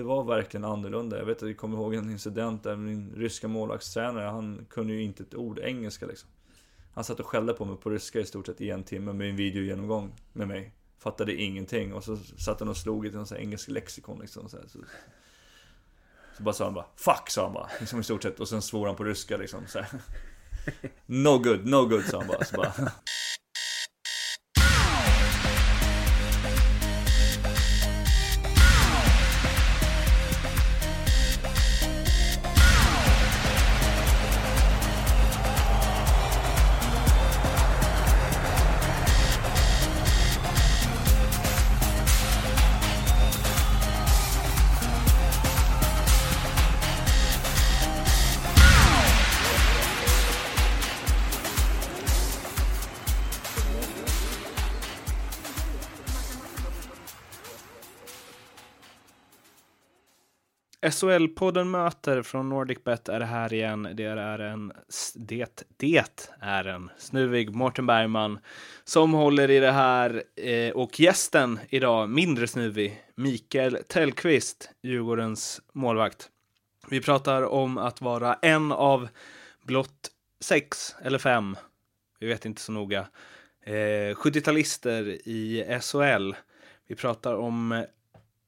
Det 0.00 0.04
var 0.04 0.24
verkligen 0.24 0.64
annorlunda. 0.64 1.18
Jag 1.18 1.24
vet 1.24 1.42
att 1.42 1.48
jag 1.48 1.56
kommer 1.56 1.76
ihåg 1.76 1.94
en 1.94 2.10
incident 2.10 2.62
där 2.62 2.76
min 2.76 3.14
ryska 3.16 3.48
målvaktstränare, 3.48 4.24
han 4.24 4.66
kunde 4.70 4.92
ju 4.92 5.02
inte 5.02 5.22
ett 5.22 5.34
ord 5.34 5.58
engelska 5.58 6.06
liksom. 6.06 6.28
Han 6.94 7.04
satt 7.04 7.20
och 7.20 7.26
skällde 7.26 7.52
på 7.52 7.64
mig 7.64 7.76
på 7.76 7.90
ryska 7.90 8.20
i 8.20 8.24
stort 8.24 8.46
sett 8.46 8.60
i 8.60 8.70
en 8.70 8.84
timme 8.84 9.12
med 9.12 9.30
en 9.30 9.36
videogenomgång 9.36 10.12
med 10.32 10.48
mig. 10.48 10.74
Fattade 10.98 11.34
ingenting 11.34 11.94
och 11.94 12.04
så 12.04 12.16
satt 12.16 12.60
han 12.60 12.68
och 12.68 12.76
slog 12.76 13.06
i 13.06 13.10
någon 13.10 13.26
sån 13.26 13.36
här 13.36 13.44
engelsk 13.44 13.68
lexikon 13.68 14.18
liksom. 14.18 14.48
Så, 14.48 14.56
så, 14.68 14.78
så 16.36 16.42
bara 16.42 16.54
sa 16.54 16.64
han 16.64 16.74
bara 16.74 16.86
'Fuck' 16.96 17.28
sa 17.28 17.44
han 17.44 17.52
bara, 17.52 17.70
liksom 17.80 18.00
i 18.00 18.04
stort 18.04 18.22
sett. 18.22 18.40
Och 18.40 18.48
sen 18.48 18.62
svor 18.62 18.86
han 18.86 18.96
på 18.96 19.04
ryska 19.04 19.36
liksom. 19.36 19.66
Så 19.66 19.78
här. 19.78 20.00
No 21.06 21.38
good, 21.38 21.66
no 21.66 21.86
good 21.86 22.04
sa 22.04 22.18
han 22.18 22.28
bara. 22.28 22.44
Så 22.44 22.56
bara 22.56 22.72
SHL-podden 61.00 61.64
Möter 61.64 62.22
från 62.22 62.48
NordicBet 62.48 63.08
är 63.08 63.20
här 63.20 63.52
igen. 63.52 63.88
Det 63.94 64.04
är 64.04 64.38
en, 64.38 64.72
det, 65.14 65.64
det 65.76 66.04
är 66.40 66.64
en 66.64 66.90
snuvig 66.98 67.54
Mårten 67.54 67.86
Bergman 67.86 68.38
som 68.84 69.12
håller 69.12 69.50
i 69.50 69.58
det 69.60 69.72
här 69.72 70.22
eh, 70.36 70.70
och 70.70 71.00
gästen 71.00 71.58
idag, 71.68 72.08
mindre 72.08 72.46
snuvig, 72.46 73.02
Mikael 73.14 73.78
Tellqvist, 73.88 74.70
Djurgårdens 74.82 75.60
målvakt. 75.72 76.28
Vi 76.88 77.00
pratar 77.00 77.42
om 77.42 77.78
att 77.78 78.00
vara 78.00 78.34
en 78.34 78.72
av 78.72 79.08
blott 79.62 80.10
sex 80.40 80.96
eller 81.02 81.18
fem, 81.18 81.56
vi 82.18 82.26
vet 82.26 82.44
inte 82.44 82.60
så 82.60 82.72
noga, 82.72 83.06
eh, 83.64 84.14
70-talister 84.14 85.18
i 85.24 85.64
SHL. 85.80 86.32
Vi 86.86 86.94
pratar 86.94 87.34
om 87.34 87.84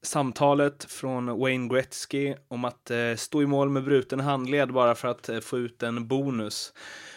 samtalet 0.02 0.84
från 0.84 1.38
Wayne 1.38 1.68
Gretzky 1.68 2.34
om 2.48 2.64
att 2.64 2.90
eh, 2.90 3.14
stå 3.16 3.42
i 3.42 3.46
mål 3.46 3.68
med 3.68 3.84
bruten 3.84 4.20
handled 4.20 4.72
bara 4.72 4.94
för 4.94 5.08
att 5.08 5.28
eh, 5.28 5.40
få 5.40 5.58
ut 5.58 5.82
en 5.82 6.08
bonus. 6.08 6.72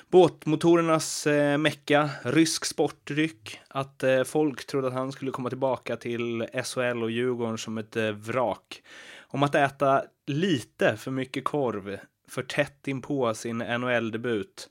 Båtmotorernas 0.10 1.28
eh, 1.28 1.58
mecka, 1.58 2.10
rysk 2.24 2.66
sportdryck, 2.66 3.60
att 3.68 4.04
eh, 4.04 4.24
folk 4.24 4.68
trodde 4.68 4.88
att 4.88 4.94
han 4.94 5.12
skulle 5.12 5.32
komma 5.32 5.50
tillbaka 5.50 5.96
till 5.96 6.48
SHL 6.64 7.04
och 7.04 7.12
Djurgården 7.12 7.58
som 7.58 7.78
ett 7.78 7.96
eh, 7.96 8.12
vrak. 8.12 8.84
Om 9.28 9.44
att 9.44 9.56
äta 9.56 10.04
lite 10.28 10.98
för 10.98 11.12
mycket 11.12 11.44
korv 11.44 11.98
för 12.28 12.44
tätt 12.44 12.88
in 12.88 13.02
på 13.02 13.34
sin 13.34 13.58
NHL-debut. 13.58 14.70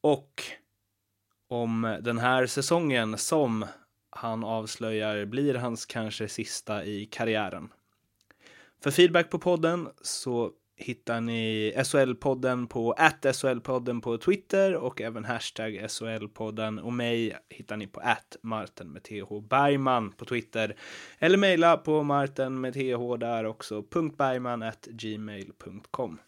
Och 0.00 0.42
om 1.48 1.98
den 2.00 2.18
här 2.18 2.46
säsongen 2.46 3.18
som 3.18 3.66
han 4.12 4.44
avslöjar 4.44 5.24
blir 5.24 5.54
hans 5.54 5.86
kanske 5.86 6.28
sista 6.28 6.84
i 6.84 7.06
karriären. 7.06 7.68
För 8.82 8.90
feedback 8.90 9.30
på 9.30 9.38
podden 9.38 9.88
så 10.02 10.50
hittar 10.76 11.20
ni 11.20 11.72
SHL-podden 11.76 12.66
på 12.66 12.94
SHL-podden 13.32 14.00
på 14.00 14.18
Twitter 14.18 14.74
och 14.74 15.00
även 15.00 15.24
hashtag 15.24 15.72
SHL-podden 15.72 16.80
och 16.80 16.92
mig 16.92 17.36
hittar 17.48 17.76
ni 17.76 17.86
på 17.86 18.00
att 18.00 18.36
Martin 18.42 18.88
med 18.92 19.02
TH 19.02 19.40
Bergman 19.50 20.12
på 20.12 20.24
Twitter 20.24 20.76
eller 21.18 21.38
mejla 21.38 21.76
på 21.76 22.02
Martin 22.02 22.60
med 22.60 22.74
TH 22.74 23.18
där 23.18 23.44
också 23.44 23.82
.bergman 24.18 24.62
at 24.62 24.86
gmail.com. 24.86 26.18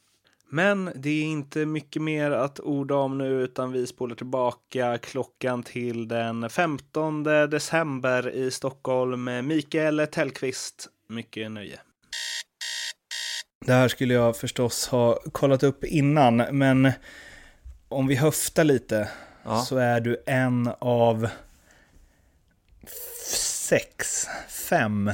Men 0.54 0.90
det 0.94 1.10
är 1.10 1.24
inte 1.24 1.66
mycket 1.66 2.02
mer 2.02 2.30
att 2.30 2.60
orda 2.60 2.94
om 2.94 3.18
nu 3.18 3.42
utan 3.42 3.72
vi 3.72 3.86
spolar 3.86 4.16
tillbaka 4.16 4.98
klockan 4.98 5.62
till 5.62 6.08
den 6.08 6.50
15 6.50 7.22
december 7.22 8.30
i 8.30 8.50
Stockholm. 8.50 9.46
Mikael 9.46 10.06
Tellqvist, 10.12 10.88
mycket 11.08 11.50
nöje. 11.50 11.80
Det 13.66 13.72
här 13.72 13.88
skulle 13.88 14.14
jag 14.14 14.36
förstås 14.36 14.88
ha 14.88 15.18
kollat 15.32 15.62
upp 15.62 15.84
innan, 15.84 16.36
men 16.36 16.92
om 17.88 18.06
vi 18.06 18.14
höftar 18.14 18.64
lite 18.64 19.08
ja. 19.44 19.62
så 19.62 19.76
är 19.76 20.00
du 20.00 20.22
en 20.26 20.70
av 20.78 21.28
sex, 23.68 24.26
fem 24.68 25.10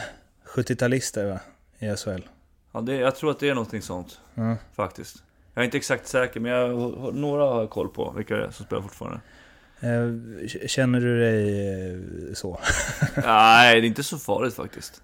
70-talister 0.47 1.39
i 1.78 1.97
SHL. 1.97 2.28
Ja, 2.72 2.81
det, 2.81 2.95
jag 2.95 3.17
tror 3.17 3.31
att 3.31 3.41
det 3.41 3.49
är 3.49 3.55
någonting 3.55 3.83
sånt. 3.83 4.21
Mm. 4.34 4.57
Faktiskt. 4.75 5.22
Jag 5.60 5.65
är 5.65 5.66
inte 5.66 5.76
exakt 5.76 6.06
säker, 6.06 6.41
men 6.41 6.53
jag, 6.53 7.15
några 7.15 7.44
har 7.44 7.60
jag 7.60 7.71
koll 7.71 7.88
på 7.88 8.12
vilka 8.16 8.37
det 8.37 8.44
är 8.44 8.50
som 8.50 8.66
spelar 8.66 8.82
fortfarande. 8.82 9.21
Eh, 9.81 10.48
känner 10.66 11.00
du 11.00 11.21
dig 11.21 11.71
eh, 12.28 12.34
så? 12.34 12.60
Nej, 13.16 13.81
det 13.81 13.87
är 13.87 13.88
inte 13.88 14.03
så 14.03 14.19
farligt 14.19 14.54
faktiskt. 14.54 15.03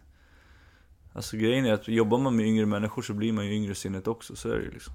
Alltså 1.13 1.37
grejen 1.37 1.67
är 1.67 1.73
att 1.73 1.89
jobbar 1.89 2.19
man 2.19 2.37
med 2.37 2.47
yngre 2.47 2.67
människor 2.67 3.03
så 3.03 3.13
blir 3.13 3.33
man 3.33 3.47
ju 3.47 3.55
yngre 3.55 3.73
i 3.73 3.75
sinnet 3.75 4.07
också, 4.07 4.37
så 4.37 4.49
är 4.49 4.57
det 4.57 4.63
ju 4.63 4.71
liksom. 4.71 4.95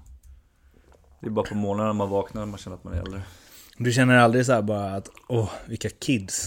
Det 1.20 1.26
är 1.26 1.30
bara 1.30 1.46
på 1.46 1.54
morgnarna 1.54 1.92
man 1.92 2.10
vaknar 2.10 2.46
man 2.46 2.58
känner 2.58 2.76
att 2.76 2.84
man 2.84 2.94
är 2.94 2.98
äldre. 2.98 3.22
Du 3.78 3.92
känner 3.92 4.16
aldrig 4.16 4.46
så 4.46 4.62
bara 4.62 4.94
att, 4.94 5.08
åh, 5.28 5.50
vilka 5.66 5.88
kids 5.88 6.46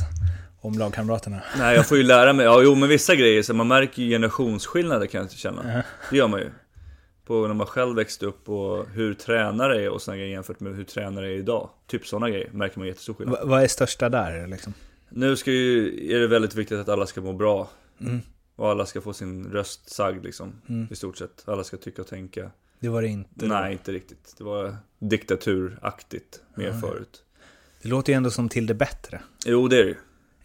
om 0.61 0.73
lagkamraterna? 0.73 1.41
Nej, 1.57 1.75
jag 1.75 1.87
får 1.87 1.97
ju 1.97 2.03
lära 2.03 2.33
mig. 2.33 2.45
Ja, 2.45 2.61
jo, 2.63 2.75
men 2.75 2.89
vissa 2.89 3.15
grejer, 3.15 3.43
så 3.43 3.53
man 3.53 3.67
märker 3.67 4.01
ju 4.01 4.09
generationsskillnader 4.09 5.07
kan 5.07 5.19
jag 5.19 5.25
inte 5.25 5.37
känna. 5.37 5.83
Det 6.09 6.17
gör 6.17 6.27
man 6.27 6.39
ju 6.39 6.51
på 7.25 7.47
när 7.47 7.53
man 7.53 7.67
själv 7.67 7.95
växte 7.95 8.25
upp 8.25 8.49
och 8.49 8.89
hur 8.89 9.13
tränare 9.13 9.83
är 9.83 9.89
och 9.89 10.01
sådana 10.01 10.17
grejer 10.17 10.31
jämfört 10.33 10.59
med 10.59 10.75
hur 10.75 10.83
tränare 10.83 11.27
är 11.27 11.37
idag. 11.37 11.69
Typ 11.87 12.07
sådana 12.07 12.29
grejer 12.29 12.49
märker 12.51 12.79
man 12.79 12.87
jättestor 12.87 13.13
skillnad. 13.13 13.39
vad 13.43 13.63
är 13.63 13.67
största 13.67 14.09
där 14.09 14.47
liksom? 14.47 14.73
Nu 15.09 15.35
ska 15.35 15.51
ju, 15.51 15.87
är 16.15 16.19
det 16.19 16.27
väldigt 16.27 16.55
viktigt 16.55 16.79
att 16.79 16.89
alla 16.89 17.05
ska 17.05 17.21
må 17.21 17.33
bra. 17.33 17.69
Mm. 17.99 18.19
Och 18.55 18.69
alla 18.69 18.85
ska 18.85 19.01
få 19.01 19.13
sin 19.13 19.51
röst 19.51 19.89
sagd 19.89 20.23
liksom. 20.25 20.61
Mm. 20.69 20.87
I 20.91 20.95
stort 20.95 21.17
sett. 21.17 21.43
Alla 21.45 21.63
ska 21.63 21.77
tycka 21.77 22.01
och 22.01 22.07
tänka. 22.07 22.51
Det 22.79 22.89
var 22.89 23.01
det 23.01 23.07
inte? 23.07 23.45
Nej, 23.45 23.71
inte 23.71 23.91
riktigt. 23.91 24.35
Det 24.37 24.43
var 24.43 24.77
diktaturaktigt 24.99 26.41
mer 26.55 26.67
mm. 26.69 26.81
förut. 26.81 27.23
Det 27.81 27.89
låter 27.89 28.13
ju 28.13 28.17
ändå 28.17 28.31
som 28.31 28.49
till 28.49 28.65
det 28.65 28.73
bättre. 28.73 29.21
Jo, 29.45 29.67
det 29.67 29.79
är 29.79 29.83
det 29.83 29.89
ju. 29.89 29.95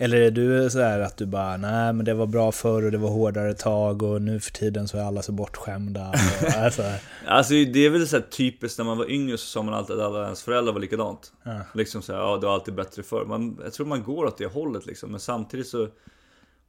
Eller 0.02 0.20
är 0.20 0.30
du 0.30 0.70
så 0.70 0.80
att 0.80 1.16
du 1.16 1.26
bara, 1.26 1.56
nej 1.56 1.92
men 1.92 2.04
det 2.04 2.14
var 2.14 2.26
bra 2.26 2.52
förr 2.52 2.84
och 2.84 2.90
det 2.90 2.98
var 2.98 3.08
hårdare 3.10 3.54
tag 3.54 4.02
och 4.02 4.22
nu 4.22 4.40
för 4.40 4.52
tiden 4.52 4.88
så 4.88 4.98
är 4.98 5.02
alla 5.02 5.22
så 5.22 5.32
bortskämda. 5.32 6.08
Och, 6.08 6.54
alltså. 6.56 6.82
alltså 7.26 7.54
det 7.54 7.86
är 7.86 7.90
väl 7.90 8.08
så 8.08 8.16
här 8.16 8.22
typiskt 8.22 8.78
när 8.78 8.84
man 8.84 8.98
var 8.98 9.10
yngre 9.10 9.38
så 9.38 9.46
sa 9.46 9.62
man 9.62 9.74
alltid 9.74 9.96
att 9.96 10.02
alla 10.02 10.24
ens 10.24 10.42
föräldrar 10.42 10.72
var 10.72 10.80
likadant. 10.80 11.32
Ja. 11.42 11.60
Liksom 11.74 12.02
så 12.02 12.12
här, 12.12 12.20
ja 12.20 12.36
det 12.36 12.46
var 12.46 12.54
alltid 12.54 12.74
bättre 12.74 13.02
förr. 13.02 13.24
Man, 13.24 13.60
jag 13.64 13.72
tror 13.72 13.86
man 13.86 14.02
går 14.02 14.24
åt 14.24 14.38
det 14.38 14.46
hållet 14.46 14.86
liksom. 14.86 15.10
Men 15.10 15.20
samtidigt 15.20 15.68
så 15.68 15.88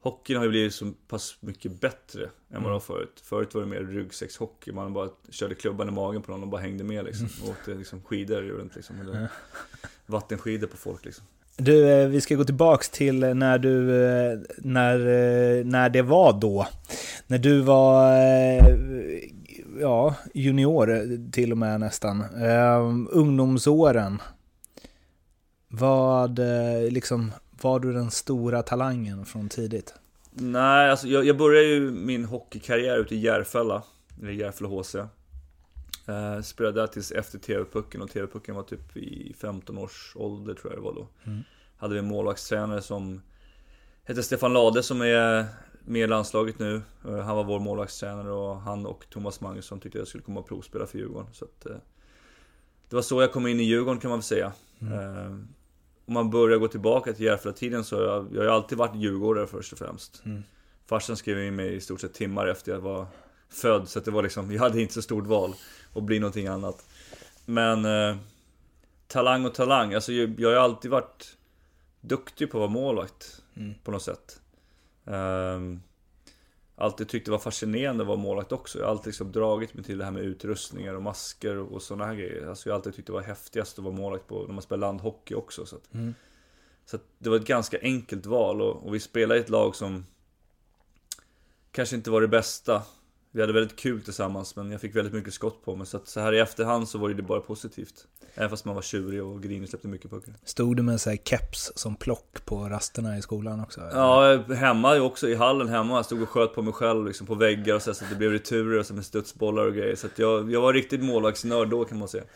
Hockeyn 0.00 0.36
har 0.36 0.44
ju 0.44 0.50
blivit 0.50 0.74
så 0.74 0.92
pass 1.08 1.36
mycket 1.40 1.80
bättre 1.80 2.22
än 2.22 2.30
vad 2.48 2.58
mm. 2.58 2.68
det 2.68 2.72
var 2.72 2.80
förut. 2.80 3.22
Förut 3.24 3.54
var 3.54 3.60
det 3.60 3.68
mer 3.68 3.80
ryggsäckshockey. 3.80 4.72
Man 4.72 4.92
bara 4.92 5.08
körde 5.30 5.54
klubban 5.54 5.88
i 5.88 5.92
magen 5.92 6.22
på 6.22 6.30
någon 6.30 6.42
och 6.42 6.48
bara 6.48 6.60
hängde 6.60 6.84
med 6.84 7.04
liksom. 7.04 7.28
Och 7.42 7.50
åkte 7.50 7.74
liksom 7.74 8.02
skidor 8.02 8.42
runt 8.42 8.76
liksom. 8.76 9.00
Eller 9.00 9.28
vattenskidor 10.06 10.66
på 10.66 10.76
folk 10.76 11.04
liksom. 11.04 11.24
Du, 11.56 11.90
eh, 11.90 12.08
vi 12.08 12.20
ska 12.20 12.34
gå 12.34 12.44
tillbaks 12.44 12.90
till 12.90 13.22
eh, 13.22 13.34
när 13.34 13.58
du, 13.58 14.04
eh, 14.04 14.38
när, 14.58 14.98
när 15.64 15.88
det 15.88 16.02
var 16.02 16.40
då. 16.40 16.66
När 17.26 17.38
du 17.38 17.60
var, 17.60 18.12
ja, 19.80 20.14
junior 20.34 21.18
till 21.32 21.52
och 21.52 21.58
med 21.58 21.80
nästan. 21.80 22.24
ungdomsåren. 23.10 24.22
Vad, 25.68 26.40
liksom, 26.90 27.32
var 27.62 27.80
du 27.80 27.92
den 27.92 28.10
stora 28.10 28.62
talangen 28.62 29.24
från 29.24 29.48
tidigt? 29.48 29.94
Nej, 30.30 30.90
alltså 30.90 31.08
jag, 31.08 31.24
jag 31.24 31.36
började 31.36 31.66
ju 31.66 31.90
min 31.90 32.24
hockeykarriär 32.24 32.98
ute 32.98 33.14
i 33.14 33.18
Järfälla, 33.18 33.82
eller 34.20 34.32
Järfälla 34.32 34.70
HC. 34.70 34.96
Eh, 36.06 36.40
spelade 36.40 36.80
där 36.80 36.86
tills 36.86 37.12
efter 37.12 37.38
TV-pucken 37.38 38.02
och 38.02 38.10
TV-pucken 38.10 38.54
var 38.54 38.62
typ 38.62 38.96
i 38.96 39.34
15 39.38 39.78
års 39.78 40.12
ålder 40.16 40.54
tror 40.54 40.72
jag 40.72 40.80
det 40.80 40.84
var 40.84 40.94
då. 40.94 41.08
Mm. 41.24 41.42
Hade 41.76 41.94
vi 41.94 41.98
en 41.98 42.08
målvaktstränare 42.08 42.82
som 42.82 43.22
hette 44.04 44.22
Stefan 44.22 44.52
Lade 44.52 44.82
som 44.82 45.02
är 45.02 45.46
med 45.84 46.02
i 46.02 46.06
landslaget 46.06 46.58
nu. 46.58 46.82
Eh, 47.04 47.18
han 47.18 47.36
var 47.36 47.44
vår 47.44 47.60
målvaktstränare 47.60 48.32
och 48.32 48.60
han 48.60 48.86
och 48.86 49.06
Thomas 49.10 49.40
Magnusson 49.40 49.80
tyckte 49.80 49.98
jag 49.98 50.08
skulle 50.08 50.24
komma 50.24 50.40
och 50.40 50.48
provspela 50.48 50.86
för 50.86 50.98
Djurgården. 50.98 51.28
Så 51.32 51.44
att, 51.44 51.66
eh, 51.66 51.76
det 52.88 52.96
var 52.96 53.02
så 53.02 53.20
jag 53.20 53.32
kom 53.32 53.46
in 53.46 53.60
i 53.60 53.62
Djurgården 53.62 54.00
kan 54.00 54.10
man 54.10 54.18
väl 54.18 54.24
säga. 54.24 54.52
Mm. 54.80 54.92
Eh, 54.92 55.32
om 56.06 56.14
man 56.14 56.30
börjar 56.30 56.58
gå 56.58 56.68
tillbaka 56.68 57.12
till 57.12 57.24
Järfälla-tiden 57.24 57.84
så 57.84 57.96
har 57.96 58.02
jag, 58.02 58.28
jag 58.32 58.42
har 58.42 58.48
alltid 58.48 58.78
varit 58.78 58.96
djurgårdare 58.96 59.46
först 59.46 59.72
och 59.72 59.78
främst. 59.78 60.22
Mm. 60.24 60.42
Farsan 60.86 61.16
skrev 61.16 61.44
in 61.44 61.56
mig 61.56 61.74
i 61.74 61.80
stort 61.80 62.00
sett 62.00 62.14
timmar 62.14 62.46
efter 62.46 62.72
jag 62.72 62.80
var 62.80 63.06
född. 63.48 63.88
Så 63.88 64.00
det 64.00 64.10
var 64.10 64.22
liksom, 64.22 64.48
vi 64.48 64.56
hade 64.56 64.80
inte 64.80 64.94
så 64.94 65.02
stort 65.02 65.26
val 65.26 65.54
att 65.94 66.02
bli 66.02 66.18
någonting 66.18 66.46
annat. 66.46 66.86
Men 67.44 67.84
eh, 67.84 68.16
talang 69.06 69.44
och 69.46 69.54
talang, 69.54 69.94
alltså 69.94 70.12
jag, 70.12 70.40
jag 70.40 70.48
har 70.48 70.56
alltid 70.56 70.90
varit 70.90 71.36
duktig 72.00 72.50
på 72.50 72.58
att 72.58 72.60
vara 72.60 72.70
målvakt 72.70 73.38
Mm. 73.56 73.74
på 73.84 73.90
något 73.90 74.02
sätt. 74.02 74.40
Um, 75.04 75.82
alltid 76.76 77.08
tyckt 77.08 77.24
det 77.26 77.30
var 77.32 77.38
fascinerande 77.38 78.02
att 78.02 78.06
vara 78.08 78.16
målvakt 78.18 78.52
också. 78.52 78.78
Jag 78.78 78.84
har 78.86 78.90
alltid 78.90 79.06
liksom 79.06 79.32
dragit 79.32 79.74
mig 79.74 79.84
till 79.84 79.98
det 79.98 80.04
här 80.04 80.10
med 80.10 80.22
utrustningar 80.22 80.94
och 80.94 81.02
masker 81.02 81.56
och 81.58 81.82
sådana 81.82 82.06
här 82.06 82.14
grejer. 82.14 82.46
Alltså 82.46 82.68
jag 82.68 82.74
har 82.74 82.78
alltid 82.78 82.94
tyckt 82.94 83.06
det 83.06 83.12
var 83.12 83.20
häftigast 83.22 83.78
att 83.78 83.84
vara 83.84 83.94
målvakt 83.94 84.26
på 84.28 84.46
när 84.46 84.54
man 84.54 84.62
spelar 84.62 84.80
landhockey 84.86 85.34
också. 85.34 85.66
Så, 85.66 85.76
att, 85.76 85.94
Mm. 85.94 86.14
så 86.86 86.98
det 87.18 87.30
var 87.30 87.36
ett 87.36 87.46
ganska 87.46 87.78
enkelt 87.82 88.26
val 88.26 88.62
och, 88.62 88.86
och 88.86 88.94
vi 88.94 89.00
spelade 89.00 89.40
i 89.40 89.42
ett 89.42 89.48
lag 89.50 89.76
som 89.76 90.06
kanske 91.72 91.96
inte 91.96 92.10
var 92.10 92.20
det 92.20 92.28
bästa. 92.28 92.82
Vi 93.34 93.40
hade 93.40 93.52
väldigt 93.52 93.76
kul 93.76 94.02
tillsammans 94.02 94.56
men 94.56 94.70
jag 94.70 94.80
fick 94.80 94.96
väldigt 94.96 95.14
mycket 95.14 95.34
skott 95.34 95.64
på 95.64 95.76
mig. 95.76 95.86
Så 95.86 95.96
att 95.96 96.08
så 96.08 96.20
här 96.20 96.32
i 96.32 96.38
efterhand 96.38 96.88
så 96.88 96.98
var 96.98 97.08
det 97.08 97.22
bara 97.22 97.40
positivt. 97.40 98.06
Även 98.34 98.50
fast 98.50 98.64
man 98.64 98.74
var 98.74 98.82
tjurig 98.82 99.22
och 99.22 99.42
grinig 99.42 99.62
och 99.62 99.68
släppte 99.68 99.88
mycket 99.88 100.10
puckar. 100.10 100.34
Stod 100.44 100.76
du 100.76 100.82
med 100.82 101.00
så 101.00 101.10
här 101.10 101.16
keps 101.16 101.72
som 101.74 101.96
plock 101.96 102.44
på 102.44 102.68
rasterna 102.68 103.18
i 103.18 103.22
skolan 103.22 103.60
också? 103.60 103.80
eller? 103.80 103.90
Ja, 103.90 104.54
hemma 104.54 105.00
också 105.00 105.28
i 105.28 105.34
hallen 105.34 105.68
hemma. 105.68 105.96
Jag 105.96 106.04
stod 106.04 106.22
och 106.22 106.28
sköt 106.28 106.54
på 106.54 106.62
mig 106.62 106.72
själv 106.72 107.06
liksom 107.06 107.26
på 107.26 107.34
väggar 107.34 107.74
och 107.74 107.82
så, 107.82 107.94
så 107.94 108.04
att 108.04 108.10
det 108.10 108.16
blev 108.16 108.30
returer 108.30 108.78
och 108.78 108.86
så 108.86 108.94
med 108.94 109.04
studsbollar 109.04 109.66
och 109.66 109.74
grejer. 109.74 109.96
Så 109.96 110.06
att 110.06 110.18
jag, 110.18 110.52
jag 110.52 110.60
var 110.60 110.72
riktigt 110.72 111.02
målvaktsnörd 111.02 111.68
då 111.68 111.84
kan 111.84 111.98
man 111.98 112.08
säga. 112.08 112.24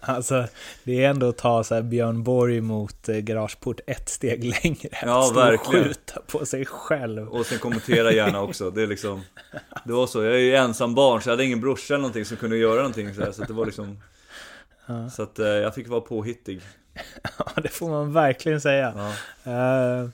Alltså, 0.00 0.44
det 0.84 1.04
är 1.04 1.10
ändå 1.10 1.28
att 1.28 1.36
ta 1.36 1.64
så 1.64 1.82
Björn 1.82 2.22
Borg 2.22 2.60
mot 2.60 3.08
eh, 3.08 3.16
garageport 3.16 3.80
ett 3.86 4.08
steg 4.08 4.44
längre. 4.64 4.98
Ja, 5.02 5.32
verkligen. 5.34 5.94
På 6.26 6.46
sig 6.46 6.64
själv. 6.66 7.28
Och 7.28 7.46
sen 7.46 7.58
kommentera 7.58 8.12
gärna 8.12 8.40
också. 8.42 8.70
Det 8.70 8.82
är 8.82 8.86
liksom... 8.86 9.22
Det 9.84 9.92
var 9.92 10.06
så. 10.06 10.24
Jag 10.24 10.34
är 10.34 10.38
ju 10.38 10.54
ensam 10.54 10.94
barn 10.94 11.22
så 11.22 11.28
jag 11.28 11.32
hade 11.32 11.44
ingen 11.44 11.60
brorsa 11.60 11.94
eller 11.94 12.02
någonting 12.02 12.24
som 12.24 12.36
kunde 12.36 12.56
göra 12.56 12.76
någonting 12.76 13.14
så, 13.14 13.20
här, 13.22 13.32
så 13.32 13.44
det 13.44 13.52
var 13.52 13.66
liksom... 13.66 13.98
Ja. 14.86 15.10
Så 15.10 15.22
att 15.22 15.38
eh, 15.38 15.46
jag 15.46 15.74
fick 15.74 15.88
vara 15.88 16.00
påhittig. 16.00 16.60
Ja, 17.38 17.62
det 17.62 17.68
får 17.68 17.88
man 17.88 18.12
verkligen 18.12 18.60
säga. 18.60 18.94
Ja. 19.44 19.52
Eh, 19.52 20.08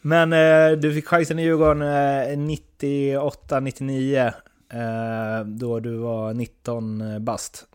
Men 0.00 0.32
eh, 0.32 0.70
du 0.78 0.94
fick 0.94 1.06
chansen 1.06 1.38
i 1.38 1.42
Djurgården 1.42 1.82
eh, 1.82 2.36
98-99 2.36 4.32
eh, 4.72 5.44
då 5.46 5.80
du 5.80 5.96
var 5.96 6.34
19 6.34 7.24
bast. 7.24 7.66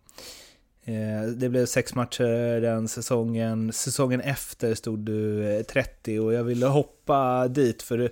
Eh, 0.85 1.23
det 1.35 1.49
blev 1.49 1.65
sex 1.65 1.95
matcher 1.95 2.61
den 2.61 2.87
säsongen. 2.87 3.73
Säsongen 3.73 4.21
efter 4.21 4.75
stod 4.75 4.99
du 4.99 5.45
eh, 5.45 5.63
30 5.63 6.19
och 6.19 6.33
jag 6.33 6.43
ville 6.43 6.65
hoppa 6.65 7.47
dit 7.47 7.81
för 7.81 8.11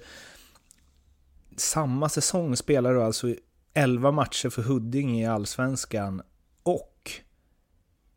samma 1.56 2.10
säsong 2.10 2.56
spelade 2.56 2.96
du 2.96 3.04
alltså 3.04 3.36
11 3.74 4.12
matcher 4.12 4.50
för 4.50 4.62
Huddinge 4.62 5.22
i 5.22 5.26
Allsvenskan 5.26 6.22
och 6.64 7.12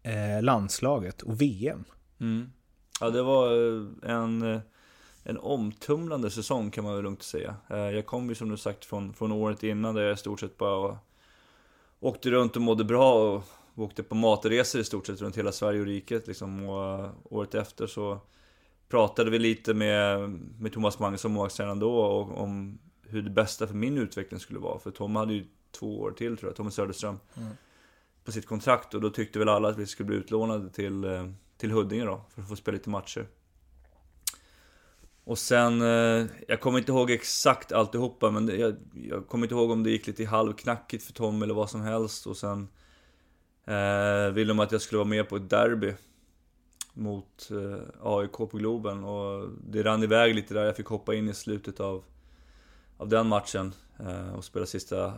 eh, 0.03 0.43
landslaget 0.43 1.23
och 1.23 1.41
VM. 1.41 1.85
Mm. 2.21 2.53
Ja, 3.01 3.11
det 3.11 3.23
var 3.23 3.53
eh, 3.53 4.11
en, 4.11 4.61
en 5.23 5.39
omtumlande 5.39 6.31
säsong 6.31 6.71
kan 6.71 6.85
man 6.85 6.95
väl 6.95 7.03
lugnt 7.03 7.23
säga. 7.23 7.57
Jag 7.69 8.07
kom 8.07 8.29
ju 8.29 8.35
som 8.35 8.49
du 8.49 8.57
sagt 8.57 8.85
från, 8.85 9.15
från 9.15 9.33
året 9.33 9.63
innan 9.63 9.95
där 9.95 10.03
jag 10.03 10.15
i 10.15 10.17
stort 10.17 10.41
sett 10.41 10.59
bara 10.59 10.99
åkte 12.01 12.31
runt 12.31 12.57
och 12.57 12.63
mådde 12.63 12.85
bra 12.85 13.15
och 13.15 13.45
åkte 13.75 14.03
på 14.03 14.15
matresor 14.15 14.81
i 14.81 14.85
stort 14.85 15.07
sett 15.07 15.21
runt 15.21 15.39
hela 15.39 15.53
Sverige 15.53 15.81
och 15.81 15.87
riket 15.87 16.27
liksom. 16.27 16.69
Och 16.69 17.05
eh, 17.05 17.11
året 17.25 17.55
efter 17.55 17.87
så 17.87 18.21
pratade 18.89 19.31
vi 19.31 19.39
lite 19.39 19.75
med, 19.75 20.31
med 20.59 20.73
Thomas 20.73 20.99
Magnusson, 20.99 21.33
målvaktstränaren 21.33 21.79
då, 21.79 21.97
och, 21.97 22.39
om 22.43 22.79
hur 23.03 23.23
det 23.23 23.31
bästa 23.31 23.67
för 23.67 23.75
min 23.75 23.99
utveckling 23.99 24.41
skulle 24.41 24.59
vara. 24.59 24.79
För 24.79 24.91
Tom 24.91 25.17
hade 25.17 25.35
ju 25.35 25.47
två 25.71 26.01
år 26.01 26.11
till 26.11 26.37
tror 26.37 26.51
jag, 26.51 26.57
Tommy 26.57 26.71
Söderström. 26.71 27.19
Mm. 27.35 27.49
På 28.25 28.33
sitt 28.33 28.47
kontrakt 28.47 28.95
och 28.95 29.01
då 29.01 29.11
tyckte 29.11 29.39
väl 29.39 29.49
alla 29.49 29.69
att 29.69 29.79
vi 29.79 29.87
skulle 29.87 30.07
bli 30.07 30.17
utlånade 30.17 30.71
till, 30.71 31.05
eh, 31.05 31.29
till 31.57 31.71
Huddinge 31.71 32.05
då, 32.05 32.25
för 32.35 32.43
att 32.43 32.49
få 32.49 32.57
spela 32.57 32.77
lite 32.77 32.91
matcher. 32.91 33.27
Och 35.25 35.39
sen, 35.39 35.83
eh, 35.83 36.27
jag 36.49 36.61
kommer 36.61 36.79
inte 36.79 36.93
ihåg 36.93 37.11
exakt 37.11 37.73
alltihopa, 37.73 38.31
men 38.31 38.47
det, 38.47 38.57
jag, 38.57 38.75
jag 38.93 39.29
kommer 39.29 39.47
inte 39.47 39.55
ihåg 39.55 39.71
om 39.71 39.83
det 39.83 39.91
gick 39.91 40.07
lite 40.07 40.25
halvknackigt 40.25 41.05
för 41.05 41.13
Tom 41.13 41.43
eller 41.43 41.55
vad 41.55 41.71
som 41.71 41.81
helst. 41.81 42.27
Och 42.27 42.37
sen 42.37 42.69
eh, 43.65 44.33
ville 44.33 44.49
de 44.49 44.61
att 44.61 44.73
jag 44.73 44.81
skulle 44.81 44.99
vara 44.99 45.09
med 45.09 45.29
på 45.29 45.37
ett 45.37 45.51
derby 45.51 45.95
mot 46.95 47.51
eh, 47.51 47.83
AIK 48.03 48.33
på 48.33 48.47
Globen. 48.53 49.05
Och 49.05 49.49
det 49.65 49.83
rann 49.83 50.03
iväg 50.03 50.35
lite 50.35 50.55
där, 50.55 50.65
jag 50.65 50.77
fick 50.77 50.87
hoppa 50.87 51.15
in 51.15 51.29
i 51.29 51.35
slutet 51.35 51.81
av, 51.81 52.05
av 52.97 53.09
den 53.09 53.27
matchen 53.27 53.75
eh, 53.99 54.35
och 54.35 54.45
spela 54.45 54.67
sista 54.67 55.15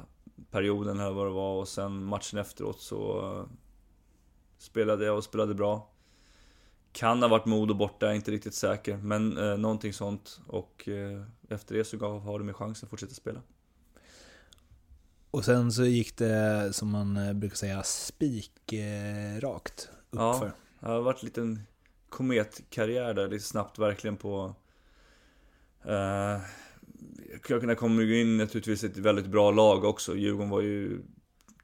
perioden 0.51 1.01
eller 1.01 1.13
vad 1.13 1.27
det 1.27 1.33
var. 1.33 1.61
Och 1.61 1.69
sen 1.69 2.05
matchen 2.05 2.39
efteråt 2.39 2.81
så 2.81 3.21
eh, 3.21 3.47
spelade 4.59 5.05
jag 5.05 5.17
och 5.17 5.25
spelade 5.25 5.55
bra. 5.55 5.93
Kan 6.93 7.23
ha 7.23 7.29
varit 7.29 7.47
Modo 7.47 7.75
borta, 7.75 8.07
jag 8.07 8.13
är 8.13 8.17
inte 8.17 8.31
riktigt 8.31 8.55
säker. 8.55 8.97
Men 8.97 9.39
eh, 9.39 9.59
någonting 9.59 9.93
sånt. 9.93 10.41
Och 10.47 10.89
eh, 10.89 11.23
efter 11.49 11.75
det 11.75 11.85
så 11.85 11.97
gav 11.97 12.21
har 12.21 12.39
de 12.39 12.45
mig 12.45 12.55
chansen 12.55 12.87
att 12.87 12.91
fortsätta 12.91 13.15
spela. 13.15 13.41
Och 15.37 15.45
sen 15.45 15.73
så 15.73 15.85
gick 15.85 16.17
det, 16.17 16.73
som 16.73 16.91
man 16.91 17.17
eh, 17.17 17.33
brukar 17.33 17.57
säga, 17.57 17.83
spikrakt 17.83 18.71
Ja. 20.11 20.33
uppför. 20.35 20.53
Det 20.81 20.87
har 20.87 21.01
varit 21.01 21.23
en 21.23 21.27
liten 21.27 21.61
kometkarriär 22.09 23.15
där, 23.15 23.29
lite 23.29 23.45
snabbt 23.45 23.79
verkligen 23.79 24.17
på... 24.17 24.55
Eh, 25.85 26.41
jag 27.49 27.61
kunde 27.61 27.75
komma 27.75 28.03
in 28.03 28.37
naturligtvis 28.37 28.85
ett 28.85 28.97
väldigt 28.97 29.27
bra 29.27 29.51
lag 29.51 29.85
också. 29.85 30.17
Djurgården 30.17 30.51
var 30.51 30.61
ju 30.61 31.03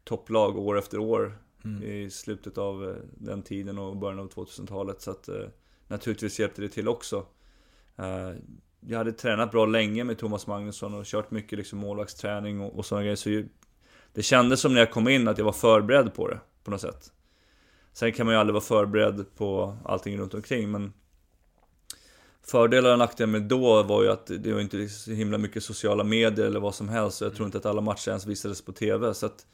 topplag 0.05 0.59
år 0.59 0.79
efter 0.79 0.99
år 0.99 1.39
Mm. 1.65 1.83
i 1.83 2.11
slutet 2.11 2.59
av 2.59 2.89
eh, 2.91 2.97
den 3.15 3.43
tiden 3.43 3.79
och 3.79 3.97
början 3.97 4.19
av 4.19 4.31
2000-talet. 4.31 5.01
Så 5.01 5.11
att 5.11 5.29
eh, 5.29 5.47
naturligtvis 5.89 6.41
hjälpte 6.41 6.63
det 6.63 6.69
till 6.69 6.89
också. 6.89 7.27
Eh, 7.97 8.33
jag 8.81 8.99
hade 8.99 9.13
tränat 9.13 9.51
bra 9.51 9.67
länge 9.67 10.05
med 10.05 10.19
Thomas 10.19 10.47
Magnusson 10.47 10.95
och 10.95 11.05
kört 11.05 11.31
mycket 11.31 11.59
liksom 11.59 11.79
målvaktsträning 11.79 12.61
och, 12.61 12.79
och 12.79 12.87
sådana 12.87 13.03
grejer. 13.03 13.17
Så 13.17 13.31
ju, 13.31 13.49
det 14.13 14.23
kändes 14.23 14.61
som 14.61 14.73
när 14.73 14.81
jag 14.81 14.91
kom 14.91 15.09
in 15.09 15.29
att 15.29 15.39
jag 15.39 15.45
var 15.45 15.53
förberedd 15.53 16.15
på 16.15 16.29
det, 16.29 16.41
på 16.65 16.71
något 16.71 16.81
sätt. 16.81 17.13
Sen 17.93 18.13
kan 18.13 18.27
man 18.27 18.35
ju 18.35 18.41
aldrig 18.41 18.55
vara 18.55 18.65
förberedd 18.65 19.25
på 19.37 19.77
allting 19.85 20.19
runt 20.19 20.35
omkring 20.35 20.71
men 20.71 20.93
Fördelar 22.45 22.93
och 22.93 22.99
nackdelar 22.99 23.33
med 23.33 23.43
då 23.43 23.83
var 23.83 24.03
ju 24.03 24.09
att 24.09 24.27
det 24.27 24.53
var 24.53 24.61
inte 24.61 24.77
liksom 24.77 25.13
så 25.13 25.17
himla 25.17 25.39
mycket 25.39 25.65
sociala 25.65 26.05
medier 26.05 26.47
eller 26.47 26.61
vad 26.61 26.75
som 26.75 26.89
helst. 26.89 27.21
Jag 27.21 27.35
tror 27.35 27.47
inte 27.47 27.59
att 27.59 27.67
alla 27.67 27.81
matcher 27.81 28.09
ens 28.09 28.27
visades 28.27 28.63
på 28.63 28.73
TV. 28.73 29.15
Så 29.15 29.27
att 29.27 29.47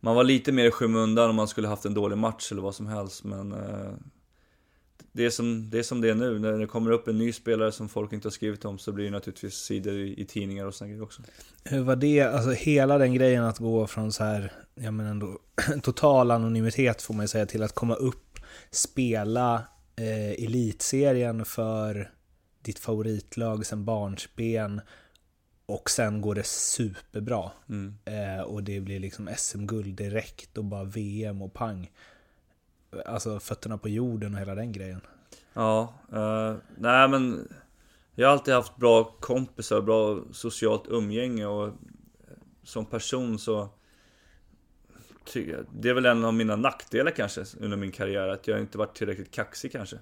man 0.00 0.16
var 0.16 0.24
lite 0.24 0.52
mer 0.52 0.64
i 0.64 0.70
skymundan 0.70 1.30
om 1.30 1.36
man 1.36 1.48
skulle 1.48 1.68
haft 1.68 1.84
en 1.84 1.94
dålig 1.94 2.18
match 2.18 2.52
eller 2.52 2.62
vad 2.62 2.74
som 2.74 2.86
helst. 2.86 3.24
Men 3.24 3.52
eh, 3.52 3.92
det, 5.12 5.24
är 5.24 5.30
som, 5.30 5.70
det 5.70 5.78
är 5.78 5.82
som 5.82 6.00
det 6.00 6.10
är 6.10 6.14
nu. 6.14 6.38
När 6.38 6.52
det 6.52 6.66
kommer 6.66 6.90
upp 6.90 7.08
en 7.08 7.18
ny 7.18 7.32
spelare 7.32 7.72
som 7.72 7.88
folk 7.88 8.12
inte 8.12 8.26
har 8.26 8.32
skrivit 8.32 8.64
om 8.64 8.78
så 8.78 8.92
blir 8.92 9.04
det 9.04 9.10
naturligtvis 9.10 9.54
sidor 9.54 9.94
i, 9.94 10.20
i 10.20 10.24
tidningar 10.24 10.66
och 10.66 10.74
sådana 10.74 10.90
grejer 10.90 11.04
också. 11.04 11.22
Hur 11.64 11.82
var 11.82 11.96
det, 11.96 12.20
alltså 12.20 12.50
hela 12.50 12.98
den 12.98 13.14
grejen 13.14 13.44
att 13.44 13.58
gå 13.58 13.86
från 13.86 14.12
så 14.12 14.24
här, 14.24 14.52
ja 14.74 14.90
men 14.90 15.06
ändå 15.06 15.38
total 15.82 16.30
anonymitet 16.30 17.02
får 17.02 17.14
man 17.14 17.24
ju 17.24 17.28
säga, 17.28 17.46
till 17.46 17.62
att 17.62 17.72
komma 17.72 17.94
upp, 17.94 18.38
spela 18.70 19.54
eh, 19.96 20.44
elitserien 20.44 21.44
för 21.44 22.10
ditt 22.62 22.78
favoritlag 22.78 23.66
sen 23.66 23.84
barnsben 23.84 24.80
och 25.66 25.90
sen 25.90 26.20
går 26.20 26.34
det 26.34 26.46
superbra. 26.46 27.50
Mm. 27.68 27.94
Eh, 28.04 28.42
och 28.42 28.62
det 28.62 28.80
blir 28.80 29.00
liksom 29.00 29.28
SM-guld 29.36 29.96
direkt 29.96 30.58
och 30.58 30.64
bara 30.64 30.84
VM 30.84 31.42
och 31.42 31.54
pang. 31.54 31.90
Alltså 33.06 33.40
fötterna 33.40 33.78
på 33.78 33.88
jorden 33.88 34.34
och 34.34 34.40
hela 34.40 34.54
den 34.54 34.72
grejen. 34.72 35.00
Ja, 35.52 35.94
eh, 36.12 36.54
nej 36.76 37.08
men 37.08 37.48
jag 38.14 38.28
har 38.28 38.32
alltid 38.32 38.54
haft 38.54 38.76
bra 38.76 39.04
kompisar, 39.04 39.80
bra 39.80 40.20
socialt 40.32 40.88
umgänge 40.88 41.46
och 41.46 41.72
som 42.62 42.86
person 42.86 43.38
så 43.38 43.68
Det 45.72 45.88
är 45.88 45.94
väl 45.94 46.06
en 46.06 46.24
av 46.24 46.34
mina 46.34 46.56
nackdelar 46.56 47.10
kanske 47.10 47.44
under 47.60 47.76
min 47.76 47.92
karriär, 47.92 48.28
att 48.28 48.48
jag 48.48 48.60
inte 48.60 48.78
varit 48.78 48.96
tillräckligt 48.96 49.30
kaxig 49.30 49.72
kanske. 49.72 49.98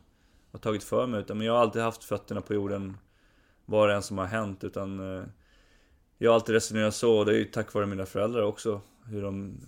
Och 0.50 0.60
tagit 0.60 0.84
för 0.84 1.06
mig, 1.06 1.20
utan 1.20 1.38
men 1.38 1.46
jag 1.46 1.54
har 1.54 1.60
alltid 1.60 1.82
haft 1.82 2.04
fötterna 2.04 2.40
på 2.40 2.54
jorden 2.54 2.96
vad 3.64 3.88
det 3.88 3.94
än 3.94 4.02
som 4.02 4.18
har 4.18 4.26
hänt, 4.26 4.64
utan 4.64 5.16
eh, 5.18 5.24
Jag 6.18 6.30
har 6.30 6.34
alltid 6.34 6.54
resonerat 6.54 6.94
så, 6.94 7.18
och 7.18 7.26
det 7.26 7.32
är 7.32 7.38
ju 7.38 7.44
tack 7.44 7.74
vare 7.74 7.86
mina 7.86 8.06
föräldrar 8.06 8.42
också, 8.42 8.80
hur 9.04 9.22
de 9.22 9.60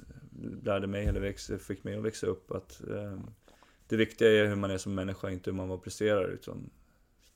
lärde 0.62 0.86
mig, 0.86 1.06
eller 1.06 1.20
växte, 1.20 1.58
fick 1.58 1.84
mig 1.84 1.96
att 1.96 2.04
växa 2.04 2.26
upp, 2.26 2.50
att 2.50 2.80
eh, 2.88 3.18
det 3.88 3.96
viktiga 3.96 4.30
är 4.30 4.46
hur 4.46 4.56
man 4.56 4.70
är 4.70 4.78
som 4.78 4.94
människa, 4.94 5.30
inte 5.30 5.50
hur 5.50 5.56
man 5.56 5.68
bara 5.68 5.78
presterar. 5.78 6.28
Utan 6.28 6.70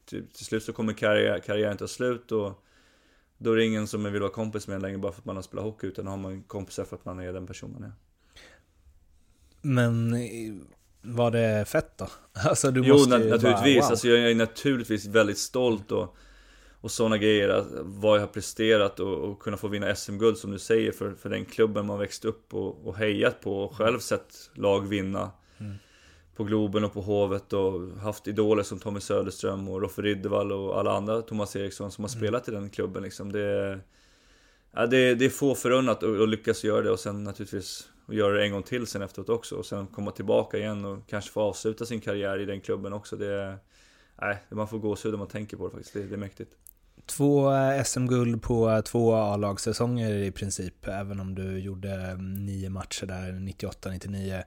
till, 0.04 0.26
till 0.26 0.44
slut 0.44 0.62
så 0.62 0.72
kommer 0.72 0.92
karriär, 0.92 1.38
karriären 1.38 1.76
ta 1.76 1.88
slut 1.88 2.32
och 2.32 2.62
då 3.38 3.52
är 3.52 3.56
det 3.56 3.64
ingen 3.64 3.86
som 3.86 4.12
vill 4.12 4.20
vara 4.20 4.32
kompis 4.32 4.68
med 4.68 4.74
en 4.74 4.82
längre 4.82 4.98
bara 4.98 5.12
för 5.12 5.20
att 5.20 5.24
man 5.24 5.36
har 5.36 5.42
spelat 5.42 5.64
hockey. 5.64 5.86
Utan 5.86 6.04
då 6.04 6.10
har 6.10 6.18
man 6.18 6.42
kompisar 6.42 6.84
för 6.84 6.96
att 6.96 7.04
man 7.04 7.20
är 7.20 7.32
den 7.32 7.46
person 7.46 7.72
man 7.72 7.84
är. 7.84 7.92
Men 9.62 10.14
var 11.02 11.30
det 11.30 11.64
fett 11.68 11.98
då? 11.98 12.08
Alltså 12.32 12.70
du 12.70 12.82
jo, 12.84 12.94
måste 12.94 13.16
ju 13.16 13.30
naturligtvis. 13.30 13.74
Bara, 13.74 13.82
wow. 13.82 13.90
Alltså, 13.90 14.08
jag 14.08 14.30
är 14.30 14.34
naturligtvis 14.34 15.06
väldigt 15.06 15.38
stolt 15.38 15.92
och, 15.92 16.16
och 16.86 16.92
sådana 16.92 17.18
grejer, 17.18 17.48
att, 17.48 17.66
vad 17.82 18.16
jag 18.16 18.22
har 18.22 18.26
presterat 18.26 19.00
och, 19.00 19.14
och 19.14 19.38
kunna 19.38 19.56
få 19.56 19.68
vinna 19.68 19.94
SM-guld 19.94 20.38
som 20.38 20.50
du 20.50 20.58
säger 20.58 20.92
för, 20.92 21.14
för 21.14 21.28
den 21.28 21.44
klubben 21.44 21.86
man 21.86 21.98
växt 21.98 22.24
upp 22.24 22.54
och, 22.54 22.86
och 22.86 22.96
hejat 22.96 23.40
på 23.40 23.64
och 23.64 23.76
själv 23.76 23.98
sett 23.98 24.50
lag 24.54 24.88
vinna. 24.88 25.30
Mm. 25.58 25.74
På 26.36 26.44
Globen 26.44 26.84
och 26.84 26.92
på 26.92 27.00
Hovet 27.00 27.52
och 27.52 27.90
haft 27.90 28.26
idoler 28.28 28.62
som 28.62 28.78
Tommy 28.78 29.00
Söderström 29.00 29.68
och 29.68 29.82
Roffe 29.82 30.02
Ryddervall 30.02 30.52
och 30.52 30.78
alla 30.78 30.92
andra 30.96 31.22
Thomas 31.22 31.56
Eriksson 31.56 31.90
som 31.92 32.04
har 32.04 32.10
mm. 32.10 32.20
spelat 32.20 32.48
i 32.48 32.50
den 32.50 32.70
klubben 32.70 33.02
liksom. 33.02 33.32
Det, 33.32 33.80
ja, 34.72 34.86
det, 34.86 35.14
det 35.14 35.24
är 35.24 35.30
få 35.30 35.54
förunnat 35.54 36.02
att 36.02 36.28
lyckas 36.28 36.64
göra 36.64 36.82
det 36.82 36.90
och 36.90 37.00
sen 37.00 37.24
naturligtvis 37.24 37.88
och 38.06 38.14
göra 38.14 38.34
det 38.34 38.44
en 38.44 38.52
gång 38.52 38.62
till 38.62 38.86
sen 38.86 39.02
efteråt 39.02 39.28
också 39.28 39.56
och 39.56 39.66
sen 39.66 39.86
komma 39.86 40.10
tillbaka 40.10 40.58
igen 40.58 40.84
och 40.84 41.06
kanske 41.06 41.30
få 41.30 41.40
avsluta 41.40 41.86
sin 41.86 42.00
karriär 42.00 42.38
i 42.38 42.44
den 42.44 42.60
klubben 42.60 42.92
också. 42.92 43.16
Det, 43.16 43.58
nej, 44.20 44.38
man 44.50 44.68
får 44.68 44.78
gåshud 44.78 45.12
när 45.12 45.18
man 45.18 45.28
tänker 45.28 45.56
på 45.56 45.66
det 45.66 45.70
faktiskt. 45.70 45.94
Det, 45.94 46.02
det 46.02 46.14
är 46.14 46.18
mäktigt. 46.18 46.52
Två 47.06 47.54
eh, 47.54 47.82
SM-guld 47.84 48.42
på 48.42 48.70
eh, 48.70 48.80
två 48.80 49.14
A-lagssäsonger 49.14 50.10
i 50.10 50.30
princip, 50.30 50.88
även 50.88 51.20
om 51.20 51.34
du 51.34 51.58
gjorde 51.58 51.92
mm, 51.92 52.46
nio 52.46 52.70
matcher 52.70 53.06
där 53.06 53.32
98-99. 53.32 54.42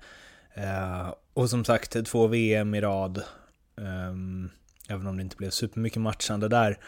Eh, 0.53 1.13
och 1.33 1.49
som 1.49 1.65
sagt, 1.65 2.05
två 2.05 2.27
VM 2.27 2.75
i 2.75 2.81
rad, 2.81 3.23
ehm, 3.77 4.49
även 4.87 5.07
om 5.07 5.17
det 5.17 5.23
inte 5.23 5.35
blev 5.35 5.49
supermycket 5.49 6.01
matchande 6.01 6.47
där. 6.47 6.79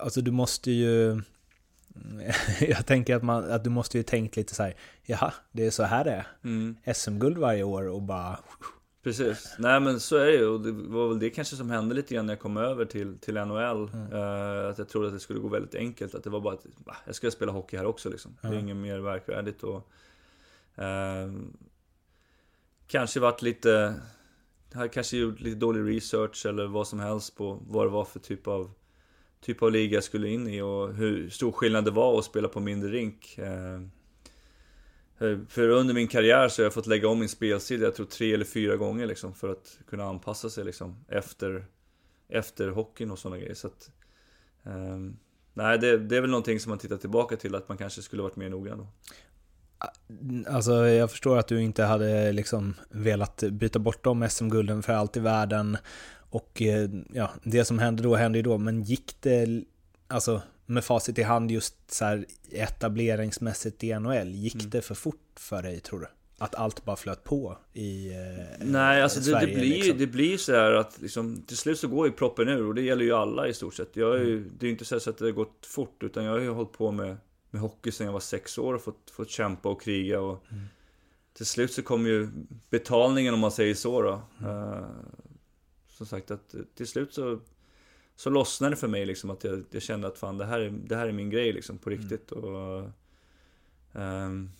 Alltså 0.00 0.20
du 0.20 0.30
måste 0.30 0.70
ju... 0.70 1.22
Jag 2.60 2.86
tänker 2.86 3.16
att, 3.16 3.22
man, 3.22 3.50
att 3.50 3.64
du 3.64 3.70
måste 3.70 3.98
ju 3.98 4.02
tänkt 4.02 4.36
lite 4.36 4.54
så 4.54 4.62
här, 4.62 4.74
jaha, 5.02 5.32
det 5.52 5.66
är 5.66 5.70
så 5.70 5.82
här 5.82 6.04
det 6.04 6.10
är. 6.10 6.26
Mm. 6.44 6.76
SM-guld 6.94 7.38
varje 7.38 7.62
år 7.62 7.88
och 7.88 8.02
bara 8.02 8.38
Precis. 9.06 9.54
Nej 9.58 9.80
men 9.80 10.00
så 10.00 10.16
är 10.16 10.26
det 10.26 10.32
ju. 10.32 10.46
Och 10.46 10.60
det 10.60 10.72
var 10.72 11.08
väl 11.08 11.18
det 11.18 11.30
kanske 11.30 11.56
som 11.56 11.70
hände 11.70 11.94
lite 11.94 12.14
grann 12.14 12.26
när 12.26 12.32
jag 12.32 12.40
kom 12.40 12.56
över 12.56 12.84
till, 12.84 13.18
till 13.18 13.34
NHL. 13.34 13.88
Mm. 13.88 14.12
Uh, 14.12 14.70
att 14.70 14.78
jag 14.78 14.88
trodde 14.88 15.06
att 15.06 15.12
det 15.12 15.20
skulle 15.20 15.40
gå 15.40 15.48
väldigt 15.48 15.74
enkelt. 15.74 16.14
Att 16.14 16.24
det 16.24 16.30
var 16.30 16.40
bara 16.40 16.54
att 16.54 16.66
jag 17.04 17.14
ska 17.14 17.30
spela 17.30 17.52
hockey 17.52 17.76
här 17.76 17.86
också 17.86 18.10
liksom. 18.10 18.36
Mm. 18.42 18.52
Det 18.52 18.58
är 18.58 18.62
inget 18.62 18.76
mer 18.76 18.98
verkvärdigt. 18.98 19.62
Och, 19.62 19.90
uh, 20.78 21.32
kanske 22.86 23.20
varit 23.20 23.42
lite... 23.42 23.94
Har 24.74 24.88
kanske 24.88 25.16
gjort 25.16 25.40
lite 25.40 25.58
dålig 25.58 25.96
research 25.96 26.46
eller 26.46 26.66
vad 26.66 26.88
som 26.88 27.00
helst 27.00 27.36
på 27.36 27.62
vad 27.68 27.86
det 27.86 27.90
var 27.90 28.04
för 28.04 28.18
typ 28.18 28.46
av 28.46 28.70
typ 29.40 29.62
av 29.62 29.72
liga 29.72 29.94
jag 29.94 30.04
skulle 30.04 30.28
in 30.28 30.48
i 30.48 30.60
och 30.60 30.94
hur 30.94 31.30
stor 31.30 31.52
skillnad 31.52 31.84
det 31.84 31.90
var 31.90 32.18
att 32.18 32.24
spela 32.24 32.48
på 32.48 32.60
mindre 32.60 32.90
rink. 32.90 33.38
Uh, 33.38 33.86
Eh, 35.18 35.38
för 35.48 35.68
under 35.68 35.94
min 35.94 36.08
karriär 36.08 36.48
så 36.48 36.62
har 36.62 36.64
jag 36.64 36.74
fått 36.74 36.86
lägga 36.86 37.08
om 37.08 37.18
min 37.18 37.28
spelstil, 37.28 37.80
jag 37.80 37.94
tror 37.94 38.06
tre 38.06 38.34
eller 38.34 38.44
fyra 38.44 38.76
gånger 38.76 39.06
liksom, 39.06 39.34
för 39.34 39.48
att 39.48 39.78
kunna 39.86 40.04
anpassa 40.04 40.50
sig 40.50 40.64
liksom, 40.64 41.04
efter, 41.08 41.66
efter 42.28 42.68
hockeyn 42.68 43.10
och 43.10 43.18
sådana 43.18 43.38
grejer. 43.38 43.54
Så 43.54 43.66
att, 43.66 43.90
um, 44.62 45.16
nej, 45.54 45.78
det, 45.78 45.98
det, 45.98 46.16
är 46.16 46.20
väl 46.20 46.30
någonting 46.30 46.60
som 46.60 46.70
man 46.70 46.78
tittar 46.78 46.96
tillbaka 46.96 47.36
till, 47.36 47.54
att 47.54 47.68
man 47.68 47.78
kanske 47.78 48.02
skulle 48.02 48.22
varit 48.22 48.36
mer 48.36 48.48
noggrann 48.48 48.78
då. 48.78 48.88
Ah, 49.78 49.88
alltså 50.54 50.72
jag 50.88 51.10
förstår 51.10 51.38
att 51.38 51.48
du 51.48 51.62
inte 51.62 51.82
hade 51.82 52.32
liksom 52.32 52.74
velat 52.90 53.42
byta 53.50 53.78
bort 53.78 54.04
de 54.04 54.28
SM-gulden 54.28 54.82
för 54.82 54.92
allt 54.92 55.16
i 55.16 55.20
världen. 55.20 55.76
Och 56.30 56.62
eh, 56.62 56.90
ja, 57.12 57.30
det 57.42 57.64
som 57.64 57.78
hände 57.78 58.02
då 58.02 58.14
hände 58.14 58.38
ju 58.38 58.42
då, 58.42 58.58
men 58.58 58.82
gick 58.82 59.16
det, 59.20 59.64
alltså 60.08 60.42
med 60.66 60.84
facit 60.84 61.18
i 61.18 61.22
hand 61.22 61.50
just 61.50 61.90
så 61.90 62.04
här 62.04 62.26
etableringsmässigt 62.50 63.84
i 63.84 63.98
NHL, 63.98 64.34
gick 64.34 64.54
mm. 64.54 64.70
det 64.70 64.82
för 64.82 64.94
fort 64.94 65.30
för 65.36 65.62
dig 65.62 65.80
tror 65.80 66.00
du? 66.00 66.06
Att 66.38 66.54
allt 66.54 66.84
bara 66.84 66.96
flöt 66.96 67.24
på 67.24 67.58
i 67.72 68.10
eh, 68.10 68.66
Nej, 68.66 69.02
alltså 69.02 69.22
Sverige, 69.22 69.46
det, 69.46 69.52
det, 69.52 69.60
blir 69.60 69.74
liksom. 69.74 69.98
det 69.98 70.06
blir 70.06 70.36
så 70.36 70.52
här 70.52 70.72
att 70.72 71.00
liksom, 71.00 71.42
till 71.46 71.56
slut 71.56 71.78
så 71.78 71.88
går 71.88 72.06
ju 72.06 72.12
proppen 72.12 72.48
ur 72.48 72.66
och 72.66 72.74
det 72.74 72.82
gäller 72.82 73.04
ju 73.04 73.12
alla 73.12 73.48
i 73.48 73.54
stort 73.54 73.74
sett. 73.74 73.96
Jag 73.96 74.14
är 74.14 74.24
ju, 74.24 74.36
mm. 74.36 74.52
Det 74.58 74.64
är 74.64 74.68
ju 74.68 74.72
inte 74.72 74.84
så 74.84 75.10
att 75.10 75.18
det 75.18 75.24
har 75.24 75.32
gått 75.32 75.66
fort 75.66 76.02
utan 76.02 76.24
jag 76.24 76.32
har 76.32 76.38
ju 76.38 76.50
hållit 76.50 76.72
på 76.72 76.92
med, 76.92 77.16
med 77.50 77.60
hockey 77.60 77.92
sedan 77.92 78.06
jag 78.06 78.12
var 78.12 78.20
sex 78.20 78.58
år 78.58 78.74
och 78.74 78.82
fått, 78.82 79.10
fått 79.10 79.30
kämpa 79.30 79.68
och 79.68 79.82
kriga 79.82 80.20
och 80.20 80.44
mm. 80.50 80.64
till 81.32 81.46
slut 81.46 81.72
så 81.72 81.82
kommer 81.82 82.10
ju 82.10 82.28
betalningen 82.70 83.34
om 83.34 83.40
man 83.40 83.52
säger 83.52 83.74
så 83.74 84.02
då. 84.02 84.22
Uh, 84.42 84.86
som 85.88 86.06
sagt 86.06 86.30
att 86.30 86.54
till 86.74 86.86
slut 86.86 87.14
så 87.14 87.40
så 88.16 88.30
lossnade 88.30 88.72
det 88.72 88.76
för 88.76 88.88
mig 88.88 89.06
liksom 89.06 89.30
att 89.30 89.44
jag, 89.44 89.64
jag 89.70 89.82
kände 89.82 90.08
att 90.08 90.18
fan 90.18 90.38
det 90.38 90.44
här, 90.44 90.60
är, 90.60 90.70
det 90.70 90.96
här 90.96 91.08
är 91.08 91.12
min 91.12 91.30
grej 91.30 91.52
liksom 91.52 91.78
på 91.78 91.90
mm. 91.90 92.00
riktigt. 92.00 92.32
Mm. 92.32 92.44
Och, 92.44 92.90
um, 93.92 94.50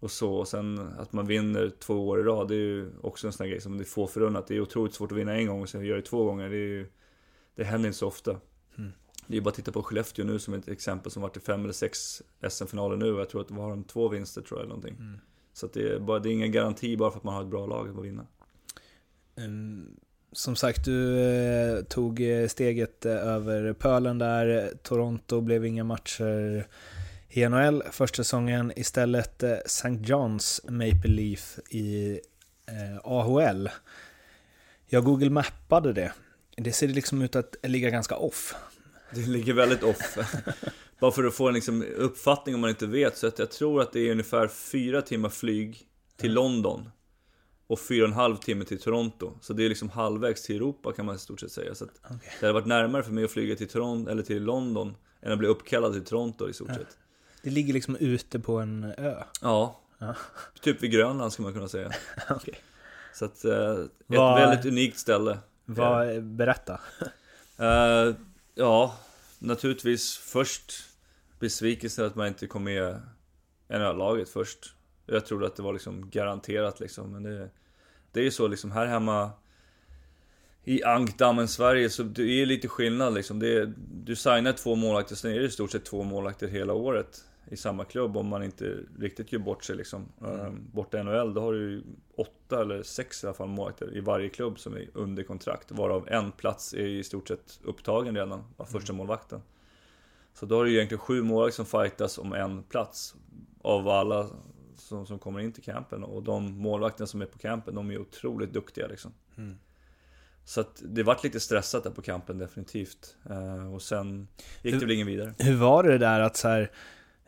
och 0.00 0.10
så, 0.10 0.34
och 0.34 0.48
sen 0.48 0.78
att 0.98 1.12
man 1.12 1.26
vinner 1.26 1.70
två 1.78 2.08
år 2.08 2.20
i 2.20 2.22
rad, 2.22 2.48
det 2.48 2.54
är 2.54 2.58
ju 2.58 2.90
också 3.00 3.26
en 3.26 3.32
sån 3.32 3.44
här 3.44 3.50
grej 3.50 3.60
som 3.60 3.78
det 3.78 3.82
är 3.82 3.86
få 3.86 4.06
förunnat. 4.06 4.46
Det 4.46 4.56
är 4.56 4.60
otroligt 4.60 4.94
svårt 4.94 5.12
att 5.12 5.18
vinna 5.18 5.34
en 5.34 5.46
gång 5.46 5.62
och 5.62 5.68
sen 5.68 5.84
göra 5.84 5.96
det 5.96 6.02
två 6.02 6.24
gånger. 6.24 6.48
Det, 6.48 6.56
är 6.56 6.58
ju, 6.58 6.86
det 7.54 7.64
händer 7.64 7.88
inte 7.88 7.98
så 7.98 8.06
ofta. 8.06 8.40
Mm. 8.78 8.92
Det 9.26 9.36
är 9.36 9.40
bara 9.40 9.48
att 9.48 9.54
titta 9.54 9.72
på 9.72 9.82
Skellefteå 9.82 10.24
nu 10.24 10.38
som 10.38 10.54
ett 10.54 10.68
exempel 10.68 11.12
som 11.12 11.22
varit 11.22 11.36
i 11.36 11.40
fem 11.40 11.62
eller 11.62 11.72
sex 11.72 12.22
SM-finaler 12.48 12.96
nu. 12.96 13.06
Jag 13.06 13.28
tror 13.28 13.40
att 13.40 13.48
de 13.48 13.56
har 13.56 13.70
de 13.70 13.84
två 13.84 14.08
vinster 14.08 14.42
tror 14.42 14.60
jag 14.60 14.64
eller 14.64 14.74
någonting. 14.74 14.96
Mm. 14.98 15.18
Så 15.52 15.66
det, 15.66 15.88
är 15.88 15.98
bara, 15.98 16.18
det 16.18 16.28
är 16.28 16.32
ingen 16.32 16.52
garanti 16.52 16.96
bara 16.96 17.10
för 17.10 17.18
att 17.18 17.24
man 17.24 17.34
har 17.34 17.42
ett 17.42 17.48
bra 17.48 17.66
lag 17.66 17.98
att 17.98 18.04
vinna. 18.04 18.26
Um, 19.36 19.96
som 20.32 20.56
sagt, 20.56 20.84
du 20.84 21.20
eh, 21.20 21.84
tog 21.84 22.20
eh, 22.20 22.48
steget 22.48 23.06
eh, 23.06 23.12
över 23.12 23.72
pölen 23.72 24.18
där. 24.18 24.72
Toronto 24.82 25.40
blev 25.40 25.66
inga 25.66 25.84
matcher 25.84 26.66
i 27.28 27.48
NHL 27.48 27.82
första 27.90 28.16
säsongen. 28.16 28.72
Istället 28.76 29.42
St. 29.42 29.88
John's 29.88 30.70
Maple 30.70 31.10
Leaf 31.10 31.58
i 31.70 32.20
AHL. 33.04 33.70
Jag 34.86 35.04
Google 35.04 35.30
mappade 35.30 35.92
det. 35.92 36.12
Det 36.56 36.72
ser 36.72 36.88
liksom 36.88 37.22
ut 37.22 37.36
att 37.36 37.56
ligga 37.62 37.90
ganska 37.90 38.16
off. 38.16 38.54
Det 39.14 39.26
ligger 39.26 39.52
väldigt 39.52 39.82
off. 39.82 40.18
Bara 41.00 41.12
för 41.12 41.24
att 41.24 41.34
få 41.34 41.48
en 41.48 41.54
liksom 41.54 41.84
uppfattning 41.96 42.54
om 42.54 42.60
man 42.60 42.70
inte 42.70 42.86
vet. 42.86 43.16
Så 43.16 43.26
att 43.26 43.38
jag 43.38 43.50
tror 43.50 43.82
att 43.82 43.92
det 43.92 44.00
är 44.00 44.10
ungefär 44.10 44.48
fyra 44.48 45.02
timmar 45.02 45.28
flyg 45.28 45.86
till 46.16 46.32
London 46.32 46.90
och 47.68 47.80
fyra 47.80 48.02
och 48.02 48.08
en 48.08 48.14
halv 48.14 48.36
timme 48.36 48.64
till 48.64 48.80
Toronto. 48.80 49.32
Så 49.40 49.52
det 49.52 49.64
är 49.64 49.68
liksom 49.68 49.90
halvvägs 49.90 50.42
till 50.42 50.56
Europa 50.56 50.92
kan 50.92 51.06
man 51.06 51.16
i 51.16 51.18
stort 51.18 51.40
sett 51.40 51.52
säga. 51.52 51.74
Så 51.74 51.84
okay. 51.84 52.16
det 52.40 52.46
hade 52.46 52.52
varit 52.52 52.66
närmare 52.66 53.02
för 53.02 53.12
mig 53.12 53.24
att 53.24 53.30
flyga 53.30 53.56
till 53.56 53.68
Toronto, 53.68 54.10
eller 54.10 54.22
till 54.22 54.42
London, 54.42 54.96
än 55.22 55.32
att 55.32 55.38
bli 55.38 55.48
uppkallad 55.48 55.92
till 55.92 56.04
Toronto 56.04 56.48
i 56.48 56.52
stort 56.52 56.68
sett. 56.68 56.98
Det 57.42 57.50
ligger 57.50 57.74
liksom 57.74 57.96
ute 57.96 58.38
på 58.38 58.58
en 58.58 58.84
ö? 58.84 59.22
Ja. 59.40 59.80
ja. 59.98 60.14
Typ 60.60 60.82
vid 60.82 60.90
Grönland 60.90 61.32
skulle 61.32 61.46
man 61.46 61.54
kunna 61.54 61.68
säga. 61.68 61.92
okay. 62.30 62.54
Så 63.14 63.24
att, 63.24 63.44
eh, 63.44 63.70
ett 63.70 63.90
Var... 64.06 64.40
väldigt 64.40 64.66
unikt 64.66 64.98
ställe. 64.98 65.38
Vad, 65.64 66.24
berätta. 66.24 66.80
uh, 67.60 68.14
ja, 68.54 68.94
naturligtvis 69.38 70.16
först 70.16 70.72
besvikelsen 71.38 72.06
att 72.06 72.14
man 72.14 72.26
inte 72.26 72.46
kom 72.46 72.64
med 72.64 73.00
i 73.68 73.78
NHL-laget 73.78 74.28
först. 74.28 74.74
Jag 75.08 75.26
trodde 75.26 75.46
att 75.46 75.56
det 75.56 75.62
var 75.62 75.72
liksom 75.72 76.10
garanterat 76.10 76.80
liksom, 76.80 77.12
men 77.12 77.22
det, 77.22 77.50
det 78.12 78.20
är 78.20 78.24
ju 78.24 78.30
så 78.30 78.48
liksom 78.48 78.72
här 78.72 78.86
hemma 78.86 79.30
i 80.64 80.84
ankdammen 80.84 81.48
Sverige 81.48 81.90
så 81.90 82.02
det 82.02 82.22
är 82.22 82.46
lite 82.46 82.68
skillnad 82.68 83.14
liksom. 83.14 83.42
Är, 83.42 83.72
du 84.04 84.16
signar 84.16 84.52
två 84.52 84.74
målvakter, 84.74 85.14
sen 85.14 85.32
är 85.32 85.38
det 85.38 85.46
i 85.46 85.50
stort 85.50 85.70
sett 85.70 85.84
två 85.84 86.02
målvakter 86.02 86.48
hela 86.48 86.72
året 86.72 87.24
i 87.50 87.56
samma 87.56 87.84
klubb 87.84 88.16
om 88.16 88.26
man 88.26 88.42
inte 88.42 88.78
riktigt 88.98 89.32
gör 89.32 89.40
bort 89.40 89.64
sig 89.64 89.76
liksom. 89.76 90.08
Mm. 90.20 90.40
Ehm, 90.40 90.70
borta 90.72 90.98
i 90.98 91.02
NHL, 91.02 91.34
då 91.34 91.40
har 91.40 91.52
du 91.52 91.70
ju 91.70 91.82
åtta 92.16 92.60
eller 92.60 92.82
sex 92.82 93.24
i 93.24 93.26
alla 93.26 93.34
fall 93.34 93.48
målvakter 93.48 93.96
i 93.96 94.00
varje 94.00 94.28
klubb 94.28 94.58
som 94.58 94.74
är 94.74 94.88
under 94.94 95.22
kontrakt. 95.22 95.70
Varav 95.70 96.08
en 96.08 96.32
plats 96.32 96.74
är 96.74 96.86
i 96.86 97.04
stort 97.04 97.28
sett 97.28 97.60
upptagen 97.64 98.14
redan 98.14 98.44
av 98.56 98.64
första 98.64 98.92
mm. 98.92 98.96
målvakten. 98.96 99.40
Så 100.34 100.46
då 100.46 100.56
har 100.56 100.64
du 100.64 100.74
egentligen 100.74 101.00
sju 101.00 101.22
målvakter 101.22 101.64
som 101.64 101.82
fightas 101.82 102.18
om 102.18 102.32
en 102.32 102.62
plats. 102.62 103.14
Av 103.62 103.88
alla 103.88 104.26
som, 104.80 105.06
som 105.06 105.18
kommer 105.18 105.40
in 105.40 105.52
till 105.52 105.62
campen. 105.62 106.04
Och 106.04 106.22
de 106.22 106.58
målvakterna 106.58 107.06
som 107.06 107.22
är 107.22 107.26
på 107.26 107.38
campen, 107.38 107.74
de 107.74 107.90
är 107.90 107.98
otroligt 107.98 108.52
duktiga 108.52 108.86
liksom. 108.86 109.12
Mm. 109.36 109.58
Så 110.44 110.60
att 110.60 110.82
det 110.84 111.02
vart 111.02 111.24
lite 111.24 111.40
stressat 111.40 111.84
där 111.84 111.90
på 111.90 112.02
campen 112.02 112.38
definitivt. 112.38 113.16
Uh, 113.30 113.74
och 113.74 113.82
sen 113.82 114.28
gick 114.62 114.74
hur, 114.74 114.80
det 114.80 114.86
väl 114.86 114.94
ingen 114.94 115.06
vidare. 115.06 115.34
Hur 115.38 115.56
var 115.56 115.82
det 115.82 115.98
där 115.98 116.20
att 116.20 116.36
så 116.36 116.48
här, 116.48 116.70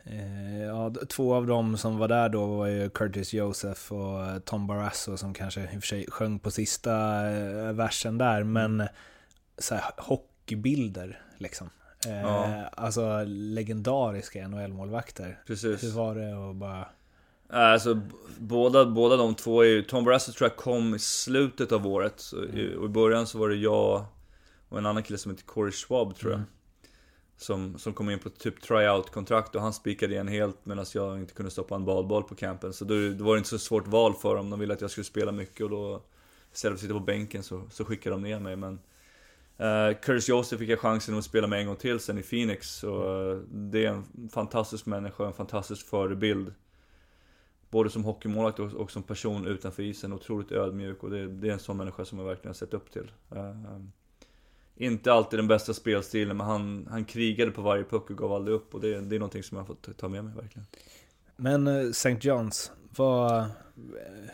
eh, 0.03 0.63
ja, 0.63 0.93
två 1.09 1.33
av 1.33 1.47
dem 1.47 1.77
som 1.77 1.97
var 1.97 2.07
där 2.07 2.29
då 2.29 2.45
var 2.45 2.67
ju 2.67 2.89
Curtis 2.89 3.33
Joseph 3.33 3.93
och 3.93 4.25
eh, 4.25 4.39
Tom 4.39 4.67
Barrasso 4.67 5.17
som 5.17 5.33
kanske 5.33 5.61
i 5.61 5.65
och 5.65 5.69
för 5.69 5.81
sig 5.81 6.05
sjöng 6.09 6.39
på 6.39 6.51
sista 6.51 7.27
eh, 7.31 7.73
versen 7.73 8.17
där, 8.17 8.43
men 8.43 8.87
så 9.57 9.75
här, 9.75 9.91
hockeybilder 9.97 11.21
liksom. 11.37 11.69
Eh, 12.07 12.21
ja. 12.21 12.69
Alltså 12.73 13.23
legendariska 13.27 14.47
NHL-målvakter. 14.47 15.39
Precis. 15.47 15.83
Hur 15.83 15.91
var 15.91 16.15
det 16.15 16.49
att 16.49 16.55
bara 16.55 16.87
Alltså 17.51 18.01
båda, 18.39 18.85
båda 18.85 19.17
de 19.17 19.35
två 19.35 19.61
är 19.61 19.67
ju, 19.67 19.81
Tom 19.81 20.03
Barrasso 20.03 20.31
tror 20.31 20.49
jag 20.49 20.57
kom 20.57 20.95
i 20.95 20.99
slutet 20.99 21.71
av 21.71 21.87
året. 21.87 22.23
Mm. 22.33 22.79
Och 22.79 22.85
i 22.85 22.89
början 22.89 23.27
så 23.27 23.37
var 23.37 23.49
det 23.49 23.55
jag 23.55 24.05
och 24.69 24.77
en 24.77 24.85
annan 24.85 25.03
kille 25.03 25.17
som 25.17 25.31
heter 25.31 25.45
Corey 25.45 25.71
Schwab 25.71 26.15
tror 26.15 26.31
jag. 26.31 26.37
Mm. 26.37 26.49
Som, 27.37 27.77
som 27.77 27.93
kom 27.93 28.09
in 28.09 28.19
på 28.19 28.29
typ 28.29 28.61
tryout-kontrakt 28.61 29.55
och 29.55 29.61
han 29.61 29.73
spikade 29.73 30.13
igen 30.13 30.27
helt 30.27 30.65
medan 30.65 30.85
jag 30.93 31.19
inte 31.19 31.33
kunde 31.33 31.51
stoppa 31.51 31.75
en 31.75 31.85
badboll 31.85 32.23
på 32.23 32.35
campen. 32.35 32.73
Så 32.73 32.85
då, 32.85 32.95
då 33.09 33.23
var 33.23 33.35
det 33.35 33.37
inte 33.37 33.49
så 33.49 33.59
svårt 33.59 33.87
val 33.87 34.13
för 34.13 34.35
dem. 34.35 34.49
De 34.49 34.59
ville 34.59 34.73
att 34.73 34.81
jag 34.81 34.91
skulle 34.91 35.05
spela 35.05 35.31
mycket 35.31 35.61
och 35.61 35.69
då 35.69 36.03
istället 36.53 36.71
för 36.71 36.75
att 36.75 36.81
sitta 36.81 36.93
på 36.93 37.05
bänken 37.05 37.43
så, 37.43 37.67
så 37.71 37.85
skickade 37.85 38.15
de 38.15 38.21
ner 38.21 38.39
mig. 38.39 38.55
Men 38.55 38.79
Uh, 39.61 39.97
Curtis 40.01 40.29
Joseph 40.29 40.59
fick 40.59 40.69
jag 40.69 40.79
chansen 40.79 41.17
att 41.17 41.25
spela 41.25 41.47
med 41.47 41.59
en 41.59 41.67
gång 41.67 41.75
till 41.75 41.99
sen 41.99 42.17
i 42.17 42.23
Phoenix. 42.23 42.69
Så 42.69 43.21
uh, 43.31 43.41
det 43.49 43.85
är 43.85 43.89
en 43.89 44.29
fantastisk 44.33 44.85
människa, 44.85 45.27
en 45.27 45.33
fantastisk 45.33 45.87
förebild. 45.87 46.53
Både 47.71 47.89
som 47.89 48.03
hockeymålvakt 48.03 48.59
och, 48.59 48.73
och, 48.73 48.91
som 48.91 49.03
person 49.03 49.47
utanför 49.47 49.83
isen. 49.83 50.13
Otroligt 50.13 50.51
ödmjuk 50.51 51.03
och 51.03 51.09
det, 51.09 51.27
det, 51.27 51.49
är 51.49 51.53
en 51.53 51.59
sån 51.59 51.77
människa 51.77 52.05
som 52.05 52.19
jag 52.19 52.25
verkligen 52.25 52.49
har 52.49 52.53
sett 52.53 52.73
upp 52.73 52.91
till. 52.91 53.11
Uh, 53.35 53.81
inte 54.75 55.13
alltid 55.13 55.39
den 55.39 55.47
bästa 55.47 55.73
spelstilen, 55.73 56.37
men 56.37 56.47
han, 56.47 56.87
han 56.89 57.05
krigade 57.05 57.51
på 57.51 57.61
varje 57.61 57.83
puck 57.83 58.09
och 58.09 58.17
gav 58.17 58.33
aldrig 58.33 58.55
upp. 58.55 58.75
Och 58.75 58.81
det, 58.81 59.01
det 59.01 59.15
är 59.15 59.19
någonting 59.19 59.43
som 59.43 59.57
jag 59.57 59.63
har 59.63 59.67
fått 59.67 59.97
ta 59.97 60.09
med 60.09 60.25
mig 60.25 60.33
verkligen. 60.35 60.65
Men 61.35 61.67
St. 61.89 62.09
John's, 62.09 62.71
vad, 62.95 63.45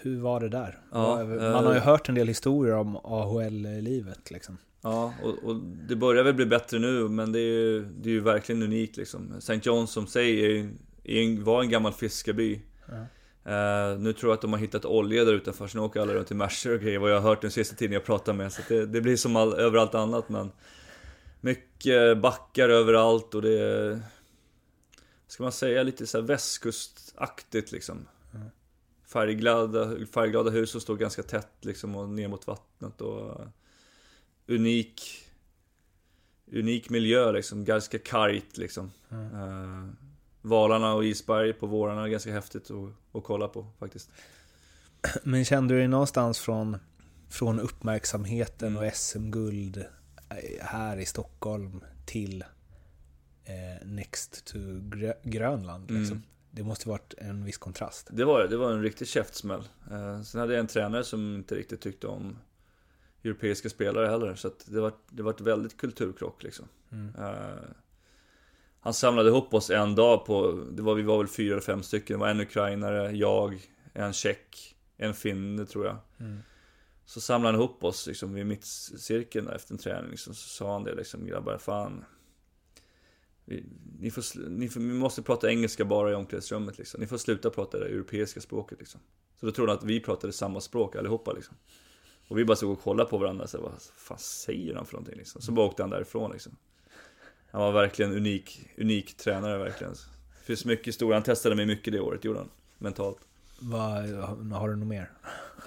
hur 0.02 0.20
var 0.20 0.40
det 0.40 0.50
där? 0.50 0.80
Ja, 0.92 1.24
Man 1.26 1.66
har 1.66 1.74
ju 1.74 1.80
hört 1.80 2.10
en 2.10 2.16
del 2.16 2.28
historier 2.28 2.76
om 2.76 2.96
AHL-livet 3.04 4.32
liksom. 4.32 4.58
Ja, 4.82 5.14
och, 5.24 5.50
och, 5.50 5.56
det 5.90 5.96
börjar 5.96 6.24
väl 6.24 6.34
bli 6.34 6.46
bättre 6.46 6.80
nu, 6.80 7.10
men 7.10 7.32
det 7.32 7.40
är 7.40 7.54
ju, 7.54 7.86
det 7.86 8.10
är 8.10 8.14
ju 8.14 8.20
verkligen 8.20 8.64
unikt 8.64 8.98
liksom. 8.98 9.34
St. 9.38 9.54
John's 9.54 9.86
som 9.86 10.08
säger 10.08 10.70
är, 11.04 11.44
var 11.44 11.62
en 11.62 11.70
gammal 11.70 11.94
fiskarby. 11.94 12.62
Ja. 12.88 13.06
Uh, 13.48 14.00
nu 14.00 14.14
tror 14.14 14.32
jag 14.32 14.34
att 14.34 14.42
de 14.42 14.54
har 14.54 14.60
hittat 14.60 14.86
olja 14.86 15.26
där 15.26 15.34
utanför, 15.34 15.68
så 15.68 15.78
nu 15.78 15.84
åker 15.84 16.00
alla 16.00 16.14
runt 16.14 16.32
i 16.32 16.34
Mercer 16.34 16.74
och 16.74 16.82
grejer, 16.82 17.00
vad 17.00 17.12
jag 17.12 17.22
har 17.22 17.30
hört 17.30 17.42
den 17.42 17.52
sista 17.52 17.76
tiden 17.76 17.94
jag 17.94 18.06
pratar 18.06 18.34
med. 18.34 18.54
Så 18.54 18.62
det, 18.68 18.86
det, 18.86 19.02
blir 19.02 19.18
som 19.18 19.36
all, 19.36 19.54
överallt 19.54 19.96
annat, 19.96 20.30
men 20.30 20.52
mycket 21.42 22.18
backar 22.18 22.70
överallt 22.70 23.36
och 23.36 23.42
det 23.42 23.60
är, 23.60 24.00
ska 25.28 25.44
man 25.44 25.52
säga, 25.52 25.84
lite 25.84 26.08
så 26.08 26.18
här 26.18 26.28
västkustaktigt 26.28 27.72
liksom. 27.72 28.08
Mm. 28.34 28.48
Färgglada, 29.06 30.06
färgglada 30.14 30.50
hus 30.50 30.72
som 30.72 30.82
står 30.82 30.96
ganska 30.96 31.24
tätt 31.24 31.54
liksom 31.62 31.96
och 31.96 32.10
ner 32.10 32.28
mot 32.28 32.48
vattnet 32.48 33.02
och 33.02 33.42
unik 34.48 35.24
Unik 36.52 36.90
miljö 36.90 37.32
liksom, 37.32 37.66
ganska 37.66 38.00
kargt 38.00 38.58
liksom. 38.58 38.92
Mm. 39.10 39.34
Uh, 39.34 39.90
valarna 40.48 40.94
och 40.94 41.06
isberg 41.06 41.54
på 41.54 41.68
vårarna 41.68 42.04
är 42.04 42.08
ganska 42.08 42.32
häftigt 42.32 42.72
att, 42.72 43.16
att 43.18 43.24
kolla 43.24 43.48
på 43.48 43.68
faktiskt. 43.80 44.10
Men 45.24 45.46
kände 45.46 45.74
du 45.74 45.78
dig 45.80 45.88
någonstans 45.88 46.40
från, 46.40 46.78
från 47.30 47.60
uppmärksamheten 47.60 48.78
och 48.78 48.94
SM-guld 48.94 49.78
eh, 50.30 50.66
här 50.66 50.98
i 50.98 51.06
Stockholm 51.06 51.84
till 52.06 52.44
eh, 53.44 53.88
Next 53.88 54.46
to 54.46 54.58
Grönland? 55.24 55.92
Liksom? 55.92 56.18
Mm. 56.18 56.28
Det 56.52 56.64
måste 56.64 56.90
varit 56.90 57.14
en 57.18 57.46
viss 57.46 57.58
kontrast. 57.58 58.08
Det 58.12 58.26
var 58.26 58.48
det. 58.48 58.58
var 58.58 58.72
en 58.72 58.82
riktig 58.82 59.08
käftsmäll. 59.08 59.64
Eh, 59.92 60.22
sen 60.22 60.42
hade 60.42 60.54
jag 60.54 60.60
en 60.60 60.68
tränare 60.68 61.04
som 61.04 61.36
inte 61.36 61.56
riktigt 61.56 61.82
tyckte 61.82 62.08
om 62.08 62.38
europeiska 63.24 63.70
spelare 63.70 64.08
heller. 64.08 64.36
Så 64.36 64.52
det 64.66 64.80
var, 64.80 64.94
det 65.10 65.24
var 65.24 65.32
ett 65.32 65.42
väldigt 65.42 65.78
kulturkrock 65.78 66.44
liksom. 66.44 66.66
Mm. 66.92 67.16
Uh, 67.16 67.60
han 68.80 68.94
samlade 68.94 69.30
ihop 69.30 69.54
oss 69.54 69.70
en 69.70 69.96
dag 69.96 70.26
på, 70.26 70.64
det 70.72 70.82
var, 70.82 70.96
vi 70.96 71.04
var 71.04 71.18
väl 71.18 71.28
fyra 71.28 71.52
eller 71.52 71.62
fem 71.62 71.84
stycken. 71.84 72.14
Det 72.14 72.20
var 72.20 72.30
en 72.30 72.40
ukrainare, 72.40 73.12
jag, 73.12 73.68
en 73.94 74.14
tjeck, 74.14 74.76
en 74.98 75.14
finne 75.14 75.66
tror 75.66 75.86
jag. 75.86 75.98
Mm. 76.20 76.38
Så 77.06 77.22
samlade 77.22 77.54
han 77.54 77.62
ihop 77.62 77.84
oss 77.84 78.08
liksom 78.08 78.34
vid 78.34 78.46
mittcirkeln 78.46 79.48
efter 79.48 79.74
en 79.74 79.78
träning. 79.78 80.12
Liksom, 80.12 80.36
så 80.36 80.50
sa 80.50 80.74
han 80.74 80.84
det 80.84 80.96
liksom, 80.96 81.26
grabbar, 81.26 81.58
fan. 81.58 82.06
Vi, 83.46 83.66
ni, 84.00 84.12
får, 84.12 84.50
ni, 84.50 84.70
får, 84.70 84.80
ni 84.80 84.94
måste 84.94 85.22
prata 85.22 85.50
engelska 85.50 85.86
bara 85.86 86.12
i 86.12 86.16
omklädningsrummet 86.16 86.78
liksom. 86.78 87.02
Ni 87.02 87.08
får 87.08 87.18
sluta 87.18 87.50
prata 87.50 87.80
det 87.80 87.86
europeiska 87.86 88.42
språket 88.42 88.80
liksom. 88.80 89.02
Så 89.40 89.46
då 89.46 89.52
trodde 89.52 89.72
han 89.72 89.78
att 89.78 89.86
vi 89.86 90.00
pratade 90.00 90.34
samma 90.34 90.62
språk 90.62 90.96
allihopa 90.96 91.34
liksom. 91.34 91.56
Och 92.28 92.38
vi 92.38 92.46
bara 92.46 92.56
stod 92.56 92.72
och 92.72 92.82
kollade 92.82 93.10
på 93.10 93.18
varandra, 93.18 93.48
så 93.48 93.62
vad 93.62 93.82
fan 93.82 94.20
säger 94.20 94.76
han 94.76 94.86
för 94.86 94.94
någonting 94.94 95.18
liksom? 95.18 95.42
Så 95.42 95.52
bara 95.52 95.66
åkte 95.66 95.84
han 95.84 95.90
därifrån 95.90 96.32
liksom. 96.32 96.58
Han 97.52 97.62
var 97.62 97.72
verkligen 97.72 98.12
unik, 98.12 98.70
unik 98.78 99.18
tränare 99.18 99.58
verkligen. 99.58 99.94
Det 99.94 100.46
finns 100.46 100.66
mycket 100.66 100.88
historia, 100.88 101.16
han 101.16 101.24
testade 101.24 101.56
mig 101.56 101.66
mycket 101.66 101.94
det 101.94 102.00
året, 102.00 102.26
gjorde 102.26 102.40
han. 102.40 102.50
Mentalt. 102.78 103.18
Vad, 103.60 104.04
har 104.54 104.70
du 104.70 104.76
något 104.76 104.88
mer? 104.88 105.12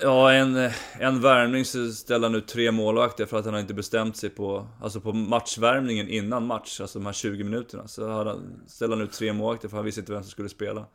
Ja, 0.00 0.32
en, 0.32 0.70
en 0.98 1.20
värmning 1.20 1.64
så 1.64 1.92
ställde 1.92 2.26
han 2.26 2.34
ut 2.34 2.48
tre 2.48 2.70
målvakter 2.70 3.26
för 3.26 3.38
att 3.38 3.44
han 3.44 3.58
inte 3.58 3.74
bestämt 3.74 4.16
sig 4.16 4.30
på, 4.30 4.68
alltså 4.80 5.00
på 5.00 5.12
matchvärmningen 5.12 6.08
innan 6.08 6.46
match, 6.46 6.80
alltså 6.80 6.98
de 6.98 7.06
här 7.06 7.12
20 7.12 7.44
minuterna. 7.44 7.88
Så 7.88 8.08
han, 8.10 8.62
ställde 8.66 8.96
han 8.96 9.04
ut 9.04 9.12
tre 9.12 9.32
målvakter 9.32 9.68
för 9.68 9.76
han 9.76 9.84
visste 9.86 10.00
inte 10.00 10.12
vem 10.12 10.22
som 10.22 10.30
skulle 10.30 10.48
spela. 10.48 10.86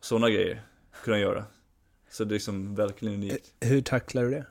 Sådana 0.00 0.30
grejer 0.30 0.62
kunde 1.02 1.16
han 1.16 1.20
göra. 1.20 1.44
Så 2.10 2.24
det 2.24 2.30
är 2.30 2.34
liksom 2.34 2.74
verkligen 2.74 3.14
unikt. 3.14 3.52
Eh, 3.60 3.68
hur 3.68 3.80
tacklar 3.80 4.22
du 4.22 4.30
det? 4.30 4.46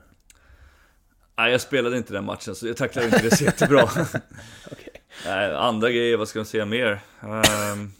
Nej, 1.36 1.52
jag 1.52 1.60
spelade 1.60 1.96
inte 1.96 2.12
den 2.12 2.24
matchen, 2.24 2.54
så 2.54 2.66
jag 2.66 2.76
tacklade 2.76 3.06
inte 3.06 3.22
det 3.22 3.36
så 3.36 3.44
jättebra. 3.44 3.82
okay. 4.72 4.93
Nej, 5.26 5.54
andra 5.54 5.90
grejer, 5.90 6.16
vad 6.16 6.28
ska 6.28 6.38
man 6.38 6.46
säga 6.46 6.66
mer? 6.66 7.00
Um, 7.22 7.92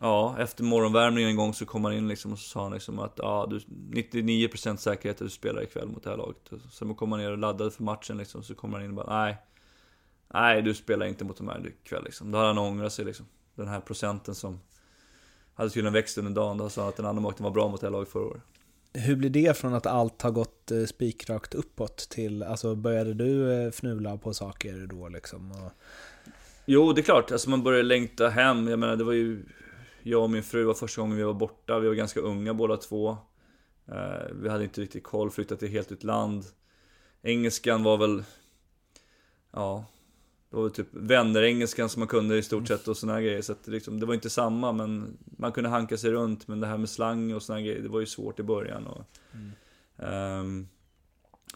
ja, 0.00 0.36
efter 0.38 0.64
morgonvärmningen 0.64 1.30
en 1.30 1.36
gång 1.36 1.54
så 1.54 1.66
kom 1.66 1.84
han 1.84 1.94
in 1.94 2.08
liksom 2.08 2.32
och 2.32 2.38
så 2.38 2.48
sa 2.48 2.62
han 2.62 2.72
liksom 2.72 2.98
att 2.98 3.14
ja, 3.16 3.46
du, 3.50 3.58
99% 3.58 4.76
säkerhet 4.76 5.16
att 5.16 5.26
du 5.26 5.30
spelar 5.30 5.62
ikväll 5.62 5.88
mot 5.88 6.04
det 6.04 6.10
här 6.10 6.16
laget. 6.16 6.50
Sen 6.72 6.94
kom 6.94 7.12
han 7.12 7.20
ner 7.20 7.30
och 7.30 7.38
laddade 7.38 7.70
för 7.70 7.82
matchen 7.82 8.18
liksom, 8.18 8.42
så 8.42 8.54
kommer 8.54 8.78
han 8.78 8.84
in 8.84 8.98
och 8.98 9.06
bara 9.06 9.24
nej. 9.24 9.36
Nej, 10.34 10.62
du 10.62 10.74
spelar 10.74 11.06
inte 11.06 11.24
mot 11.24 11.36
de 11.36 11.48
här 11.48 11.66
ikväll 11.66 12.04
liksom. 12.04 12.30
Då 12.30 12.38
hade 12.38 12.48
han 12.48 12.58
ångrat 12.58 12.92
sig 12.92 13.04
liksom. 13.04 13.26
Den 13.54 13.68
här 13.68 13.80
procenten 13.80 14.34
som 14.34 14.60
hade 15.54 15.70
tydligen 15.70 15.92
växt 15.92 16.18
under 16.18 16.32
dagen. 16.32 16.58
Då 16.58 16.68
sa 16.68 16.80
han 16.80 16.88
att 16.88 16.96
den 16.96 17.06
andra 17.06 17.20
målvakten 17.20 17.44
var 17.44 17.50
bra 17.50 17.68
mot 17.68 17.80
det 17.80 17.86
här 17.86 17.92
laget 17.92 18.08
förra 18.08 18.24
året. 18.24 18.42
Hur 18.98 19.16
blir 19.16 19.30
det 19.30 19.56
från 19.56 19.74
att 19.74 19.86
allt 19.86 20.22
har 20.22 20.30
gått 20.30 20.70
eh, 20.70 20.84
spikrakt 20.84 21.54
uppåt 21.54 21.96
till, 21.96 22.42
alltså 22.42 22.74
började 22.74 23.14
du 23.14 23.52
eh, 23.52 23.68
fnula 23.68 24.16
på 24.16 24.34
saker 24.34 24.86
då 24.90 25.08
liksom? 25.08 25.52
Och... 25.52 25.72
Jo, 26.64 26.92
det 26.92 27.00
är 27.00 27.02
klart. 27.02 27.32
Alltså 27.32 27.50
man 27.50 27.62
började 27.62 27.82
längta 27.82 28.28
hem. 28.28 28.68
Jag 28.68 28.78
menar, 28.78 28.96
det 28.96 29.04
var 29.04 29.12
ju... 29.12 29.44
Jag 30.02 30.22
och 30.22 30.30
min 30.30 30.42
fru 30.42 30.64
var 30.64 30.74
första 30.74 31.00
gången 31.00 31.16
vi 31.16 31.22
var 31.22 31.34
borta. 31.34 31.78
Vi 31.78 31.88
var 31.88 31.94
ganska 31.94 32.20
unga 32.20 32.54
båda 32.54 32.76
två. 32.76 33.16
Eh, 33.88 34.26
vi 34.32 34.48
hade 34.48 34.64
inte 34.64 34.80
riktigt 34.80 35.04
koll, 35.04 35.30
flyttat 35.30 35.58
till 35.58 35.68
helt 35.68 35.92
ut 35.92 36.04
land. 36.04 36.44
Engelskan 37.22 37.82
var 37.82 37.96
väl... 37.96 38.24
Ja, 39.52 39.84
det 40.50 40.56
var 40.56 40.68
typ 40.68 40.88
vänner-engelskan 40.90 41.88
som 41.88 42.00
man 42.00 42.08
kunde 42.08 42.36
i 42.36 42.42
stort 42.42 42.68
sett 42.68 42.88
och 42.88 42.96
såna 42.96 43.20
grejer. 43.20 43.42
Så 43.42 43.52
att 43.52 43.64
det, 43.64 43.70
liksom, 43.70 44.00
det 44.00 44.06
var 44.06 44.14
inte 44.14 44.30
samma, 44.30 44.72
men 44.72 45.18
man 45.24 45.52
kunde 45.52 45.70
hanka 45.70 45.96
sig 45.96 46.10
runt. 46.10 46.48
Men 46.48 46.60
det 46.60 46.66
här 46.66 46.78
med 46.78 46.88
slang 46.88 47.34
och 47.34 47.42
såna 47.42 47.60
grejer, 47.60 47.82
det 47.82 47.88
var 47.88 48.00
ju 48.00 48.06
svårt 48.06 48.40
i 48.40 48.42
början. 48.42 48.86
Och, 48.86 49.04
mm. 49.32 50.40
um, 50.40 50.68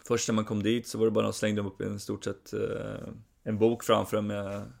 först 0.07 0.29
när 0.29 0.35
man 0.35 0.45
kom 0.45 0.63
dit 0.63 0.87
så 0.87 0.97
var 0.97 1.05
det 1.05 1.11
bara 1.11 1.27
att 1.27 1.35
slänga 1.35 1.61
upp 1.61 1.81
en 1.81 1.99
stort 1.99 2.23
sett 2.23 2.53
uh, 2.53 3.13
en 3.43 3.57
bok 3.57 3.83
framför 3.83 4.21
med, 4.21 4.71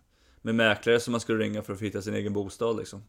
med 0.41 0.55
mäklare 0.55 0.99
som 0.99 1.11
man 1.11 1.21
skulle 1.21 1.43
ringa 1.43 1.61
för 1.61 1.73
att 1.73 1.81
hitta 1.81 2.01
sin 2.01 2.13
egen 2.13 2.33
bostad 2.33 2.77
liksom. 2.77 3.03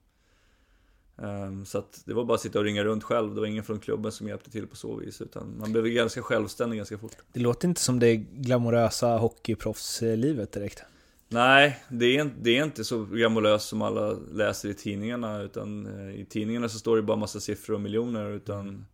Um, 1.16 1.64
så 1.64 1.78
att 1.78 2.02
det 2.04 2.14
var 2.14 2.24
bara 2.24 2.34
att 2.34 2.40
sitta 2.40 2.58
och 2.58 2.64
ringa 2.64 2.84
runt 2.84 3.04
själv. 3.04 3.34
Det 3.34 3.40
var 3.40 3.46
ingen 3.46 3.64
från 3.64 3.80
klubben 3.80 4.12
som 4.12 4.28
hjälpte 4.28 4.50
till 4.50 4.66
på 4.66 4.76
så 4.76 4.96
vis. 4.96 5.20
Utan 5.20 5.58
man 5.58 5.72
blev 5.72 5.86
ganska 5.86 6.22
självständig 6.22 6.76
ganska 6.76 6.98
fort. 6.98 7.16
Det 7.32 7.40
låter 7.40 7.68
inte 7.68 7.80
som 7.80 7.98
det 7.98 8.16
glamorösa 8.16 9.06
hockeyproffslivet 9.06 10.52
direkt. 10.52 10.82
Nej, 11.28 11.78
det 11.88 12.16
är, 12.16 12.30
det 12.40 12.58
är 12.58 12.64
inte 12.64 12.84
så 12.84 13.04
glamoröst 13.04 13.68
som 13.68 13.82
alla 13.82 14.12
läser 14.32 14.68
i 14.68 14.74
tidningarna. 14.74 15.42
Utan 15.42 15.86
eh, 15.86 16.20
i 16.20 16.24
tidningarna 16.24 16.68
så 16.68 16.78
står 16.78 16.96
det 16.96 17.02
bara 17.02 17.16
massa 17.16 17.40
siffror 17.40 17.74
och 17.74 17.80
miljoner. 17.80 18.30
Utan, 18.30 18.86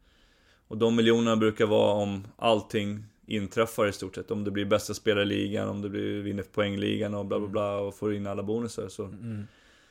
och 0.68 0.78
de 0.78 0.96
miljonerna 0.96 1.36
brukar 1.36 1.66
vara 1.66 1.92
om 1.92 2.26
allting 2.36 3.04
inträffar 3.26 3.86
i 3.86 3.92
stort 3.92 4.14
sett. 4.14 4.30
Om 4.30 4.44
det 4.44 4.50
blir 4.50 4.64
bästa 4.64 4.94
spelare 4.94 5.22
i 5.24 5.26
ligan, 5.26 5.68
om 5.68 5.82
det 5.82 5.88
blir 5.88 6.22
vinner 6.22 6.42
poängligan 6.42 7.14
och 7.14 7.26
bla 7.26 7.38
bla 7.38 7.48
bla 7.48 7.78
och 7.78 7.94
får 7.94 8.14
in 8.14 8.26
alla 8.26 8.42
bonusar. 8.42 8.88
Så 8.88 9.04
mm. 9.04 9.46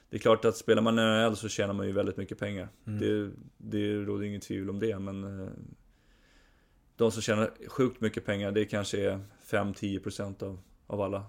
Det 0.09 0.17
är 0.17 0.19
klart 0.19 0.45
att 0.45 0.57
spelar 0.57 0.81
man 0.81 0.95
NHL 0.95 1.35
så 1.35 1.49
tjänar 1.49 1.73
man 1.73 1.87
ju 1.87 1.91
väldigt 1.91 2.17
mycket 2.17 2.39
pengar. 2.39 2.69
Mm. 2.87 2.99
Det, 2.99 3.31
det 3.57 3.95
råder 3.95 4.25
inget 4.25 4.43
tvivel 4.43 4.69
om 4.69 4.79
det, 4.79 4.99
men 4.99 5.23
eh, 5.23 5.49
de 6.95 7.11
som 7.11 7.21
tjänar 7.21 7.51
sjukt 7.67 8.01
mycket 8.01 8.25
pengar, 8.25 8.51
det 8.51 8.65
kanske 8.65 9.09
är 9.09 9.19
5-10% 9.49 10.43
av, 10.43 10.59
av 10.87 11.01
alla. 11.01 11.25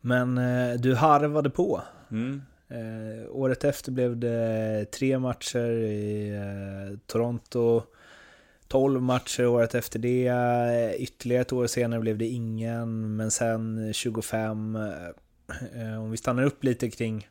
Men 0.00 0.38
eh, 0.38 0.74
du 0.80 0.94
harvade 0.94 1.50
på. 1.50 1.82
Mm. 2.10 2.42
Eh, 2.68 3.30
året 3.30 3.64
efter 3.64 3.92
blev 3.92 4.16
det 4.16 4.84
tre 4.92 5.18
matcher 5.18 5.70
i 5.70 6.28
eh, 6.28 6.98
Toronto. 7.06 7.82
12 8.68 9.02
matcher 9.02 9.46
året 9.46 9.74
efter 9.74 9.98
det. 9.98 10.96
Ytterligare 10.98 11.42
ett 11.42 11.52
år 11.52 11.66
senare 11.66 12.00
blev 12.00 12.18
det 12.18 12.26
ingen, 12.26 13.16
men 13.16 13.30
sen 13.30 13.92
25. 13.92 14.76
Eh, 14.76 16.02
om 16.02 16.10
vi 16.10 16.16
stannar 16.16 16.42
upp 16.42 16.64
lite 16.64 16.90
kring 16.90 17.28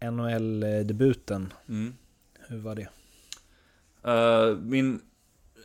NHL-debuten. 0.00 1.52
Mm. 1.68 1.94
Hur 2.48 2.58
var 2.58 2.74
det? 2.74 2.88
Uh, 4.06 4.58
min 4.58 5.00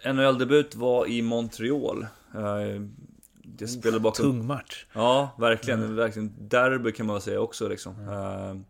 NHL-debut 0.06 0.76
var 0.76 1.08
i 1.08 1.22
Montreal. 1.22 2.08
Uh, 2.36 2.88
jag 3.60 3.70
spelade 3.70 4.00
bakom... 4.00 4.26
Tung 4.26 4.46
match. 4.46 4.86
Ja, 4.94 5.36
verkligen. 5.40 5.84
Mm. 5.84 5.96
verkligen. 5.96 6.34
Derby 6.40 6.92
kan 6.92 7.06
man 7.06 7.22
säga 7.22 7.40
också 7.40 7.68
liksom. 7.68 7.96
Mm. 8.00 8.10
Uh, 8.10 8.62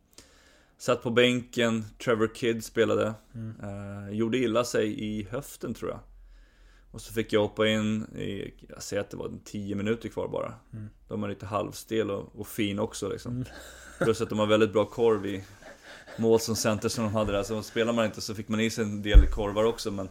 satt 0.77 1.03
på 1.03 1.09
bänken, 1.09 1.85
Trevor 2.03 2.31
Kidd 2.33 2.63
spelade. 2.63 3.13
Mm. 3.33 4.13
Gjorde 4.13 4.37
illa 4.37 4.63
sig 4.63 5.03
i 5.03 5.27
höften 5.31 5.73
tror 5.73 5.91
jag. 5.91 5.99
Och 6.91 7.01
så 7.01 7.13
fick 7.13 7.33
jag 7.33 7.41
hoppa 7.41 7.67
in 7.67 8.03
i, 8.15 8.53
jag 8.69 8.83
säger 8.83 9.01
att 9.01 9.09
det 9.09 9.17
var 9.17 9.31
10 9.45 9.75
minuter 9.75 10.09
kvar 10.09 10.27
bara. 10.27 10.53
Mm. 10.73 10.89
De 11.07 11.21
var 11.21 11.29
lite 11.29 11.45
halvstel 11.45 12.11
och, 12.11 12.39
och 12.39 12.47
fin 12.47 12.79
också 12.79 13.09
liksom. 13.09 13.45
Plus 14.03 14.21
att 14.21 14.29
de 14.29 14.39
har 14.39 14.45
väldigt 14.45 14.73
bra 14.73 14.85
korv 14.85 15.25
i 15.25 15.43
mål 16.17 16.39
som 16.39 16.55
center 16.55 16.89
som 16.89 17.03
de 17.03 17.13
hade 17.13 17.31
där. 17.31 17.43
Så 17.43 17.63
spelar 17.63 17.93
man 17.93 18.05
inte 18.05 18.21
så 18.21 18.35
fick 18.35 18.47
man 18.47 18.59
i 18.59 18.69
sig 18.69 18.83
en 18.83 19.01
del 19.01 19.27
korvar 19.27 19.63
också. 19.63 19.91
Men, 19.91 20.09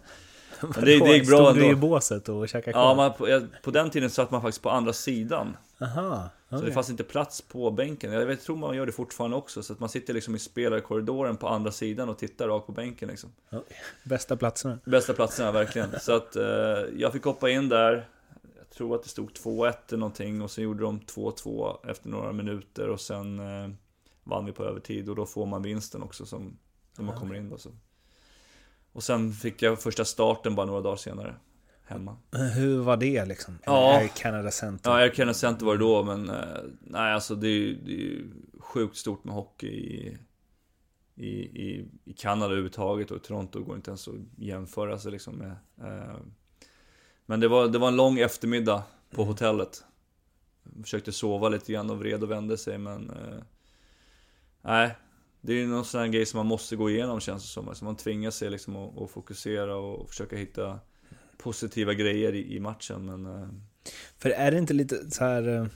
men 0.60 0.72
det, 0.84 0.98
det 0.98 1.16
gick 1.16 1.28
bra 1.28 1.36
Stod 1.36 1.48
ändå. 1.48 1.60
du 1.60 1.70
i 1.70 1.74
båset 1.74 2.28
och 2.28 2.48
käkade 2.48 2.72
korv? 2.72 2.82
Ja, 2.82 2.94
man, 2.94 3.12
på, 3.12 3.46
på 3.62 3.70
den 3.70 3.90
tiden 3.90 4.10
satt 4.10 4.30
man 4.30 4.42
faktiskt 4.42 4.62
på 4.62 4.70
andra 4.70 4.92
sidan. 4.92 5.56
Aha, 5.82 6.28
Så 6.50 6.60
det 6.60 6.72
fanns 6.72 6.90
inte 6.90 7.04
plats 7.04 7.40
på 7.42 7.70
bänken. 7.70 8.12
Jag 8.12 8.26
vet, 8.26 8.42
tror 8.42 8.56
man 8.56 8.76
gör 8.76 8.86
det 8.86 8.92
fortfarande 8.92 9.36
också. 9.36 9.62
Så 9.62 9.72
att 9.72 9.80
man 9.80 9.88
sitter 9.88 10.14
liksom 10.14 10.34
i 10.34 10.38
spelarkorridoren 10.38 11.36
på 11.36 11.48
andra 11.48 11.72
sidan 11.72 12.08
och 12.08 12.18
tittar 12.18 12.48
rakt 12.48 12.66
på 12.66 12.72
bänken 12.72 13.08
liksom. 13.08 13.32
Bästa 14.02 14.36
platserna. 14.36 14.78
Bästa 14.84 15.12
platserna 15.12 15.52
verkligen. 15.52 16.00
Så 16.00 16.12
att 16.12 16.36
eh, 16.36 16.42
jag 16.96 17.12
fick 17.12 17.24
hoppa 17.24 17.50
in 17.50 17.68
där. 17.68 18.06
Tror 18.80 18.94
att 18.94 19.02
det 19.02 19.08
stod 19.08 19.30
2-1 19.30 19.74
eller 19.88 19.98
någonting 19.98 20.42
och 20.42 20.50
sen 20.50 20.64
gjorde 20.64 20.82
de 20.82 21.00
2-2 21.00 21.90
efter 21.90 22.08
några 22.08 22.32
minuter 22.32 22.88
och 22.88 23.00
sen 23.00 23.38
eh, 23.38 23.70
vann 24.24 24.44
vi 24.44 24.52
på 24.52 24.64
övertid 24.64 25.08
och 25.08 25.16
då 25.16 25.26
får 25.26 25.46
man 25.46 25.62
vinsten 25.62 26.02
också 26.02 26.26
som 26.26 26.58
när 26.96 27.04
man 27.04 27.16
kommer 27.16 27.34
in 27.34 27.48
då. 27.48 27.58
Så. 27.58 27.70
Och 28.92 29.02
sen 29.02 29.32
fick 29.32 29.62
jag 29.62 29.80
första 29.80 30.04
starten 30.04 30.54
bara 30.54 30.66
några 30.66 30.80
dagar 30.80 30.96
senare. 30.96 31.34
Hemma. 31.84 32.16
Hur 32.54 32.78
var 32.78 32.96
det 32.96 33.24
liksom? 33.24 33.58
Ja. 33.64 33.98
Air 33.98 34.08
Canada 34.08 34.50
Center. 34.50 34.90
Ja, 34.90 34.96
Air 34.96 35.14
Canada 35.14 35.34
Center 35.34 35.66
var 35.66 35.76
det 35.76 35.80
då 35.80 36.02
men 36.02 36.28
eh, 36.28 36.60
nej 36.80 37.12
alltså 37.12 37.34
det 37.34 37.48
är 37.48 37.58
ju 37.58 37.74
det 37.74 37.92
är 37.92 37.96
ju 37.96 38.30
sjukt 38.58 38.96
stort 38.96 39.24
med 39.24 39.34
hockey 39.34 39.66
i, 39.66 40.18
i, 41.14 41.30
i, 41.40 41.88
i 42.04 42.12
Kanada 42.12 42.46
överhuvudtaget 42.46 43.10
och 43.10 43.16
i 43.16 43.20
Toronto 43.20 43.62
går 43.62 43.76
inte 43.76 43.90
ens 43.90 44.08
att 44.08 44.14
jämföra 44.36 44.98
sig 44.98 45.12
liksom 45.12 45.34
med. 45.34 45.56
Men 47.30 47.40
det 47.40 47.48
var, 47.48 47.68
det 47.68 47.78
var 47.78 47.88
en 47.88 47.96
lång 47.96 48.18
eftermiddag 48.18 48.82
på 49.10 49.24
hotellet. 49.24 49.84
Jag 50.76 50.84
försökte 50.84 51.12
sova 51.12 51.48
lite 51.48 51.72
grann 51.72 51.90
och 51.90 51.98
vred 51.98 52.22
och 52.22 52.30
vände 52.30 52.58
sig 52.58 52.78
men 52.78 53.10
eh, 53.10 53.42
Nej, 54.62 54.96
det 55.40 55.52
är 55.52 55.56
ju 55.56 55.66
någon 55.66 55.84
sån 55.84 56.00
här 56.00 56.08
grej 56.08 56.26
som 56.26 56.38
man 56.38 56.46
måste 56.46 56.76
gå 56.76 56.90
igenom 56.90 57.20
känns 57.20 57.42
det 57.42 57.48
som. 57.48 57.68
Alltså 57.68 57.84
man 57.84 57.96
tvingar 57.96 58.30
sig 58.30 58.50
liksom 58.50 58.76
att, 58.76 58.98
att 58.98 59.10
fokusera 59.10 59.76
och 59.76 60.08
försöka 60.08 60.36
hitta 60.36 60.78
positiva 61.38 61.94
grejer 61.94 62.34
i, 62.34 62.56
i 62.56 62.60
matchen 62.60 63.04
men 63.04 63.26
eh, 63.26 63.48
För 64.18 64.30
är 64.30 64.50
det 64.50 64.58
inte 64.58 64.74
lite 64.74 65.10
så 65.10 65.24
här... 65.24 65.48
Eh, 65.48 65.66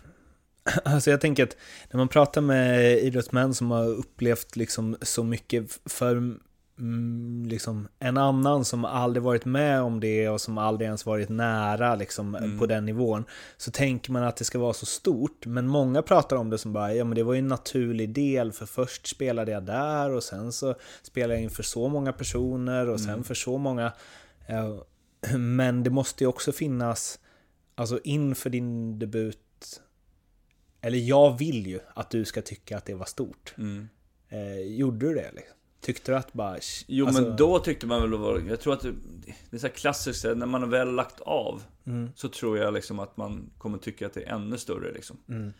alltså 0.85 1.11
jag 1.11 1.21
tänker 1.21 1.43
att 1.43 1.57
när 1.90 1.99
man 1.99 2.09
pratar 2.09 2.40
med 2.40 2.99
idrottsmän 2.99 3.55
som 3.55 3.71
har 3.71 3.87
upplevt 3.87 4.57
liksom 4.57 4.97
så 5.03 5.25
mycket 5.25 5.81
för 5.85 6.38
mm, 6.79 7.47
liksom 7.47 7.89
en 7.99 8.17
annan 8.19 8.65
som 8.65 8.85
aldrig 8.85 9.23
varit 9.23 9.45
med 9.45 9.81
om 9.83 10.01
det 10.01 10.29
och 10.29 10.41
som 10.41 10.59
aldrig 10.59 10.87
ens 10.87 11.07
varit 11.07 11.29
nära 11.29 11.95
liksom 11.95 12.35
Mm. 12.35 12.59
på 12.59 12.67
den 12.67 12.85
nivån 12.87 13.25
så 13.57 13.71
tänker 13.71 14.13
man 14.13 14.23
att 14.25 14.37
det 14.37 14.45
ska 14.45 14.59
vara 14.59 14.73
så 14.73 14.87
stort 14.87 15.47
men 15.47 15.67
många 15.69 16.03
pratar 16.03 16.37
om 16.37 16.51
det 16.51 16.59
som 16.59 16.73
bara 16.73 16.95
ja 16.95 17.05
men 17.05 17.15
det 17.15 17.23
var 17.23 17.33
ju 17.35 17.39
en 17.39 17.49
naturlig 17.49 18.15
del 18.15 18.53
för 18.53 18.67
först 18.67 19.07
spelade 19.07 19.53
jag 19.53 19.63
där 19.67 20.11
och 20.11 20.23
sen 20.23 20.53
så 20.53 20.75
spelade 21.03 21.35
jag 21.35 21.43
inför 21.43 21.63
så 21.63 21.89
många 21.89 22.13
personer 22.13 22.89
och 22.89 23.01
sen 23.01 23.11
Mm. 23.11 23.25
för 23.25 23.35
så 23.35 23.59
många 23.59 23.93
eh, 24.47 24.77
men 25.39 25.83
det 25.83 25.91
måste 25.91 26.25
ju 26.25 26.29
också 26.29 26.53
finnas 26.53 27.19
Alltså 27.77 28.01
inför 28.05 28.51
din 28.51 28.99
debut 28.99 29.81
Eller 30.81 30.99
jag 30.99 31.39
vill 31.39 31.67
ju 31.67 31.81
att 31.95 32.11
du 32.11 32.25
ska 32.25 32.43
tycka 32.43 32.77
att 32.77 32.85
det 32.85 32.95
var 32.95 33.07
stort 33.07 33.55
mm. 33.59 33.89
eh, 34.29 34.59
Gjorde 34.77 35.07
du 35.09 35.15
det? 35.15 35.31
Liksom? 35.33 35.57
Tyckte 35.85 36.12
du 36.12 36.16
att 36.16 36.33
bara... 36.33 36.59
Jo 36.87 37.07
alltså, 37.07 37.23
men 37.23 37.37
då 37.37 37.59
tyckte 37.59 37.87
man 37.87 38.11
väl 38.11 38.49
jag 38.49 38.61
tror 38.61 38.73
att 38.73 38.81
det, 38.81 38.92
det 39.51 39.57
är 39.57 39.59
så 39.59 39.66
här 39.66 39.75
klassiskt, 39.75 40.25
när 40.25 40.47
man 40.47 40.62
har 40.62 40.68
väl 40.68 40.94
lagt 40.94 41.20
av 41.20 41.62
Mm, 41.87 42.11
Så 42.16 42.29
tror 42.29 42.59
jag 42.59 42.75
liksom 42.75 42.99
att 42.99 43.16
man 43.16 43.51
kommer 43.59 43.79
tycka 43.79 44.07
att 44.07 44.14
det 44.14 44.23
är 44.23 44.35
ännu 44.35 44.59
större 44.59 44.92
liksom. 44.92 45.16
Mm, 45.29 45.53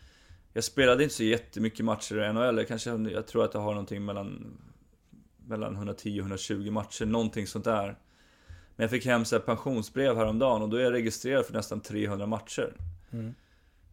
Jag 0.52 0.64
spelade 0.64 1.02
inte 1.02 1.14
så 1.14 1.24
jättemycket 1.24 1.84
matcher 1.84 2.30
i 2.30 2.32
NHL, 2.32 2.58
jag 2.58 2.68
kanske, 2.68 2.90
jag 2.90 3.26
tror 3.26 3.44
att 3.44 3.54
jag 3.54 3.60
har 3.60 3.70
någonting 3.70 4.04
mellan 4.04 4.56
Mellan 5.46 5.74
110 5.76 6.20
och 6.20 6.24
120 6.24 6.70
matcher, 6.70 7.04
någonting 7.04 7.46
sånt 7.46 7.64
där. 7.64 7.87
Men 8.76 8.84
jag 8.84 8.90
fick 8.90 9.06
hem 9.06 9.24
så 9.24 9.37
här 9.37 9.42
pensionsbrev 9.42 10.16
häromdagen 10.16 10.62
och 10.62 10.68
då 10.68 10.76
är 10.76 10.80
jag 10.82 10.92
registrerad 10.92 11.46
för 11.46 11.52
nästan 11.52 11.80
300 11.80 12.26
matcher. 12.26 12.76
Mm, 13.10 13.34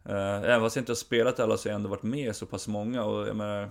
Uh, 0.06 0.14
även 0.14 0.60
fast 0.60 0.76
jag 0.76 0.80
inte 0.80 0.92
har 0.92 0.96
spelat 0.96 1.40
alla 1.40 1.56
så 1.56 1.68
har 1.68 1.70
jag 1.72 1.76
ändå 1.76 1.88
varit 1.88 2.02
med 2.02 2.36
så 2.36 2.46
pass 2.46 2.68
många 2.68 3.04
och 3.04 3.28
jag 3.28 3.36
menar 3.36 3.70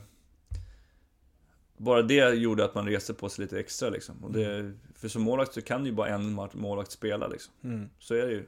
Bara 1.83 2.01
det 2.01 2.33
gjorde 2.33 2.65
att 2.65 2.75
man 2.75 2.85
reste 2.85 3.13
på 3.13 3.29
sig 3.29 3.43
lite 3.45 3.59
extra 3.59 3.89
liksom. 3.89 4.23
Och 4.23 4.31
det, 4.31 4.73
för 4.95 5.07
som 5.07 5.21
målvakt 5.21 5.53
så 5.53 5.61
kan 5.61 5.85
ju 5.85 5.91
bara 5.91 6.07
en 6.07 6.33
match- 6.39 6.53
målvakt 6.55 6.91
spela 6.91 7.27
liksom. 7.27 7.53
mm. 7.63 7.89
Så 7.99 8.13
är 8.15 8.25
det 8.25 8.31
ju. 8.31 8.45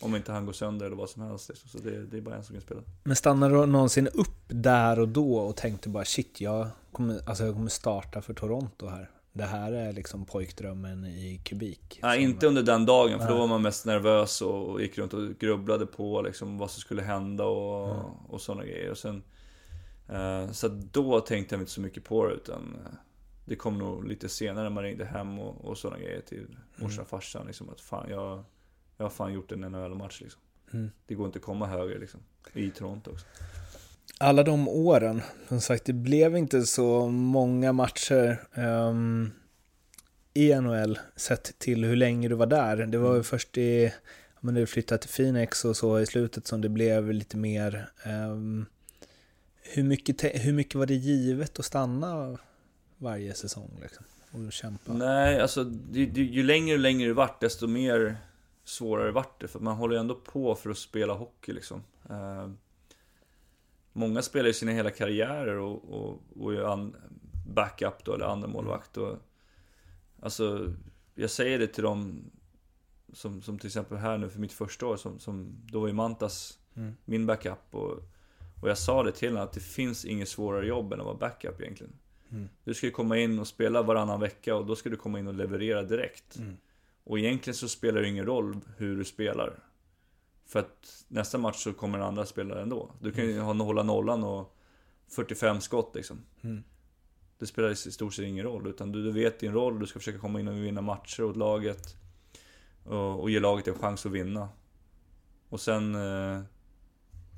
Om 0.00 0.16
inte 0.16 0.32
han 0.32 0.46
går 0.46 0.52
sönder 0.52 0.86
eller 0.86 0.96
vad 0.96 1.10
som 1.10 1.22
helst 1.22 1.48
liksom. 1.48 1.68
Så 1.70 1.78
det, 1.78 2.06
det 2.06 2.16
är 2.16 2.20
bara 2.20 2.36
en 2.36 2.44
som 2.44 2.54
kan 2.54 2.62
spela. 2.62 2.80
Men 3.04 3.16
stannade 3.16 3.54
du 3.54 3.66
någonsin 3.66 4.08
upp 4.08 4.36
där 4.48 4.98
och 4.98 5.08
då 5.08 5.34
och 5.38 5.56
tänkte 5.56 5.88
bara 5.88 6.04
shit, 6.04 6.40
jag 6.40 6.68
kommer, 6.92 7.20
alltså 7.28 7.44
jag 7.44 7.54
kommer 7.54 7.68
starta 7.70 8.22
för 8.22 8.34
Toronto 8.34 8.86
här. 8.86 9.10
Det 9.32 9.44
här 9.44 9.72
är 9.72 9.92
liksom 9.92 10.24
pojkdrömmen 10.24 11.04
i 11.04 11.40
kubik. 11.44 11.98
Nej, 12.02 12.22
inte 12.22 12.46
under 12.46 12.62
den 12.62 12.86
dagen 12.86 13.18
för 13.18 13.26
då 13.26 13.32
Nej. 13.32 13.40
var 13.40 13.46
man 13.46 13.62
mest 13.62 13.86
nervös 13.86 14.42
och, 14.42 14.68
och 14.68 14.82
gick 14.82 14.98
runt 14.98 15.14
och 15.14 15.38
grubblade 15.38 15.86
på 15.86 16.22
liksom 16.22 16.58
vad 16.58 16.70
som 16.70 16.80
skulle 16.80 17.02
hända 17.02 17.44
och, 17.44 17.88
Mm. 17.90 18.12
och 18.28 18.40
sådana 18.40 18.64
grejer. 18.64 18.90
Och 18.90 18.98
sen, 18.98 19.22
så 20.52 20.66
att 20.66 20.92
då 20.92 21.20
tänkte 21.20 21.54
jag 21.54 21.62
inte 21.62 21.72
så 21.72 21.80
mycket 21.80 22.04
på 22.04 22.26
det 22.26 22.34
utan 22.34 22.76
eh, 22.84 22.92
det 23.44 23.56
kom 23.56 23.78
nog 23.78 24.04
lite 24.08 24.28
senare 24.28 24.64
när 24.64 24.70
man 24.70 24.84
ringde 24.84 25.04
hem 25.04 25.38
och, 25.38 25.64
och 25.64 25.78
sådana 25.78 26.02
grejer 26.02 26.20
till 26.20 26.46
morsan 26.76 27.02
och 27.02 27.08
farsan. 27.08 27.46
Liksom, 27.46 27.70
att 27.70 27.80
fan, 27.80 28.10
jag, 28.10 28.44
jag 28.96 29.04
har 29.04 29.10
fan 29.10 29.32
gjort 29.32 29.52
en 29.52 29.60
NHL-match 29.60 30.20
liksom. 30.20 30.40
Mm. 30.72 30.90
Det 31.06 31.14
går 31.14 31.26
inte 31.26 31.38
att 31.38 31.44
komma 31.44 31.66
högre 31.66 31.98
liksom. 31.98 32.20
I 32.52 32.70
Toronto 32.70 33.10
också. 33.10 33.26
alla 34.18 34.42
de 34.42 34.68
åren, 34.68 35.22
som 35.48 35.60
sagt, 35.60 35.84
det 35.84 35.92
blev 35.92 36.36
inte 36.36 36.62
så 36.62 37.08
många 37.08 37.72
matcher 37.72 38.42
ehm, 38.54 39.30
i 40.34 40.54
NHL 40.54 40.98
sett 41.16 41.58
till 41.58 41.84
hur 41.84 41.96
länge 41.96 42.28
du 42.28 42.34
var 42.34 42.46
där. 42.46 42.76
Det 42.76 42.98
var 42.98 43.16
ju 43.16 43.22
först 43.22 43.58
i, 43.58 43.92
men 44.40 44.54
du 44.54 44.66
flyttade 44.66 45.00
till 45.02 45.10
Phoenix 45.10 45.64
och 45.64 45.76
så 45.76 46.00
i 46.00 46.06
slutet 46.06 46.46
som 46.46 46.60
det 46.60 46.68
blev 46.68 47.12
lite 47.12 47.36
mer. 47.36 47.90
ehm, 48.04 48.66
hur, 49.74 49.82
mycket, 49.82 50.24
hur 50.24 50.52
mycket 50.52 50.74
var 50.74 50.86
det 50.86 50.94
givet 50.94 51.58
att 51.58 51.64
stanna 51.64 52.38
varje 52.98 53.34
säsong 53.34 53.78
liksom, 53.82 54.04
och 54.30 54.52
kämpa? 54.52 54.92
Nej, 54.92 55.40
alltså 55.40 55.64
det, 55.64 56.06
det, 56.06 56.20
ju 56.20 56.42
längre 56.42 56.74
och 56.74 56.80
längre 56.80 57.08
det 57.08 57.14
vart, 57.14 57.40
desto 57.40 57.66
mer 57.66 58.16
svårare 58.64 59.10
vart 59.10 59.40
det. 59.40 59.48
För 59.48 59.60
man 59.60 59.76
håller 59.76 59.94
ju 59.94 60.00
ändå 60.00 60.14
på 60.14 60.54
för 60.54 60.70
att 60.70 60.78
spela 60.78 61.12
hockey 61.12 61.52
liksom. 61.52 61.82
Eh, 62.10 62.50
många 63.92 64.22
spelar 64.22 64.46
ju 64.46 64.52
sina 64.52 64.72
hela 64.72 64.90
karriärer 64.90 65.56
och, 65.56 65.84
och, 65.90 66.22
och 66.40 66.54
är 66.54 66.72
an, 66.72 66.96
backup 67.46 68.04
då, 68.04 68.14
eller 68.14 68.26
andra 68.26 68.48
målvakt 68.48 68.96
och 68.96 69.18
Alltså, 70.20 70.74
jag 71.14 71.30
säger 71.30 71.58
det 71.58 71.66
till 71.66 71.82
dem 71.84 72.30
som, 73.12 73.42
som 73.42 73.58
till 73.58 73.66
exempel 73.66 73.98
här 73.98 74.18
nu 74.18 74.30
för 74.30 74.40
mitt 74.40 74.52
första 74.52 74.86
år, 74.86 74.96
som, 74.96 75.18
som 75.18 75.56
då 75.72 75.80
var 75.80 75.86
ju 75.86 75.92
Mantas 75.92 76.58
Mm. 76.78 76.96
min 77.04 77.26
backup 77.26 77.74
och, 77.74 78.02
och 78.62 78.68
jag 78.68 78.78
sa 78.78 79.02
det 79.02 79.12
till 79.12 79.28
honom 79.28 79.44
att 79.44 79.52
det 79.52 79.60
finns 79.60 80.04
inget 80.04 80.28
svårare 80.28 80.66
jobb 80.66 80.92
än 80.92 81.00
att 81.00 81.06
vara 81.06 81.16
backup 81.16 81.60
egentligen. 81.60 81.92
Mm. 82.30 82.48
Du 82.64 82.74
ska 82.74 82.86
ju 82.86 82.92
komma 82.92 83.18
in 83.18 83.38
och 83.38 83.46
spela 83.46 83.82
varannan 83.82 84.20
vecka 84.20 84.56
och 84.56 84.66
då 84.66 84.76
ska 84.76 84.88
du 84.88 84.96
komma 84.96 85.18
in 85.18 85.26
och 85.26 85.34
leverera 85.34 85.82
direkt. 85.82 86.36
Mm. 86.36 86.56
Och 87.04 87.18
egentligen 87.18 87.54
så 87.54 87.68
spelar 87.68 88.00
det 88.00 88.08
ingen 88.08 88.26
roll 88.26 88.60
hur 88.76 88.96
du 88.96 89.04
spelar. 89.04 89.58
För 90.46 90.58
att 90.58 91.04
nästa 91.08 91.38
match 91.38 91.56
så 91.56 91.72
kommer 91.72 91.98
en 91.98 92.04
andra 92.04 92.26
spelare 92.26 92.62
ändå. 92.62 92.90
Du 93.00 93.12
kan 93.12 93.24
ju 93.24 93.40
ha 93.40 93.54
hålla 93.54 93.82
nollan 93.82 94.24
och 94.24 94.56
45 95.08 95.60
skott 95.60 95.94
liksom. 95.94 96.18
Mm. 96.40 96.62
Det 97.38 97.46
spelar 97.46 97.70
i 97.70 97.76
stort 97.76 98.14
sett 98.14 98.24
ingen 98.24 98.44
roll, 98.44 98.66
utan 98.66 98.92
du, 98.92 99.02
du 99.02 99.12
vet 99.12 99.40
din 99.40 99.52
roll, 99.52 99.78
du 99.78 99.86
ska 99.86 99.98
försöka 99.98 100.18
komma 100.18 100.40
in 100.40 100.48
och 100.48 100.54
vinna 100.54 100.80
matcher 100.80 101.22
åt 101.22 101.36
laget. 101.36 101.96
Och, 102.84 103.20
och 103.20 103.30
ge 103.30 103.40
laget 103.40 103.68
en 103.68 103.74
chans 103.74 104.06
att 104.06 104.12
vinna. 104.12 104.48
Och 105.48 105.60
sen... 105.60 105.94
Eh, 105.94 106.42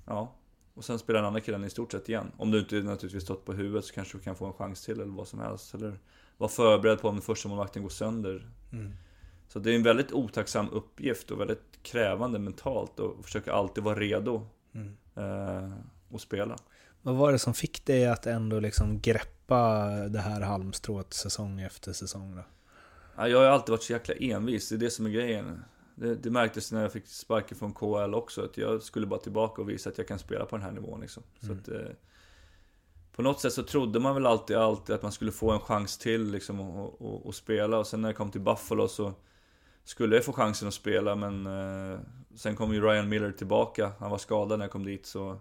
ja. 0.07 0.40
Och 0.81 0.85
sen 0.87 0.99
spelar 0.99 1.21
den 1.21 1.27
andra 1.27 1.41
killen 1.41 1.65
i 1.65 1.71
stort 1.71 1.93
sett 1.93 2.09
igen. 2.09 2.33
Om 2.37 2.51
du 2.51 2.59
inte 2.59 2.75
naturligtvis 2.75 3.23
stått 3.23 3.45
på 3.45 3.53
huvudet 3.53 3.85
så 3.85 3.95
kanske 3.95 4.19
du 4.19 4.23
kan 4.23 4.37
få 4.37 4.47
en 4.47 4.53
chans 4.53 4.85
till 4.85 5.01
eller 5.01 5.13
vad 5.13 5.29
som 5.29 5.41
helst. 5.41 5.75
Eller 5.75 5.99
vara 6.37 6.51
förberedd 6.51 7.01
på 7.01 7.09
om 7.09 7.21
första 7.21 7.49
målvakten 7.49 7.83
går 7.83 7.89
sönder. 7.91 8.51
Mm. 8.73 8.93
Så 9.49 9.59
det 9.59 9.71
är 9.71 9.75
en 9.77 9.83
väldigt 9.83 10.13
otacksam 10.13 10.69
uppgift 10.71 11.31
och 11.31 11.41
väldigt 11.41 11.79
krävande 11.83 12.39
mentalt 12.39 13.01
och 13.01 13.25
försöka 13.25 13.53
alltid 13.53 13.85
vara 13.85 13.99
redo 13.99 14.47
Mm. 14.73 14.97
eh, 15.17 15.73
och 16.09 16.21
spela. 16.21 16.57
Vad 17.03 17.15
var 17.15 17.33
det 17.33 17.39
som 17.39 17.55
fick 17.55 17.87
dig 17.87 18.07
att 18.07 18.27
ändå 18.27 18.61
liksom 18.61 19.01
greppa 19.01 19.85
det 20.09 20.21
här 20.21 20.41
halmstrået 20.41 21.15
säsong 21.15 21.61
efter 21.61 21.93
säsong 21.93 22.37
då? 22.37 22.43
Ja, 23.17 23.29
jag 23.29 23.39
har 23.39 23.45
alltid 23.45 23.71
varit 23.71 23.83
så 23.83 23.93
jäkla 23.93 24.15
envis, 24.15 24.69
det 24.69 24.75
är 24.75 24.79
det 24.79 24.91
som 24.91 25.07
är 25.07 25.11
grejen. 25.11 25.65
Det, 26.01 26.15
det 26.15 26.31
märktes 26.31 26.73
när 26.73 26.83
jag 26.83 26.93
fick 26.93 27.07
sparken 27.07 27.59
från 27.59 27.73
KL 27.73 28.15
också, 28.15 28.45
att 28.45 28.57
jag 28.59 28.83
skulle 28.83 29.07
bara 29.07 29.21
tillbaka 29.21 29.63
och 29.63 29.69
visa 29.69 29.91
att 29.91 29.99
jag 29.99 30.09
kan 30.09 30.19
spela 30.19 30.45
på 30.45 30.57
den 30.57 30.65
här 30.65 30.73
nivån 30.73 31.01
liksom. 31.01 31.23
Så 31.41 31.47
Mm. 31.47 31.59
att, 31.59 31.69
eh, 31.69 31.93
på 33.13 33.23
något 33.23 33.41
sätt 33.41 33.53
så 33.53 33.63
trodde 33.63 34.01
man 34.01 34.15
väl 34.15 34.27
alltid, 34.27 34.57
alltid 34.57 34.95
att 34.95 35.03
man 35.03 35.13
skulle 35.13 35.33
få 35.33 35.51
en 35.51 35.61
chans 35.61 35.99
till 35.99 36.31
liksom 36.31 36.61
och, 36.61 37.01
och, 37.03 37.27
och 37.27 37.35
spela 37.35 37.79
och 37.79 37.87
sen 37.87 38.03
när 38.03 38.09
jag 38.09 38.17
kom 38.17 38.31
till 38.31 38.41
Buffalo 38.41 38.89
så 38.89 39.13
skulle 39.85 40.17
jag 40.17 40.25
få 40.25 40.33
chansen 40.33 40.69
att 40.69 40.75
spela 40.75 41.15
men 41.17 41.47
eh, 41.47 41.99
sen 42.35 42.57
kom 42.57 42.75
ju 42.75 42.81
Ryan 42.81 43.09
Miller 43.09 43.33
tillbaka. 43.33 43.93
Han 43.99 44.11
var 44.11 44.19
skadad 44.19 44.59
när 44.59 44.65
jag 44.65 44.73
kom 44.73 44.85
dit 44.85 45.07
så 45.07 45.41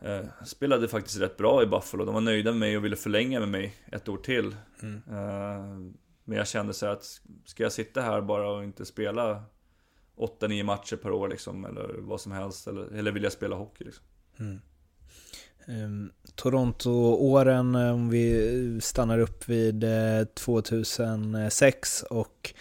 eh, 0.00 0.24
spelade 0.46 0.88
faktiskt 0.88 1.20
rätt 1.20 1.36
bra 1.36 1.62
i 1.62 1.66
Buffalo. 1.66 2.04
De 2.04 2.14
var 2.14 2.20
nöjda 2.20 2.50
med 2.50 2.60
mig 2.60 2.76
och 2.76 2.84
ville 2.84 2.96
förlänga 2.96 3.40
med 3.40 3.48
mig 3.48 3.74
ett 3.92 4.08
år 4.08 4.16
till. 4.18 4.56
Mm. 4.82 5.02
Eh, 5.10 5.92
men 6.28 6.38
jag 6.38 6.48
kände 6.48 6.74
så 6.74 6.86
att 6.86 7.20
ska 7.44 7.62
jag 7.62 7.72
sitta 7.72 8.00
här 8.00 8.20
bara 8.20 8.50
och 8.50 8.64
inte 8.64 8.84
spela 8.84 9.42
8-9 10.16 10.62
matcher 10.62 10.96
per 10.96 11.10
år 11.10 11.28
liksom, 11.28 11.64
eller 11.64 11.94
vad 11.98 12.20
som 12.20 12.32
helst, 12.32 12.66
eller, 12.66 12.98
eller 12.98 13.12
vill 13.12 13.22
jag 13.22 13.32
spela 13.32 13.56
hockey 13.56 13.84
liksom? 13.84 14.04
Mm. 14.38 14.60
Um, 15.66 16.12
Toronto-åren, 16.34 17.74
om 17.74 18.10
vi 18.10 18.80
stannar 18.80 19.18
upp 19.18 19.48
vid 19.48 19.84
eh, 19.84 20.24
2006 20.34 22.02
och 22.02 22.54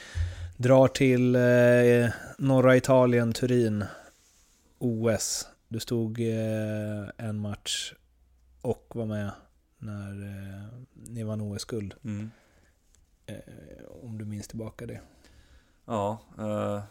drar 0.57 0.87
till 0.87 1.35
eh, 1.35 2.11
norra 2.37 2.77
Italien, 2.77 3.33
Turin, 3.33 3.85
OS. 4.77 5.47
Du 5.67 5.79
stod 5.79 6.19
eh, 6.19 7.09
en 7.17 7.39
match 7.39 7.93
och 8.61 8.91
var 8.95 9.05
med 9.05 9.31
när 9.77 10.11
eh, 10.11 10.79
ni 10.93 11.23
vann 11.23 11.41
OS-guld. 11.41 11.93
Mm. 12.03 12.31
Eh, 13.27 13.35
om 14.03 14.17
du 14.17 14.25
minns 14.25 14.47
tillbaka 14.47 14.85
det. 14.85 15.01
Ja, 15.85 16.19
eh, 16.37 16.81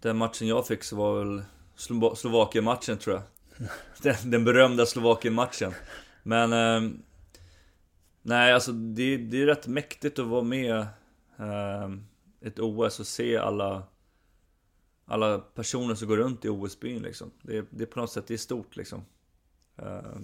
den 0.00 0.16
matchen 0.16 0.48
jag 0.48 0.66
fick 0.66 0.82
så 0.82 0.96
var 0.96 1.24
väl 1.24 1.42
Slova 1.76 2.14
Slovakien-matchen 2.14 2.98
tror 2.98 3.16
jag. 3.16 3.22
Den, 4.02 4.30
den 4.30 4.44
berömda 4.44 4.86
Slovakien-matchen. 4.86 5.72
Men... 6.22 6.52
Eh, 6.52 6.90
nej, 8.22 8.52
alltså 8.52 8.72
det, 8.72 9.16
det 9.16 9.42
är 9.42 9.46
rätt 9.46 9.66
mäktigt 9.66 10.18
att 10.18 10.26
vara 10.26 10.42
med 10.42 10.76
eh, 11.38 11.90
ett 12.40 12.58
OS 12.58 13.00
och 13.00 13.06
se 13.06 13.36
alla 13.36 13.82
alla 15.04 15.38
personer 15.38 15.94
som 15.94 16.08
går 16.08 16.16
runt 16.16 16.44
i 16.44 16.48
OS-byn 16.48 17.02
liksom. 17.02 17.30
Det, 17.42 17.66
det 17.70 17.84
är 17.84 17.86
på 17.86 18.00
något 18.00 18.12
sätt, 18.12 18.26
det 18.26 18.34
är 18.34 18.38
stort 18.38 18.76
liksom. 18.76 19.04
Eh, 19.76 20.16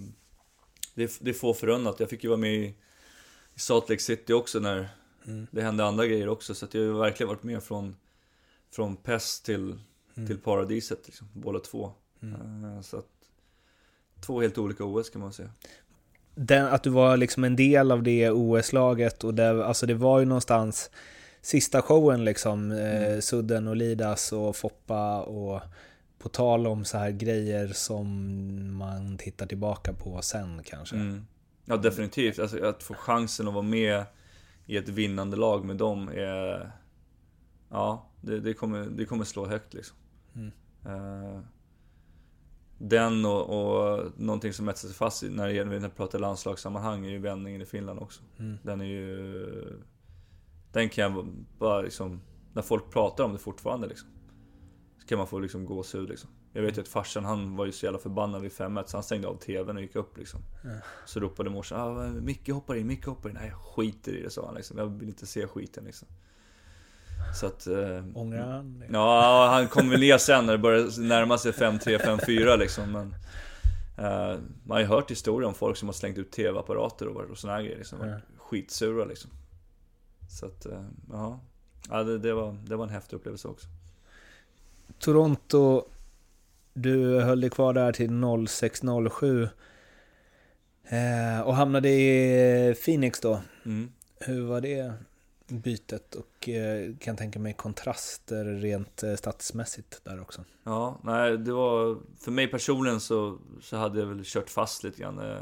det, 0.93 1.17
det 1.21 1.29
är 1.29 1.33
få 1.33 1.53
förunnat. 1.53 1.99
Jag 1.99 2.09
fick 2.09 2.23
ju 2.23 2.29
vara 2.29 2.39
med 2.39 2.55
i 2.55 2.75
Salt 3.59 3.89
Lake 3.89 4.01
City 4.01 4.33
också 4.33 4.59
när 4.59 4.89
Mm. 5.27 5.47
det 5.51 5.61
hände 5.61 5.85
andra 5.85 6.05
grejer 6.07 6.27
också. 6.29 6.55
Så 6.55 6.65
att 6.65 6.73
jag 6.73 6.81
har 6.93 6.99
verkligen 6.99 7.27
varit 7.27 7.43
med 7.43 7.63
från, 7.63 7.95
från 8.71 8.95
pest 8.95 9.45
till, 9.45 9.75
Mm. 10.15 10.27
till 10.27 10.37
paradiset 10.39 10.99
liksom, 11.05 11.27
båda 11.33 11.59
två. 11.59 11.91
Mm. 12.21 12.63
Eh, 12.65 12.81
Så 12.81 12.97
att, 12.97 13.05
två 14.25 14.41
helt 14.41 14.57
olika 14.57 14.83
OS 14.85 15.09
kan 15.09 15.21
man 15.21 15.33
säga. 15.33 15.49
Den, 16.35 16.65
att 16.65 16.83
du 16.83 16.89
var 16.89 17.17
liksom 17.17 17.43
en 17.43 17.55
del 17.55 17.91
av 17.91 18.03
det 18.03 18.31
OS-laget 18.31 19.23
och 19.23 19.33
det, 19.33 19.65
alltså 19.65 19.85
det 19.85 19.93
var 19.93 20.19
ju 20.19 20.25
någonstans 20.25 20.89
sista 21.41 21.81
showen 21.81 22.25
liksom, 22.25 22.71
eh, 22.71 23.05
Mm. 23.07 23.21
Sudden 23.21 23.67
och 23.67 23.75
Lidas 23.75 24.31
och 24.31 24.55
Foppa 24.55 25.21
och 25.21 25.61
på 26.19 26.29
tal 26.29 26.67
om 26.67 26.85
så 26.85 26.97
här 26.97 27.11
grejer 27.11 27.67
som 27.67 28.07
man 28.77 29.17
tittar 29.17 29.45
tillbaka 29.45 29.93
på 29.93 30.21
sen 30.21 30.61
kanske. 30.65 30.95
Mm. 30.95 31.25
Ja 31.71 31.77
definitivt, 31.77 32.39
alltså, 32.39 32.65
att 32.65 32.83
få 32.83 32.93
chansen 32.93 33.47
att 33.47 33.53
vara 33.53 33.63
med 33.63 34.05
i 34.65 34.77
ett 34.77 34.89
vinnande 34.89 35.37
lag 35.37 35.65
med 35.65 35.77
dem 35.77 36.09
är... 36.09 36.71
Ja, 37.69 38.09
det, 38.21 38.39
det, 38.39 38.53
kommer, 38.53 38.85
det 38.85 39.05
kommer 39.05 39.23
slå 39.23 39.45
högt 39.45 39.73
liksom. 39.73 39.97
Mm. 40.35 40.51
Eh, 40.85 41.41
den 42.77 43.25
och, 43.25 43.49
och 43.49 44.11
någonting 44.17 44.53
som 44.53 44.69
etsar 44.69 44.87
sig 44.87 44.97
fast 44.97 45.23
i- 45.23 45.29
när 45.29 45.47
det 45.47 45.53
gäller 45.53 45.79
när 45.79 45.89
vi 45.89 45.95
pratar 45.95 46.19
landslagssammanhang 46.19 47.05
är 47.05 47.09
ju 47.09 47.19
vändningen 47.19 47.61
i 47.61 47.65
Finland 47.65 47.99
också. 47.99 48.21
Mm. 48.39 48.57
Den 48.63 48.81
är 48.81 48.85
ju... 48.85 49.79
Den 50.71 50.89
kan 50.89 51.13
jag 51.13 51.27
bara 51.57 51.81
liksom... 51.81 52.21
När 52.53 52.61
folk 52.61 52.91
pratar 52.91 53.23
om 53.23 53.33
det 53.33 53.39
fortfarande 53.39 53.87
liksom. 53.87 54.09
Så 54.97 55.07
kan 55.07 55.17
man 55.17 55.27
få 55.27 55.39
liksom 55.39 55.65
gåshud 55.65 56.09
liksom. 56.09 56.29
Jag 56.53 56.61
vet 56.61 56.77
ju 56.77 56.81
att 56.81 56.87
farsan 56.87 57.25
han 57.25 57.55
var 57.55 57.65
ju 57.65 57.71
så 57.71 57.85
jävla 57.85 57.99
förbannad 57.99 58.41
vid 58.41 58.51
5 58.51 58.79
så 58.85 58.97
han 58.97 59.03
stängde 59.03 59.27
av 59.27 59.35
TVn 59.35 59.77
och 59.77 59.81
gick 59.81 59.95
upp 59.95 60.17
liksom. 60.17 60.39
Ja. 60.63 60.69
Så 61.05 61.19
ropade 61.19 61.49
morsan 61.49 61.79
ah, 61.79 62.07
Micke 62.21 62.49
hoppar 62.49 62.75
in, 62.75 62.87
Micke 62.87 63.05
hoppar 63.05 63.29
in. 63.29 63.35
Nej 63.35 63.49
jag 63.49 63.57
skiter 63.57 64.11
i 64.11 64.21
det 64.21 64.29
sa 64.29 64.45
han 64.45 64.55
liksom. 64.55 64.77
Jag 64.77 64.85
vill 64.85 65.07
inte 65.07 65.25
se 65.25 65.47
skiten 65.47 65.83
liksom. 65.83 66.07
Så 67.33 67.45
att... 67.45 67.67
Eh, 67.67 68.03
Ångrar 68.13 68.51
han 68.51 68.79
det? 68.79 68.87
Ja, 68.91 69.47
han 69.51 69.67
kom 69.67 69.89
väl 69.89 69.99
ner 69.99 70.17
sen 70.17 70.45
när 70.45 70.53
det 70.53 70.59
började 70.59 71.01
närma 71.01 71.37
sig 71.37 71.51
5-3, 71.51 71.97
5-4 71.97 72.57
liksom. 72.57 72.91
Men, 72.91 73.15
eh, 73.97 74.39
man 74.63 74.75
har 74.75 74.79
ju 74.79 74.85
hört 74.85 75.11
historier 75.11 75.47
om 75.47 75.53
folk 75.53 75.77
som 75.77 75.87
har 75.87 75.93
slängt 75.93 76.17
ut 76.17 76.31
TV-apparater 76.31 77.07
och, 77.07 77.29
och 77.29 77.37
såna 77.37 77.53
här 77.53 77.61
grejer. 77.61 77.77
Liksom. 77.77 77.99
Varit 77.99 78.23
skitsura 78.37 79.05
liksom. 79.05 79.31
Så 80.29 80.45
att, 80.45 80.65
eh, 80.65 80.85
ja. 81.11 81.39
ja 81.89 82.03
det, 82.03 82.17
det, 82.17 82.33
var, 82.33 82.57
det 82.67 82.75
var 82.75 82.83
en 82.83 82.93
häftig 82.93 83.17
upplevelse 83.17 83.47
också. 83.47 83.67
Toronto, 84.99 85.85
du 86.73 87.21
höll 87.21 87.41
dig 87.41 87.49
kvar 87.49 87.73
där 87.73 87.91
till 87.91 88.09
06-07 88.09 89.49
eh, 90.83 91.41
och 91.41 91.55
hamnade 91.55 91.89
i 91.89 92.75
Phoenix 92.85 93.19
då. 93.19 93.41
Mm. 93.65 93.91
Hur 94.19 94.41
var 94.41 94.61
det 94.61 94.93
bytet 95.47 96.15
och 96.15 96.49
eh, 96.49 96.95
kan 96.99 97.17
tänka 97.17 97.39
mig 97.39 97.53
kontraster 97.53 98.45
rent 98.45 99.03
eh, 99.03 99.15
statsmässigt 99.15 100.01
där 100.03 100.21
också? 100.21 100.43
Ja, 100.63 100.99
nej 101.03 101.37
det 101.37 101.51
var... 101.51 101.97
För 102.19 102.31
mig 102.31 102.47
personligen 102.47 102.99
så, 102.99 103.37
så 103.61 103.77
hade 103.77 103.99
jag 103.99 104.07
väl 104.07 104.21
kört 104.23 104.49
fast 104.49 104.83
lite 104.83 105.01
grann. 105.01 105.19
Eh, 105.19 105.41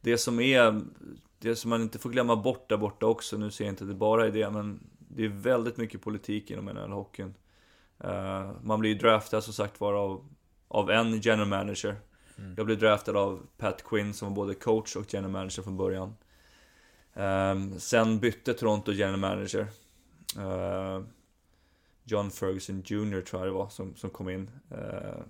Det 0.00 0.18
som 0.18 0.40
är... 0.40 0.80
Det 1.38 1.56
som 1.56 1.70
man 1.70 1.82
inte 1.82 1.98
får 1.98 2.10
glömma 2.10 2.36
bort 2.36 2.68
där 2.68 2.76
borta 2.76 3.06
också, 3.06 3.36
nu 3.36 3.50
ser 3.50 3.64
jag 3.64 3.72
inte 3.72 3.84
det 3.84 3.94
bara 3.94 4.26
är 4.26 4.30
det, 4.30 4.50
men 4.50 4.80
det 4.98 5.24
är 5.24 5.28
väldigt 5.28 5.76
mycket 5.76 6.02
politik 6.02 6.50
inom 6.50 6.68
NHL-hockeyn. 6.68 7.34
Eh, 8.04 8.50
Man 8.62 8.80
blir 8.80 8.90
ju 8.90 8.98
draftad 8.98 9.40
som 9.40 9.52
sagt 9.54 9.80
var 9.80 9.92
av, 9.94 10.24
av 10.68 10.90
en 10.90 11.20
general 11.20 11.48
manager. 11.48 11.96
Mm. 12.38 12.54
Jag 12.56 12.66
blev 12.66 12.78
draftad 12.78 13.16
av 13.16 13.46
Pat 13.58 13.84
Quinn 13.84 14.14
som 14.14 14.28
var 14.28 14.34
både 14.34 14.54
coach 14.54 14.96
och 14.96 15.14
general 15.14 15.30
manager 15.30 15.62
från 15.62 15.76
början. 15.76 16.14
Ehm, 17.14 17.78
sen 17.80 18.18
bytte 18.18 18.54
Toronto 18.54 18.92
general 18.92 19.20
manager. 19.20 19.66
Eh, 20.38 21.02
John 22.04 22.30
Ferguson 22.30 22.82
Jr 22.86 23.20
tror 23.20 23.42
jag 23.42 23.48
det 23.48 23.58
var 23.58 23.68
som, 23.68 23.94
som 23.96 24.10
kom 24.10 24.28
in. 24.28 24.50
Eh, 24.70 25.20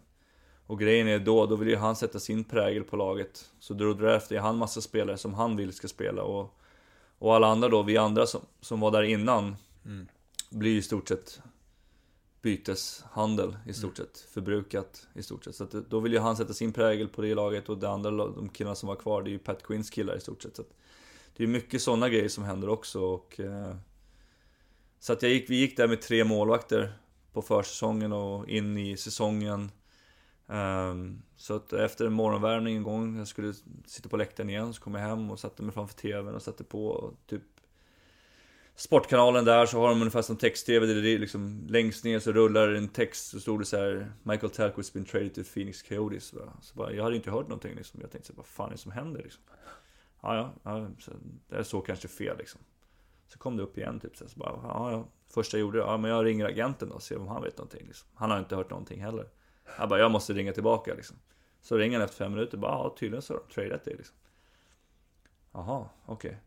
och 0.67 0.79
grejen 0.81 1.09
är 1.09 1.19
då, 1.19 1.47
då 1.47 1.57
vill 1.57 1.69
ju 1.69 1.77
han 1.77 1.97
sätta 1.97 2.19
sin 2.19 2.45
prägel 2.45 2.85
på 2.85 2.97
laget. 2.97 3.51
Så 3.59 3.75
då 3.75 3.93
draftade 3.93 4.41
han 4.41 4.57
massa 4.57 4.81
spelare 4.81 5.17
som 5.17 5.35
han 5.35 5.57
vill 5.57 5.73
ska 5.73 5.89
spela 5.89 6.23
och, 6.23 6.59
och 7.19 7.35
alla 7.35 7.47
andra 7.47 7.69
då, 7.69 7.83
vi 7.83 7.97
andra 7.97 8.27
som, 8.27 8.41
som 8.61 8.81
var 8.81 8.91
där 8.91 9.03
innan, 9.03 9.57
Mm. 9.85 10.07
blir 10.51 10.77
i 10.77 10.83
stort 10.83 11.09
sett 11.09 11.41
byteshandel 12.43 13.57
i 13.67 13.73
stort 13.73 13.97
sett, 13.97 14.19
förbrukat 14.19 15.07
i 15.15 15.23
stort 15.23 15.45
sett. 15.45 15.55
Så 15.55 15.65
att 15.65 15.71
då 15.71 16.01
vill 16.01 16.13
ju 16.13 16.19
han 16.19 16.37
sätta 16.37 16.53
sin 16.53 16.73
prägel 16.73 17.09
på 17.09 17.23
det 17.23 17.35
laget 17.35 17.69
och 17.69 17.79
det 17.79 17.89
andra, 17.89 18.11
de 18.11 18.49
killarna 18.49 18.75
som 18.75 18.87
var 18.87 18.97
kvar, 18.97 19.23
det 19.23 19.31
är 19.31 19.33
ju 19.33 19.39
Pat 19.39 19.63
Quinns 19.63 19.91
killar 19.91 20.17
i 20.17 20.21
stort 20.21 20.43
sett. 20.43 20.57
Så 20.57 20.63
att 20.63 20.75
det 21.37 21.43
är 21.43 21.47
mycket 21.47 21.83
sådana 21.83 22.09
grejer 22.09 22.29
som 22.29 22.45
händer 22.45 22.69
också 22.69 23.01
och... 23.01 23.41
Eh, 23.41 23.77
så 24.99 25.13
att 25.13 25.23
jag 25.23 25.31
gick, 25.33 25.51
vi 25.51 25.57
gick 25.57 25.77
där 25.77 25.89
med 25.89 26.01
tre 26.01 26.25
målvakter 26.25 26.93
på 27.33 27.43
försäsongen 27.43 28.13
och 28.13 28.49
in 28.49 28.79
i 28.79 28.97
säsongen. 28.97 29.71
Ehm, 30.49 31.23
så 31.37 31.55
att 31.55 31.73
efter 31.73 32.07
en 32.07 32.13
morgonvärmning 32.13 32.77
en 32.77 32.83
gång, 32.83 33.19
jag 33.19 33.29
skulle 33.29 33.55
sitta 33.87 34.09
på 34.09 34.17
läktaren 34.17 34.51
igen, 34.51 34.75
så 34.75 34.83
kom 34.83 34.95
jag 34.95 35.03
hem 35.03 35.31
och 35.31 35.41
satte 35.41 35.63
mig 35.63 35.73
framför 35.73 35.95
TVn 35.95 36.35
och 36.35 36.43
satte 36.43 36.65
på 36.65 37.13
typ 37.27 37.52
Sportkanalen 38.75 39.45
där 39.45 39.67
så 39.67 39.81
har 39.81 39.89
de 39.89 40.01
ungefär 40.01 40.23
som 40.23 40.37
text-tv, 40.37 40.87
där 40.87 41.03
det 41.03 41.09
är 41.09 41.19
liksom 41.19 41.67
längst 41.69 42.05
ner 42.05 42.19
så 42.19 42.33
rullar 42.33 42.69
en 42.69 42.89
text 42.89 43.31
så 43.31 43.41
stod 43.41 43.61
det 43.61 43.65
så 43.65 43.77
här 43.77 44.13
Michael 44.23 44.51
Talquist 44.51 44.93
been 44.93 45.05
traded 45.05 45.35
to 45.35 45.43
Phoenix 45.55 45.83
Coyotes. 45.83 46.25
Så 46.25 46.37
bara, 46.37 46.53
så 46.61 46.75
bara, 46.75 46.93
jag 46.93 47.05
hade 47.05 47.17
inte 47.17 47.31
hört 47.31 47.49
någonting 47.49 47.75
liksom. 47.75 48.01
Jag 48.01 48.11
tänkte 48.11 48.27
så 48.27 48.33
här, 48.33 48.37
vad 48.37 48.47
fan 48.47 48.67
är 48.67 48.73
det 48.73 48.79
som 48.79 48.93
händer 48.93 49.23
liksom? 49.23 49.43
Ja, 50.23 50.37
ja, 50.37 50.55
ja 50.63 50.91
så, 50.99 51.13
det 51.49 51.57
är 51.57 51.63
så 51.63 51.81
kanske 51.81 52.09
fel 52.09 52.39
liksom. 52.39 52.61
Så 53.29 53.39
kom 53.39 53.57
det 53.57 53.63
upp 53.63 53.79
igen 53.79 54.01
typ 54.01 54.17
så, 54.17 54.25
här, 54.25 54.31
så 54.31 54.39
bara, 54.39 54.61
ja, 54.63 54.93
ja. 54.93 55.09
Första 55.29 55.57
jag 55.57 55.61
gjorde, 55.61 55.79
ja 55.79 55.97
men 55.97 56.11
jag 56.11 56.25
ringer 56.25 56.47
agenten 56.47 56.89
då 56.89 56.95
och 56.95 57.03
ser 57.03 57.19
om 57.19 57.29
han 57.29 57.43
vet 57.43 57.59
någonting 57.59 57.87
liksom. 57.87 58.09
Han 58.15 58.31
har 58.31 58.39
inte 58.39 58.57
hört 58.57 58.71
någonting 58.71 59.03
heller. 59.03 59.29
Jag 59.79 59.89
bara, 59.89 60.01
jag 60.01 60.11
måste 60.11 60.33
ringa 60.33 60.53
tillbaka 60.53 60.95
liksom. 60.95 61.17
Så 61.61 61.77
ringer 61.77 61.99
han 61.99 62.05
efter 62.05 62.25
fem 62.25 62.33
minuter, 62.33 62.59
bara, 62.59 62.73
ja 62.73 62.97
tydligen 62.99 63.23
så 63.23 63.35
har 63.35 63.41
de 63.49 63.55
tradat 63.55 63.85
dig 63.85 63.95
liksom. 63.97 64.17
Jaha, 65.53 65.89
okej. 66.07 66.39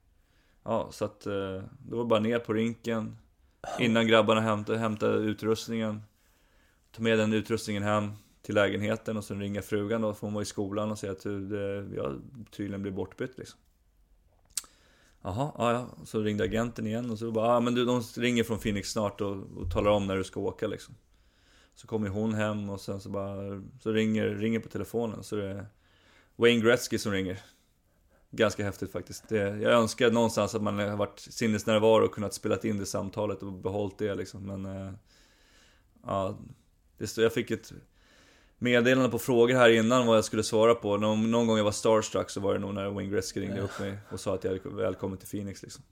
Ja, 0.65 0.87
så 0.91 1.05
att 1.05 1.25
eh, 1.25 1.63
då 1.87 1.95
var 1.95 2.03
det 2.03 2.09
bara 2.09 2.19
ner 2.19 2.39
på 2.39 2.53
rinken. 2.53 3.17
Innan 3.79 4.07
grabbarna 4.07 4.41
hämtade, 4.41 4.79
hämtade 4.79 5.17
utrustningen. 5.17 6.01
Ta 6.91 7.01
med 7.01 7.19
den 7.19 7.33
utrustningen 7.33 7.83
hem 7.83 8.11
till 8.41 8.55
lägenheten 8.55 9.17
och 9.17 9.23
sen 9.23 9.39
ringa 9.39 9.61
frugan 9.61 10.01
då, 10.01 10.13
för 10.13 10.27
hon 10.27 10.33
var 10.33 10.41
i 10.41 10.45
skolan 10.45 10.91
och 10.91 10.99
säga 10.99 11.11
att 11.11 11.25
jag 11.95 12.21
tydligen 12.51 12.81
blir 12.81 12.91
bortbytt 12.91 13.37
liksom. 13.37 13.59
Jaha, 15.21 15.51
ja, 15.57 15.71
ja. 15.71 16.05
Så 16.05 16.19
ringde 16.21 16.43
agenten 16.43 16.87
igen 16.87 17.11
och 17.11 17.19
så 17.19 17.31
bara, 17.31 17.53
ja 17.53 17.59
men 17.59 17.75
du, 17.75 17.85
de 17.85 18.01
ringer 18.01 18.43
från 18.43 18.59
Phoenix 18.59 18.91
snart 18.91 19.21
och, 19.21 19.37
och 19.57 19.71
talar 19.73 19.91
om 19.91 20.07
när 20.07 20.17
du 20.17 20.23
ska 20.23 20.39
åka 20.39 20.67
liksom. 20.67 20.95
Så 21.75 21.87
kommer 21.87 22.09
hon 22.09 22.33
hem 22.33 22.69
och 22.69 22.81
sen 22.81 22.99
så 22.99 23.09
bara, 23.09 23.61
så 23.81 23.91
ringer, 23.91 24.27
ringer 24.27 24.59
på 24.59 24.69
telefonen. 24.69 25.23
Så 25.23 25.35
det 25.35 25.47
är 25.47 25.65
Wayne 26.35 26.61
Gretzky 26.61 26.97
som 26.97 27.11
ringer 27.11 27.39
ganska 28.35 28.63
häftigt 28.63 28.91
faktiskt. 28.91 29.29
Det, 29.29 29.37
jag 29.37 29.73
önskar 29.73 30.11
någonstans 30.11 30.55
att 30.55 30.61
man 30.61 30.79
har 30.79 30.97
varit 30.97 31.19
sinnesnärvaro 31.19 32.05
och 32.05 32.11
kunnat 32.13 32.33
spela 32.33 32.57
in 32.63 32.77
det 32.77 32.85
samtalet 32.85 33.43
och 33.43 33.51
behållit 33.53 33.97
det 33.97 34.15
liksom. 34.15 34.45
Men 34.45 34.65
eh, 34.65 34.93
ja, 36.05 36.37
det 36.97 37.07
stod, 37.07 37.25
jag 37.25 37.33
fick 37.33 37.51
ett 37.51 37.71
meddelande 38.57 39.09
på 39.09 39.19
frågor 39.19 39.55
här 39.55 39.69
innan 39.69 40.07
vad 40.07 40.17
jag 40.17 40.25
skulle 40.25 40.43
svara 40.43 40.75
på. 40.75 40.97
Någon, 40.97 41.31
någon 41.31 41.47
gång 41.47 41.57
jag 41.57 41.63
var 41.63 41.71
starstruck 41.71 42.29
så 42.29 42.39
var 42.39 42.53
det 42.53 42.59
nog 42.59 42.73
när 42.73 42.89
Wayne 42.89 43.09
Gretzky 43.11 43.41
ringde 43.41 43.61
upp 43.61 43.79
mig 43.79 43.97
och 44.09 44.19
sa 44.19 44.35
att 44.35 44.43
jag 44.43 44.51
hade 44.51 44.75
välkommen 44.75 45.17
till 45.17 45.27
Phoenix 45.27 45.63
liksom. 45.63 45.83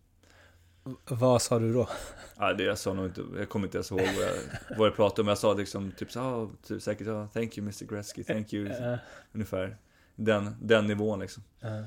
Vad 1.05 1.41
sa 1.41 1.59
du 1.59 1.73
då? 1.73 1.89
Ja, 2.37 2.53
det 2.53 2.63
jag 2.63 2.77
sa 2.77 2.93
nog 2.93 3.05
inte, 3.05 3.23
jag 3.37 3.49
kommer 3.49 3.67
inte 3.67 3.77
ens 3.77 3.91
ihåg 3.91 3.99
vad 4.01 4.25
jag, 4.25 4.33
vad 4.77 4.87
jag 4.87 4.95
pratade 4.95 5.21
om. 5.21 5.27
Jag 5.27 5.37
sa 5.37 5.53
liksom 5.53 5.91
typ 5.91 6.11
så 6.11 6.19
ah, 6.19 6.49
typ 6.67 6.81
säkert 6.81 7.07
ja, 7.07 7.27
thank 7.33 7.57
you 7.57 7.63
Mr 7.65 7.85
Gretzky, 7.85 8.23
thank 8.23 8.53
you. 8.53 8.67
Eh, 8.67 8.95
Ungefär 9.31 9.77
den, 10.15 10.55
den 10.61 10.87
nivån 10.87 11.19
liksom. 11.19 11.43
eh. 11.61 11.83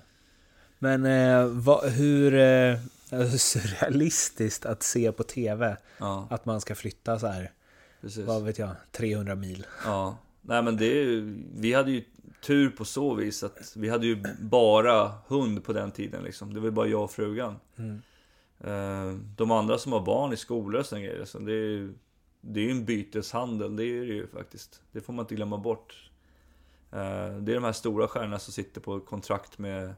Men 0.78 1.04
eh, 1.06 1.46
vad, 1.46 1.84
hur 1.90 2.34
eh, 2.34 2.78
surrealistiskt 3.36 4.66
att 4.66 4.82
se 4.82 5.12
på 5.12 5.22
TV 5.22 5.76
Ja, 5.98 6.26
att 6.30 6.46
man 6.46 6.60
ska 6.60 6.74
flytta 6.74 7.18
så 7.18 7.26
här, 7.26 7.52
precis. 8.00 8.26
vad 8.26 8.44
vet 8.44 8.58
jag, 8.58 8.70
300 8.92 9.34
mil. 9.34 9.66
Ja, 9.84 10.18
nej 10.42 10.62
men 10.62 10.76
det 10.76 10.86
är 10.86 11.04
ju, 11.04 11.42
vi 11.56 11.72
hade 11.72 11.90
ju 11.90 12.04
tur 12.42 12.70
på 12.70 12.84
så 12.84 13.14
vis 13.14 13.42
att 13.42 13.72
vi 13.76 13.88
hade 13.88 14.06
ju 14.06 14.22
bara 14.40 15.12
hund 15.26 15.64
på 15.64 15.72
den 15.72 15.90
tiden 15.90 16.22
liksom. 16.24 16.54
Det 16.54 16.60
var 16.60 16.66
ju 16.66 16.72
bara 16.72 16.86
jag 16.86 17.04
och 17.04 17.10
frugan. 17.10 17.56
Mm. 17.76 18.02
Eh, 18.60 19.18
De 19.36 19.50
andra 19.50 19.78
som 19.78 19.92
har 19.92 20.00
barn 20.00 20.32
i 20.32 20.36
skolor 20.36 20.80
och 20.80 20.86
sådana 20.86 21.06
grejer, 21.06 21.24
så 21.24 21.38
det 21.38 21.52
är 21.52 21.68
ju 21.70 21.94
det 22.40 22.60
är 22.66 22.70
en 22.70 22.84
byteshandel, 22.84 23.76
det 23.76 23.84
är 23.84 24.00
det 24.00 24.14
ju 24.14 24.26
faktiskt. 24.26 24.80
Det 24.92 25.00
får 25.00 25.12
man 25.12 25.22
inte 25.22 25.34
glömma 25.34 25.58
bort. 25.58 26.10
Eh, 26.92 27.36
Det 27.38 27.52
är 27.52 27.54
de 27.54 27.64
här 27.64 27.72
stora 27.72 28.08
stjärnorna 28.08 28.38
som 28.38 28.52
sitter 28.52 28.80
på 28.80 29.00
kontrakt 29.00 29.58
med 29.58 29.94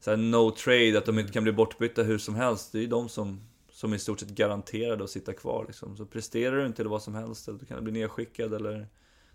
så 0.00 0.10
här 0.10 0.16
no 0.16 0.50
trade, 0.50 0.98
att 0.98 1.04
de 1.06 1.18
inte 1.18 1.32
kan 1.32 1.42
bli 1.42 1.52
bortbytta 1.52 2.02
hur 2.02 2.18
som 2.18 2.34
helst. 2.34 2.72
Det 2.72 2.78
är 2.78 2.82
ju 2.82 2.88
de 2.88 3.08
som, 3.08 3.40
som 3.72 3.92
är 3.92 3.96
i 3.96 3.98
stort 3.98 4.20
sett 4.20 4.28
garanterade 4.28 5.04
att 5.04 5.10
sitta 5.10 5.32
kvar 5.32 5.64
liksom. 5.66 5.96
Så 5.96 6.06
presterar 6.06 6.56
du 6.56 6.66
inte 6.66 6.82
eller 6.82 6.90
vad 6.90 7.02
som 7.02 7.14
helst, 7.14 7.48
eller 7.48 7.58
du 7.58 7.66
kan 7.66 7.84
bli 7.84 7.92
nedskickad 7.92 8.54
eller... 8.54 8.88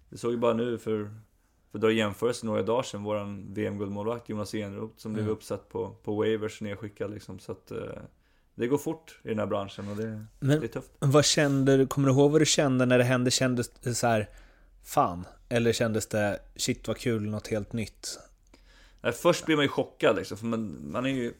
Det 0.09 0.17
såg 0.17 0.31
ju 0.31 0.37
bara 0.37 0.53
nu 0.53 0.77
för, 0.77 1.11
för 1.71 1.77
att 1.77 1.81
dra 1.81 1.91
jämförelse 1.91 2.45
några 2.45 2.63
dagar 2.63 2.83
sedan, 2.83 3.03
våran 3.03 3.53
VM-guldmålvakt 3.53 4.29
Jonas 4.29 4.53
Eneroth 4.53 4.93
som 4.97 5.13
blev 5.13 5.25
Mm. 5.25 5.33
uppsatt 5.35 5.69
på, 5.69 5.95
på 6.03 6.15
waivers 6.15 6.61
nedskickad 6.61 7.11
liksom. 7.11 7.39
Så 7.39 7.51
att 7.51 7.71
eh, 7.71 7.77
det 8.55 8.67
går 8.67 8.77
fort 8.77 9.19
i 9.23 9.27
den 9.29 9.39
här 9.39 9.45
branschen 9.45 9.87
och 9.89 9.95
det, 9.97 10.25
Men 10.39 10.59
det 10.59 10.65
är 10.65 10.67
tufft. 10.67 10.91
vad 10.99 11.25
kände 11.25 11.77
du, 11.77 11.87
kommer 11.87 12.07
du 12.07 12.13
ihåg 12.13 12.31
vad 12.31 12.41
du 12.41 12.45
kände 12.45 12.85
när 12.85 12.97
det 12.97 13.03
hände? 13.03 13.31
Kändes 13.31 13.69
det 13.83 13.95
så 13.95 14.07
här, 14.07 14.29
fan? 14.83 15.25
Eller 15.49 15.73
kändes 15.73 16.07
det, 16.07 16.39
shit 16.55 16.87
vad 16.87 16.97
kul, 16.97 17.29
något 17.29 17.47
helt 17.47 17.73
nytt? 17.73 18.19
Först 19.01 19.45
blir 19.45 19.55
man 19.55 19.65
ju 19.65 19.69
chockad 19.69 20.15
liksom, 20.15 20.37
för 20.37 20.45
man, 20.45 20.91
man 20.91 21.05
är 21.05 21.09
ju 21.09 21.33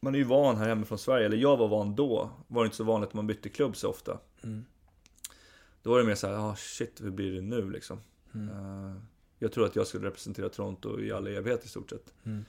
Man 0.00 0.14
är 0.14 0.18
ju 0.18 0.24
van 0.24 0.56
här 0.56 0.68
hemma 0.68 0.84
från 0.84 0.98
Sverige, 0.98 1.26
eller 1.26 1.36
jag 1.36 1.56
var 1.56 1.68
van 1.68 1.94
då 1.94 2.30
Var 2.48 2.62
det 2.62 2.66
inte 2.66 2.76
så 2.76 2.84
vanligt 2.84 3.08
att 3.08 3.14
man 3.14 3.26
bytte 3.26 3.48
klubb 3.48 3.76
så 3.76 3.88
ofta 3.88 4.18
Mm. 4.44 4.64
Då 5.82 5.90
var 5.90 5.98
det 5.98 6.04
mer 6.04 6.14
såhär, 6.14 6.34
ah 6.34 6.56
shit, 6.56 7.00
hur 7.00 7.10
blir 7.10 7.32
det 7.32 7.40
nu 7.40 7.70
liksom? 7.70 8.00
Mm. 8.34 8.48
Eh, 8.48 8.96
jag 9.38 9.52
tror 9.52 9.66
att 9.66 9.76
jag 9.76 9.86
skulle 9.86 10.06
representera 10.06 10.48
Toronto 10.48 11.00
i 11.00 11.12
all 11.12 11.26
evighet 11.26 11.64
i 11.64 11.68
stort 11.68 11.90
sett 11.90 12.12
Mm. 12.24 12.44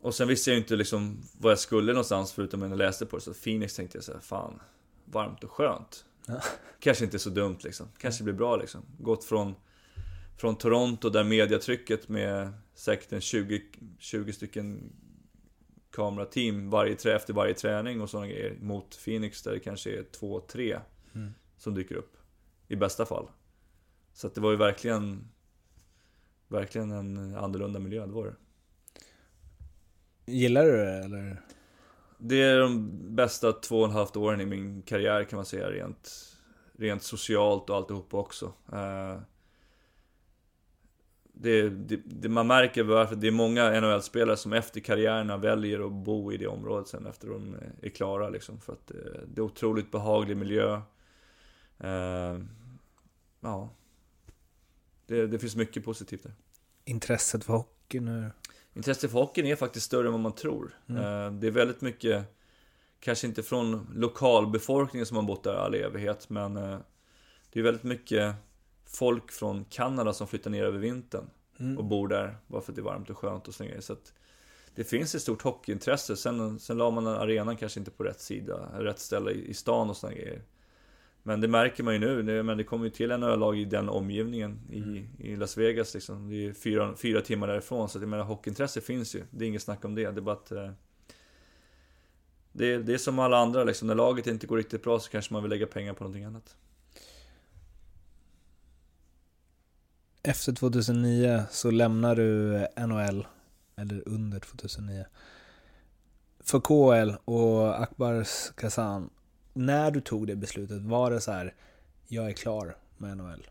Och 0.00 0.14
sen 0.14 0.28
visste 0.28 0.50
jag 0.50 0.54
ju 0.54 0.62
inte 0.62 0.76
liksom 0.76 1.22
vad 1.40 1.52
jag 1.52 1.58
skulle 1.58 1.92
någonstans 1.92 2.32
förutom 2.32 2.60
när 2.60 2.68
jag 2.68 2.78
läste 2.78 3.06
på 3.06 3.16
det. 3.16 3.22
Så 3.22 3.34
Phoenix 3.34 3.74
tänkte 3.76 3.98
jag 3.98 4.04
såhär, 4.04 4.20
fan, 4.20 4.60
varmt 5.04 5.44
och 5.44 5.50
skönt. 5.50 6.04
Ja. 6.26 6.40
Kanske 6.80 7.04
inte 7.04 7.18
så 7.18 7.30
dumt 7.30 7.58
liksom. 7.60 7.86
Kanske 7.98 8.24
blir 8.24 8.34
bra 8.34 8.56
liksom. 8.56 8.82
Gått 8.98 9.24
från, 9.24 9.54
från 10.36 10.56
Toronto 10.58 11.10
där 11.10 11.24
mediatrycket 11.24 12.08
med 12.08 12.52
säkert 12.74 13.12
en 13.12 13.20
20, 13.20 13.62
20 13.98 14.32
stycken 14.32 14.92
kamerateam 15.90 16.70
varje 16.70 16.94
trä, 16.94 17.16
efter 17.16 17.34
varje 17.34 17.54
träning 17.54 18.00
och 18.00 18.10
sådana 18.10 18.26
grejer. 18.28 18.56
Mot 18.60 19.04
Phoenix 19.04 19.42
där 19.42 19.52
det 19.52 19.60
kanske 19.60 19.98
är 19.98 20.02
två, 20.02 20.40
tre 20.40 20.80
Mm. 21.14 21.30
som 21.56 21.74
dyker 21.74 21.94
upp. 21.94 22.16
I 22.68 22.76
bästa 22.76 23.06
fall. 23.06 23.28
Så 24.12 24.26
att 24.26 24.34
det 24.34 24.40
var 24.40 24.50
ju 24.50 24.56
verkligen, 24.56 25.28
verkligen 26.48 26.90
en 26.90 27.36
annorlunda 27.36 27.80
miljö, 27.80 28.06
det 28.06 28.12
var 28.12 28.24
det. 28.26 28.34
Gillar 30.32 30.64
du 30.64 30.76
det 30.76 31.04
eller? 31.04 31.42
Det 32.18 32.42
är 32.42 32.60
de 32.60 32.90
bästa 33.16 33.52
två 33.52 33.80
och 33.80 33.88
ett 33.88 33.94
halvt 33.94 34.16
åren 34.16 34.40
i 34.40 34.46
min 34.46 34.82
karriär 34.82 35.24
kan 35.24 35.36
man 35.36 35.46
säga 35.46 35.70
rent, 35.70 36.36
rent 36.72 37.02
socialt 37.02 37.70
och 37.70 37.76
alltihopa 37.76 38.16
också. 38.16 38.52
Eh, 38.72 39.20
Det, 41.38 41.68
det, 41.70 42.00
det, 42.04 42.28
man 42.28 42.46
märker 42.46 42.82
varför 42.82 43.16
det 43.16 43.26
är 43.26 43.30
många 43.30 43.80
NHL-spelare 43.80 44.36
som 44.36 44.52
efter 44.52 44.80
karriärerna 44.80 45.36
väljer 45.36 45.86
att 45.86 45.92
bo 45.92 46.32
i 46.32 46.36
det 46.36 46.46
området 46.46 46.88
sen 46.88 47.06
efter 47.06 47.28
de 47.28 47.56
är 47.82 47.88
klara 47.88 48.28
liksom. 48.28 48.60
För 48.60 48.72
att 48.72 48.86
det, 48.86 49.20
det 49.34 49.40
är 49.40 49.44
otroligt 49.44 49.90
behaglig 49.90 50.36
miljö. 50.36 50.80
Eh, 51.78 52.38
Ja. 53.40 53.70
Det, 55.06 55.26
det 55.26 55.38
finns 55.38 55.56
mycket 55.56 55.84
positivt 55.84 56.22
där. 56.22 56.32
Intresset 56.84 57.44
för 57.44 57.52
hockey 57.52 58.00
nu? 58.00 58.30
Intresset 58.74 59.10
för 59.10 59.18
hockeyn 59.18 59.46
är 59.46 59.56
faktiskt 59.56 59.86
större 59.86 60.06
än 60.06 60.12
vad 60.12 60.20
man 60.20 60.34
tror. 60.34 60.78
Mm. 60.88 61.02
Eh, 61.02 61.40
Det 61.40 61.46
är 61.46 61.50
väldigt 61.50 61.80
mycket, 61.80 62.24
kanske 63.00 63.26
inte 63.26 63.42
från 63.42 63.86
lokalbefolkningen 63.94 65.06
som 65.06 65.16
har 65.16 65.24
bott 65.24 65.44
där 65.44 65.54
all 65.54 65.74
evighet, 65.74 66.28
men 66.28 66.56
eh, 66.56 66.78
det 67.52 67.58
är 67.60 67.64
väldigt 67.64 67.82
mycket 67.82 68.34
folk 68.86 69.32
från 69.32 69.64
Kanada 69.64 70.12
som 70.12 70.26
flyttar 70.26 70.50
ner 70.50 70.64
över 70.64 70.78
vintern 70.78 71.24
och 71.54 71.60
Mm. 71.60 71.88
bor 71.88 72.08
där 72.08 72.36
bara 72.46 72.62
för 72.62 72.72
att 72.72 72.76
det 72.76 72.82
är 72.82 72.84
varmt 72.84 73.10
och 73.10 73.18
skönt 73.18 73.48
och 73.48 73.54
så 73.54 73.64
grejer. 73.64 73.80
Så 73.80 73.92
att 73.92 74.12
det 74.74 74.84
finns 74.84 75.14
ett 75.14 75.22
stort 75.22 75.42
hockeyintresse. 75.42 76.16
Sen, 76.16 76.58
sen 76.58 76.78
la 76.78 76.90
man 76.90 77.06
arenan 77.06 77.56
kanske 77.56 77.80
inte 77.80 77.90
på 77.90 78.04
rätt 78.04 78.20
sida, 78.20 78.68
rätt 78.78 78.98
ställe 78.98 79.30
i, 79.30 79.48
i 79.50 79.54
stan 79.54 79.90
och 79.90 79.96
såna 79.96 80.12
grejer. 80.12 80.42
Men 81.22 81.40
det 81.40 81.48
märker 81.48 81.82
man 81.84 81.94
ju 81.94 82.00
nu, 82.00 82.22
det, 82.22 82.42
men 82.42 82.58
det 82.58 82.64
kommer 82.64 82.84
ju 82.84 82.90
till 82.90 83.10
en 83.10 83.20
lag 83.20 83.58
i 83.58 83.64
den 83.64 83.88
omgivningen 83.88 84.58
i, 84.70 84.78
Mm. 84.78 85.06
i 85.18 85.36
Las 85.36 85.56
Vegas 85.56 85.94
liksom. 85.94 86.28
Det 86.30 86.46
är 86.46 86.52
fyra, 86.52 86.94
fyra 86.96 87.20
timmar 87.20 87.46
därifrån, 87.46 87.88
så 87.88 87.98
att 87.98 88.02
jag 88.02 88.08
menar 88.08 88.24
hockeyintresse 88.24 88.80
finns 88.80 89.14
ju. 89.14 89.22
Det 89.30 89.44
är 89.44 89.48
inget 89.48 89.62
snack 89.62 89.84
om 89.84 89.94
det, 89.94 90.02
det 90.10 90.18
är 90.18 90.22
bara 90.22 90.36
att 90.36 90.52
eh, 90.52 90.70
det, 92.52 92.78
det 92.78 92.94
är 92.94 92.98
som 92.98 93.18
alla 93.18 93.36
andra 93.38 93.64
liksom, 93.64 93.88
när 93.88 93.94
laget 93.94 94.26
inte 94.26 94.46
går 94.46 94.56
riktigt 94.56 94.82
bra 94.82 94.98
så 94.98 95.10
kanske 95.10 95.32
man 95.32 95.42
vill 95.42 95.50
lägga 95.50 95.66
pengar 95.66 95.92
på 95.94 96.04
någonting 96.04 96.24
annat. 96.24 96.56
Efter 100.28 100.52
2009 100.52 101.42
så 101.50 101.70
lämnar 101.70 102.16
du 102.16 102.58
NHL, 102.86 103.26
eller 103.76 104.08
under 104.08 104.40
2009. 104.40 105.04
För 106.40 106.60
KL 106.60 107.14
och 107.24 107.82
Akbars 107.82 108.50
Kazan. 108.56 109.10
När 109.52 109.90
du 109.90 110.00
tog 110.00 110.26
det 110.26 110.36
beslutet, 110.36 110.82
var 110.82 111.10
det 111.10 111.20
så 111.20 111.32
här, 111.32 111.54
jag 112.06 112.28
är 112.28 112.32
klar 112.32 112.76
med 112.96 113.16
NHL? 113.16 113.46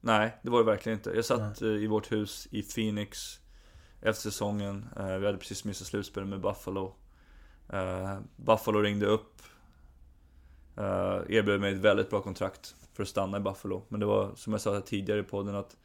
Nej, 0.00 0.36
det 0.42 0.50
var 0.50 0.58
det 0.58 0.64
verkligen 0.64 0.98
inte. 0.98 1.10
Jag 1.10 1.24
satt 1.24 1.62
eh, 1.62 1.68
i 1.68 1.86
vårt 1.86 2.12
hus 2.12 2.48
i 2.50 2.62
Phoenix 2.62 3.40
efter 4.00 4.22
säsongen. 4.22 4.88
Eh, 4.96 5.16
Vi 5.18 5.26
hade 5.26 5.38
precis 5.38 5.64
missat 5.64 5.86
slutspelet 5.86 6.28
med 6.28 6.40
Buffalo. 6.40 6.94
Eh, 7.72 8.18
Buffalo 8.36 8.80
ringde 8.80 9.06
upp. 9.06 9.42
Erbjöd 11.28 11.60
mig 11.60 11.74
ett 11.74 11.80
väldigt 11.80 12.10
bra 12.10 12.22
kontrakt 12.22 12.74
för 12.92 13.02
att 13.02 13.08
stanna 13.08 13.36
i 13.36 13.40
Buffalo. 13.40 13.82
Men 13.88 14.00
det 14.00 14.06
var 14.06 14.34
som 14.34 14.52
jag 14.52 14.60
sa 14.62 14.80
tidigare 14.80 15.20
i 15.20 15.22
podden 15.22 15.54
att 15.54 15.76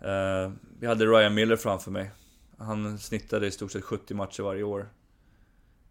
Eh, 0.00 0.52
jag 0.80 0.88
hade 0.88 1.06
Ryan 1.06 1.34
Miller 1.34 1.56
framför 1.56 1.90
mig. 1.90 2.10
Han 2.58 2.98
snittade 2.98 3.46
i 3.46 3.50
stort 3.50 3.72
sett 3.72 3.84
70 3.84 4.14
matcher 4.14 4.42
varje 4.42 4.62
år. 4.62 4.88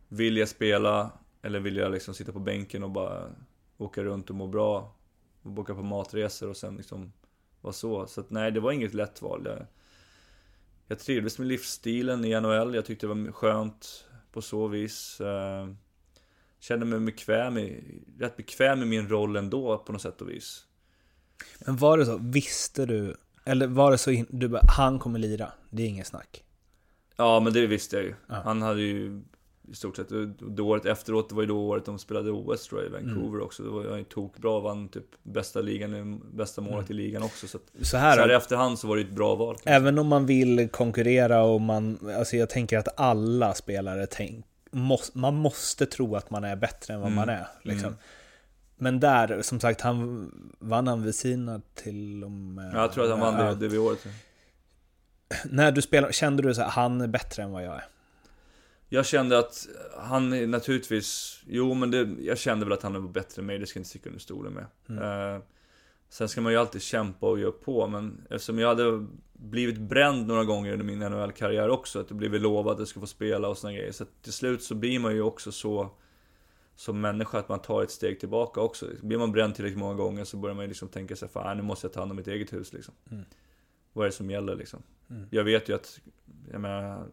Vill 0.08 0.38
jag 0.38 0.50
spela 0.50 1.12
eller 1.42 1.60
vill 1.60 1.76
jag 1.76 1.92
liksom 1.92 2.14
sitta 2.14 2.32
på 2.32 2.40
bänken 2.40 2.84
och 2.84 2.92
bara 2.92 3.30
åka 3.78 4.04
runt 4.04 4.30
och 4.30 4.36
må 4.36 4.48
bra 4.48 4.96
och 5.42 5.52
boka 5.52 5.76
på 5.76 5.84
matresor 5.84 6.50
och 6.50 6.58
sen 6.58 6.76
liksom 6.76 7.14
vara 7.62 7.74
så. 7.74 8.08
Så 8.08 8.22
att, 8.22 8.30
nej, 8.30 8.52
det 8.52 8.60
var 8.60 8.72
inget 8.72 8.94
lätt 8.94 9.22
val. 9.22 9.42
Jag, 9.46 9.66
jag 10.88 11.00
trivdes 11.00 11.40
med 11.40 11.48
livsstilen 11.48 12.26
i 12.26 12.42
NHL. 12.42 12.76
Jag 12.76 12.86
tyckte 12.86 13.08
det 13.08 13.14
var 13.14 13.32
skönt 13.32 14.06
på 14.32 14.42
så 14.42 14.68
vis. 14.68 15.22
Eh, 15.22 15.70
kände 16.60 16.86
mig 16.86 17.00
bekväm 17.00 17.58
i, 17.58 17.84
rätt 18.20 18.38
bekväm 18.38 18.82
i 18.82 18.86
min 18.86 19.10
roll 19.10 19.36
ändå 19.36 19.78
på 19.78 19.92
något 19.92 20.02
sätt 20.02 20.22
och 20.22 20.30
vis. 20.30 20.66
Men 21.60 21.78
var 21.78 21.98
det 21.98 22.06
så, 22.06 22.18
visste 22.18 22.86
du, 22.86 23.16
eller 23.46 23.68
var 23.68 23.92
det 23.92 23.98
så, 23.98 24.12
in- 24.12 24.26
du 24.30 24.48
bara, 24.48 24.62
han 24.78 25.00
kommer 25.00 25.20
lira, 25.20 25.52
det 25.70 25.84
är 25.84 25.88
inget 25.88 26.08
snack? 26.08 26.44
Ja, 27.18 27.40
men 27.40 27.54
det 27.54 27.68
visste 27.68 27.96
jag 27.96 28.06
ju. 28.06 28.14
Ja. 28.28 28.36
Han 28.44 28.62
hade 28.62 28.82
ju 28.82 29.22
i 29.72 29.76
stort 29.76 29.96
sett, 29.96 30.10
det 30.40 30.62
året 30.62 30.86
efteråt, 30.86 31.30
det 31.30 31.36
var 31.36 31.42
ju 31.42 31.48
då 31.48 31.60
året 31.68 31.86
de 31.86 32.00
spelade 32.00 32.32
OS 32.32 32.68
tror 32.68 32.82
jag, 32.82 32.90
i 32.90 32.94
Vancouver 32.94 33.28
Mm. 33.30 33.42
också. 33.42 33.64
Det 33.64 33.70
var 33.70 33.98
ju 33.98 34.04
tokbra, 34.04 34.60
vann 34.60 34.90
typ 34.90 35.06
bästa 35.24 35.62
ligan, 35.62 36.22
bästa 36.34 36.62
målet 36.62 36.90
i 36.90 36.94
ligan 36.94 37.24
också. 37.24 37.48
Så, 37.48 37.58
att, 37.58 37.64
Så 37.80 37.86
så 37.86 37.98
här, 37.98 38.18
här 38.18 38.32
i 38.32 38.34
efterhand 38.34 38.80
så 38.80 38.88
var 38.88 38.96
det 38.96 39.02
ju 39.02 39.08
ett 39.08 39.16
bra 39.16 39.36
val. 39.36 39.58
även 39.66 40.00
om 40.00 40.08
man 40.08 40.26
vill 40.26 40.70
konkurrera 40.70 41.44
och 41.44 41.62
man, 41.62 42.12
alltså 42.18 42.36
jag 42.38 42.50
tänker 42.50 42.78
att 42.78 43.00
alla 43.00 43.54
spelare 43.54 44.08
tänk, 44.12 44.46
måste, 44.72 45.18
man 45.18 45.36
måste 45.36 45.86
tro 45.86 46.16
att 46.16 46.30
man 46.30 46.44
är 46.44 46.56
bättre 46.56 46.94
än 46.94 47.00
vad 47.00 47.12
Mm. 47.12 47.16
man 47.16 47.30
är. 47.30 47.48
Liksom. 47.62 47.96
Men 48.82 49.00
där, 49.00 49.42
som 49.42 49.60
sagt, 49.60 49.82
han 49.82 50.32
vann 50.60 50.88
han 50.88 51.04
Vesina 51.04 51.62
till 51.74 52.24
och 52.24 52.32
med... 52.32 52.74
Ja, 52.74 52.82
jag 52.82 52.92
tror 52.92 53.04
att 53.04 53.10
han 53.10 53.20
vann 53.20 53.36
det, 53.36 53.56
det 53.56 53.68
vid 53.68 53.80
året. 53.80 54.06
när 55.46 55.72
du 55.72 55.82
spelade, 55.82 56.14
kände 56.14 56.44
du 56.44 56.54
så 56.54 56.62
här, 56.62 56.70
han 56.70 57.02
är 57.02 57.08
bättre 57.08 57.44
än 57.44 57.52
vad 57.52 57.64
jag 57.64 57.76
är? 57.76 57.84
Jag 58.90 59.06
kände 59.06 59.40
att 59.40 59.68
han 59.98 60.52
naturligtvis, 60.52 61.40
jo 61.48 61.74
men 61.74 61.92
det, 61.92 62.10
jag 62.20 62.38
kände 62.38 62.66
väl 62.66 62.74
att 62.74 62.84
han 62.84 62.94
var 62.94 63.12
bättre 63.12 63.40
än 63.40 63.46
mig, 63.46 63.60
det 63.60 63.68
ska 63.68 63.78
jag 63.78 63.82
inte 63.82 63.90
sticka 63.90 64.10
under 64.10 64.22
stolen 64.22 64.54
med. 64.54 64.66
Mm. 64.90 65.36
Eh, 65.36 65.42
sen 66.10 66.30
ska 66.30 66.42
man 66.42 66.52
ju 66.52 66.58
alltid 66.58 66.82
kämpa 66.82 67.30
och 67.30 67.40
göra 67.40 67.52
på, 67.52 67.88
men 67.88 68.22
eftersom 68.30 68.60
jag 68.60 68.68
hade 68.68 69.06
blivit 69.34 69.78
bränd 69.78 70.28
några 70.28 70.44
gånger 70.44 70.74
under 70.74 70.86
min 70.86 71.00
NHL-karriär 71.00 71.70
också, 71.70 72.00
att 72.00 72.10
jag 72.10 72.18
blivit 72.18 72.42
lovad 72.42 72.74
att 72.74 72.80
jag 72.80 72.88
skulle 72.88 73.02
få 73.02 73.08
spela 73.08 73.48
och 73.48 73.58
såna 73.58 73.74
grejer. 73.74 73.92
Så 73.92 74.06
till 74.22 74.34
slut 74.34 74.64
så 74.64 74.76
blir 74.76 75.00
man 75.00 75.16
ju 75.16 75.22
också 75.22 75.52
så 75.52 75.90
som 76.80 77.02
människa 77.02 77.40
att 77.40 77.50
man 77.50 77.60
tar 77.60 77.84
ett 77.84 77.92
steg 77.92 78.20
tillbaka 78.20 78.62
också. 78.62 78.88
Blir 79.02 79.18
man 79.18 79.32
bränd 79.32 79.56
tillräckligt 79.56 79.80
många 79.80 79.94
gånger 79.94 80.24
så 80.24 80.38
börjar 80.38 80.56
man 80.56 80.64
ju 80.64 80.68
liksom 80.68 80.88
tänka 80.88 81.16
sig, 81.16 81.28
fan 81.28 81.58
nu 81.58 81.64
måste 81.64 81.88
jag 81.88 81.94
ta 81.94 82.00
hand 82.00 82.12
om 82.12 82.18
mitt 82.18 82.28
eget 82.28 82.54
hus 82.54 82.74
liksom. 82.74 82.94
Mm. 83.12 83.26
Vad 83.94 84.06
är 84.06 84.10
det 84.10 84.16
som 84.16 84.30
gäller 84.30 84.56
liksom? 84.56 84.84
Mm. 85.10 85.28
Jag 85.32 85.44
vet 85.44 85.70
ju 85.70 85.76
att, 85.76 86.00
jag 86.52 86.62
menar, 86.62 87.08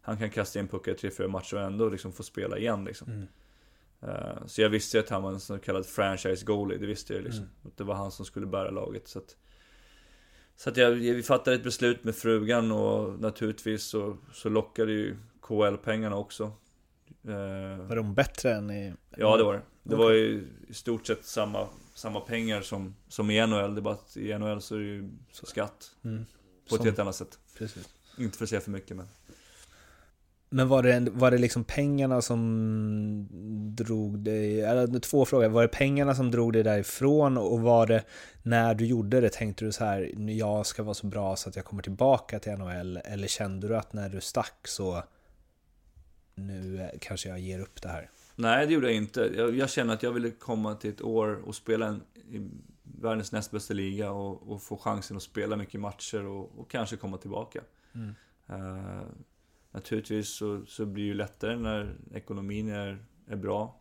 han 0.00 0.18
kan 0.18 0.30
kasta 0.30 0.60
in 0.60 0.68
puckar 0.68 0.92
i 0.92 0.94
tre, 0.94 1.10
fyra 1.10 1.28
matcher 1.28 1.56
och 1.56 1.62
ändå 1.62 1.88
liksom 1.88 2.12
få 2.12 2.22
spela 2.22 2.58
igen 2.58 2.84
liksom. 2.84 3.08
Mm. 3.08 3.26
Eh, 4.00 4.46
Så 4.46 4.62
jag 4.62 4.68
visste 4.68 4.96
ju 4.96 5.02
att 5.02 5.10
han 5.10 5.22
var 5.22 5.30
en 5.30 5.40
så 5.40 5.58
kallad 5.58 5.86
franchise 5.86 6.44
goalie, 6.44 6.78
det 6.78 6.86
visste 6.86 7.14
jag 7.14 7.22
liksom. 7.22 7.44
Mm. 7.44 7.54
Att 7.64 7.76
det 7.76 7.84
var 7.84 7.94
han 7.94 8.10
som 8.12 8.24
skulle 8.24 8.46
bära 8.46 8.70
laget. 8.70 9.08
Så 9.08 9.18
att, 9.18 9.36
så 10.56 10.70
att 10.70 10.76
jag, 10.76 10.90
vi 10.90 11.22
fattade 11.22 11.56
ett 11.56 11.64
beslut 11.64 12.04
med 12.04 12.16
frugan 12.16 12.72
och 12.72 13.20
naturligtvis 13.20 13.82
så, 13.82 14.16
så 14.32 14.48
lockade 14.48 14.92
ju 14.92 15.16
KL-pengarna 15.40 16.16
också. 16.16 16.52
Eh, 17.28 17.86
Var 17.88 17.96
de 17.96 18.14
bättre 18.14 18.54
än 18.54 18.70
i... 18.70 18.94
Ja 19.16 19.36
det 19.36 19.44
var 19.44 19.52
det. 19.54 19.62
Det 19.82 19.96
var 19.96 20.10
ju 20.10 20.48
i 20.68 20.74
stort 20.74 21.06
sett 21.06 21.24
samma, 21.24 21.68
samma 21.94 22.20
pengar 22.20 22.60
som, 22.60 22.94
som 23.08 23.30
i 23.30 23.46
NHL. 23.46 23.74
Det 23.74 23.80
är 23.80 23.82
bara 23.82 23.94
att 23.94 24.16
i 24.16 24.38
NHL 24.38 24.60
så 24.60 24.74
är 24.74 24.78
det 24.78 24.84
ju 24.84 25.10
skatt. 25.32 25.90
Mm. 26.04 26.24
På 26.68 26.74
ett 26.74 26.78
Som- 26.78 26.84
helt 26.86 26.98
annat 26.98 27.14
sätt. 27.16 27.38
Precis. 27.58 27.88
Inte 28.18 28.38
för 28.38 28.44
att 28.44 28.48
säga 28.48 28.60
för 28.60 28.70
mycket 28.70 28.96
men. 28.96 29.08
Men 30.54 30.68
var 30.68 30.82
det, 30.82 31.10
var 31.12 31.30
det 31.30 31.38
liksom 31.38 31.64
pengarna 31.64 32.22
som 32.22 33.28
drog 33.76 34.18
dig, 34.18 34.60
eller 34.60 34.98
två 35.00 35.24
frågor, 35.24 35.48
var 35.48 35.62
det 35.62 35.68
pengarna 35.68 36.14
som 36.14 36.30
drog 36.30 36.52
dig 36.52 36.62
därifrån 36.62 37.38
och 37.38 37.60
var 37.60 37.86
det 37.86 38.04
när 38.42 38.74
du 38.74 38.86
gjorde 38.86 39.20
det, 39.20 39.32
tänkte 39.32 39.64
du 39.64 39.72
så 39.72 39.84
här, 39.84 40.10
jag 40.30 40.66
ska 40.66 40.82
vara 40.82 40.94
så 40.94 41.06
bra 41.06 41.36
så 41.36 41.48
att 41.48 41.56
jag 41.56 41.64
kommer 41.64 41.82
tillbaka 41.82 42.38
till 42.38 42.52
NHL, 42.52 42.96
eller 43.04 43.28
kände 43.28 43.68
du 43.68 43.76
att 43.76 43.92
när 43.92 44.08
du 44.08 44.20
stack 44.20 44.68
så, 44.68 45.02
nu 46.34 46.80
eh, 46.80 46.98
kanske 47.00 47.28
jag 47.28 47.38
ger 47.38 47.60
upp 47.60 47.82
det 47.82 47.88
här? 47.88 48.10
Nej 48.36 48.66
det 48.66 48.72
gjorde 48.72 48.86
jag 48.86 48.96
inte. 48.96 49.20
Jag, 49.36 49.56
jag 49.56 49.70
kände 49.70 49.92
att 49.92 50.02
jag 50.02 50.12
ville 50.12 50.30
komma 50.30 50.74
till 50.74 50.90
ett 50.90 51.02
år 51.02 51.42
och 51.44 51.54
spela 51.54 51.86
en, 51.86 52.02
i 52.14 52.50
världens 52.82 53.32
näst 53.32 53.50
bästa 53.50 53.74
liga 53.74 54.10
och, 54.10 54.52
och 54.52 54.62
få 54.62 54.76
chansen 54.76 55.16
att 55.16 55.22
spela 55.22 55.56
mycket 55.56 55.80
matcher 55.80 56.26
och, 56.26 56.58
och 56.58 56.70
kanske 56.70 56.96
komma 56.96 57.18
tillbaka. 57.18 57.60
Mm. 57.94 58.14
Eh, 58.46 59.02
naturligtvis 59.70 60.28
så, 60.28 60.66
så 60.66 60.86
blir 60.86 61.04
det 61.04 61.08
ju 61.08 61.14
lättare 61.14 61.56
när 61.56 61.96
ekonomin 62.14 62.68
är, 62.68 63.04
är 63.26 63.36
bra. 63.36 63.80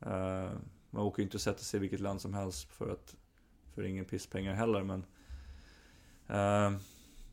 Eh, 0.00 0.50
man 0.90 1.02
åker 1.02 1.20
ju 1.20 1.24
inte 1.24 1.36
och 1.36 1.40
sätter 1.40 1.64
sig 1.64 1.78
i 1.78 1.80
vilket 1.80 2.00
land 2.00 2.20
som 2.20 2.34
helst 2.34 2.72
för 2.72 2.90
att 2.90 3.16
för 3.74 3.82
ingen 3.82 4.04
pisspengar 4.04 4.54
heller 4.54 4.82
men 4.82 5.04
eh, 6.28 6.80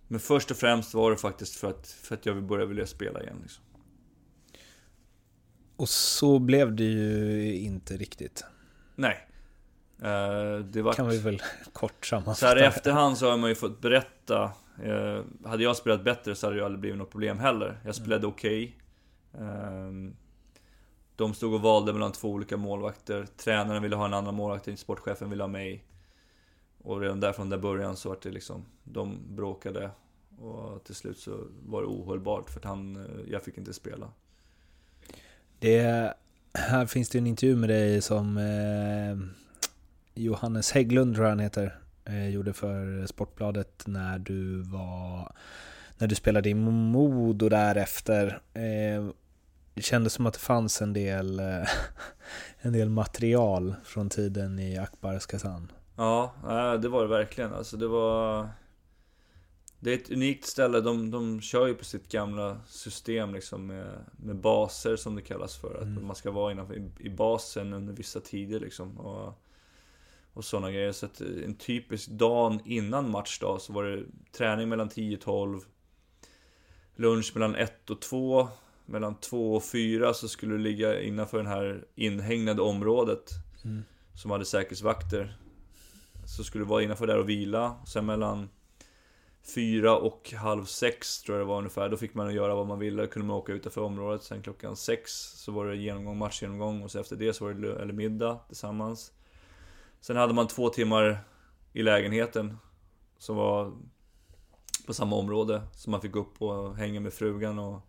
Men 0.08 0.20
först 0.20 0.51
och 0.51 0.58
främst 0.58 0.93
var 0.93 1.12
det 1.12 1.18
faktiskt 1.18 1.56
för 1.56 1.70
att, 1.70 1.88
för 1.88 2.16
att 2.16 2.26
jag 2.26 2.43
började 2.43 2.70
vilja 2.70 2.88
spela 2.88 3.22
igen 3.24 3.39
liksom. 3.41 3.64
Och 5.78 5.89
så 5.89 6.39
blev 6.39 6.76
det 6.76 6.84
ju 6.84 7.55
inte 7.55 7.97
riktigt. 7.97 8.43
Nej. 8.95 9.28
Eh, 10.01 10.57
det 10.59 10.82
var 10.82 10.93
Kan 10.93 11.09
vi 11.09 11.17
väl 11.17 11.41
kort 11.73 12.05
Så 12.05 12.15
här 12.15 12.21
sammanfatta. 12.21 12.59
i 12.59 12.63
efterhand 12.63 13.17
så 13.17 13.30
har 13.30 13.38
man 13.38 13.49
ju 13.49 13.55
fått 13.55 13.82
berätta 13.82 14.43
eh, 14.84 15.21
Hade 15.45 15.63
jag 15.63 15.78
spelat 15.78 16.03
bättre 16.03 16.36
så 16.36 16.47
hade 16.47 16.57
det 16.59 16.65
aldrig 16.65 16.80
blivit 16.80 16.97
något 16.97 17.11
problem 17.11 17.39
heller. 17.39 17.80
Jag 17.86 17.95
spelade 17.95 18.28
okej. 18.28 18.78
Ehm, 19.39 20.15
De 21.15 21.34
stod 21.34 21.53
och 21.53 21.61
valde 21.61 21.93
mellan 21.93 22.11
två 22.11 22.30
olika 22.30 22.57
målvakter. 22.57 23.26
Tränaren 23.38 23.84
ville 23.84 23.95
ha 23.95 24.05
en 24.05 24.13
annan 24.13 24.36
målvakt, 24.36 24.80
sportchefen 24.80 25.30
ville 25.30 25.43
ha 25.43 25.47
mig. 25.47 25.86
Och 26.78 27.01
redan 27.01 27.19
där 27.19 27.34
från 27.34 27.49
där 27.49 27.57
början 27.57 27.95
så 27.95 28.09
var 28.09 28.17
det 28.21 28.32
liksom 28.32 28.65
De 28.84 29.36
bråkade. 29.36 29.91
Och 30.39 30.84
till 30.84 30.95
slut 30.95 31.17
så 31.19 31.47
var 31.65 31.82
det 31.82 31.88
ohållbart 31.88 32.49
för 32.49 32.59
att 32.59 32.65
han, 32.65 32.95
eh, 32.95 33.32
jag 33.32 33.43
fick 33.43 33.57
inte 33.57 33.73
spela 33.73 34.11
det, 35.66 36.13
här 36.53 36.86
finns 36.86 37.09
det 37.09 37.18
en 37.18 37.28
intervju 37.28 37.55
med 37.55 37.70
dig 37.70 38.01
som 38.01 38.38
eh, 38.38 39.18
Johannes 40.13 40.72
Hägglund 40.72 41.16
tror 41.16 41.26
jag 41.26 41.32
han 41.32 41.39
heter, 41.39 41.80
eh, 42.05 42.30
gjorde 42.30 42.53
för 42.53 43.05
Sportbladet 43.05 43.84
när 43.86 44.20
du 44.20 44.61
var 44.61 45.32
när 45.97 46.07
du 46.07 46.16
spelade 46.16 46.49
i 46.49 46.53
Modo 46.53 47.49
därefter. 47.49 48.39
Eh, 48.53 49.07
det 49.74 49.82
kändes 49.82 50.13
som 50.13 50.26
att 50.26 50.34
det 50.34 50.39
fanns 50.39 50.82
en 50.82 50.93
del, 50.93 51.39
eh, 51.39 51.68
en 52.61 52.74
del 52.74 52.89
material 52.89 53.76
från 53.84 54.09
tiden 54.09 54.59
i 54.59 54.78
Akbars 54.78 55.26
Kazan. 55.26 55.72
Ja, 55.95 56.34
eh, 56.43 56.74
det 56.74 56.89
var 56.89 57.01
det 57.01 57.09
verkligen. 57.09 57.53
Alltså 57.53 57.78
det 57.78 57.88
var... 57.88 58.49
Det 59.80 59.91
är 59.93 59.97
ett 59.97 60.11
unikt 60.11 60.45
ställe. 60.45 60.82
De, 60.82 61.11
de 61.11 61.41
kör 61.41 61.67
ju 61.67 61.73
på 61.73 61.86
sitt 61.86 62.11
gamla 62.11 62.57
system 62.67 63.34
liksom 63.34 63.67
med, 63.67 64.05
med 64.17 64.36
baser 64.36 64.95
som 64.95 65.15
det 65.15 65.21
kallas 65.21 65.57
för. 65.57 65.76
Att 65.76 65.84
Mm. 65.84 66.07
man 66.07 66.15
ska 66.15 66.32
vara 66.32 66.51
innanför, 66.51 66.76
i, 66.76 66.89
i 66.99 67.09
basen 67.09 67.73
under 67.73 67.93
vissa 67.93 68.19
tider 68.19 68.59
liksom. 68.59 68.97
Och, 68.99 69.41
och 70.34 70.45
sådana 70.45 70.71
grejer. 70.71 70.91
Så 70.91 71.05
att 71.05 71.21
en 71.21 71.55
typisk 71.55 72.09
dag 72.09 72.59
innan 72.65 73.09
matchdag 73.09 73.61
så 73.61 73.73
var 73.73 73.84
det 73.84 74.03
träning 74.38 74.69
mellan 74.69 74.89
10 74.89 75.15
och 75.17 75.21
12. 75.23 75.59
Lunch 76.95 77.32
mellan 77.36 77.55
1 77.55 77.89
och 77.89 78.01
2. 78.01 78.47
Mellan 78.86 79.15
2 79.19 79.55
och 79.55 79.63
4 79.63 80.13
så 80.13 80.28
skulle 80.28 80.53
du 80.53 80.57
ligga 80.59 81.01
innanför 81.01 81.43
det 81.43 81.49
här 81.49 81.86
inhägnade 81.95 82.61
området. 82.61 83.30
Mm. 83.63 83.84
Som 84.13 84.32
hade 84.32 84.45
säkerhetsvakter. 84.45 85.38
Så 86.26 86.43
skulle 86.43 86.63
du 86.63 86.67
vara 86.67 86.84
innanför 86.84 87.07
där 87.07 87.19
och 87.19 87.30
vila. 87.30 87.76
Sen 87.88 88.05
mellan 88.05 88.49
fyra 89.53 89.97
och 89.97 90.33
halv 90.37 90.65
sex 90.65 91.21
tror 91.21 91.37
jag 91.37 91.47
det 91.47 91.49
var 91.49 91.57
ungefär. 91.57 91.89
Då 91.89 91.97
fick 91.97 92.13
man 92.13 92.33
göra 92.33 92.55
vad 92.55 92.67
man 92.67 92.79
ville. 92.79 93.01
Då 93.01 93.07
kunde 93.07 93.27
man 93.27 93.37
åka 93.37 93.53
utanför 93.53 93.81
området. 93.81 94.23
Sen 94.23 94.41
klockan 94.41 94.75
sex 94.75 95.11
så 95.13 95.51
var 95.51 95.65
det 95.65 95.75
genomgång, 95.75 96.17
matchgenomgång. 96.17 96.83
Och 96.83 96.91
så 96.91 96.99
efter 96.99 97.15
det 97.15 97.33
så 97.33 97.45
var 97.45 97.53
det 97.53 97.81
eller 97.81 97.93
middag 97.93 98.39
tillsammans. 98.47 99.11
Sen 100.01 100.15
hade 100.15 100.33
man 100.33 100.47
två 100.47 100.69
timmar 100.69 101.19
i 101.73 101.83
lägenheten. 101.83 102.57
Som 103.17 103.35
var 103.35 103.73
på 104.85 104.93
samma 104.93 105.15
område. 105.15 105.61
Så 105.73 105.89
man 105.89 106.01
fick 106.01 106.15
upp 106.15 106.41
och 106.41 106.75
hänga 106.75 106.99
med 106.99 107.13
frugan 107.13 107.59
och 107.59 107.81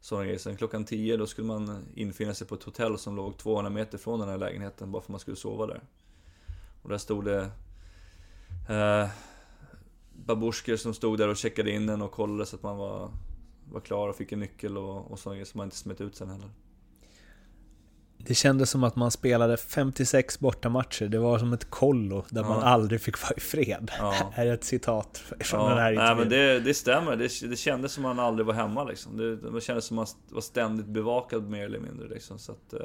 sådana 0.00 0.24
grejer. 0.24 0.38
Sen 0.38 0.56
klockan 0.56 0.84
tio 0.84 1.16
då 1.16 1.26
skulle 1.26 1.46
man 1.46 1.84
infinna 1.94 2.34
sig 2.34 2.46
på 2.46 2.54
ett 2.54 2.62
hotell 2.62 2.98
som 2.98 3.16
låg 3.16 3.38
200 3.38 3.70
meter 3.70 3.98
från 3.98 4.20
den 4.20 4.28
här 4.28 4.38
lägenheten. 4.38 4.92
Bara 4.92 5.02
för 5.02 5.06
att 5.06 5.08
man 5.08 5.20
skulle 5.20 5.36
sova 5.36 5.66
där. 5.66 5.80
Och 6.82 6.88
där 6.88 6.98
stod 6.98 7.24
det 7.24 7.50
eh, 8.68 9.08
babusjkor 10.24 10.76
som 10.76 10.94
stod 10.94 11.18
där 11.18 11.28
och 11.28 11.36
checkade 11.36 11.70
in 11.70 11.88
en 11.88 12.02
och 12.02 12.12
kollade 12.12 12.46
så 12.46 12.56
att 12.56 12.62
man 12.62 12.76
var, 12.76 13.10
var 13.72 13.80
klar 13.80 14.08
och 14.08 14.16
fick 14.16 14.32
en 14.32 14.40
nyckel 14.40 14.78
och, 14.78 15.10
och 15.10 15.18
sådana 15.18 15.34
grejer 15.36 15.46
som 15.46 15.58
man 15.58 15.66
inte 15.66 15.76
smet 15.76 16.00
ut 16.00 16.16
sen 16.16 16.28
heller. 16.30 16.50
Det 18.18 18.34
kändes 18.34 18.70
som 18.70 18.84
att 18.84 18.96
man 18.96 19.10
spelade 19.10 19.56
56 19.56 20.38
bortamatcher. 20.40 21.08
Det 21.08 21.18
var 21.18 21.38
som 21.38 21.52
ett 21.52 21.70
kollo 21.70 22.24
där 22.30 22.42
Ja. 22.42 22.48
man 22.48 22.62
aldrig 22.62 23.00
fick 23.00 23.22
vara 23.22 23.32
i 23.36 23.40
fred. 23.40 23.90
Ja. 23.98 24.30
Här 24.32 24.46
är 24.46 24.54
ett 24.54 24.64
citat 24.64 25.22
från 25.40 25.60
Ja, 25.60 25.68
den 25.68 25.78
här 25.78 25.84
nej 25.84 25.94
intervjun. 25.94 26.18
men 26.18 26.28
det, 26.28 26.60
det 26.60 26.74
stämmer, 26.74 27.16
det, 27.16 27.48
det 27.50 27.56
kändes 27.56 27.92
som 27.92 28.02
man 28.02 28.18
aldrig 28.18 28.46
var 28.46 28.54
hemma 28.54 28.84
liksom. 28.84 29.16
Det, 29.16 29.36
det 29.36 29.60
kändes 29.60 29.84
som 29.84 29.96
man 29.96 30.06
var 30.30 30.40
ständigt 30.40 30.86
bevakad 30.86 31.50
mer 31.50 31.64
eller 31.64 31.78
mindre 31.80 32.08
liksom. 32.08 32.38
Så 32.38 32.52
att, 32.52 32.72
eh, 32.72 32.80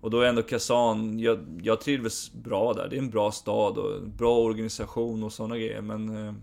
och 0.00 0.10
då 0.10 0.20
är 0.20 0.28
ändå 0.28 0.42
Kazan, 0.42 1.18
jag, 1.18 1.60
jag 1.62 1.80
trivdes 1.80 2.32
bra 2.32 2.72
där. 2.72 2.88
Det 2.88 2.96
är 2.96 2.98
en 2.98 3.10
bra 3.10 3.32
stad 3.32 3.78
och 3.78 3.96
en 3.96 4.16
bra 4.16 4.38
organisation 4.38 5.22
och 5.22 5.32
sådana 5.32 5.56
grejer 5.56 5.80
men 5.80 6.26
eh, 6.26 6.34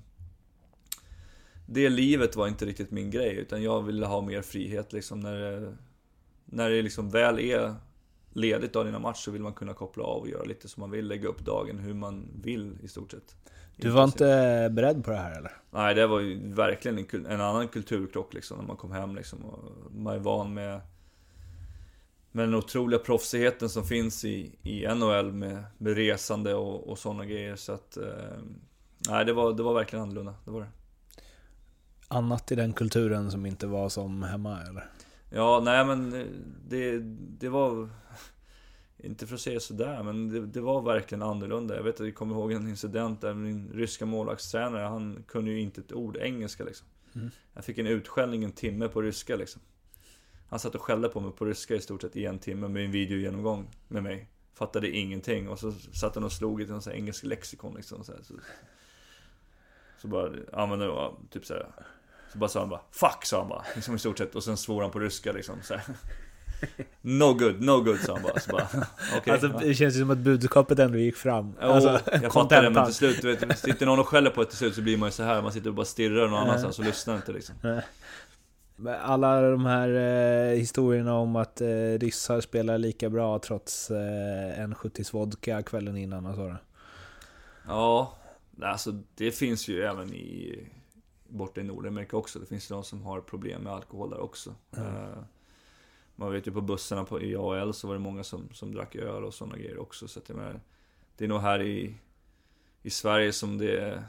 Det 1.66 1.89
livet 1.89 2.36
var 2.36 2.47
inte 2.47 2.66
riktigt 2.66 2.91
min 2.91 3.12
grej 3.12 3.36
utan 3.36 3.64
jag 3.64 3.82
ville 3.82 4.06
ha 4.06 4.22
mer 4.22 4.41
frihet 4.41 4.93
liksom 4.93 5.20
när 5.20 5.39
det, 5.39 5.78
när 6.45 6.70
det 6.70 6.82
liksom 6.82 7.10
väl 7.10 7.39
är 7.39 7.76
ledigt 8.34 8.74
dagen 8.74 8.88
innan 8.88 9.01
match 9.01 9.24
så 9.24 9.32
vill 9.32 9.41
man 9.41 9.53
kunna 9.53 9.74
koppla 9.74 10.03
av 10.03 10.22
och 10.22 10.30
göra 10.30 10.43
lite 10.43 10.68
som 10.68 10.82
man 10.82 10.91
vill, 10.91 11.08
lägga 11.08 11.28
upp 11.28 11.45
dagen 11.45 11.80
hur 11.80 11.93
man 11.93 12.28
vill 12.43 12.78
i 12.84 12.88
stort 12.88 13.12
sett. 13.12 13.36
Du 13.78 13.89
var 13.89 14.03
inte 14.03 14.70
beredd 14.72 15.03
på 15.03 15.12
det 15.12 15.18
här 15.18 15.38
eller? 15.38 15.51
Nej, 15.72 15.95
det 15.95 16.08
var 16.08 16.20
ju 16.20 16.53
verkligen 16.53 16.97
en, 16.97 17.26
en 17.26 17.41
annan 17.41 17.68
kulturkrock 17.68 18.34
liksom 18.34 18.58
när 18.58 18.66
man 18.66 18.78
kom 18.78 18.91
hem 18.91 19.16
liksom. 19.16 19.45
Och 19.45 19.91
man 19.91 20.16
är 20.16 20.20
van 20.20 20.53
med, 20.53 20.82
med 22.36 22.47
den 22.47 22.55
otroliga 22.55 22.99
proffsigheten 22.99 23.69
som 23.69 23.83
finns 23.83 24.25
i, 24.25 24.55
i 24.63 24.88
NHL 24.88 25.31
med, 25.31 25.63
med 25.77 25.95
resande 25.95 26.53
och, 26.53 26.89
och 26.89 26.99
sådana 26.99 27.25
grejer. 27.25 27.55
Så 27.55 27.71
att, 27.71 27.97
eh, 27.97 28.03
nej, 29.09 29.25
det 29.25 29.33
var, 29.33 29.53
det 29.53 29.63
var 29.63 29.73
verkligen 29.73 30.03
annorlunda. 30.03 30.36
Det 30.45 30.51
var 30.51 30.61
det. 30.61 30.69
Annat 32.07 32.51
i 32.51 32.55
den 32.55 32.73
kulturen 32.73 33.31
som 33.31 33.45
inte 33.45 33.67
var 33.67 33.89
som 33.89 34.23
hemma 34.23 34.61
eller? 34.61 34.89
Ja, 35.29 35.61
nej 35.63 35.86
men 35.86 36.13
eh, 36.13 36.25
det, 36.67 36.99
det 37.39 37.49
var... 37.49 37.89
inte 38.97 39.27
för 39.27 39.36
att 39.36 39.41
säga 39.41 39.59
sådär, 39.59 40.03
men 40.03 40.29
det, 40.29 40.45
det, 40.45 40.61
var 40.61 40.81
verkligen 40.81 41.21
annorlunda. 41.21 41.75
Jag 41.75 41.83
vet 41.83 41.99
att 41.99 42.05
jag 42.05 42.15
kommer 42.15 42.36
ihåg 42.36 42.51
en 42.51 42.67
incident 42.67 43.21
där 43.21 43.33
min 43.33 43.71
ryska 43.73 44.05
målvaktstränare, 44.05 44.83
han 44.83 45.23
kunde 45.27 45.51
ju 45.51 45.61
inte 45.61 45.81
ett 45.81 45.93
ord 45.93 46.17
engelska 46.17 46.63
liksom. 46.63 46.88
Mm. 47.15 47.29
Jag 47.53 47.65
fick 47.65 47.77
en 47.77 47.88
utskällning 47.88 48.43
en 48.43 48.51
timme 48.51 48.88
på 48.88 49.01
ryska 49.01 49.36
liksom. 49.36 49.61
Han 50.49 50.59
satt 50.59 50.75
och 50.75 50.81
skällde 50.81 51.09
på 51.09 51.19
mig 51.19 51.31
på 51.31 51.45
ryska 51.45 51.75
i 51.75 51.81
stort 51.81 52.01
sett 52.01 52.15
i 52.15 52.25
en 52.25 52.39
timme 52.39 52.67
med 52.67 52.85
en 52.85 52.91
videogenomgång 52.91 53.67
med 53.87 54.03
mig. 54.03 54.29
Fattade 54.53 54.89
ingenting 54.89 55.49
och 55.49 55.59
så 55.59 55.71
satt 55.71 56.15
han 56.15 56.23
och 56.23 56.31
slog 56.31 56.61
i 56.61 56.65
någon 56.65 56.81
engelsk 56.91 57.23
lexikon 57.23 57.73
liksom. 57.75 58.03
Så, 58.03 58.11
så, 58.23 58.33
så 60.01 60.07
bara 60.07 60.31
använde 60.53 60.85
det 60.85 61.11
typ 61.31 61.45
såhär. 61.45 61.67
Så 62.31 62.37
bara 62.37 62.49
sa 62.49 62.59
han 62.59 62.69
bara 62.69 62.81
'Fuck' 62.91 63.23
sa 63.23 63.39
han 63.39 63.49
bara. 63.49 63.65
Liksom 63.75 63.95
i 63.95 63.99
stort 63.99 64.17
sett. 64.17 64.35
Och 64.35 64.43
sen 64.43 64.57
svor 64.57 64.81
han 64.81 64.91
på 64.91 64.99
ryska 64.99 65.31
liksom. 65.31 65.55
Så 65.63 65.79
No 67.01 67.33
good, 67.33 67.61
no 67.61 67.81
good 67.81 67.99
sa 67.99 68.13
han 68.13 68.23
bara. 68.23 68.39
Så 68.39 68.51
bara 68.51 68.63
okay, 69.17 69.33
alltså, 69.33 69.47
ja. 69.47 69.59
Det 69.59 69.73
känns 69.73 69.95
ju 69.95 69.99
som 69.99 70.09
att 70.09 70.17
budskapet 70.17 70.79
ändå 70.79 70.97
gick 70.97 71.15
fram. 71.15 71.53
Jo, 71.61 71.67
alltså, 71.67 71.99
jag 72.11 72.33
fattar 72.33 72.63
det 72.63 72.69
men 72.69 72.85
till 72.85 72.93
slut, 72.93 73.21
du 73.21 73.35
vet, 73.35 73.59
sitter 73.59 73.85
någon 73.85 73.99
och 73.99 74.07
skäller 74.07 74.29
på 74.29 74.41
ett 74.41 74.49
till 74.49 74.57
slut 74.57 74.75
så 74.75 74.81
blir 74.81 74.97
man 74.97 75.07
ju 75.07 75.11
så 75.11 75.23
här. 75.23 75.41
Man 75.41 75.51
sitter 75.51 75.69
och 75.69 75.75
bara 75.75 75.85
stirrar 75.85 76.27
någon 76.27 76.39
annanstans 76.39 76.79
och 76.79 76.85
lyssnar 76.85 77.15
inte 77.15 77.31
liksom. 77.31 77.55
Alla 79.01 79.41
de 79.41 79.65
här 79.65 79.89
eh, 79.89 80.57
historierna 80.57 81.13
om 81.13 81.36
att 81.36 81.61
eh, 81.61 81.67
ryssar 81.99 82.41
spelar 82.41 82.78
lika 82.78 83.09
bra 83.09 83.39
trots 83.39 83.91
eh, 83.91 84.59
en 84.59 84.76
70 84.76 85.03
vodka 85.11 85.63
kvällen 85.63 85.97
innan 85.97 86.26
och 86.26 86.36
sådär. 86.36 86.63
Ja, 87.67 88.17
alltså 88.61 88.91
det 89.15 89.32
finns 89.32 89.67
ju 89.67 89.82
även 89.82 90.13
i 90.13 90.59
borta 91.28 91.61
i 91.61 91.63
Nordamerika 91.63 92.17
också. 92.17 92.39
Det 92.39 92.45
finns 92.45 92.71
ju 92.71 92.76
de 92.76 92.84
som 92.84 93.01
har 93.01 93.21
problem 93.21 93.61
med 93.61 93.73
alkohol 93.73 94.09
där 94.09 94.19
också. 94.19 94.55
Mm. 94.78 94.88
Uh, 94.88 95.17
man 96.15 96.32
vet 96.32 96.47
ju 96.47 96.51
på 96.51 96.61
bussarna 96.61 97.03
på, 97.03 97.21
i 97.21 97.36
AL 97.36 97.73
så 97.73 97.88
var 97.88 97.93
det 97.93 97.99
många 97.99 98.23
som, 98.23 98.49
som 98.53 98.73
drack 98.73 98.95
öl 98.95 99.23
och 99.23 99.34
sådana 99.34 99.57
grejer 99.57 99.80
också. 99.80 100.07
Så 100.07 100.19
att 100.19 100.30
jag 100.30 100.38
menar, 100.38 100.59
det 101.17 101.23
är 101.23 101.28
nog 101.28 101.41
här 101.41 101.61
i, 101.61 101.95
i 102.82 102.89
Sverige 102.89 103.34
som 103.34 103.57
det. 103.57 104.03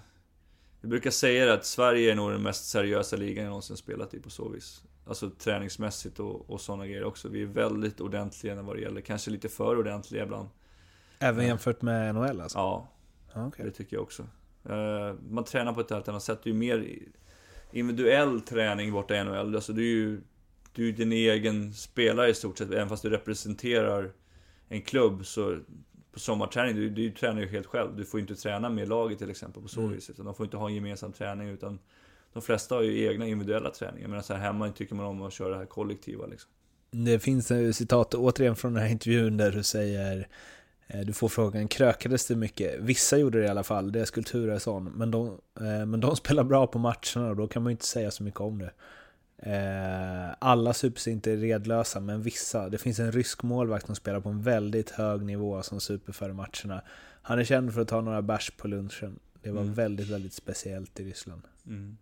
Jag 0.86 0.90
brukar 0.90 1.10
säga 1.10 1.52
att 1.52 1.64
Sverige 1.64 2.12
är 2.12 2.14
nog 2.14 2.30
den 2.30 2.42
mest 2.42 2.68
seriösa 2.68 3.16
ligan 3.16 3.44
jag 3.44 3.48
någonsin 3.48 3.76
spelat 3.76 4.14
i 4.14 4.20
på 4.20 4.30
så 4.30 4.48
vis. 4.48 4.82
Alltså 5.06 5.30
träningsmässigt 5.30 6.20
och, 6.20 6.50
och 6.50 6.60
sådana 6.60 6.86
grejer 6.86 7.04
också. 7.04 7.28
Vi 7.28 7.42
är 7.42 7.46
väldigt 7.46 8.00
ordentliga 8.00 8.62
vad 8.62 8.76
det 8.76 8.80
gäller. 8.80 9.00
Kanske 9.00 9.30
lite 9.30 9.48
för 9.48 9.78
ordentliga 9.78 10.22
ibland. 10.22 10.48
Även 11.18 11.46
jämfört 11.46 11.82
med 11.82 12.14
NHL 12.14 12.40
alltså? 12.40 12.58
Ja, 12.58 12.88
okay. 13.34 13.66
det 13.66 13.72
tycker 13.72 13.96
jag 13.96 14.02
också. 14.02 14.22
Uh, 14.70 15.14
man 15.30 15.44
tränar 15.44 15.72
på 15.72 15.80
ett 15.80 15.90
helt 15.90 16.08
annat 16.08 16.22
sätt. 16.22 16.40
Det 16.42 16.50
är 16.50 16.52
ju 16.52 16.58
mer 16.58 16.98
individuell 17.72 18.40
träning 18.40 18.92
borta 18.92 19.16
i 19.16 19.24
NHL. 19.24 19.54
Alltså 19.54 19.72
det 19.72 19.82
är 19.82 19.94
ju 19.94 20.20
du 20.72 20.88
är 20.88 20.92
din 20.92 21.12
egen 21.12 21.74
spelare 21.74 22.30
i 22.30 22.34
stort 22.34 22.58
sett, 22.58 22.70
även 22.70 22.88
fast 22.88 23.02
du 23.02 23.10
representerar 23.10 24.12
en 24.68 24.82
klubb 24.82 25.26
så 25.26 25.58
på 26.16 26.20
sommarträning, 26.20 26.74
du, 26.76 26.90
du 26.90 27.10
tränar 27.10 27.40
ju 27.40 27.48
helt 27.48 27.66
själv. 27.66 27.96
Du 27.96 28.04
får 28.04 28.20
ju 28.20 28.22
inte 28.22 28.34
träna 28.34 28.68
med 28.68 28.88
laget 28.88 29.18
till 29.18 29.30
exempel 29.30 29.62
på 29.62 29.68
så 29.68 29.80
mm. 29.80 29.92
vis. 29.92 30.10
De 30.16 30.34
får 30.34 30.46
inte 30.46 30.56
ha 30.56 30.68
en 30.68 30.74
gemensam 30.74 31.12
träning 31.12 31.48
utan 31.48 31.78
de 32.32 32.42
flesta 32.42 32.74
har 32.74 32.82
ju 32.82 33.06
egna 33.06 33.26
individuella 33.26 33.70
träningar. 33.70 34.08
Medan 34.08 34.22
så 34.22 34.34
här 34.34 34.40
hemma 34.40 34.70
tycker 34.70 34.94
man 34.94 35.06
om 35.06 35.22
att 35.22 35.32
köra 35.32 35.48
det 35.48 35.56
här 35.56 35.66
kollektiva 35.66 36.26
liksom. 36.26 36.50
Det 36.90 37.18
finns 37.18 37.50
ett 37.50 37.76
citat 37.76 38.14
återigen 38.14 38.56
från 38.56 38.74
den 38.74 38.82
här 38.82 38.90
intervjun 38.90 39.36
där 39.36 39.50
du 39.50 39.62
säger 39.62 40.28
eh, 40.86 41.00
du 41.00 41.12
får 41.12 41.28
frågan, 41.28 41.68
krökades 41.68 42.26
det 42.26 42.36
mycket? 42.36 42.80
Vissa 42.80 43.18
gjorde 43.18 43.38
det 43.38 43.44
i 43.44 43.48
alla 43.48 43.64
fall, 43.64 43.92
det 43.92 44.00
är 44.00 44.04
Skulptura 44.04 44.80
men 44.80 45.10
de, 45.10 45.26
eh, 45.60 45.86
men 45.86 46.00
de 46.00 46.16
spelar 46.22 46.44
bra 46.44 46.66
på 46.66 46.78
matcherna 46.78 47.30
och 47.30 47.36
då 47.36 47.48
kan 47.48 47.62
man 47.62 47.70
ju 47.70 47.74
inte 47.74 47.86
säga 47.86 48.10
så 48.10 48.22
mycket 48.22 48.40
om 48.40 48.58
det. 48.58 48.72
Eh, 49.38 50.34
alla 50.38 50.74
sups 50.74 51.06
är 51.06 51.10
inte 51.10 51.36
redlösa, 51.36 52.00
men 52.00 52.22
vissa. 52.22 52.68
Det 52.68 52.78
finns 52.78 52.98
en 52.98 53.12
rysk 53.12 53.42
målvakt 53.42 53.86
som 53.86 53.94
spelar 53.94 54.20
på 54.20 54.28
en 54.28 54.42
väldigt 54.42 54.90
hög 54.90 55.22
nivå 55.22 55.62
som 55.62 55.80
super 55.80 56.12
före 56.12 56.32
matcherna. 56.32 56.82
Han 57.22 57.38
är 57.38 57.44
känd 57.44 57.74
för 57.74 57.80
att 57.80 57.88
ta 57.88 58.00
några 58.00 58.22
bärs 58.22 58.50
på 58.50 58.68
lunchen. 58.68 59.18
Det 59.42 59.50
var 59.50 59.62
mm. 59.62 59.74
väldigt, 59.74 60.08
väldigt 60.08 60.32
speciellt 60.32 61.00
i 61.00 61.04
Ryssland. 61.04 61.42
Mm. 61.66 61.96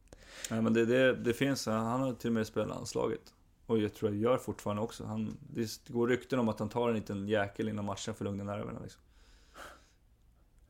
Ja, 0.50 0.60
men 0.60 0.72
det, 0.72 0.86
det, 0.86 1.14
det 1.14 1.32
finns, 1.32 1.66
han 1.66 2.00
har 2.00 2.12
till 2.12 2.30
och 2.30 2.34
med 2.34 2.46
spelat 2.46 2.68
landslaget. 2.68 3.34
Och 3.66 3.78
jag 3.78 3.94
tror 3.94 4.10
jag 4.10 4.20
gör 4.20 4.38
fortfarande 4.38 4.82
också. 4.82 5.04
Han, 5.04 5.36
det 5.54 5.88
går 5.88 6.08
rykten 6.08 6.38
om 6.38 6.48
att 6.48 6.58
han 6.58 6.68
tar 6.68 6.88
en 6.88 6.94
liten 6.94 7.28
jäkel 7.28 7.68
innan 7.68 7.84
matchen 7.84 8.14
för 8.14 8.24
att 8.24 8.30
lugna 8.30 8.44
nerverna. 8.44 8.80
Liksom. 8.82 9.00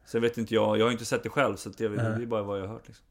Sen 0.05 0.23
vet 0.23 0.39
inte 0.39 0.55
jag, 0.55 0.79
jag 0.79 0.85
har 0.85 0.93
inte 0.93 1.05
sett 1.05 1.23
det 1.23 1.29
själv 1.29 1.57
så 1.57 1.69
det, 1.69 1.89
det 1.89 2.03
är 2.03 2.27
bara 2.27 2.43
vad 2.43 2.59
jag 2.59 2.67
har 2.67 2.75
hört. 2.75 2.87
Liksom. 2.87 3.07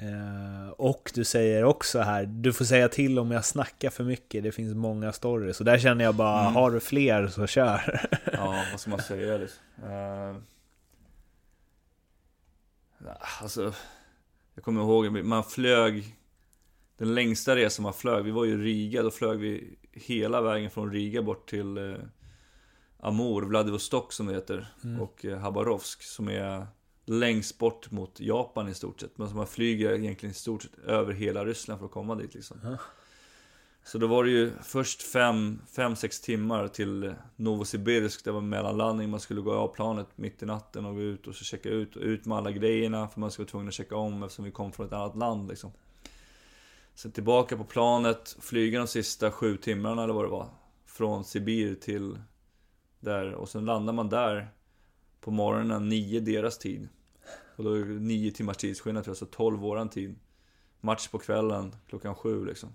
Eh, 0.00 0.68
och 0.70 1.10
du 1.14 1.24
säger 1.24 1.64
också 1.64 2.00
här, 2.00 2.26
du 2.26 2.52
får 2.52 2.64
säga 2.64 2.88
till 2.88 3.18
om 3.18 3.30
jag 3.30 3.44
snackar 3.44 3.90
för 3.90 4.04
mycket, 4.04 4.42
det 4.42 4.52
finns 4.52 4.74
många 4.74 5.12
stories. 5.12 5.56
Så 5.56 5.64
där 5.64 5.78
känner 5.78 6.04
jag 6.04 6.14
bara, 6.14 6.40
mm. 6.40 6.54
har 6.54 6.70
du 6.70 6.80
fler 6.80 7.28
så 7.28 7.46
kör. 7.46 8.08
ja, 8.32 8.64
vad 8.70 8.80
ska 8.80 8.90
man 8.90 9.02
säga? 9.02 9.36
Liksom? 9.36 9.62
Uh, 9.84 10.36
alltså, 13.40 13.72
jag 14.54 14.64
kommer 14.64 14.80
ihåg, 14.80 15.24
man 15.24 15.44
flög, 15.44 16.16
den 16.96 17.14
längsta 17.14 17.56
resan 17.56 17.82
man 17.82 17.94
flög, 17.94 18.24
vi 18.24 18.30
var 18.30 18.44
ju 18.44 18.52
i 18.52 18.56
Riga, 18.56 19.02
då 19.02 19.10
flög 19.10 19.38
vi 19.38 19.78
hela 19.92 20.40
vägen 20.40 20.70
från 20.70 20.92
Riga 20.92 21.22
bort 21.22 21.50
till 21.50 21.78
uh, 21.78 21.98
Amur, 23.00 23.42
Vladivostok 23.42 24.12
som 24.12 24.26
det 24.26 24.34
heter, 24.34 24.68
mm. 24.84 25.00
och 25.00 25.24
Habarovsk 25.24 26.02
som 26.02 26.28
är 26.28 26.66
längst 27.08 27.58
bort 27.58 27.90
mot 27.90 28.20
Japan 28.20 28.68
i 28.68 28.74
stort 28.74 29.00
sett. 29.00 29.18
Men 29.18 29.36
man 29.36 29.46
flyger 29.46 29.92
egentligen 29.92 30.30
i 30.30 30.34
stort 30.34 30.62
sett 30.62 30.78
över 30.78 31.12
hela 31.12 31.44
Ryssland 31.44 31.80
för 31.80 31.86
att 31.86 31.92
komma 31.92 32.14
dit 32.14 32.34
liksom. 32.34 32.60
Ja. 32.62 32.76
Så 33.82 33.98
då 33.98 34.06
var 34.06 34.24
det 34.24 34.30
ju 34.30 34.52
först 34.62 35.14
5-6 35.14 36.24
timmar 36.24 36.68
till 36.68 37.14
Novosibirsk. 37.36 38.24
Det 38.24 38.32
var 38.32 38.40
mellanlandning, 38.40 39.10
man 39.10 39.20
skulle 39.20 39.40
gå 39.40 39.52
av 39.52 39.68
planet 39.68 40.06
mitt 40.16 40.42
i 40.42 40.46
natten 40.46 40.84
och 40.84 40.94
gå 40.94 41.00
ut 41.00 41.26
och 41.26 41.34
så 41.34 41.44
checka 41.44 41.68
ut. 41.68 41.96
Och 41.96 42.02
ut 42.02 42.26
med 42.26 42.38
alla 42.38 42.50
grejerna 42.50 43.08
för 43.08 43.20
man 43.20 43.30
skulle 43.30 43.44
vara 43.44 43.50
tvungen 43.50 43.68
att 43.68 43.74
checka 43.74 43.96
om 43.96 44.22
eftersom 44.22 44.44
vi 44.44 44.50
kom 44.50 44.72
från 44.72 44.86
ett 44.86 44.92
annat 44.92 45.16
land 45.16 45.48
liksom. 45.48 45.72
Sen 46.94 47.12
tillbaka 47.12 47.56
på 47.56 47.64
planet, 47.64 48.36
flyga 48.40 48.78
de 48.78 48.86
sista 48.86 49.30
sju 49.30 49.56
timmarna 49.56 50.04
eller 50.04 50.14
vad 50.14 50.24
det 50.24 50.30
var. 50.30 50.48
Från 50.86 51.24
Sibir 51.24 51.74
till 51.74 52.18
där 53.00 53.32
och 53.32 53.48
sen 53.48 53.64
landar 53.64 53.92
man 53.92 54.08
där 54.08 54.48
på 55.20 55.30
morgonen, 55.30 55.88
nio 55.88 56.20
deras 56.20 56.58
tid. 56.58 56.88
Och 57.58 57.64
då 57.64 57.72
är 57.72 57.84
det 57.84 58.00
nio 58.00 58.30
timmars 58.30 58.56
tidsskillnad 58.56 59.04
tror 59.04 59.10
jag, 59.12 59.18
så 59.18 59.26
12 59.26 59.58
våran 59.58 59.88
tid. 59.88 60.14
Match 60.80 61.08
på 61.08 61.18
kvällen, 61.18 61.76
klockan 61.88 62.14
sju 62.14 62.44
liksom. 62.44 62.68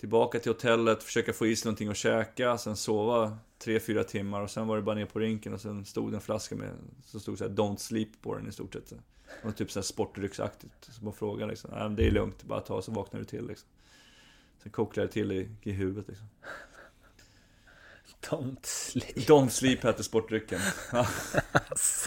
Tillbaka 0.00 0.38
till 0.38 0.52
hotellet, 0.52 1.02
försöka 1.02 1.32
få 1.32 1.46
i 1.46 1.56
sig 1.56 1.68
någonting 1.68 1.88
att 1.88 1.96
käka, 1.96 2.58
sen 2.58 2.76
sova 2.76 3.38
3-4 3.64 4.02
timmar 4.02 4.40
och 4.40 4.50
sen 4.50 4.66
var 4.66 4.76
det 4.76 4.82
bara 4.82 4.94
ner 4.94 5.06
på 5.06 5.18
rinken 5.18 5.54
och 5.54 5.60
sen 5.60 5.84
stod 5.84 6.12
det 6.12 6.16
en 6.16 6.20
flaska 6.20 6.56
med, 6.56 6.70
så 7.04 7.20
stod 7.20 7.34
det 7.34 7.38
såhär 7.38 7.50
'Don't 7.50 7.76
sleep' 7.76 8.14
på 8.20 8.34
den 8.34 8.48
i 8.48 8.52
stort 8.52 8.72
sett. 8.72 8.92
Och 9.44 9.56
typ 9.56 9.70
såhär 9.70 9.84
sportrycksaktigt. 9.84 10.74
Så 10.80 11.04
man 11.04 11.12
frågar 11.12 11.46
liksom, 11.46 11.70
Nej, 11.74 11.90
det 11.90 12.06
är 12.06 12.10
lugnt, 12.10 12.42
bara 12.42 12.60
ta 12.60 12.82
så 12.82 12.92
vaknar 12.92 13.20
du 13.20 13.26
till 13.26 13.46
liksom. 13.46 13.68
Sen 14.62 14.72
kokar 14.72 15.02
det 15.02 15.08
till 15.08 15.32
i, 15.32 15.48
i 15.62 15.72
huvudet 15.72 16.08
liksom. 16.08 16.26
Don't 18.20 18.58
sleep. 18.62 19.16
Don't 19.16 19.48
sleep 19.48 19.82
hette 19.82 20.04
sportdrycken. 20.04 20.60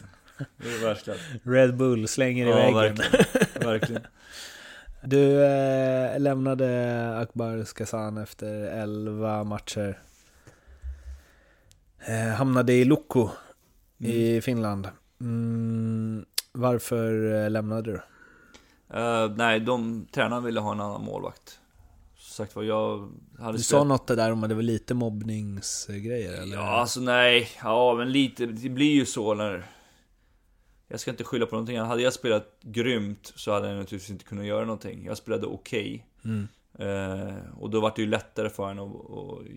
Det 0.37 0.73
är 0.73 0.83
värsta. 0.83 1.11
Red 1.43 1.77
Bull 1.77 2.07
slänger 2.07 2.45
i 2.45 2.49
ja, 2.49 2.55
väggen. 2.55 2.95
Verkligen. 2.95 3.67
verkligen. 3.67 4.01
Du 5.03 5.45
eh, 5.45 6.19
lämnade 6.19 7.19
Akbar 7.19 7.63
Skazan 7.63 8.17
efter 8.17 8.63
11 8.63 9.43
matcher. 9.43 9.99
Eh, 12.07 12.35
hamnade 12.35 12.73
i 12.73 12.85
Lukko 12.85 13.29
mm. 13.99 14.11
i 14.11 14.41
Finland. 14.41 14.87
Mm, 15.21 16.25
varför 16.51 17.35
eh, 17.43 17.49
lämnade 17.49 17.91
du? 17.91 18.01
Uh, 18.97 19.35
nej, 19.35 19.59
de 19.59 20.07
tränarna 20.11 20.41
ville 20.41 20.59
ha 20.59 20.71
en 20.71 20.79
annan 20.79 21.03
målvakt. 21.03 21.59
Som 22.17 22.45
sagt 22.45 22.55
var, 22.55 22.63
jag 22.63 23.11
hade 23.39 23.57
Du 23.57 23.63
sa 23.63 23.83
något 23.83 24.07
där 24.07 24.31
om 24.31 24.43
att 24.43 24.49
det 24.49 24.55
var 24.55 24.61
lite 24.61 24.93
mobbningsgrejer 24.93 26.41
eller? 26.41 26.55
Ja, 26.55 26.79
alltså 26.79 26.99
nej. 26.99 27.49
Ja, 27.63 27.95
men 27.97 28.11
lite. 28.11 28.45
Det 28.45 28.69
blir 28.69 28.93
ju 28.93 29.05
så 29.05 29.33
när 29.33 29.65
jag 30.87 30.99
ska 30.99 31.11
inte 31.11 31.23
skylla 31.23 31.45
på 31.45 31.55
någonting. 31.55 31.79
Hade 31.79 32.01
jag 32.01 32.13
spelat 32.13 32.57
grymt 32.61 33.33
så 33.35 33.51
hade 33.51 33.67
jag 33.67 33.77
naturligtvis 33.77 34.09
inte 34.09 34.25
kunnat 34.25 34.45
göra 34.45 34.65
någonting. 34.65 35.05
Jag 35.05 35.17
spelade 35.17 35.47
okej. 35.47 36.07
Okay. 36.19 36.31
Mm. 36.33 36.47
Eh, 36.79 37.35
och 37.59 37.69
då 37.69 37.79
var 37.79 37.93
det 37.95 38.01
ju 38.01 38.07
lättare 38.07 38.49
för 38.49 38.71
en 38.71 38.79
att, 38.79 39.11
att 39.11 39.47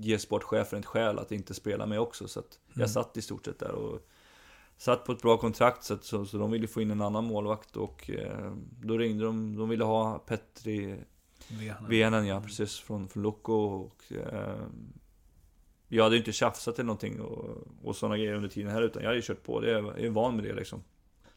ge 0.00 0.18
sportchefen 0.18 0.78
ett 0.78 0.86
skäl 0.86 1.18
att 1.18 1.32
inte 1.32 1.54
spela 1.54 1.86
med 1.86 2.00
också. 2.00 2.28
Så 2.28 2.40
att 2.40 2.58
jag 2.68 2.76
mm. 2.76 2.88
satt 2.88 3.16
i 3.16 3.22
stort 3.22 3.44
sett 3.44 3.58
där 3.58 3.72
och 3.72 4.08
satt 4.76 5.04
på 5.04 5.12
ett 5.12 5.22
bra 5.22 5.36
kontrakt. 5.36 5.84
Så, 5.84 5.94
att, 5.94 6.04
så, 6.04 6.26
så 6.26 6.38
de 6.38 6.50
ville 6.50 6.66
få 6.66 6.82
in 6.82 6.90
en 6.90 7.02
annan 7.02 7.24
målvakt 7.24 7.76
och 7.76 8.10
eh, 8.10 8.52
då 8.82 8.98
ringde 8.98 9.24
de. 9.24 9.56
De 9.56 9.68
ville 9.68 9.84
ha 9.84 10.18
Petri 10.18 10.96
Venen, 11.88 12.26
ja 12.26 12.40
precis. 12.40 12.78
Från, 12.78 13.08
från 13.08 13.22
Loco 13.22 13.52
och 13.52 14.12
eh, 14.12 14.66
jag 15.88 16.04
hade 16.04 16.16
ju 16.16 16.18
inte 16.18 16.32
tjafsat 16.32 16.78
eller 16.78 16.86
någonting 16.86 17.20
och, 17.20 17.66
och 17.82 17.96
sådana 17.96 18.16
grejer 18.16 18.34
under 18.34 18.48
tiden 18.48 18.72
här 18.72 18.82
utan 18.82 19.02
jag 19.02 19.08
hade 19.08 19.18
ju 19.18 19.22
kört 19.22 19.42
på. 19.42 19.60
Det, 19.60 19.70
jag 19.70 20.00
är 20.00 20.10
van 20.10 20.36
med 20.36 20.44
det 20.44 20.54
liksom. 20.54 20.82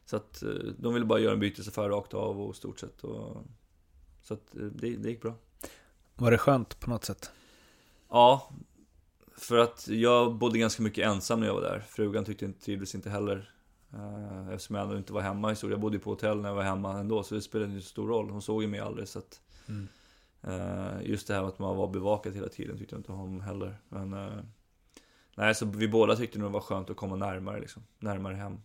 Så 0.06 0.16
att 0.16 0.44
eh, 0.44 0.50
de 0.78 0.94
ville 0.94 1.06
bara 1.06 1.20
göra 1.20 1.34
en 1.34 1.40
bytesaffär 1.40 1.90
rakt 1.90 2.14
av 2.14 2.42
och 2.42 2.56
stort 2.56 2.80
sett. 2.80 3.04
Och, 3.04 3.38
så 4.22 4.34
att 4.34 4.56
eh, 4.56 4.62
det, 4.62 4.96
det 4.96 5.10
gick 5.10 5.22
bra. 5.22 5.34
Var 6.16 6.32
det 6.32 6.38
skönt 6.38 6.80
på 6.80 6.90
något 6.90 7.06
sätt? 7.06 7.32
Ja. 8.10 8.52
För 9.38 9.58
att 9.58 9.88
jag 9.88 10.36
bodde 10.36 10.60
ganska 10.60 10.84
mycket 10.84 11.06
ensam 11.06 11.40
när 11.40 11.48
jag 11.48 11.54
var 11.54 11.62
där. 11.62 11.80
Frugan 11.80 12.26
tyckte 12.26 12.46
inte, 12.46 12.66
trivdes 12.66 12.96
inte 12.96 13.10
heller. 13.10 13.54
Uh, 13.94 14.50
eftersom 14.54 14.76
jag 14.76 14.84
ändå 14.84 14.98
inte 14.98 15.14
var 15.14 15.22
hemma 15.22 15.52
i 15.52 15.56
så 15.56 15.70
Jag 15.70 15.80
bodde 15.80 16.00
på 16.00 16.10
hotell 16.10 16.42
när 16.42 16.50
jag 16.50 16.56
var 16.56 16.64
hemma 16.64 17.00
ändå, 17.00 17.24
så 17.24 17.36
det 17.36 17.42
spelade 17.42 17.72
inte 17.72 17.84
så 17.84 17.90
stor 17.90 18.08
roll. 18.08 18.30
Hon 18.30 18.42
såg 18.42 18.62
ju 18.62 18.68
mig 18.68 18.80
aldrig, 18.80 19.08
så 19.08 19.20
att... 19.20 19.42
Mm. 19.68 19.88
Uh, 20.48 21.10
just 21.10 21.28
det 21.28 21.34
här 21.34 21.42
med 21.42 21.50
att 21.50 21.60
man 21.60 21.78
var 21.78 21.88
bevakad 21.88 22.36
hela 22.36 22.50
tiden 22.50 22.78
tyckte 22.78 22.96
jag 22.96 23.00
inte 23.00 23.12
om 23.12 23.42
heller. 23.42 23.78
Men... 23.90 24.14
Uh, 24.14 24.40
nej, 25.36 25.56
så 25.56 25.66
vi 25.66 25.88
båda 25.88 26.16
tyckte 26.16 26.40
nog 26.40 26.50
det 26.50 26.54
var 26.54 26.62
skönt 26.62 26.90
att 26.90 26.98
komma 26.98 27.16
närmare 27.16 27.60
liksom. 27.60 27.84
Närmare 28.00 28.36
hem. 28.36 28.62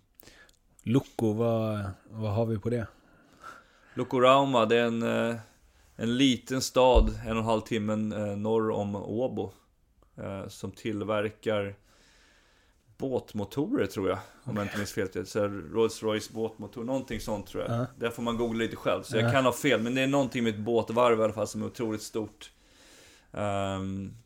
Loko, 0.83 1.33
vad, 1.33 1.91
vad 2.11 2.33
har 2.33 2.47
vi 2.47 2.59
på 2.59 2.70
det? 2.70 2.87
Lokorauma, 3.95 4.66
det 4.66 4.77
är 4.77 4.87
en, 4.87 5.03
en 5.97 6.16
liten 6.16 6.62
stad, 6.62 7.20
en 7.24 7.31
och 7.31 7.37
en 7.37 7.45
halv 7.45 7.61
timme 7.61 7.97
norr 8.37 8.70
om 8.70 8.97
Åbo. 8.97 9.53
Som 10.49 10.70
tillverkar 10.70 11.74
båtmotorer 12.99 13.86
tror 13.86 14.09
jag. 14.09 14.18
Om 14.44 14.51
okay. 14.51 14.55
jag 14.55 14.64
inte 14.64 14.78
minns 14.78 14.92
fel. 14.92 15.26
Så 15.26 15.49
Rolls 15.49 16.03
Royce 16.03 16.32
båtmotor, 16.32 16.84
någonting 16.84 17.20
sånt 17.20 17.47
tror 17.47 17.62
jag. 17.62 17.80
Uh. 17.80 17.86
Där 17.99 18.11
får 18.11 18.22
man 18.22 18.36
googla 18.36 18.59
lite 18.59 18.76
själv. 18.76 19.03
Så 19.03 19.16
uh 19.16 19.22
jag 19.22 19.32
kan 19.32 19.44
ha 19.44 19.53
fel. 19.53 19.82
Men 19.82 19.94
det 19.94 20.01
är 20.01 20.07
någonting 20.07 20.44
med 20.44 20.55
ett 20.55 20.61
båtvarv 20.61 21.20
i 21.20 21.22
alla 21.22 21.32
fall 21.32 21.49
som 21.49 21.62
är 21.62 21.66
otroligt 21.66 22.03
stort. 22.03 22.53
Um, 23.30 24.16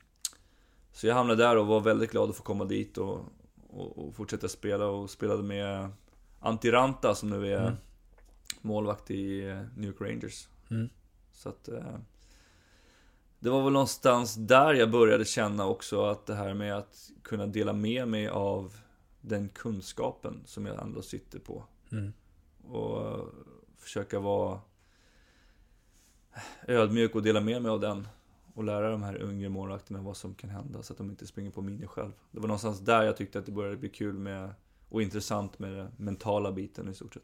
så 0.92 1.06
jag 1.06 1.14
hamnade 1.14 1.42
där 1.42 1.56
och 1.56 1.66
var 1.66 1.80
väldigt 1.80 2.10
glad 2.10 2.30
att 2.30 2.36
få 2.36 2.42
komma 2.42 2.64
dit 2.64 2.98
och, 2.98 3.24
och, 3.68 3.98
och 3.98 4.14
fortsätta 4.14 4.48
spela. 4.48 4.86
Och 4.86 5.10
spelade 5.10 5.42
med 5.42 5.90
Antiranta 6.40 7.14
som 7.14 7.30
nu 7.30 7.52
är 7.52 7.60
mm. 7.60 7.74
målvakt 8.60 9.10
i 9.10 9.42
New 9.76 9.90
York 9.90 10.00
Rangers. 10.00 10.48
Mm. 10.70 10.88
Så 11.32 11.48
att... 11.48 11.68
Uh, 11.68 11.96
det 13.41 13.51
var 13.51 13.62
väl 13.62 13.72
någonstans 13.72 14.34
där 14.34 14.74
jag 14.74 14.91
började 14.91 15.24
känna 15.24 15.66
också 15.66 16.05
att 16.05 16.26
det 16.26 16.34
här 16.34 16.55
med 16.55 16.76
att 16.76 17.11
kunna 17.22 17.47
dela 17.47 17.72
med 17.72 18.09
mig 18.09 18.28
av 18.28 18.74
den 19.20 19.49
kunskapen 19.49 20.43
som 20.45 20.66
jag 20.66 20.82
ändå 20.82 21.03
sitter 21.03 21.38
på. 21.38 21.64
Mm. 21.93 22.12
Och 22.64 23.28
försöka 23.78 24.20
vara 24.20 24.61
ödmjuk 26.66 27.14
och 27.14 27.22
dela 27.22 27.41
med 27.41 27.62
mig 27.62 27.70
av 27.70 27.80
den. 27.80 28.09
Och 28.55 28.64
lära 28.64 28.91
de 28.91 29.03
här 29.03 29.30
yngre 29.30 29.49
målvakterna 29.49 30.03
vad 30.03 30.16
som 30.16 30.34
kan 30.34 30.51
hända 30.51 30.82
så 30.82 30.93
att 30.93 30.99
de 30.99 31.11
inte 31.11 31.26
springer 31.26 31.51
på 31.51 31.62
minor 31.62 31.86
själv. 31.86 32.12
Det 32.30 32.41
var 32.41 32.49
någonstans 32.49 32.80
där 32.80 33.03
jag 33.03 33.16
tyckte 33.16 33.38
att 33.38 33.47
det 33.47 33.53
började 33.53 33.76
bli 33.76 33.88
kul 33.88 34.18
med 34.18 34.55
och 34.88 35.03
intressant 35.03 35.59
med 35.59 35.72
den 35.72 35.91
mentala 35.97 36.53
biten 36.53 36.88
i 36.88 36.95
stort 36.95 37.14
sett. 37.14 37.22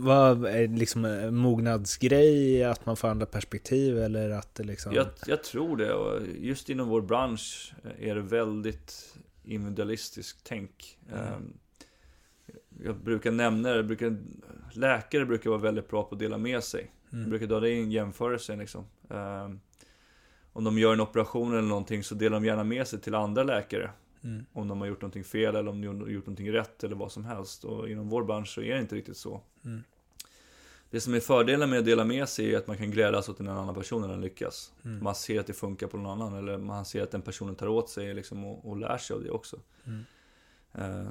Vad 0.00 0.44
är 0.44 0.68
liksom 0.68 1.04
en 1.04 1.36
mognadsgrej, 1.36 2.64
att 2.64 2.86
man 2.86 2.96
får 2.96 3.08
andra 3.08 3.26
perspektiv 3.26 3.98
eller 3.98 4.30
att 4.30 4.54
det 4.54 4.64
liksom... 4.64 4.92
Jag, 4.92 5.06
jag 5.26 5.44
tror 5.44 5.76
det 5.76 5.94
och 5.94 6.22
just 6.38 6.70
inom 6.70 6.88
vår 6.88 7.00
bransch 7.00 7.74
är 7.98 8.14
det 8.14 8.20
väldigt 8.20 9.16
individualistiskt 9.44 10.40
tänk. 10.42 10.98
Mm. 11.08 11.20
Ehm, 11.24 11.52
jag 12.84 12.96
brukar 12.96 13.30
nämna 13.30 13.72
det, 13.72 13.82
brukar, 13.82 14.16
läkare 14.72 15.24
brukar 15.24 15.50
vara 15.50 15.60
väldigt 15.60 15.88
bra 15.88 16.02
på 16.02 16.14
att 16.14 16.18
dela 16.18 16.38
med 16.38 16.64
sig. 16.64 16.90
Mm. 17.12 17.20
Jag 17.20 17.30
brukar 17.30 17.46
dra 17.46 17.60
det 17.60 17.70
i 17.70 17.82
en 17.82 17.90
jämförelse 17.90 18.56
liksom. 18.56 18.84
Ehm, 19.10 19.60
om 20.52 20.64
de 20.64 20.78
gör 20.78 20.92
en 20.92 21.00
operation 21.00 21.52
eller 21.52 21.68
någonting 21.68 22.04
så 22.04 22.14
delar 22.14 22.40
de 22.40 22.46
gärna 22.46 22.64
med 22.64 22.88
sig 22.88 23.00
till 23.00 23.14
andra 23.14 23.42
läkare. 23.42 23.90
Mm. 24.24 24.46
Om 24.52 24.68
de 24.68 24.80
har 24.80 24.88
gjort 24.88 25.00
någonting 25.00 25.24
fel 25.24 25.56
eller 25.56 25.70
om 25.70 25.80
de 25.80 26.00
har 26.00 26.08
gjort 26.08 26.26
någonting 26.26 26.52
rätt 26.52 26.84
eller 26.84 26.96
vad 26.96 27.12
som 27.12 27.24
helst. 27.24 27.64
Och 27.64 27.88
inom 27.88 28.08
vår 28.08 28.24
bransch 28.24 28.48
så 28.48 28.62
är 28.62 28.74
det 28.74 28.80
inte 28.80 28.94
riktigt 28.94 29.16
så. 29.16 29.40
Mm. 29.64 29.82
Det 30.90 31.00
som 31.00 31.14
är 31.14 31.20
fördelen 31.20 31.70
med 31.70 31.78
att 31.78 31.84
dela 31.84 32.04
med 32.04 32.28
sig 32.28 32.54
är 32.54 32.58
att 32.58 32.66
man 32.66 32.76
kan 32.76 32.90
glädjas 32.90 33.28
åt 33.28 33.40
en 33.40 33.48
annan 33.48 33.74
person 33.74 34.00
när 34.00 34.08
den 34.08 34.20
lyckas. 34.20 34.72
Mm. 34.84 35.04
Man 35.04 35.14
ser 35.14 35.40
att 35.40 35.46
det 35.46 35.52
funkar 35.52 35.86
på 35.86 35.96
någon 35.96 36.22
annan 36.22 36.38
eller 36.38 36.58
man 36.58 36.84
ser 36.84 37.02
att 37.02 37.10
den 37.10 37.22
personen 37.22 37.54
tar 37.54 37.68
åt 37.68 37.90
sig 37.90 38.14
liksom 38.14 38.44
och, 38.44 38.68
och 38.68 38.76
lär 38.76 38.98
sig 38.98 39.14
av 39.14 39.22
det 39.22 39.30
också. 39.30 39.60
Mm. 39.84 40.04
Uh, 40.78 41.10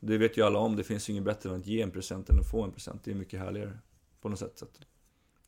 det 0.00 0.18
vet 0.18 0.36
ju 0.36 0.42
alla 0.42 0.58
om, 0.58 0.76
det 0.76 0.84
finns 0.84 1.08
ju 1.08 1.12
inget 1.12 1.24
bättre 1.24 1.50
än 1.50 1.56
att 1.56 1.66
ge 1.66 1.82
en 1.82 1.90
present 1.90 2.30
än 2.30 2.38
att 2.38 2.50
få 2.50 2.62
en 2.62 2.72
present. 2.72 3.04
Det 3.04 3.10
är 3.10 3.14
mycket 3.14 3.40
härligare 3.40 3.78
på 4.20 4.28
något 4.28 4.38
sätt. 4.38 4.62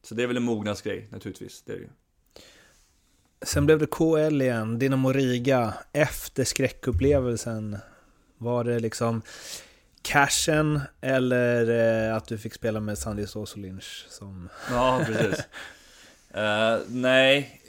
Så 0.02 0.14
det 0.14 0.22
är 0.22 0.26
väl 0.26 0.36
en 0.36 0.42
mognadsgrej 0.42 1.08
naturligtvis, 1.10 1.62
det 1.62 1.72
är 1.72 1.76
det 1.76 1.82
ju. 1.82 1.88
Sen 3.42 3.66
blev 3.66 3.78
det 3.78 3.86
KL 3.86 4.42
igen, 4.42 4.78
Dinamo 4.78 5.12
Riga, 5.12 5.74
efter 5.92 6.44
skräckupplevelsen. 6.44 7.78
Var 8.38 8.64
det 8.64 8.78
liksom 8.78 9.22
cashen 10.02 10.80
eller 11.00 11.70
eh, 12.08 12.16
att 12.16 12.28
du 12.28 12.38
fick 12.38 12.54
spela 12.54 12.80
med 12.80 12.98
Sandy 12.98 13.26
Sosolinch 13.26 14.06
som... 14.08 14.48
Ja, 14.70 15.02
precis. 15.06 15.38
uh, 16.36 16.78
nej. 16.88 17.60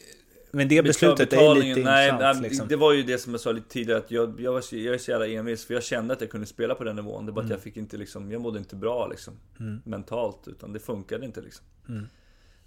Men 0.51 0.67
det 0.67 0.83
beslutet 0.83 1.33
är 1.33 1.55
lite 1.55 1.79
nej, 1.83 2.09
intressant. 2.09 2.41
Nej, 2.41 2.49
liksom. 2.49 2.67
det 2.67 2.75
var 2.75 2.93
ju 2.93 3.03
det 3.03 3.17
som 3.17 3.33
jag 3.33 3.41
sa 3.41 3.51
lite 3.51 3.69
tidigare, 3.69 3.99
att 3.99 4.11
jag, 4.11 4.39
jag, 4.39 4.51
var 4.51 4.63
jag 4.71 4.93
är 4.93 4.97
så 4.97 5.11
jävla 5.11 5.27
envis, 5.27 5.65
för 5.65 5.73
jag 5.73 5.83
kände 5.83 6.13
att 6.13 6.21
jag 6.21 6.29
kunde 6.29 6.47
spela 6.47 6.75
på 6.75 6.83
den 6.83 6.95
nivån. 6.95 7.25
Det 7.25 7.31
var 7.31 7.41
mm. 7.41 7.45
att 7.45 7.51
jag 7.51 7.61
fick 7.61 7.77
inte 7.77 7.97
liksom, 7.97 8.31
jag 8.31 8.41
mådde 8.41 8.59
inte 8.59 8.75
bra 8.75 9.07
liksom, 9.07 9.39
mm. 9.59 9.81
mentalt, 9.85 10.47
utan 10.47 10.73
det 10.73 10.79
funkade 10.79 11.25
inte 11.25 11.41
liksom. 11.41 11.65
Mm. 11.89 12.07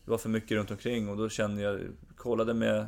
Det 0.04 0.10
var 0.10 0.18
för 0.18 0.28
mycket 0.28 0.50
runt 0.50 0.70
omkring 0.70 1.08
och 1.08 1.16
då 1.16 1.28
kände 1.28 1.62
jag, 1.62 1.80
kollade 2.16 2.54
med 2.54 2.86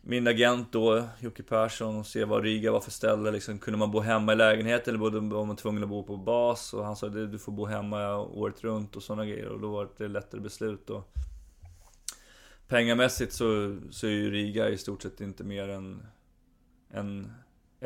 min 0.00 0.26
agent 0.26 0.72
då, 0.72 1.04
Jocke 1.20 1.42
Persson, 1.42 1.96
och 1.96 2.06
se 2.06 2.24
vad 2.24 2.42
Riga 2.42 2.72
var 2.72 2.80
för 2.80 2.90
ställe. 2.90 3.30
Liksom, 3.30 3.58
kunde 3.58 3.78
man 3.78 3.90
bo 3.90 4.00
hemma 4.00 4.32
i 4.32 4.36
lägenhet 4.36 4.88
eller 4.88 4.98
var 4.98 5.46
man 5.46 5.56
tvungen 5.56 5.82
att 5.82 5.88
bo 5.88 6.02
på 6.02 6.16
bas? 6.16 6.74
Och 6.74 6.84
han 6.84 6.96
sa 6.96 7.06
att 7.06 7.12
du 7.12 7.38
får 7.38 7.52
bo 7.52 7.66
hemma 7.66 8.16
året 8.18 8.64
runt 8.64 8.96
och 8.96 9.02
sådana 9.02 9.26
grejer. 9.26 9.48
Och 9.48 9.60
då 9.60 9.70
var 9.70 9.88
det 9.96 10.08
lättare 10.08 10.40
beslut. 10.40 10.90
Och 10.90 11.16
pengamässigt 12.68 13.32
så, 13.32 13.78
så 13.90 14.06
är 14.06 14.10
ju 14.10 14.30
Riga 14.30 14.68
i 14.68 14.78
stort 14.78 15.02
sett 15.02 15.20
inte 15.20 15.44
mer 15.44 15.68
än 15.68 16.02
en 16.90 17.32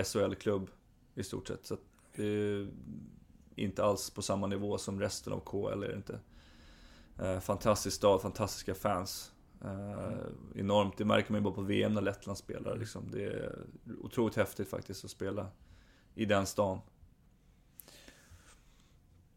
SHL-klubb 0.05 0.71
i 1.15 1.23
stort 1.23 1.49
sett. 1.49 1.67
Så 1.67 1.77
det 2.17 2.25
är 2.25 2.69
inte 3.57 3.85
alls 3.85 4.11
på 4.11 4.23
samma 4.23 4.47
nivå 4.47 4.79
som 4.79 5.01
resten 5.01 5.33
av 5.33 5.41
KL 5.41 5.83
är 5.83 5.89
det 5.89 5.97
inte. 5.97 6.19
Eh, 7.19 7.41
fantastisk 7.41 7.97
stad, 7.97 8.21
fantastiska 8.21 8.75
fans. 8.75 9.33
Uh, 9.65 10.13
enormt, 10.55 10.99
det 10.99 11.05
märker 11.05 11.33
man 11.33 11.41
ju 11.41 11.45
bara 11.45 11.55
på 11.55 11.63
VM 11.63 11.95
när 11.95 12.03
Lettland 12.03 12.39
spelar 12.39 12.77
liksom. 12.77 13.11
Det 13.11 13.25
är 13.25 13.59
otroligt 14.03 14.37
häftigt 14.37 14.71
faktiskt 14.71 15.05
att 15.05 15.11
spela 15.11 15.47
i 16.15 16.25
den 16.25 16.47
stan. 16.47 16.79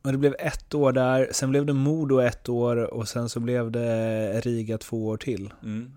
Och 0.01 0.11
det 0.11 0.17
blev 0.17 0.35
ett 0.39 0.73
år 0.73 0.91
där, 0.91 1.29
sen 1.31 1.49
blev 1.49 1.65
det 1.65 1.73
Modo 1.73 2.19
ett 2.19 2.49
år 2.49 2.75
och 2.93 3.07
sen 3.07 3.29
så 3.29 3.39
blev 3.39 3.71
det 3.71 4.41
Riga 4.41 4.77
två 4.77 5.07
år 5.07 5.17
till. 5.17 5.53
Mm. 5.63 5.91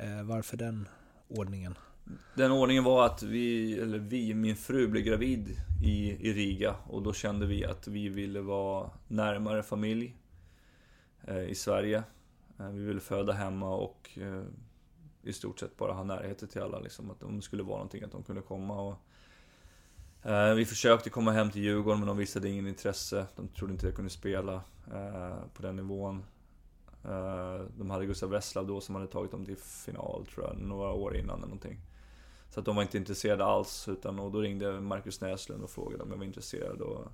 Uh, 0.00 0.22
varför 0.22 0.56
den 0.56 0.88
ordningen? 1.28 1.74
Den 2.34 2.52
ordningen 2.52 2.84
var 2.84 3.06
att 3.06 3.22
vi, 3.22 3.78
eller 3.80 3.98
vi, 3.98 4.34
min 4.34 4.56
fru 4.56 4.88
blev 4.88 5.02
gravid 5.02 5.56
i, 5.84 6.28
i 6.28 6.32
Riga 6.32 6.74
och 6.86 7.02
då 7.02 7.12
kände 7.12 7.46
vi 7.46 7.64
att 7.64 7.88
vi 7.88 8.08
ville 8.08 8.40
vara 8.40 8.90
närmare 9.08 9.62
familj 9.62 10.16
Eh, 11.24 11.44
i 11.44 11.54
Sverige. 11.54 12.02
Eh, 12.58 12.68
vi 12.68 12.84
ville 12.84 13.00
föda 13.00 13.32
hemma 13.32 13.74
och 13.74 14.18
eh, 14.20 14.42
i 15.22 15.32
stort 15.32 15.60
sett 15.60 15.76
bara 15.76 15.92
ha 15.92 16.04
närheten 16.04 16.48
till 16.48 16.62
alla. 16.62 16.78
Liksom, 16.78 17.10
att 17.10 17.22
om 17.22 17.36
det 17.36 17.42
skulle 17.42 17.62
vara 17.62 17.76
någonting, 17.76 18.04
att 18.04 18.12
de 18.12 18.22
kunde 18.22 18.42
komma. 18.42 18.80
Och, 18.80 18.96
eh, 20.30 20.54
vi 20.54 20.64
försökte 20.64 21.10
komma 21.10 21.32
hem 21.32 21.50
till 21.50 21.62
Djurgården 21.62 22.00
men 22.00 22.08
de 22.08 22.16
visade 22.16 22.48
ingen 22.48 22.66
intresse. 22.66 23.26
De 23.36 23.48
trodde 23.48 23.72
inte 23.72 23.86
jag 23.86 23.94
kunde 23.94 24.10
spela 24.10 24.54
eh, 24.92 25.36
på 25.54 25.62
den 25.62 25.76
nivån. 25.76 26.24
Eh, 27.04 27.60
de 27.78 27.90
hade 27.90 28.06
Gustav 28.06 28.30
Wesslav 28.30 28.66
då 28.66 28.80
som 28.80 28.94
hade 28.94 29.06
tagit 29.06 29.30
dem 29.30 29.44
till 29.44 29.56
final 29.56 30.26
tror 30.34 30.46
jag, 30.46 30.58
några 30.58 30.92
år 30.92 31.16
innan 31.16 31.36
eller 31.36 31.46
någonting. 31.46 31.80
Så 32.50 32.60
att 32.60 32.66
de 32.66 32.76
var 32.76 32.82
inte 32.82 32.98
intresserade 32.98 33.44
alls. 33.44 33.88
Utan, 33.88 34.18
och 34.18 34.32
då 34.32 34.40
ringde 34.40 34.80
Marcus 34.80 35.20
Näslund 35.20 35.62
och 35.62 35.70
frågade 35.70 36.02
om 36.02 36.10
jag 36.10 36.16
var 36.16 36.24
intresserad. 36.24 36.80
Och, 36.80 37.12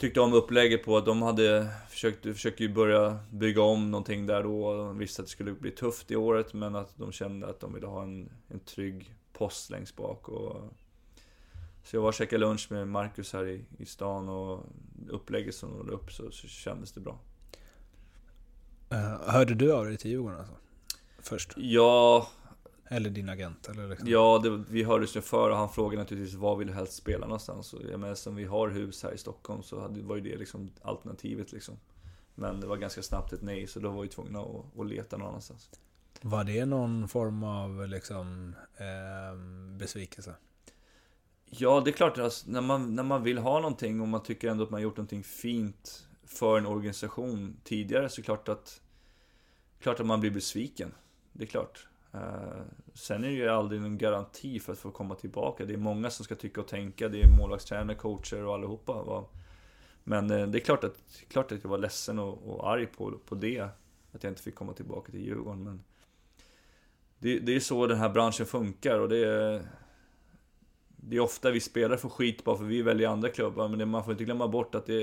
tyckte 0.00 0.20
om 0.20 0.32
upplägget 0.32 0.84
på 0.84 0.96
att 0.96 1.06
de 1.06 1.22
hade 1.22 1.68
försökt, 1.88 2.22
försökte 2.22 2.62
ju 2.62 2.68
börja 2.68 3.18
bygga 3.30 3.62
om 3.62 3.90
någonting 3.90 4.26
där 4.26 4.42
då. 4.42 4.76
De 4.76 4.98
visste 4.98 5.22
att 5.22 5.26
det 5.26 5.32
skulle 5.32 5.52
bli 5.52 5.70
tufft 5.70 6.10
i 6.10 6.16
året 6.16 6.54
men 6.54 6.76
att 6.76 6.96
de 6.96 7.12
kände 7.12 7.46
att 7.46 7.60
de 7.60 7.74
ville 7.74 7.86
ha 7.86 8.02
en, 8.02 8.30
en 8.48 8.60
trygg 8.60 9.14
post 9.32 9.70
längst 9.70 9.96
bak. 9.96 10.28
Och, 10.28 10.56
så 11.84 11.96
jag 11.96 12.00
var 12.00 12.08
och 12.08 12.14
käkade 12.14 12.40
lunch 12.40 12.66
med 12.70 12.88
Marcus 12.88 13.32
här 13.32 13.46
i, 13.46 13.64
i 13.78 13.86
stan 13.86 14.28
och 14.28 14.66
upplägget 15.08 15.54
som 15.54 15.78
de 15.78 15.90
upp 15.90 16.12
så, 16.12 16.30
så 16.30 16.48
kändes 16.48 16.92
det 16.92 17.00
bra. 17.00 17.18
Uh, 18.92 19.30
hörde 19.30 19.54
du 19.54 19.72
av 19.72 19.84
dig 19.84 19.96
till 19.96 20.10
Djurgården 20.10 20.38
alltså? 20.38 20.54
Först? 21.18 21.52
Ja, 21.56 22.28
eller 22.92 23.10
din 23.10 23.28
agent? 23.28 23.68
Eller 23.68 23.88
liksom. 23.88 24.08
Ja, 24.08 24.40
det, 24.42 24.64
vi 24.68 24.82
hördes 24.82 25.16
ju 25.16 25.20
för 25.20 25.50
och 25.50 25.56
han 25.56 25.68
frågade 25.68 26.02
naturligtvis 26.02 26.34
var 26.34 26.56
vill 26.56 26.66
du 26.68 26.74
helst 26.74 26.92
spela 26.92 27.26
någonstans? 27.26 27.72
Och 27.72 27.82
jag 27.90 28.00
menar, 28.00 28.14
som 28.14 28.36
vi 28.36 28.44
har 28.44 28.68
hus 28.68 29.02
här 29.02 29.12
i 29.12 29.18
Stockholm 29.18 29.62
så 29.62 29.80
hade, 29.80 30.02
var 30.02 30.16
ju 30.16 30.22
det 30.22 30.36
liksom 30.36 30.70
alternativet 30.82 31.52
liksom. 31.52 31.74
Men 32.34 32.60
det 32.60 32.66
var 32.66 32.76
ganska 32.76 33.02
snabbt 33.02 33.32
ett 33.32 33.42
nej, 33.42 33.66
så 33.66 33.80
då 33.80 33.90
var 33.90 34.02
vi 34.02 34.08
tvungna 34.08 34.40
att, 34.40 34.78
att 34.78 34.86
leta 34.86 35.16
någon 35.16 35.28
annanstans. 35.28 35.70
Var 36.20 36.44
det 36.44 36.66
någon 36.66 37.08
form 37.08 37.44
av 37.44 37.88
liksom, 37.88 38.54
eh, 38.76 39.38
besvikelse? 39.78 40.34
Ja, 41.44 41.82
det 41.84 41.90
är 41.90 41.92
klart, 41.92 42.18
alltså, 42.18 42.50
när, 42.50 42.60
man, 42.60 42.94
när 42.94 43.02
man 43.02 43.22
vill 43.22 43.38
ha 43.38 43.60
någonting 43.60 44.00
och 44.00 44.08
man 44.08 44.22
tycker 44.22 44.48
ändå 44.48 44.64
att 44.64 44.70
man 44.70 44.82
gjort 44.82 44.96
någonting 44.96 45.24
fint 45.24 46.06
för 46.24 46.58
en 46.58 46.66
organisation 46.66 47.56
tidigare 47.64 48.08
så 48.08 48.14
är 48.14 48.22
det 48.22 48.24
klart 48.26 48.48
att, 48.48 48.80
klart 49.80 50.00
att 50.00 50.06
man 50.06 50.20
blir 50.20 50.30
besviken. 50.30 50.94
Det 51.32 51.44
är 51.44 51.48
klart. 51.48 51.86
Eh, 52.12 52.62
sen 52.94 53.24
är 53.24 53.28
det 53.28 53.34
ju 53.34 53.48
aldrig 53.48 53.80
någon 53.80 53.98
garanti 53.98 54.60
för 54.60 54.72
att 54.72 54.78
få 54.78 54.90
komma 54.90 55.14
tillbaka. 55.14 55.64
Det 55.64 55.72
är 55.72 55.78
många 55.78 56.10
som 56.10 56.24
ska 56.24 56.34
tycka 56.34 56.60
och 56.60 56.68
tänka. 56.68 57.08
Det 57.08 57.22
är 57.22 57.28
målvaktstränare, 57.28 57.96
coacher 57.96 58.44
och 58.44 58.54
allihopa. 58.54 59.24
Men 60.04 60.30
eh, 60.30 60.46
det 60.46 60.58
är 60.58 60.60
klart 60.60 60.84
att, 60.84 61.24
klart 61.28 61.52
att 61.52 61.62
jag 61.62 61.70
var 61.70 61.78
ledsen 61.78 62.18
och, 62.18 62.48
och 62.48 62.70
arg 62.70 62.86
på, 62.86 63.18
på 63.26 63.34
det. 63.34 63.60
Att 64.12 64.22
jag 64.22 64.30
inte 64.30 64.42
fick 64.42 64.54
komma 64.54 64.72
tillbaka 64.72 65.12
till 65.12 65.20
Djurgården. 65.20 65.64
Men 65.64 65.82
det, 67.18 67.38
det 67.38 67.56
är 67.56 67.60
så 67.60 67.86
den 67.86 67.98
här 67.98 68.08
branschen 68.08 68.46
funkar 68.46 68.98
och 68.98 69.08
det 69.08 69.26
är... 69.26 69.62
Det 71.02 71.16
är 71.16 71.20
ofta 71.20 71.50
vi 71.50 71.60
spelare 71.60 71.98
får 71.98 72.08
skit 72.08 72.44
bara 72.44 72.56
för 72.56 72.64
vi 72.64 72.82
väljer 72.82 73.08
andra 73.08 73.28
klubbar, 73.28 73.68
men 73.68 73.78
det, 73.78 73.86
man 73.86 74.04
får 74.04 74.12
inte 74.12 74.24
glömma 74.24 74.48
bort 74.48 74.74
att 74.74 74.86
det 74.86 75.00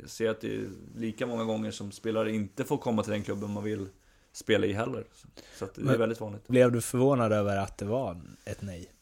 jag 0.00 0.10
ser 0.10 0.30
att 0.30 0.40
det 0.40 0.56
är 0.56 0.68
lika 0.96 1.26
många 1.26 1.44
gånger 1.44 1.70
som 1.70 1.92
spelare 1.92 2.32
inte 2.32 2.64
får 2.64 2.78
komma 2.78 3.02
till 3.02 3.12
den 3.12 3.22
klubben 3.22 3.50
man 3.50 3.64
vill 3.64 3.88
spela 4.36 4.66
i 4.66 4.72
heller. 4.72 5.04
Så, 5.54 5.68
det 5.74 5.92
är 5.92 5.98
väldigt 5.98 6.20
vanligt. 6.20 6.48
Blev 6.48 6.72
du 6.72 6.80
förvånad 6.80 7.32
över 7.32 7.56
att 7.56 7.78
det 7.78 7.84
var 7.84 8.20
ett 8.44 8.62
nej? 8.62 8.92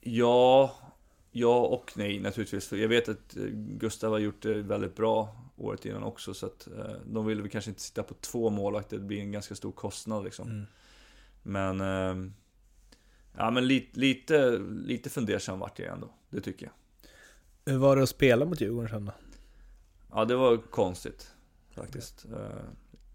Ja, 0.00 0.76
ja 1.30 1.60
och 1.60 1.92
nej 1.96 2.20
naturligtvis. 2.20 2.66
För 2.66 2.76
jag 2.76 2.88
vet 2.88 3.08
att 3.08 3.36
eh, 3.36 3.42
Gustav 3.52 4.12
har 4.12 4.18
gjort 4.18 4.42
det 4.42 4.54
väldigt 4.54 4.96
bra 4.96 5.36
året 5.56 5.86
innan 5.86 6.02
också, 6.02 6.34
så 6.34 6.46
att 6.46 6.66
eh, 6.66 6.94
de 7.06 7.26
ville 7.26 7.42
väl 7.42 7.50
kanske 7.50 7.70
inte 7.70 7.82
sitta 7.82 8.02
på 8.02 8.14
två 8.14 8.50
målvakter, 8.50 8.98
det 8.98 9.04
blir 9.04 9.20
en 9.20 9.32
ganska 9.32 9.54
stor 9.54 9.72
kostnad 9.72 10.24
liksom. 10.24 10.48
Mm. 10.48 10.66
Men... 11.42 11.80
Eh, 11.80 12.30
ja 13.36 13.50
men 13.50 13.66
lite, 13.66 14.00
lite, 14.00 14.58
lite 14.84 15.10
fundersam 15.10 15.58
vart 15.58 15.78
jag 15.78 15.88
ändå, 15.88 16.08
det 16.30 16.40
tycker 16.40 16.66
jag. 16.66 16.72
Hur 17.72 17.78
var 17.78 17.96
det 17.96 18.02
att 18.02 18.08
spela 18.08 18.44
mot 18.44 18.60
Djurgården 18.60 18.88
sen 18.88 19.04
då? 19.04 19.12
Ja, 20.12 20.24
det 20.24 20.36
var 20.36 20.56
konstigt 20.56 21.34
faktiskt. 21.70 22.26
Eh, 22.32 22.64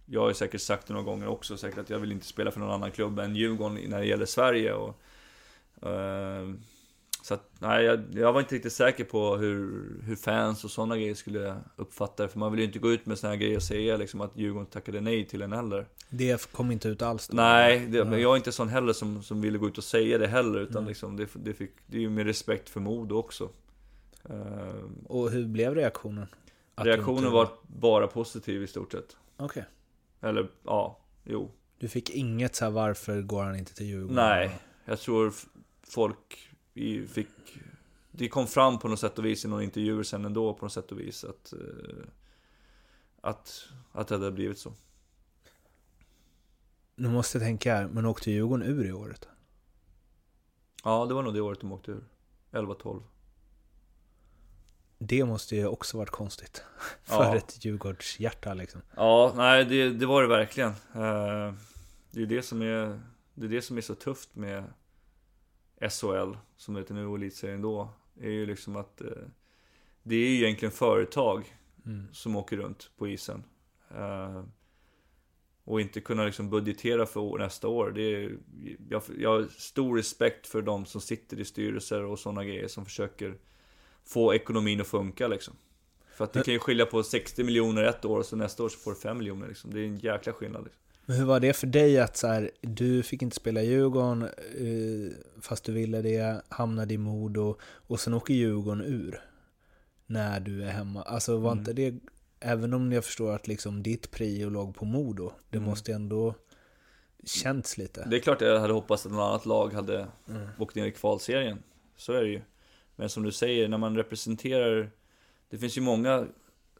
Jag 0.05 0.21
har 0.21 0.33
säkert 0.33 0.61
sagt 0.61 0.87
det 0.87 0.93
några 0.93 1.05
gånger 1.05 1.27
också, 1.27 1.57
säkert 1.57 1.79
att 1.79 1.89
jag 1.89 1.99
vill 1.99 2.11
inte 2.11 2.25
spela 2.25 2.51
för 2.51 2.59
någon 2.59 2.71
annan 2.71 2.91
klubb 2.91 3.19
än 3.19 3.35
Djurgården 3.35 3.79
när 3.89 3.99
det 3.99 4.05
gäller 4.05 4.25
Sverige. 4.25 4.73
Och, 4.73 4.99
eh, 5.89 6.49
så 7.21 7.33
att, 7.33 7.49
nej, 7.59 7.85
jag, 7.85 8.03
jag 8.13 8.33
var 8.33 8.39
inte 8.39 8.55
riktigt 8.55 8.73
säker 8.73 9.03
på 9.03 9.35
hur, 9.37 9.83
hur 10.03 10.15
fans 10.15 10.63
och 10.63 10.71
sådana 10.71 10.97
grejer 10.97 11.13
skulle 11.15 11.55
uppfatta 11.75 12.23
det. 12.23 12.29
För 12.29 12.39
man 12.39 12.51
vill 12.51 12.59
ju 12.59 12.65
inte 12.65 12.79
gå 12.79 12.91
ut 12.91 13.05
med 13.05 13.17
sådana 13.19 13.35
här 13.35 13.41
grejer 13.41 13.55
och 13.55 13.63
säga 13.63 13.97
liksom 13.97 14.21
att 14.21 14.37
Djurgården 14.37 14.65
tackade 14.65 15.01
nej 15.01 15.25
till 15.27 15.41
en 15.41 15.53
heller. 15.53 15.87
Det 16.09 16.51
kom 16.51 16.71
inte 16.71 16.87
ut 16.87 17.01
alls 17.01 17.27
då? 17.27 17.35
Nej, 17.35 17.79
det, 17.79 18.05
men 18.05 18.21
jag 18.21 18.31
är 18.31 18.37
inte 18.37 18.51
sån 18.51 18.69
heller 18.69 18.93
som, 18.93 19.23
som 19.23 19.41
ville 19.41 19.57
gå 19.57 19.67
ut 19.67 19.77
och 19.77 19.83
säga 19.83 20.17
det 20.17 20.27
heller. 20.27 20.59
Utan 20.59 20.77
Mm. 20.77 20.87
liksom, 20.87 21.17
det, 21.17 21.27
det, 21.33 21.53
fick, 21.53 21.71
det 21.87 21.97
är 21.97 22.01
ju 22.01 22.09
med 22.09 22.25
respekt 22.25 22.69
för 22.69 22.79
Modo 22.79 23.15
också. 23.15 23.49
Eh, 24.29 24.83
Och 25.05 25.31
hur 25.31 25.45
blev 25.45 25.75
reaktionen? 25.75 26.27
Att 26.75 26.85
reaktionen 26.85 27.17
inte- 27.17 27.29
var 27.29 27.49
bara 27.67 28.07
positiv 28.07 28.63
i 28.63 28.67
stort 28.67 28.91
sett. 28.91 29.17
Okej. 29.37 29.63
Eller 30.23 30.49
ja, 30.63 30.99
jo. 31.23 31.51
Du 31.77 31.87
fick 31.87 32.09
inget 32.09 32.55
så 32.55 32.65
här, 32.65 32.71
varför 32.71 33.21
går 33.21 33.43
han 33.43 33.55
inte 33.55 33.73
till 33.75 33.85
Djurgården? 33.85 34.15
Nej, 34.15 34.59
jag 34.85 34.99
tror 34.99 35.33
folk 35.83 36.49
fick... 37.07 37.27
Det 38.11 38.27
kom 38.29 38.47
fram 38.47 38.79
på 38.79 38.87
något 38.87 38.99
sätt 38.99 39.19
och 39.19 39.25
vis 39.25 39.45
i 39.45 39.47
någon 39.47 39.61
intervju 39.61 40.03
sen 40.03 40.25
ändå 40.25 40.53
på 40.53 40.65
något 40.65 40.73
sätt 40.73 40.91
och 40.91 40.99
vis 40.99 41.23
att... 41.23 41.53
eh, 41.53 42.05
Att, 43.21 43.67
att 43.91 44.07
det 44.07 44.15
hade 44.15 44.31
blivit 44.31 44.57
så. 44.59 44.73
Nu 46.95 47.09
måste 47.09 47.37
jag 47.37 47.45
tänka 47.45 47.75
här, 47.75 47.87
men 47.87 48.05
åkte 48.05 48.31
Djurgården 48.31 48.67
ur 48.67 48.85
i 48.85 48.91
året? 48.91 49.27
Ja, 50.83 51.05
det 51.05 51.13
var 51.13 51.23
nog 51.23 51.33
det 51.33 51.41
året 51.41 51.59
de 51.61 51.71
åkte 51.71 51.91
ur. 51.91 52.03
11-12. 52.51 53.03
Det 55.07 55.25
måste 55.25 55.55
ju 55.55 55.67
också 55.67 55.97
varit 55.97 56.09
konstigt. 56.09 56.63
För 57.03 57.15
Ja. 57.23 57.35
ett 57.35 57.65
Djurgårdshjärta 57.65 58.53
liksom. 58.53 58.81
Ja, 58.95 59.33
nej 59.35 59.65
det, 59.65 59.89
det 59.89 60.05
var 60.05 60.21
det 60.21 60.27
verkligen. 60.27 60.69
Eh, 60.69 61.53
Det 62.11 62.21
är 62.21 62.25
det 62.25 62.41
som 62.41 62.61
är, 62.61 62.99
det 63.33 63.45
är 63.45 63.49
det 63.49 63.61
som 63.61 63.77
är 63.77 63.81
så 63.81 63.95
tufft 63.95 64.35
med 64.35 64.63
SHL, 65.89 66.33
som 66.57 66.73
det 66.73 66.79
heter 66.79 66.93
nu, 66.93 67.05
och 67.05 67.15
elitserien 67.17 67.61
då. 67.61 67.89
är 68.21 68.29
ju 68.29 68.45
liksom 68.45 68.75
att 68.75 69.01
eh, 69.01 69.07
det 70.03 70.15
är 70.15 70.29
ju 70.29 70.35
egentligen 70.45 70.71
företag 70.71 71.55
Mm. 71.85 72.07
som 72.13 72.35
åker 72.35 72.57
runt 72.57 72.91
på 72.97 73.07
isen. 73.07 73.43
Eh, 73.95 74.43
och 75.63 75.81
inte 75.81 76.01
kunna 76.01 76.25
liksom 76.25 76.49
budgetera 76.49 77.05
för 77.05 77.37
nästa 77.37 77.67
år. 77.67 77.91
Det 77.91 78.01
är, 78.01 78.37
jag, 78.89 79.01
jag 79.17 79.29
har 79.29 79.47
stor 79.57 79.97
respekt 79.97 80.47
för 80.47 80.61
de 80.61 80.85
som 80.85 81.01
sitter 81.01 81.39
i 81.39 81.45
styrelser 81.45 82.03
och 82.03 82.19
sådana 82.19 82.45
grejer 82.45 82.67
som 82.67 82.85
försöker 82.85 83.37
få 84.05 84.33
ekonomin 84.35 84.81
att 84.81 84.87
funka 84.87 85.27
liksom. 85.27 85.53
För 86.15 86.23
att 86.23 86.33
det 86.33 86.43
kan 86.43 86.53
ju 86.53 86.59
skilja 86.59 86.85
på 86.85 87.03
60 87.03 87.43
miljoner 87.43 87.83
ett 87.83 88.05
år 88.05 88.19
och 88.19 88.25
så 88.25 88.35
nästa 88.35 88.63
år 88.63 88.69
så 88.69 88.77
får 88.79 88.91
du 88.91 88.97
5 88.99 89.17
miljoner 89.17 89.47
liksom. 89.47 89.73
Det 89.73 89.79
är 89.79 89.85
en 89.85 89.97
jäkla 89.97 90.33
skillnad. 90.33 90.63
Liksom. 90.63 90.79
Men 91.05 91.15
hur 91.17 91.25
var 91.25 91.39
det 91.39 91.53
för 91.53 91.67
dig 91.67 91.99
att 91.99 92.17
så 92.17 92.27
här, 92.27 92.51
du 92.61 93.03
fick 93.03 93.21
inte 93.21 93.35
spela 93.35 93.61
Djurgården 93.63 94.21
eh, 94.23 95.41
fast 95.41 95.63
du 95.63 95.71
ville 95.71 96.01
det, 96.01 96.41
hamnade 96.49 96.93
i 96.93 96.97
Modo 96.97 97.55
och 97.63 97.99
sen 97.99 98.13
åker 98.13 98.33
Djurgården 98.33 98.81
ur 98.81 99.21
när 100.05 100.39
du 100.39 100.63
är 100.63 100.71
hemma. 100.71 101.01
Alltså 101.03 101.37
var 101.37 101.51
Mm. 101.51 101.59
inte 101.59 101.73
det, 101.73 101.93
även 102.39 102.73
om 102.73 102.91
jag 102.91 103.05
förstår 103.05 103.31
att 103.35 103.47
liksom 103.47 103.83
ditt 103.83 104.11
prio 104.11 104.49
låg 104.49 104.75
på 104.75 104.85
Modo, 104.85 105.31
det 105.49 105.57
Mm. 105.57 105.69
måste 105.69 105.93
ändå 105.93 106.35
känts 107.23 107.77
lite. 107.77 108.07
Det 108.09 108.15
är 108.15 108.19
klart 108.19 108.41
jag 108.41 108.59
hade 108.59 108.73
hoppats 108.73 109.05
att 109.05 109.11
något 109.11 109.21
annat 109.29 109.45
lag 109.45 109.73
hade 109.73 110.07
Mm. 110.29 110.47
åkt 110.59 110.75
ner 110.75 110.85
i 110.85 110.91
kvalserien. 110.91 111.63
Så 111.97 112.13
är 112.13 112.21
det 112.23 112.29
ju. 112.29 112.41
Men 112.95 113.09
som 113.09 113.23
du 113.23 113.31
säger, 113.31 113.67
när 113.67 113.77
man 113.77 113.95
representerar... 113.95 114.91
Det 115.49 115.57
finns 115.57 115.77
ju 115.77 115.81
många 115.81 116.27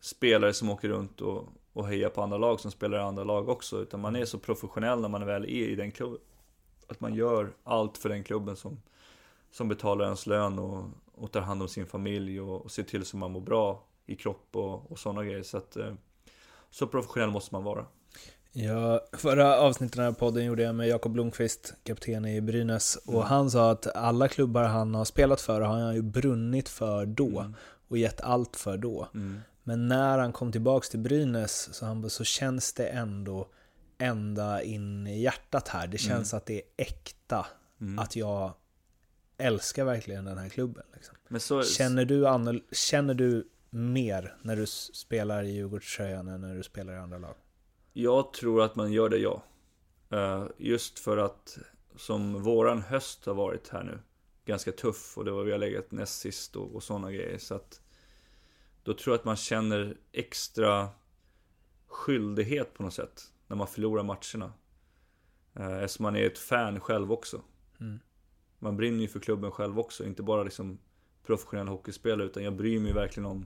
spelare 0.02 0.54
som 0.54 0.70
åker 0.70 0.90
runt 0.90 1.22
och, 1.22 1.48
och 1.74 1.88
hejar 1.88 2.10
på 2.10 2.22
andra 2.22 2.38
lag 2.38 2.60
som 2.60 2.72
spelar 2.72 2.98
i 2.98 3.02
andra 3.02 3.24
lag 3.24 3.50
också. 3.50 3.82
Utan 3.82 4.00
man 4.00 4.16
är 4.16 4.26
så 4.26 4.40
professionell 4.40 5.02
när 5.02 5.10
man 5.10 5.26
väl 5.26 5.44
är 5.44 5.48
i 5.48 5.76
den 5.76 5.92
klubben. 5.92 6.20
Att 6.88 7.00
man 7.00 7.14
gör 7.14 7.54
allt 7.64 7.98
för 7.98 8.10
den 8.10 8.24
klubben 8.24 8.56
som, 8.56 8.82
som 9.52 9.68
betalar 9.68 10.06
ens 10.06 10.28
lön 10.28 10.60
och, 10.60 10.86
och 11.16 11.32
tar 11.32 11.42
hand 11.42 11.62
om 11.62 11.68
sin 11.68 11.86
familj 11.86 12.42
och, 12.42 12.62
och 12.62 12.72
ser 12.72 12.84
till 12.84 13.06
så 13.06 13.18
man 13.18 13.32
mår 13.32 13.42
bra 13.42 13.84
i 14.06 14.16
kropp 14.16 14.48
och, 14.52 14.92
och 14.92 15.00
sådana 15.00 15.24
grejer. 15.24 15.44
Så 15.44 15.58
att 15.58 15.76
eh, 15.76 15.94
så 16.70 16.88
professionell 16.88 17.30
måste 17.30 17.56
man 17.56 17.64
vara. 17.64 17.86
Ja, 18.56 19.02
förra 19.14 19.60
avsnittet 19.60 19.98
av 20.00 20.04
den 20.04 20.14
här 20.14 20.20
podden 20.20 20.46
gjorde 20.46 20.64
jag 20.64 20.76
med 20.76 20.88
Jakob 20.88 21.12
Blomqvist, 21.12 21.74
kapten 21.84 22.26
i 22.26 22.42
Brynäs. 22.42 22.96
Och 22.96 23.14
Mm. 23.14 23.26
han 23.26 23.52
sa 23.52 23.72
att 23.72 23.96
alla 23.96 24.28
klubbar 24.28 24.64
han 24.64 24.96
har 24.96 25.06
spelat 25.06 25.42
för 25.42 25.62
har 25.62 25.80
han 25.80 25.96
ju 25.96 26.02
brunnit 26.02 26.70
för 26.70 27.06
då. 27.06 27.40
Mm. 27.40 27.56
Och 27.88 27.98
gett 27.98 28.22
allt 28.22 28.56
för 28.56 28.78
då. 28.78 29.08
Mm. 29.14 29.40
Men 29.64 29.88
när 29.88 30.18
han 30.18 30.34
kom 30.34 30.52
tillbaks 30.52 30.90
till 30.90 31.00
Brynäs 31.00 31.70
så, 31.74 31.86
han, 31.86 32.10
så 32.10 32.24
känns 32.24 32.74
det 32.74 32.86
ändå 32.88 33.48
ända 33.98 34.62
in 34.64 35.08
i 35.08 35.22
hjärtat 35.22 35.68
här. 35.68 35.88
Det 35.88 35.98
känns 35.98 36.34
att 36.34 36.46
det 36.46 36.54
är 36.56 36.62
äkta. 36.78 37.46
Mm. 37.82 38.00
Att 38.00 38.16
jag 38.16 38.54
älskar 39.38 39.84
verkligen 39.86 40.26
den 40.26 40.38
här 40.38 40.50
klubben. 40.50 40.84
Liksom. 40.94 41.16
Så, 41.40 41.64
Känner, 41.64 42.06
du 42.06 42.26
annorl- 42.28 42.64
känner 42.72 43.14
du 43.14 43.48
mer 43.70 44.36
när 44.42 44.56
du 44.56 44.66
spelar 44.94 45.44
i 45.44 45.52
Djurgårdströjan 45.52 46.28
än 46.28 46.42
när 46.42 46.56
du 46.56 46.64
spelar 46.64 46.94
i 46.94 46.98
andra 46.98 47.18
lag? 47.18 47.36
Jag 47.94 48.34
tror 48.34 48.62
att 48.62 48.76
man 48.76 48.92
gör 48.92 49.10
det, 49.10 49.18
ja. 49.18 49.44
Eh, 50.10 50.46
Just 50.58 51.00
för 51.00 51.18
att 51.18 51.58
som 51.96 52.44
våran 52.44 52.82
höst 52.82 53.26
har 53.26 53.34
varit 53.34 53.70
här 53.70 53.84
nu, 53.84 54.00
ganska 54.46 54.72
tuff 54.72 55.18
och 55.18 55.26
det 55.26 55.32
var 55.32 55.44
vi 55.44 55.52
har 55.52 55.60
legat 55.60 55.92
näst 55.92 56.20
sist 56.20 56.56
och, 56.56 56.76
och 56.76 56.84
sådana 56.84 57.12
grejer. 57.12 57.38
Så 57.38 57.56
att 57.56 57.82
då 58.84 58.94
tror 58.94 59.14
jag 59.14 59.20
att 59.20 59.26
man 59.26 59.36
känner 59.36 59.98
extra 60.12 60.90
skyldighet 61.88 62.74
på 62.74 62.84
något 62.84 62.94
sätt 62.94 63.32
när 63.48 63.56
man 63.56 63.68
förlorar 63.68 64.04
matcherna. 64.04 64.54
Eh, 65.54 65.84
Eftersom 65.84 66.04
man 66.04 66.16
är 66.16 66.26
ett 66.26 66.40
fan 66.40 66.80
själv 66.80 67.12
också. 67.12 67.42
Mm. 67.80 68.00
Man 68.60 68.78
brinner 68.78 69.02
ju 69.02 69.08
för 69.08 69.20
klubben 69.20 69.52
själv 69.52 69.80
också, 69.80 70.06
inte 70.06 70.24
bara 70.24 70.44
liksom 70.44 70.80
professionell 71.26 71.68
hockeyspelare 71.68 72.28
utan 72.28 72.44
jag 72.44 72.56
bryr 72.56 72.80
mig 72.80 72.94
verkligen 72.94 73.26
om 73.26 73.46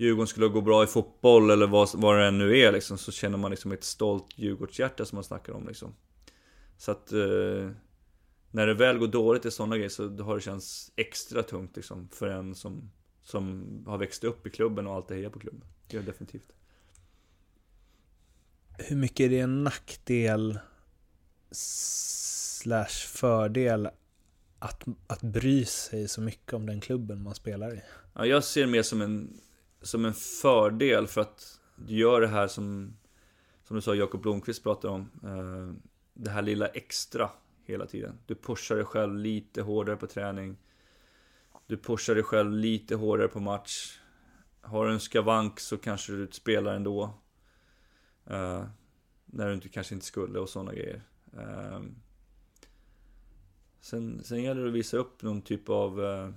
Djurgården 0.00 0.26
skulle 0.26 0.48
gå 0.48 0.60
bra 0.60 0.84
i 0.84 0.86
fotboll 0.86 1.50
eller 1.50 1.66
vad, 1.66 1.88
vad 1.94 2.18
det 2.18 2.26
än 2.26 2.38
nu 2.38 2.58
är 2.58 2.72
liksom, 2.72 2.98
så 2.98 3.12
känner 3.12 3.38
man 3.38 3.50
liksom 3.50 3.72
ett 3.72 3.84
stolt 3.84 4.26
Djurgårdshjärta 4.36 5.04
som 5.04 5.16
man 5.16 5.24
snackar 5.24 5.52
om 5.52 5.68
liksom. 5.68 5.94
Så 6.76 6.90
att 6.90 7.12
eh, 7.12 7.70
när 8.50 8.66
det 8.66 8.74
väl 8.74 8.98
går 8.98 9.08
dåligt 9.08 9.44
i 9.46 9.50
sådana 9.50 9.76
grejer 9.76 9.88
så 9.88 10.08
har 10.22 10.34
det 10.34 10.40
känts 10.40 10.92
extra 10.96 11.42
tungt 11.42 11.76
liksom 11.76 12.08
för 12.08 12.28
en 12.28 12.54
som, 12.54 12.90
som 13.22 13.64
har 13.86 13.98
växt 13.98 14.24
upp 14.24 14.46
i 14.46 14.50
klubben 14.50 14.86
och 14.86 14.94
alltid 14.94 15.16
hejar 15.16 15.30
på 15.30 15.38
klubben. 15.38 15.64
Det 15.88 15.96
gör 15.96 16.02
definitivt. 16.02 16.52
Hur 18.78 18.96
mycket 18.96 19.24
är 19.24 19.28
det 19.28 19.38
en 19.38 19.64
nackdel 19.64 20.58
slash 21.50 23.06
fördel 23.06 23.88
att, 24.58 24.84
att 25.06 25.22
bry 25.22 25.64
sig 25.64 26.08
så 26.08 26.20
mycket 26.20 26.52
om 26.52 26.66
den 26.66 26.80
klubben 26.80 27.22
man 27.22 27.34
spelar 27.34 27.74
i? 27.74 27.82
Ja, 28.14 28.26
jag 28.26 28.44
ser 28.44 28.60
det 28.60 28.66
mer 28.66 28.82
som 28.82 29.00
en, 29.00 29.40
som 29.82 30.04
en 30.04 30.14
fördel 30.14 31.06
för 31.06 31.20
att 31.20 31.60
du 31.76 31.94
gör 31.94 32.20
det 32.20 32.26
här 32.26 32.48
som, 32.48 32.96
som 33.64 33.76
du 33.76 33.82
sa 33.82 33.94
Jakob 33.94 34.22
Blomqvist 34.22 34.62
pratade 34.62 34.94
om. 34.94 35.10
Eh, 35.24 35.82
det 36.14 36.30
här 36.30 36.42
lilla 36.42 36.66
extra 36.66 37.30
hela 37.64 37.86
tiden. 37.86 38.18
Du 38.26 38.34
pushar 38.34 38.76
dig 38.76 38.84
själv 38.84 39.16
lite 39.16 39.62
hårdare 39.62 39.96
på 39.96 40.06
träning. 40.06 40.56
Du 41.66 41.76
pushar 41.76 42.14
dig 42.14 42.24
själv 42.24 42.52
lite 42.52 42.94
hårdare 42.94 43.28
på 43.28 43.40
match. 43.40 44.00
Har 44.60 44.86
du 44.86 44.92
en 44.92 45.00
skavank 45.00 45.60
så 45.60 45.76
kanske 45.76 46.12
du 46.12 46.28
spelar 46.30 46.74
ändå. 46.74 47.14
Eh, 48.26 48.64
när 49.26 49.48
du 49.48 49.54
inte, 49.54 49.68
kanske 49.68 49.94
inte 49.94 50.06
skulle 50.06 50.38
och 50.38 50.48
sådana 50.48 50.74
grejer. 50.74 51.02
Eh, 51.36 51.80
sen, 53.80 54.24
sen 54.24 54.42
gäller 54.42 54.62
det 54.62 54.68
att 54.68 54.74
visa 54.74 54.96
upp 54.96 55.22
någon 55.22 55.42
typ 55.42 55.68
av 55.68 56.04
eh, 56.04 56.30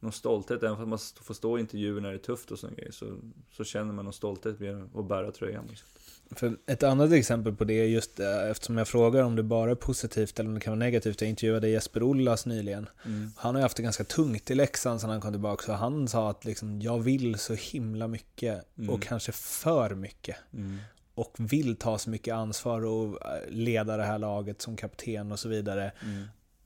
någon 0.00 0.12
stolthet, 0.12 0.62
även 0.62 0.82
om 0.82 0.88
man 0.88 0.98
får 1.22 1.34
stå 1.34 1.58
i 1.58 1.60
intervjuer 1.60 2.00
när 2.00 2.08
det 2.08 2.16
är 2.16 2.18
tufft 2.18 2.50
och 2.50 2.58
sånt 2.58 2.76
grejer, 2.76 2.92
så, 2.92 3.18
så 3.52 3.64
känner 3.64 3.92
man 3.92 4.04
någon 4.04 4.14
stolthet 4.14 4.60
med 4.60 4.88
att 4.94 5.08
bära 5.08 5.30
tröjan. 5.32 5.66
Liksom. 5.68 5.88
För 6.30 6.56
ett 6.66 6.82
annat 6.82 7.12
exempel 7.12 7.54
på 7.56 7.64
det 7.64 7.74
är 7.74 7.84
just 7.84 8.20
eh, 8.20 8.50
eftersom 8.50 8.78
jag 8.78 8.88
frågar 8.88 9.22
om 9.22 9.36
det 9.36 9.42
bara 9.42 9.70
är 9.70 9.74
positivt 9.74 10.38
eller 10.40 10.48
om 10.50 10.54
det 10.54 10.60
kan 10.60 10.70
vara 10.70 10.78
negativt. 10.78 11.20
Jag 11.20 11.30
intervjuade 11.30 11.68
Jesper 11.68 12.02
Ollas 12.02 12.46
nyligen. 12.46 12.88
Mm. 13.04 13.30
Han 13.36 13.54
har 13.54 13.60
ju 13.60 13.62
haft 13.62 13.76
det 13.76 13.82
ganska 13.82 14.04
tungt 14.04 14.50
i 14.50 14.54
Leksand 14.54 15.00
sedan 15.00 15.10
han 15.10 15.20
kom 15.20 15.32
tillbaka. 15.32 15.62
Så 15.62 15.72
han 15.72 16.08
sa 16.08 16.30
att 16.30 16.44
liksom, 16.44 16.80
jag 16.80 16.98
vill 16.98 17.38
så 17.38 17.54
himla 17.54 18.08
mycket 18.08 18.62
Mm. 18.78 18.90
och 18.90 19.02
kanske 19.02 19.32
för 19.32 19.94
mycket. 19.94 20.36
Mm. 20.52 20.78
Och 21.14 21.34
vill 21.38 21.76
ta 21.76 21.98
så 21.98 22.10
mycket 22.10 22.34
ansvar 22.34 22.84
och 22.84 23.26
eh, 23.26 23.48
leda 23.48 23.96
det 23.96 24.04
här 24.04 24.18
laget 24.18 24.62
som 24.62 24.76
kapten 24.76 25.32
och 25.32 25.38
så 25.38 25.48
vidare. 25.48 25.92
Mm. 26.02 26.24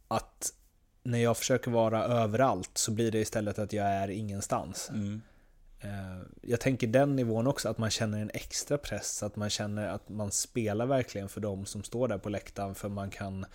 Att 0.09 0.53
när 1.03 1.19
jag 1.19 1.37
försöker 1.37 1.71
vara 1.71 2.05
överallt 2.05 2.71
så 2.79 2.91
blir 2.93 3.11
det 3.11 3.19
istället 3.19 3.59
att 3.59 3.73
jag 3.73 3.87
är 3.87 4.09
ingenstans. 4.09 4.91
Mm. 4.91 5.23
Eh, 5.81 6.19
Jag 6.43 6.61
tänker 6.61 6.87
den 6.87 7.17
nivån 7.17 7.47
också, 7.47 7.69
att 7.69 7.79
man 7.79 7.91
känner 7.91 8.21
en 8.23 8.31
extra 8.35 8.79
press, 8.79 9.23
att 9.23 9.37
man 9.37 9.51
känner 9.51 9.89
att 9.89 10.09
man 10.09 10.31
spelar 10.31 10.87
verkligen 10.87 11.29
för 11.29 11.41
de 11.41 11.67
som 11.67 11.83
står 11.83 12.09
där 12.09 12.19
på 12.19 12.29
läktaren 12.29 12.75
för 12.75 12.89
man 12.89 13.11
kan 13.11 13.47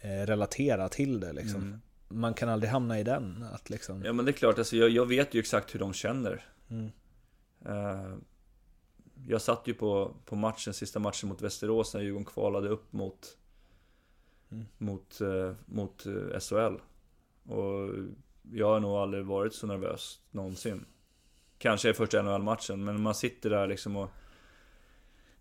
eh, 0.00 0.26
relatera 0.26 0.88
till 0.88 1.20
det. 1.20 1.32
Liksom. 1.32 1.60
Mm. 1.62 1.80
Man 2.08 2.34
kan 2.34 2.48
aldrig 2.48 2.70
hamna 2.70 3.00
i 3.00 3.02
den. 3.02 3.46
Att 3.52 3.70
liksom, 3.70 4.02
Ja 4.04 4.12
men 4.12 4.24
det 4.24 4.30
är 4.30 4.32
klart, 4.32 4.58
alltså, 4.58 4.76
jag, 4.76 4.90
jag 4.90 5.06
vet 5.06 5.34
ju 5.34 5.40
exakt 5.40 5.74
hur 5.74 5.78
de 5.80 5.92
känner. 5.92 6.44
mm, 6.70 6.90
Eh, 7.66 8.14
jag 9.28 9.42
satt 9.42 9.62
ju 9.68 9.74
på, 9.74 10.14
på 10.24 10.36
matchen, 10.36 10.74
sista 10.74 10.98
matchen 10.98 11.28
mot 11.28 11.42
Västerås 11.42 11.94
när 11.94 12.00
Djurgården 12.00 12.24
kvalade 12.24 12.68
upp 12.68 12.92
mot 12.92 13.36
Mm. 14.52 14.64
Mot, 14.78 15.20
eh, 15.20 15.52
mot 15.66 16.06
eh, 16.06 16.40
SHL. 16.40 16.74
Och 17.52 17.90
jag 18.52 18.66
har 18.66 18.80
nog 18.80 18.96
aldrig 18.96 19.24
varit 19.24 19.54
så 19.54 19.66
nervös 19.66 20.18
någonsin. 20.30 20.84
Kanske 21.58 21.90
i 21.90 21.94
första 21.94 22.22
NHL-matchen, 22.22 22.84
men 22.84 23.02
man 23.02 23.14
sitter 23.14 23.50
där 23.50 23.66
liksom 23.66 23.96
och 23.96 24.10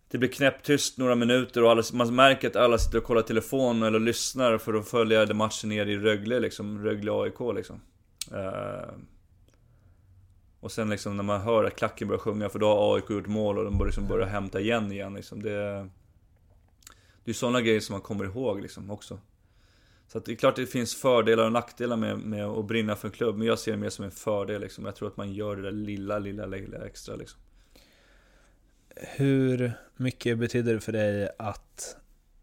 Det 0.07 0.17
blir 0.17 0.29
knäpptyst 0.29 0.97
några 0.97 1.15
minuter 1.15 1.63
och 1.63 1.71
alla, 1.71 1.83
man 1.93 2.15
märker 2.15 2.47
att 2.47 2.55
alla 2.55 2.77
sitter 2.77 2.97
och 2.97 3.03
kollar 3.03 3.21
telefon 3.21 3.83
eller 3.83 3.99
lyssnar 3.99 4.57
för 4.57 4.73
att 4.73 4.87
följa 4.87 5.25
den 5.25 5.37
matchen 5.37 5.69
ner 5.69 5.85
i 5.85 5.97
Rögle 5.97 6.39
liksom, 6.39 6.83
Rögle 6.83 7.11
AIK 7.11 7.39
liksom. 7.55 7.81
Eh, 8.33 8.93
och 10.59 10.71
sen 10.71 10.89
liksom 10.89 11.17
när 11.17 11.23
man 11.23 11.41
hör 11.41 11.63
att 11.63 11.75
klacken 11.75 12.07
börjar 12.07 12.19
sjunga, 12.19 12.49
för 12.49 12.59
då 12.59 12.67
har 12.67 12.95
AIK 12.95 13.09
gjort 13.09 13.27
mål 13.27 13.57
och 13.57 13.63
de 13.63 13.77
börjar 13.77 13.87
liksom 13.87 14.07
börja 14.07 14.25
hämta 14.25 14.59
igen 14.59 14.91
igen 14.91 15.13
liksom. 15.13 15.43
Det, 15.43 15.89
det 17.23 17.31
är 17.31 17.33
sådana 17.33 17.61
grejer 17.61 17.79
som 17.79 17.93
man 17.93 18.01
kommer 18.01 18.25
ihåg 18.25 18.61
liksom 18.61 18.91
också. 18.91 19.19
Så 20.07 20.17
att 20.17 20.25
det 20.25 20.31
är 20.31 20.35
klart 20.35 20.55
det 20.55 20.65
finns 20.65 20.95
fördelar 20.95 21.45
och 21.45 21.51
nackdelar 21.51 21.97
med, 21.97 22.19
med 22.19 22.45
att 22.45 22.65
brinna 22.65 22.95
för 22.95 23.07
en 23.07 23.11
klubb, 23.11 23.37
men 23.37 23.47
jag 23.47 23.59
ser 23.59 23.71
det 23.71 23.77
mer 23.77 23.89
som 23.89 24.05
en 24.05 24.11
fördel 24.11 24.61
liksom. 24.61 24.85
Jag 24.85 24.95
tror 24.95 25.07
att 25.07 25.17
man 25.17 25.33
gör 25.33 25.55
det 25.55 25.61
där 25.61 25.71
lilla, 25.71 26.19
lilla, 26.19 26.45
lilla 26.45 26.85
extra 26.85 27.15
liksom. 27.15 27.39
Hur 28.95 29.73
mycket 29.95 30.37
betyder 30.37 30.73
det 30.73 30.79
för 30.79 30.91
dig 30.91 31.29
att, 31.39 31.95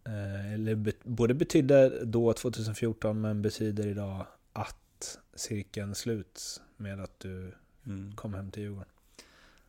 eh, 0.05 0.55
eller 0.55 0.93
både 1.05 1.35
betydde 1.35 2.05
då 2.05 2.33
2014 2.33 3.21
men 3.21 3.43
betyder 3.43 3.87
idag 3.87 4.27
att 4.53 5.19
cirkeln 5.35 5.95
sluts 5.95 6.61
med 6.77 7.01
att 7.01 7.21
du 7.21 7.53
Mm. 7.89 8.13
kom 8.17 8.35
hem 8.35 8.51
till 8.51 8.63
Djurgården? 8.63 8.89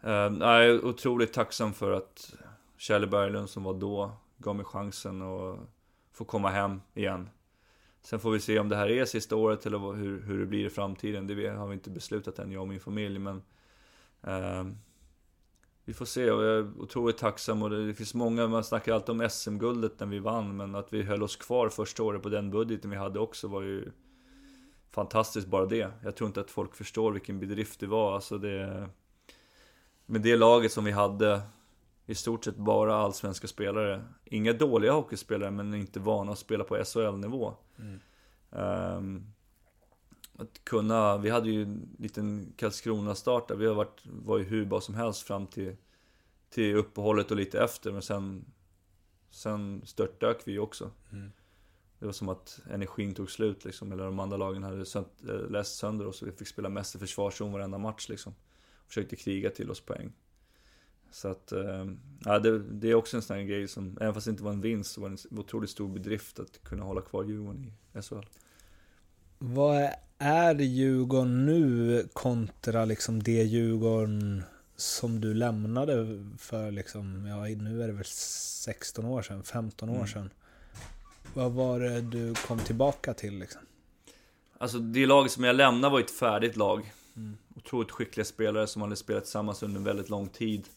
Uh, 0.03 0.47
jag 0.47 0.65
är 0.65 0.85
otroligt 0.85 1.33
tacksam 1.33 1.73
för 1.73 1.91
att 1.91 2.33
Kjelle 2.77 3.07
Berglund 3.07 3.49
som 3.49 3.63
var 3.63 3.73
då 3.73 4.11
gav 4.39 4.55
mig 4.55 4.65
chansen 4.65 5.21
att 5.21 5.59
få 6.11 6.25
komma 6.25 6.49
hem 6.49 6.81
igen. 6.93 7.29
Sen 8.01 8.19
får 8.19 8.31
vi 8.31 8.39
se 8.39 8.59
om 8.59 8.69
det 8.69 8.75
här 8.75 8.89
är 8.89 9.05
sista 9.05 9.35
året 9.35 9.65
eller 9.65 9.93
hur, 9.93 10.21
hur 10.21 10.39
det 10.39 10.45
blir 10.45 10.65
i 10.65 10.69
framtiden. 10.69 11.27
Det 11.27 11.49
har 11.49 11.67
vi 11.67 11.73
inte 11.73 11.89
beslutat 11.89 12.39
än, 12.39 12.51
jag 12.51 12.61
och 12.61 12.67
min 12.67 12.79
familj. 12.79 13.19
Men 13.19 13.41
eh, 14.23 14.65
vi 15.85 15.93
får 15.93 16.05
se 16.05 16.31
och 16.31 16.43
jag 16.43 16.57
är 16.57 16.81
otroligt 16.81 17.17
tacksam. 17.17 17.63
Och 17.63 17.69
det, 17.69 17.87
det 17.87 17.93
finns 17.93 18.13
många, 18.13 18.47
man 18.47 18.63
snackar 18.63 18.93
alltid 18.93 19.09
om 19.09 19.29
SM-guldet 19.29 19.99
när 19.99 20.07
vi 20.07 20.19
vann. 20.19 20.57
Men 20.57 20.75
att 20.75 20.93
vi 20.93 21.03
höll 21.03 21.23
oss 21.23 21.35
kvar 21.35 21.69
första 21.69 22.03
året 22.03 22.23
på 22.23 22.29
den 22.29 22.51
budgeten 22.51 22.91
vi 22.91 22.97
hade 22.97 23.19
också 23.19 23.47
var 23.47 23.61
ju 23.61 23.91
fantastiskt 24.91 25.47
bara 25.47 25.65
det. 25.65 25.91
Jag 26.03 26.15
tror 26.15 26.27
inte 26.27 26.41
att 26.41 26.51
folk 26.51 26.75
förstår 26.75 27.11
vilken 27.11 27.39
bedrift 27.39 27.79
det 27.79 27.87
var. 27.87 28.15
Alltså 28.15 28.37
det, 28.37 28.89
med 30.05 30.21
det 30.21 30.35
laget 30.35 30.71
som 30.71 30.83
vi 30.83 30.91
hade, 30.91 31.41
i 32.09 32.15
stort 32.15 32.45
sett 32.45 32.55
bara 32.55 32.95
allsvenska 32.95 33.47
spelare. 33.47 34.05
Inga 34.25 34.53
dåliga 34.53 34.91
hockeyspelare, 34.91 35.51
men 35.51 35.73
inte 35.73 35.99
vana 35.99 36.31
att 36.31 36.39
spela 36.39 36.63
på 36.63 36.83
SHL-nivå. 36.83 37.53
Mm. 37.79 37.99
Ehm, 38.51 39.33
att 40.33 40.63
kunna, 40.63 41.17
vi 41.17 41.29
hade 41.29 41.49
ju 41.49 41.63
en 41.63 41.95
liten 41.99 42.53
Karlskrona-start 42.57 43.47
där. 43.47 43.55
Vi 43.55 43.65
har 43.65 43.75
varit, 43.75 44.01
var 44.05 44.37
ju 44.37 44.43
hur 44.43 44.65
bra 44.65 44.81
som 44.81 44.95
helst 44.95 45.21
fram 45.21 45.47
till, 45.47 45.75
till 46.49 46.75
uppehållet 46.75 47.31
och 47.31 47.37
lite 47.37 47.63
efter. 47.63 47.91
Men 47.91 48.01
sen, 48.01 48.45
sen 49.29 49.81
störtdök 49.85 50.41
vi 50.45 50.51
ju 50.51 50.59
också. 50.59 50.91
Mm. 51.11 51.31
Det 51.99 52.05
var 52.05 52.13
som 52.13 52.29
att 52.29 52.59
energin 52.69 53.13
tog 53.13 53.31
slut 53.31 53.65
liksom. 53.65 53.91
Eller 53.91 54.03
de 54.03 54.19
andra 54.19 54.37
lagen 54.37 54.63
hade 54.63 54.85
sönt, 54.85 55.23
äh, 55.29 55.49
läst 55.49 55.77
sönder 55.77 56.07
oss 56.07 56.21
och 56.21 56.27
vi 56.27 56.31
fick 56.31 56.47
spela 56.47 56.69
mest 56.69 56.95
i 56.95 56.99
försvarszon 56.99 57.51
varenda 57.51 57.77
match 57.77 58.09
liksom. 58.09 58.35
Försökte 58.87 59.15
kriga 59.15 59.49
till 59.49 59.71
oss 59.71 59.81
poäng. 59.81 60.13
Så 61.11 61.27
att, 61.27 61.51
eh, 61.51 61.85
ja, 62.25 62.39
det, 62.39 62.59
det 62.59 62.89
är 62.89 62.93
också 62.95 63.17
en 63.17 63.23
sån 63.23 63.35
här 63.37 63.43
grej 63.43 63.67
som, 63.67 63.97
även 64.01 64.13
fast 64.13 64.25
det 64.25 64.31
inte 64.31 64.43
var 64.43 64.51
en 64.51 64.61
vinst, 64.61 64.91
så 64.91 65.01
var 65.01 65.09
det 65.09 65.25
en 65.31 65.39
otroligt 65.39 65.69
stor 65.69 65.87
bedrift 65.89 66.39
att 66.39 66.63
kunna 66.63 66.83
hålla 66.83 67.01
kvar 67.01 67.23
Djurgården 67.23 67.71
i 67.93 68.01
SHL. 68.01 68.25
Vad 69.37 69.89
är 70.17 70.55
Djurgården 70.55 71.45
nu 71.45 72.07
kontra 72.13 72.85
liksom 72.85 73.23
det 73.23 73.43
Djurgården 73.43 74.43
som 74.75 75.21
du 75.21 75.33
lämnade 75.33 76.25
för 76.37 76.71
liksom, 76.71 77.25
ja 77.25 77.45
nu 77.55 77.83
är 77.83 77.87
det 77.87 77.93
väl 77.93 78.05
16 78.05 79.05
år 79.05 79.21
sedan, 79.21 79.43
15 79.43 79.89
år 79.89 79.95
Mm. 79.95 80.07
sedan. 80.07 80.29
Vad 81.33 81.51
var 81.51 81.79
det 81.79 82.01
du 82.01 82.33
kom 82.35 82.59
tillbaka 82.59 83.13
till 83.13 83.39
liksom? 83.39 83.61
Alltså 84.57 84.79
det 84.79 85.05
laget 85.05 85.31
som 85.31 85.43
jag 85.43 85.55
lämnade 85.55 85.91
var 85.91 85.99
ett 85.99 86.11
färdigt 86.11 86.55
lag. 86.55 86.93
Mm. 87.15 87.37
Otroligt 87.55 87.91
skickliga 87.91 88.25
spelare 88.25 88.67
som 88.67 88.81
hade 88.81 88.95
spelat 88.95 89.23
tillsammans 89.23 89.63
under 89.63 89.77
en 89.77 89.83
väldigt 89.83 90.09
lång 90.09 90.29
tid. 90.29 90.67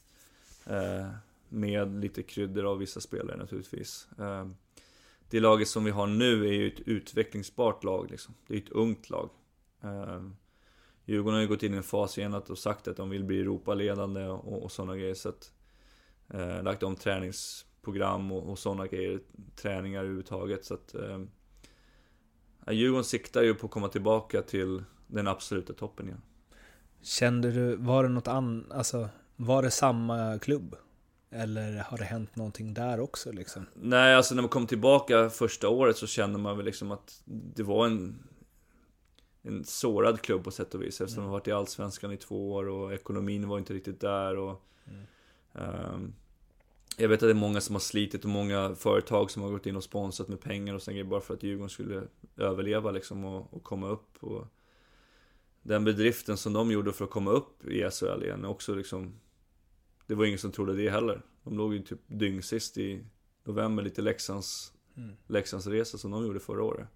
Eh, 0.66 1.08
med 1.48 2.00
lite 2.00 2.22
kryddor 2.22 2.64
av 2.64 2.78
vissa 2.78 3.00
spelare 3.00 3.36
naturligtvis. 3.36 4.08
Eh, 4.18 4.46
det 5.30 5.40
laget 5.40 5.68
som 5.68 5.84
vi 5.84 5.90
har 5.90 6.06
nu 6.06 6.48
är 6.48 6.52
ju 6.52 6.68
ett 6.68 6.80
utvecklingsbart 6.80 7.84
lag 7.84 8.10
liksom. 8.10 8.34
Det 8.46 8.54
är 8.54 8.58
ett 8.58 8.68
ungt 8.68 9.10
lag. 9.10 9.30
Eh, 9.82 10.22
Djurgården 11.04 11.34
har 11.34 11.40
ju 11.40 11.48
gått 11.48 11.62
in 11.62 11.74
i 11.74 11.76
en 11.76 11.82
fas 11.82 12.18
igen 12.18 12.34
och 12.34 12.58
sagt 12.58 12.88
att 12.88 12.96
de 12.96 13.10
vill 13.10 13.24
bli 13.24 13.40
Europaledande 13.40 14.26
och, 14.26 14.62
och 14.62 14.72
sådana 14.72 14.96
grejer. 14.96 15.14
Så 15.14 15.28
att, 15.28 15.52
eh, 16.28 16.62
lagt 16.62 16.82
om 16.82 16.96
träningsprogram 16.96 18.32
och, 18.32 18.50
och 18.50 18.58
sådana 18.58 18.86
grejer. 18.86 19.20
Träningar 19.56 20.00
överhuvudtaget. 20.00 20.64
Så 20.64 20.74
att, 20.74 20.94
eh, 20.94 21.20
Djurgården 22.70 23.04
siktar 23.04 23.42
ju 23.42 23.54
på 23.54 23.66
att 23.66 23.72
komma 23.72 23.88
tillbaka 23.88 24.42
till 24.42 24.84
den 25.06 25.28
absoluta 25.28 25.72
toppen 25.72 26.06
igen. 26.06 26.22
Kände 27.02 27.50
du, 27.50 27.76
var 27.76 28.02
det 28.02 28.08
något 28.08 28.28
annat, 28.28 28.72
alltså 28.72 29.08
var 29.47 29.62
det 29.62 29.70
samma 29.70 30.38
klubb? 30.38 30.76
Eller 31.30 31.78
har 31.78 31.99
det 31.99 32.05
hänt 32.05 32.36
någonting 32.36 32.74
där 32.74 33.01
också 33.01 33.32
liksom? 33.32 33.66
Nej, 33.74 34.14
alltså 34.14 34.34
när 34.34 34.43
man 34.43 34.49
kom 34.49 34.66
tillbaka 34.66 35.30
första 35.30 35.68
året 35.68 35.97
så 35.97 36.07
kände 36.07 36.38
man 36.38 36.57
väl 36.57 36.66
liksom 36.66 36.90
att 36.90 37.22
det 37.24 37.62
var 37.62 37.86
en 37.86 38.18
en 39.45 39.64
sårad 39.64 40.20
klubb 40.20 40.45
på 40.45 40.51
sätt 40.51 40.74
och 40.74 40.82
vis 40.82 41.01
eftersom 41.01 41.18
Mm. 41.22 41.26
de 41.28 41.32
varit 41.32 41.49
i 41.49 41.53
Allsvenskan 41.53 42.12
i 42.12 42.16
två 42.16 42.53
år 42.53 42.68
och 42.68 42.93
ekonomin 42.95 43.49
var 43.49 43.59
inte 43.59 43.74
riktigt 43.74 44.01
där 44.01 44.36
och 44.36 44.62
Mm. 44.86 45.01
ehm, 45.55 46.12
Jag 46.97 47.09
vet 47.09 47.16
att 47.22 47.26
det 47.28 47.32
är 47.32 47.34
många 47.34 47.61
som 47.61 47.74
har 47.74 47.80
slitit 47.80 48.24
och 48.24 48.30
många 48.30 48.74
företag 48.74 49.30
som 49.30 49.43
har 49.43 49.51
gått 49.51 49.66
in 49.66 49.76
och 49.76 49.84
sponsrat 49.84 50.28
med 50.28 50.40
pengar 50.40 50.74
och 50.74 50.80
grejer 50.80 51.05
bara 51.05 51.20
för 51.20 51.34
att 51.34 51.43
Djurgården 51.43 51.70
skulle 51.70 52.03
överleva 52.36 52.90
liksom 52.90 53.24
och, 53.24 53.55
och 53.55 53.62
komma 53.62 53.88
upp 53.88 54.16
och 54.24 54.47
Den 55.62 55.84
bedriften 55.84 56.36
som 56.36 56.53
de 56.53 56.70
gjorde 56.70 56.93
för 56.93 57.05
att 57.05 57.11
komma 57.11 57.30
upp 57.30 57.64
i 57.64 57.90
SHL 57.90 58.22
igen 58.22 58.45
är 58.45 58.49
också 58.49 58.74
liksom 58.74 59.12
Det 60.12 60.16
var 60.16 60.24
ingen 60.24 60.38
som 60.38 60.52
trodde 60.52 60.76
det 60.76 60.90
heller 60.90 61.22
De 61.44 61.56
låg 61.56 61.74
ju 61.74 61.82
typ 61.82 62.00
dyngsist 62.06 62.78
i 62.78 63.04
november, 63.44 63.82
lite 63.82 64.02
Leksands 64.02 64.72
Mm. 64.96 65.16
Leksandsresa 65.26 65.98
som 65.98 66.10
de 66.10 66.26
gjorde 66.26 66.40
förra 66.40 66.62
året. 66.62 66.88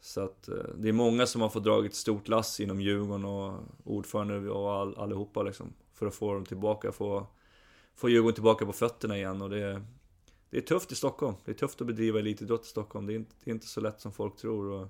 Så 0.00 0.20
att 0.20 0.48
eh, 0.48 0.64
det 0.76 0.88
är 0.88 0.92
många 0.92 1.26
som 1.26 1.40
har 1.40 1.48
fått 1.48 1.64
dragit 1.64 1.92
ett 1.92 1.96
stort 1.96 2.28
lass 2.28 2.60
inom 2.60 2.80
Djurgården 2.80 3.24
och 3.24 3.60
ordförande 3.84 4.50
och 4.50 4.72
all, 4.72 4.98
allihopa 4.98 5.42
liksom. 5.42 5.72
För 5.92 6.06
att 6.06 6.14
få 6.14 6.34
dem 6.34 6.44
tillbaka, 6.44 6.92
få, 6.92 7.26
få 7.94 8.08
Djurgården 8.08 8.34
tillbaka 8.34 8.66
på 8.66 8.72
fötterna 8.72 9.16
igen 9.16 9.42
och 9.42 9.50
det 9.50 9.82
det 10.50 10.56
är 10.56 10.62
tufft 10.62 10.92
i 10.92 10.94
Stockholm. 10.94 11.36
Det 11.44 11.50
är 11.50 11.54
tufft 11.54 11.80
att 11.80 11.86
bedriva 11.86 12.18
elitidrott 12.18 12.64
i 12.64 12.68
Stockholm. 12.68 13.06
Det 13.06 13.12
är, 13.12 13.16
inte, 13.16 13.34
det 13.44 13.50
är 13.50 13.54
inte 13.54 13.66
så 13.66 13.80
lätt 13.80 14.00
som 14.00 14.12
folk 14.12 14.36
tror. 14.36 14.70
Och 14.70 14.88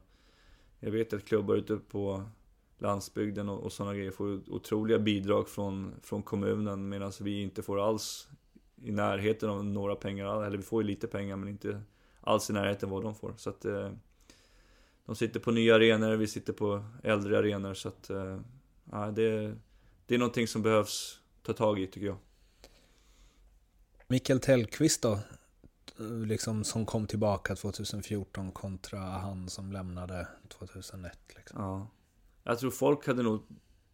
jag 0.81 0.91
vet 0.91 1.13
att 1.13 1.25
klubbar 1.25 1.55
ute 1.55 1.77
på 1.77 2.25
landsbygden 2.79 3.49
och, 3.49 3.65
och 3.65 3.73
sådana 3.73 3.95
grejer 3.95 4.11
får 4.11 4.51
otroliga 4.51 4.99
bidrag 4.99 5.49
från, 5.49 5.95
från 6.03 6.23
kommunen 6.23 6.89
medan 6.89 7.13
vi 7.21 7.43
inte 7.43 7.63
får 7.63 7.89
alls 7.89 8.29
i 8.83 8.93
närheten 8.93 9.51
av 9.51 9.65
några 9.65 9.97
pengar. 9.97 10.45
Eller 10.45 10.57
vi 10.57 10.63
får 10.63 10.83
ju 10.83 10.89
lite 10.89 11.07
pengar 11.07 11.37
men 11.37 11.49
inte 11.49 11.83
alls 12.21 12.51
i 12.51 12.53
närheten 12.53 12.91
vad 12.91 13.03
de 13.03 13.15
får. 13.15 13.35
Så 13.37 13.51
att 13.51 13.65
eh, 13.65 13.91
de 15.07 15.17
sitter 15.17 15.41
på 15.41 15.51
nya 15.51 15.75
arenor, 15.75 16.17
vi 16.17 16.27
sitter 16.27 16.53
på 16.53 16.85
äldre 17.03 17.39
arenor. 17.39 17.75
Så 17.75 17.89
att 17.89 18.11
eh, 18.11 18.41
det, 19.15 19.55
det 20.07 20.15
är 20.15 20.19
någonting 20.19 20.49
som 20.49 20.63
behövs 20.63 21.21
ta 21.43 21.53
tag 21.53 21.81
i 21.81 21.87
tycker 21.87 22.07
jag. 22.07 22.19
Mikael 24.09 24.41
Tellqvist 24.41 25.03
då? 25.03 25.19
Liksom 26.27 26.65
som 26.65 26.87
kom 26.87 27.07
tillbaka 27.07 27.57
2014 27.57 28.53
kontra 28.53 28.99
han 28.99 29.49
som 29.49 29.73
lämnade 29.73 30.29
2001. 30.49 31.19
Liksom. 31.37 31.63
Ja. 31.63 31.87
Jag 32.47 32.59
tror 32.59 32.71
folk 32.71 33.07
hade 33.07 33.23
nog 33.23 33.43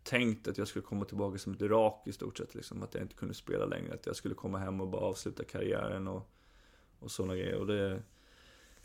tänkt 0.03 0.49
att 0.49 0.59
jag 0.59 0.69
skulle 0.69 0.83
komma 0.83 1.05
tillbaka 1.05 1.39
som 1.39 1.53
ett 1.53 1.63
Irak 1.63 2.03
i 2.07 2.13
stort 2.13 2.39
sett. 2.39 2.55
Liksom, 2.55 2.83
att 2.83 2.95
jag 2.95 3.03
inte 3.03 3.15
kunde 3.15 3.35
spela 3.35 3.67
längre. 3.67 3.95
Att 3.95 4.07
jag 4.07 4.17
skulle 4.17 4.35
komma 4.35 4.59
hem 4.59 4.81
och 4.81 4.89
bara 4.89 5.03
avsluta 5.03 5.45
karriären 5.45 6.09
och, 6.09 6.31
och 6.99 7.11
sådana 7.11 7.37
grejer. 7.37 7.57
Och 7.57 7.67
det, 7.67 8.03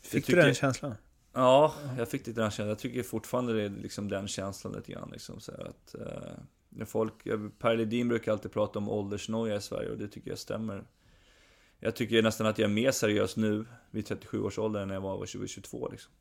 Fick 0.00 0.26
du 0.26 0.36
den 0.36 0.54
känslan? 0.54 0.94
Ja, 1.32 1.74
jag 1.98 2.08
fick 2.08 2.26
lite 2.26 2.40
den 2.40 2.50
känslan. 2.50 2.68
Jag 2.68 2.78
tycker 2.78 3.02
fortfarande 3.02 3.52
det 3.52 3.62
är 3.62 3.68
liksom 3.68 4.08
den 4.08 4.28
känslan 4.28 4.72
lite 4.72 4.92
grann. 4.92 5.10
Liksom, 5.12 5.40
så 5.40 5.52
att, 5.52 5.94
eh, 5.94 6.32
när 6.68 6.84
folk, 6.84 7.14
per 7.58 7.76
Ledin 7.76 8.08
brukar 8.08 8.32
alltid 8.32 8.52
prata 8.52 8.78
om 8.78 8.88
åldersnoja 8.88 9.56
i 9.56 9.60
Sverige 9.60 9.90
och 9.90 9.98
det 9.98 10.08
tycker 10.08 10.30
jag 10.30 10.38
stämmer. 10.38 10.84
Jag 11.78 11.96
tycker 11.96 12.22
nästan 12.22 12.46
att 12.46 12.58
jag 12.58 12.70
är 12.70 12.74
mer 12.74 12.90
seriös 12.90 13.36
nu, 13.36 13.66
vid 13.90 14.06
37 14.06 14.42
års 14.42 14.58
ålder, 14.58 14.80
än 14.80 14.88
när 14.88 14.94
jag 14.94 15.00
var 15.00 15.26
20-22 15.26 15.90
liksom. 15.90 16.12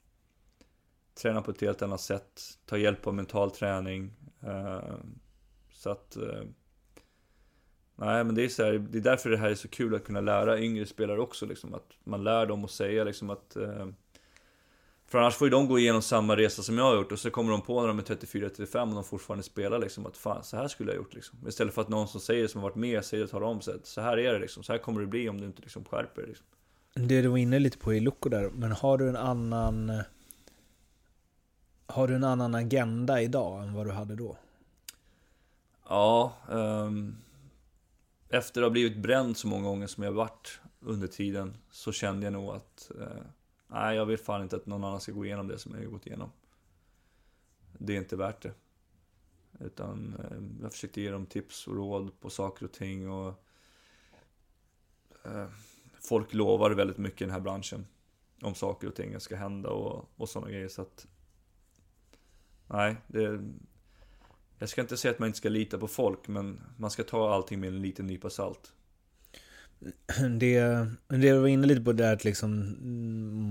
Träna 1.18 1.42
på 1.42 1.52
ett 1.52 1.62
helt 1.62 1.82
annat 1.82 2.02
sätt, 2.02 2.42
ta 2.66 2.78
hjälp 2.78 3.08
av 3.08 3.14
mental 3.14 3.52
träning. 3.52 4.14
Eh, 4.42 4.96
så 5.72 5.90
att... 5.90 6.16
Eh, 6.16 6.42
nej 7.96 8.24
men 8.24 8.36
det 8.36 8.44
är 8.44 8.50
så 8.50 8.64
här, 8.64 8.74
det 8.74 8.98
är 8.98 9.02
därför 9.02 9.30
det 9.30 9.38
här 9.38 9.50
är 9.50 9.56
så 9.56 9.68
kul 9.68 9.96
att 9.96 10.04
kunna 10.04 10.22
lära 10.22 10.60
yngre 10.60 10.86
spelare 10.86 11.20
också 11.20 11.46
liksom. 11.46 11.74
Att 11.74 11.92
man 12.04 12.24
lär 12.24 12.46
dem 12.46 12.66
att 12.66 12.72
säga 12.72 13.04
liksom 13.04 13.30
att... 13.30 13.56
Eh, 13.56 13.88
för 15.08 15.18
annars 15.18 15.36
får 15.36 15.48
ju 15.48 15.52
de 15.52 15.68
gå 15.68 15.80
igenom 15.80 16.02
samma 16.02 16.36
resa 16.36 16.64
som 16.64 16.78
jag 16.78 16.86
har 16.86 16.96
gjort 16.96 17.12
och 17.12 17.20
så 17.20 17.32
kommer 17.32 17.52
de 17.52 17.62
på 17.62 17.82
när 17.82 17.88
de 17.88 18.00
är 18.00 18.04
34-35 18.04 18.90
och 18.90 18.96
de 18.96 19.04
fortfarande 19.04 19.44
spelar 19.44 19.80
liksom 19.80 20.06
att 20.06 20.18
fan, 20.18 20.44
så 20.44 20.58
här 20.58 20.68
skulle 20.68 20.92
jag 20.92 20.98
gjort 20.98 21.14
liksom. 21.14 21.48
Istället 21.48 21.74
för 21.74 21.82
att 21.82 21.90
någon 21.90 22.08
som 22.08 22.22
säger 22.22 22.42
det, 22.42 22.50
som 22.50 22.62
har 22.62 22.70
varit 22.70 22.76
med, 22.76 23.06
säger 23.06 23.24
och 23.24 23.30
talar 23.30 23.48
om 23.48 23.62
sig 23.62 23.76
så 23.84 24.02
här 24.02 24.18
är 24.18 24.34
det 24.34 24.40
liksom. 24.40 24.64
Så 24.64 24.72
här 24.72 24.80
kommer 24.80 25.02
det 25.02 25.08
bli 25.08 25.30
om 25.30 25.42
du 25.42 25.46
inte 25.46 25.62
liksom 25.62 25.86
skärper 25.86 26.22
dig 26.22 26.30
liksom. 26.30 26.46
Det 26.94 27.22
du 27.22 27.28
var 27.28 27.38
inne 27.38 27.60
lite 27.60 27.78
på 27.78 27.94
i 27.94 28.00
Loco 28.00 28.30
där, 28.30 28.50
men 28.50 28.72
har 28.72 28.98
du 28.98 29.10
en 29.10 29.16
annan... 29.16 29.92
Har 31.88 32.08
du 32.08 32.16
en 32.16 32.24
annan 32.24 32.56
agenda 32.56 33.22
idag 33.22 33.64
än 33.64 33.74
vad 33.74 33.86
du 33.86 33.92
hade 33.92 34.16
då? 34.16 34.38
Ja, 35.90 36.34
um, 36.50 37.18
efter 38.30 38.62
att 38.62 38.66
ha 38.66 38.70
blivit 38.70 38.98
bränd 38.98 39.38
så 39.38 39.48
många 39.48 39.68
gånger 39.68 39.88
som 39.88 40.04
jag 40.04 40.12
varit 40.12 40.60
under 40.80 41.08
tiden 41.08 41.58
så 41.72 41.92
kände 41.92 42.26
jag 42.26 42.34
nog 42.34 42.50
att 42.50 42.92
uh, 43.00 43.08
Nej, 43.68 43.96
jag 43.96 44.06
vill 44.06 44.18
fan 44.18 44.42
inte 44.42 44.56
att 44.56 44.66
någon 44.66 44.84
annan 44.84 45.02
ska 45.02 45.12
gå 45.12 45.26
igenom 45.26 45.48
det 45.48 45.60
som 45.60 45.76
jag 45.76 45.82
har 45.82 45.92
gått 45.92 46.08
igenom. 46.08 46.32
Det 47.78 47.94
är 47.94 47.98
inte 47.98 48.16
värt 48.16 48.42
det. 48.42 48.54
Utan 49.60 50.16
uh, 50.20 50.62
jag 50.64 50.72
försökte 50.72 51.02
ge 51.02 51.12
dem 51.12 51.26
tips 51.26 51.68
och 51.68 51.76
råd 51.76 52.20
på 52.20 52.30
saker 52.30 52.66
och 52.66 52.72
ting 52.72 53.12
och... 53.12 53.44
uh, 55.26 55.48
folk 56.02 56.34
lovar 56.34 56.72
väldigt 56.72 56.98
mycket 56.98 57.22
i 57.22 57.24
den 57.24 57.34
här 57.34 57.40
branschen. 57.40 57.88
Om 58.42 58.56
saker 58.56 58.88
och 58.88 58.96
ting 58.96 59.20
ska 59.20 59.36
hända 59.36 59.70
och, 59.70 60.10
och 60.16 60.30
sådana 60.30 60.52
grejer 60.52 60.68
så 60.68 60.82
att... 60.82 61.08
Nej, 62.68 62.96
det... 63.08 63.40
Jag 64.60 64.70
ska 64.70 64.82
inte 64.82 64.98
säga 64.98 65.12
att 65.12 65.20
man 65.20 65.28
inte 65.28 65.38
ska 65.38 65.50
lita 65.50 65.78
på 65.78 65.88
folk, 65.88 66.28
men 66.28 66.62
man 66.78 66.92
ska 66.92 67.04
ta 67.04 67.34
allting 67.34 67.60
med 67.60 67.68
en 67.68 67.82
liten 67.82 68.08
nypa 68.08 68.30
salt. 68.30 68.72
Det, 70.40 70.60
det 71.08 71.18
du 71.18 71.40
var 71.40 71.48
inne 71.48 71.68
lite 71.68 71.82
på 71.82 71.92
det 71.92 72.12
att 72.12 72.24
liksom 72.24 72.76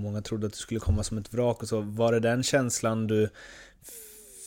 Många 0.01 0.21
trodde 0.21 0.47
att 0.47 0.53
du 0.53 0.59
skulle 0.59 0.79
komma 0.79 1.03
som 1.03 1.17
ett 1.17 1.33
vrak 1.33 1.61
och 1.61 1.67
så. 1.67 1.81
Var 1.81 2.11
det 2.11 2.19
den 2.19 2.43
känslan 2.43 3.07
du 3.07 3.29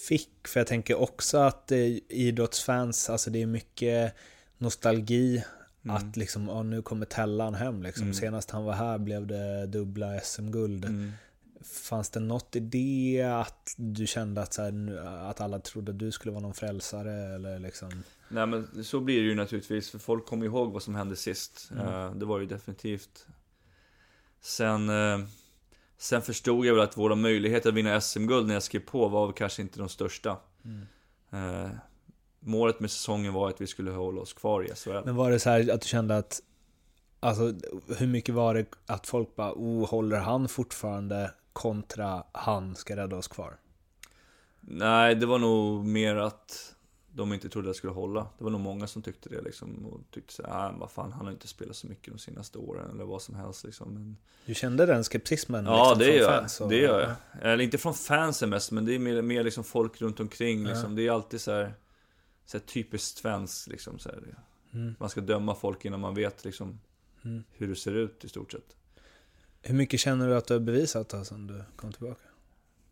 fick? 0.09 0.49
För 0.49 0.61
jag 0.61 0.67
tänker 0.67 1.01
också 1.01 1.39
att 1.39 1.73
idrottsfans, 2.09 3.11
alltså 3.11 3.31
det 3.31 3.43
är 3.43 3.47
mycket 3.47 4.15
nostalgi. 4.59 5.45
Mm. 5.85 5.97
Att 5.97 6.17
liksom, 6.17 6.49
ja, 6.49 6.63
nu 6.63 6.83
kommer 6.83 7.07
Tellan 7.07 7.55
hem 7.55 7.83
liksom. 7.83 8.03
Mm. 8.03 8.15
Senast 8.15 8.51
han 8.51 8.65
var 8.65 8.73
här 8.73 8.99
blev 8.99 9.27
det 9.27 9.67
dubbla 9.67 10.21
SM-guld. 10.21 10.85
Mm. 10.85 11.13
Fanns 11.65 12.11
det 12.11 12.21
något 12.21 12.57
i 12.57 12.61
det 12.61 13.23
att 13.23 13.75
du 13.77 14.07
kände 14.07 14.43
att, 14.43 14.53
så 14.53 14.63
här, 14.63 14.97
att 15.31 15.41
alla 15.41 15.59
trodde 15.59 15.93
att 15.93 15.99
du 15.99 16.13
skulle 16.13 16.33
vara 16.33 16.43
någon 16.43 16.55
frälsare? 16.55 17.35
Eller 17.35 17.59
liksom? 17.59 18.03
Nej 18.29 18.47
men 18.47 18.85
så 18.85 19.01
blir 19.01 19.21
det 19.21 19.29
ju 19.29 19.35
naturligtvis, 19.35 19.91
för 19.91 19.99
folk 19.99 20.27
kommer 20.27 20.47
ihåg 20.47 20.73
vad 20.73 20.83
som 20.83 20.95
hände 20.95 21.17
sist. 21.17 21.71
Mm. 21.73 21.87
Uh, 21.87 22.15
det 22.15 22.27
var 22.27 22.41
ju 22.41 22.47
definitivt. 22.47 23.27
Sen, 24.41 24.91
uh, 24.91 25.27
sen 25.99 26.23
förstod 26.23 26.67
jag 26.67 26.75
väl 26.75 26.85
att 26.85 26.97
våra 26.97 27.15
möjligheter 27.15 27.69
att 27.69 27.75
vinna 27.75 28.01
SM-guld 28.01 28.47
när 28.47 28.55
jag 28.55 28.63
skrev 28.63 28.81
på 28.81 29.09
var 29.09 29.33
kanske 29.33 29.63
inte 29.63 29.79
de 29.79 29.89
största. 29.89 30.37
Mm. 30.65 30.87
Uh, 31.35 31.71
målet 32.41 32.81
med 32.81 32.91
säsongen 32.91 33.33
var 33.33 33.49
att 33.49 33.61
vi 33.61 33.67
skulle 33.67 33.91
hålla 33.91 34.21
oss 34.21 34.33
kvar 34.33 34.65
i 34.65 34.75
SHL. 34.75 35.05
Men 35.05 35.17
var 35.17 35.31
det 35.31 35.39
så 35.39 35.51
här 35.51 35.71
att 35.71 35.81
du 35.81 35.89
kände 35.89 36.17
att 36.17 36.43
Alltså 37.23 37.55
hur 37.99 38.07
mycket 38.07 38.35
var 38.35 38.55
det 38.55 38.67
att 38.87 39.07
folk 39.07 39.37
bara 39.37 39.53
oh, 39.53 39.89
håller 39.89 40.17
han 40.17 40.49
fortfarande 40.49 41.31
kontra 41.53 42.25
han 42.33 42.77
ska 42.77 42.97
rädda 42.97 43.17
oss 43.17 43.29
kvar? 43.29 43.57
Nej, 44.61 45.15
det 45.15 45.27
var 45.27 45.39
nog 45.39 45.85
mer 45.85 46.17
att 46.17 46.75
de 47.13 47.33
inte 47.33 47.49
trodde 47.49 47.69
jag 47.69 47.77
skulle 47.77 47.93
hålla. 47.93 48.29
Det 48.39 48.45
var 48.45 48.51
nog 48.51 48.61
många 48.61 48.87
som 48.87 49.03
tyckte 49.03 49.29
det 49.29 49.41
liksom. 49.41 49.87
Och 49.87 50.01
tyckte 50.11 50.33
så 50.33 50.47
här, 50.47 50.69
äh, 50.69 50.79
vad 50.79 50.91
fan, 50.91 51.13
han 51.13 51.25
har 51.25 51.33
inte 51.33 51.49
spelat 51.49 51.77
så 51.77 51.87
mycket 51.87 52.13
de 52.13 52.19
senaste 52.19 52.59
åren 52.59 52.91
eller 52.91 53.05
vad 53.05 53.23
som 53.23 53.35
helst 53.35 53.65
liksom. 53.65 53.95
Men... 53.95 54.17
Du 54.47 54.55
kände 54.55 54.87
den 54.87 55.05
skeptismen? 55.05 55.65
Ja, 55.65 55.95
liksom, 55.95 55.99
det, 55.99 56.17
gör 56.17 56.33
jag. 56.33 56.45
Och... 56.61 56.69
det 56.69 56.77
gör 56.77 57.01
jag. 57.01 57.53
Eller 57.53 57.65
inte 57.65 57.79
från 57.79 57.95
fansen 57.95 58.51
mest, 58.51 58.71
men 58.71 58.85
det 58.85 58.95
är 58.95 58.99
mer, 58.99 59.23
mer 59.23 59.45
liksom 59.45 59.65
folk 59.65 60.01
runt 60.01 60.21
omkring 60.21 60.67
liksom. 60.67 60.91
Ja. 60.91 60.97
Det 60.97 61.07
är 61.07 61.11
alltid 61.11 61.41
så 61.41 61.53
här, 61.53 61.75
så 62.45 62.59
här 62.59 62.65
typiskt 62.65 63.19
svenskt 63.19 63.69
liksom. 63.69 63.99
Så 63.99 64.09
här. 64.09 64.35
Mm. 64.73 64.95
Man 64.99 65.11
ska 65.11 65.21
döma 65.21 65.55
folk 65.55 65.85
innan 65.85 66.01
man 66.01 66.15
vet 66.15 66.45
liksom 66.45 66.81
mm. 67.25 67.45
hur 67.51 67.69
det 67.69 67.77
ser 67.77 67.95
ut 67.95 68.25
i 68.25 68.29
stort 68.29 68.53
sett. 68.53 68.77
Hur 69.63 69.75
mycket 69.75 70.01
känner 70.01 70.29
du 70.29 70.37
att 70.37 70.47
du 70.47 70.55
har 70.55 70.61
bevisat 70.61 71.13
här 71.13 71.25
sen 71.25 71.47
du 71.47 71.63
kom 71.77 71.93
tillbaka? 71.93 72.23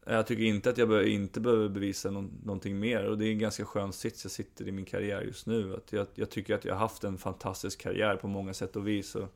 Jag 0.07 0.27
tycker 0.27 0.43
inte 0.43 0.71
att 0.71 0.79
jag 0.79 0.89
be 0.89 1.09
inte 1.09 1.41
behöver 1.41 1.69
bevisa 1.69 2.11
no 2.11 2.31
någonting 2.45 2.79
mer 2.79 3.05
och 3.05 3.19
det 3.19 3.27
är 3.27 3.33
en 3.33 3.39
ganska 3.39 3.64
skön 3.64 3.93
sits 3.93 4.25
jag 4.25 4.31
sitter 4.31 4.69
i 4.69 4.73
min 4.73 4.85
karriär 4.85 5.23
just 5.23 5.47
nu. 5.47 5.77
Att 5.77 5.93
jag, 5.93 6.07
jag 6.14 6.31
tycker 6.31 6.55
att 6.55 6.64
jag 6.64 6.75
har 6.75 6.81
haft 6.81 7.05
en 7.05 7.19
fantastisk 7.19 7.81
karriär 7.81 8.16
på 8.16 8.29
många 8.29 8.55
sätt 8.55 8.77
och 8.77 8.89
vis. 8.89 9.14
Och 9.14 9.29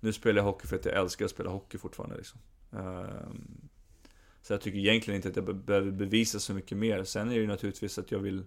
nu 0.00 0.12
spelar 0.12 0.38
jag 0.38 0.44
hockey 0.44 0.66
för 0.66 0.76
att 0.76 0.84
jag 0.84 0.94
älskar 0.94 1.24
att 1.24 1.30
spela 1.30 1.50
hockey 1.50 1.78
fortfarande. 1.78 2.16
Liksom. 2.16 2.40
Um, 2.70 3.68
så 4.42 4.52
jag 4.52 4.60
tycker 4.60 4.78
egentligen 4.78 5.16
inte 5.16 5.28
att 5.28 5.36
jag 5.36 5.44
be 5.44 5.54
behöver 5.54 5.90
bevisa 5.90 6.38
så 6.38 6.54
mycket 6.54 6.78
mer. 6.78 7.04
Sen 7.04 7.28
är 7.28 7.34
det 7.34 7.40
ju 7.40 7.46
naturligtvis 7.46 7.98
att 7.98 8.12
jag 8.12 8.18
vill 8.18 8.44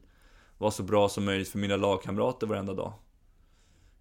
vara 0.57 0.71
så 0.71 0.83
bra 0.83 1.09
som 1.09 1.25
möjligt 1.25 1.49
för 1.49 1.59
mina 1.59 1.75
lagkamrater 1.75 2.47
varenda 2.47 2.73
dag. 2.73 2.93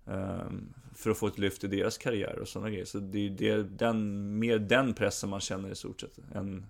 Um, 0.04 0.74
för 0.94 1.10
att 1.10 1.18
få 1.18 1.26
ett 1.26 1.38
lyft 1.38 1.64
i 1.64 1.66
deras 1.66 1.98
karriär 1.98 2.38
och 2.38 2.48
sådana 2.48 2.70
grejer. 2.70 2.84
Så 2.84 2.98
det 2.98 3.26
är 3.26 3.30
det, 3.30 3.62
den, 3.62 4.38
mer 4.38 4.58
den 4.58 4.94
pressen 4.94 5.30
man 5.30 5.40
känner 5.40 5.70
i 5.70 5.74
stort 5.74 6.00
sett. 6.00 6.18
Än 6.34 6.66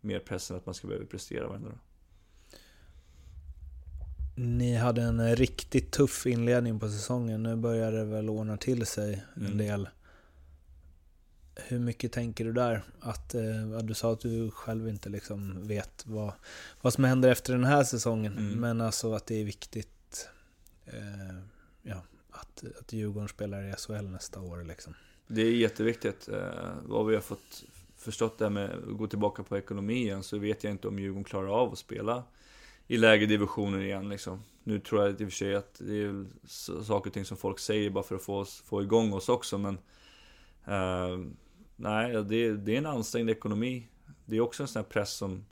mer 0.00 0.18
pressen 0.18 0.56
att 0.56 0.66
man 0.66 0.74
ska 0.74 0.88
behöva 0.88 1.06
prestera 1.06 1.48
varenda 1.48 1.68
dag. 1.68 1.78
Ni 4.36 4.76
hade 4.76 5.02
en 5.02 5.36
riktigt 5.36 5.92
tuff 5.92 6.26
inledning 6.26 6.80
på 6.80 6.88
säsongen. 6.88 7.42
Nu 7.42 7.56
börjar 7.56 7.92
det 7.92 8.04
väl 8.04 8.30
ordna 8.30 8.56
till 8.56 8.86
sig 8.86 9.24
en 9.34 9.46
mm. 9.46 9.58
del. 9.58 9.88
Hur 11.56 11.78
mycket 11.78 12.12
tänker 12.12 12.44
du 12.44 12.52
där? 12.52 12.82
Att, 13.00 13.34
eh, 13.34 13.78
du 13.82 13.94
sa 13.94 14.12
att 14.12 14.20
du 14.20 14.50
själv 14.50 14.88
inte 14.88 15.08
liksom 15.08 15.68
vet 15.68 16.06
vad, 16.06 16.32
vad 16.80 16.92
som 16.92 17.04
händer 17.04 17.30
efter 17.30 17.52
den 17.52 17.64
här 17.64 17.84
säsongen. 17.84 18.38
Mm. 18.38 18.60
Men 18.60 18.80
alltså 18.80 19.12
att 19.12 19.26
det 19.26 19.40
är 19.40 19.44
viktigt 19.44 20.28
eh, 20.86 21.36
ja, 21.82 22.02
att, 22.40 22.64
att 22.80 22.92
Djurgården 22.92 23.28
spelar 23.28 23.62
i 23.68 23.72
SHL 23.72 24.04
nästa 24.04 24.40
år. 24.40 24.64
Liksom. 24.64 24.94
Det 25.26 25.42
är 25.42 25.52
jätteviktigt. 25.52 26.28
Eh, 26.28 26.74
vad 26.82 27.06
vi 27.06 27.14
har 27.14 27.22
fått 27.22 27.64
förstått 27.96 28.38
det 28.38 28.44
här 28.44 28.50
med 28.50 28.70
att 28.70 28.98
gå 28.98 29.06
tillbaka 29.06 29.42
på 29.42 29.58
ekonomin 29.58 30.22
så 30.22 30.38
vet 30.38 30.64
jag 30.64 30.70
inte 30.70 30.88
om 30.88 30.98
Djurgården 30.98 31.24
klarar 31.24 31.48
av 31.48 31.72
att 31.72 31.78
spela 31.78 32.24
i 32.86 32.96
lägre 32.96 33.26
divisioner 33.26 33.80
igen 33.80 34.08
liksom. 34.08 34.42
Nu 34.64 34.78
tror 34.78 35.02
jag 35.02 35.10
i 35.10 35.14
och 35.14 35.18
för 35.18 35.30
sig 35.30 35.54
att 35.54 35.74
det 35.78 36.02
är 36.02 36.26
saker 36.82 37.10
och 37.10 37.14
ting 37.14 37.24
som 37.24 37.36
folk 37.36 37.58
säger 37.58 37.90
bara 37.90 38.04
för 38.04 38.14
att 38.14 38.22
få, 38.22 38.36
oss, 38.36 38.62
få 38.66 38.82
igång 38.82 39.12
oss 39.12 39.28
också 39.28 39.58
men 39.58 39.78
eh, 40.66 41.32
Nej, 41.82 42.24
det, 42.24 42.56
det 42.56 42.74
är 42.74 42.78
en 42.78 42.86
ansträngd 42.86 43.30
ekonomi. 43.30 43.88
Det 44.24 44.36
är 44.36 44.40
också 44.40 44.62
en 44.62 44.68
sån 44.68 44.82
här 44.82 44.88
press 44.88 45.12
som 45.12 45.44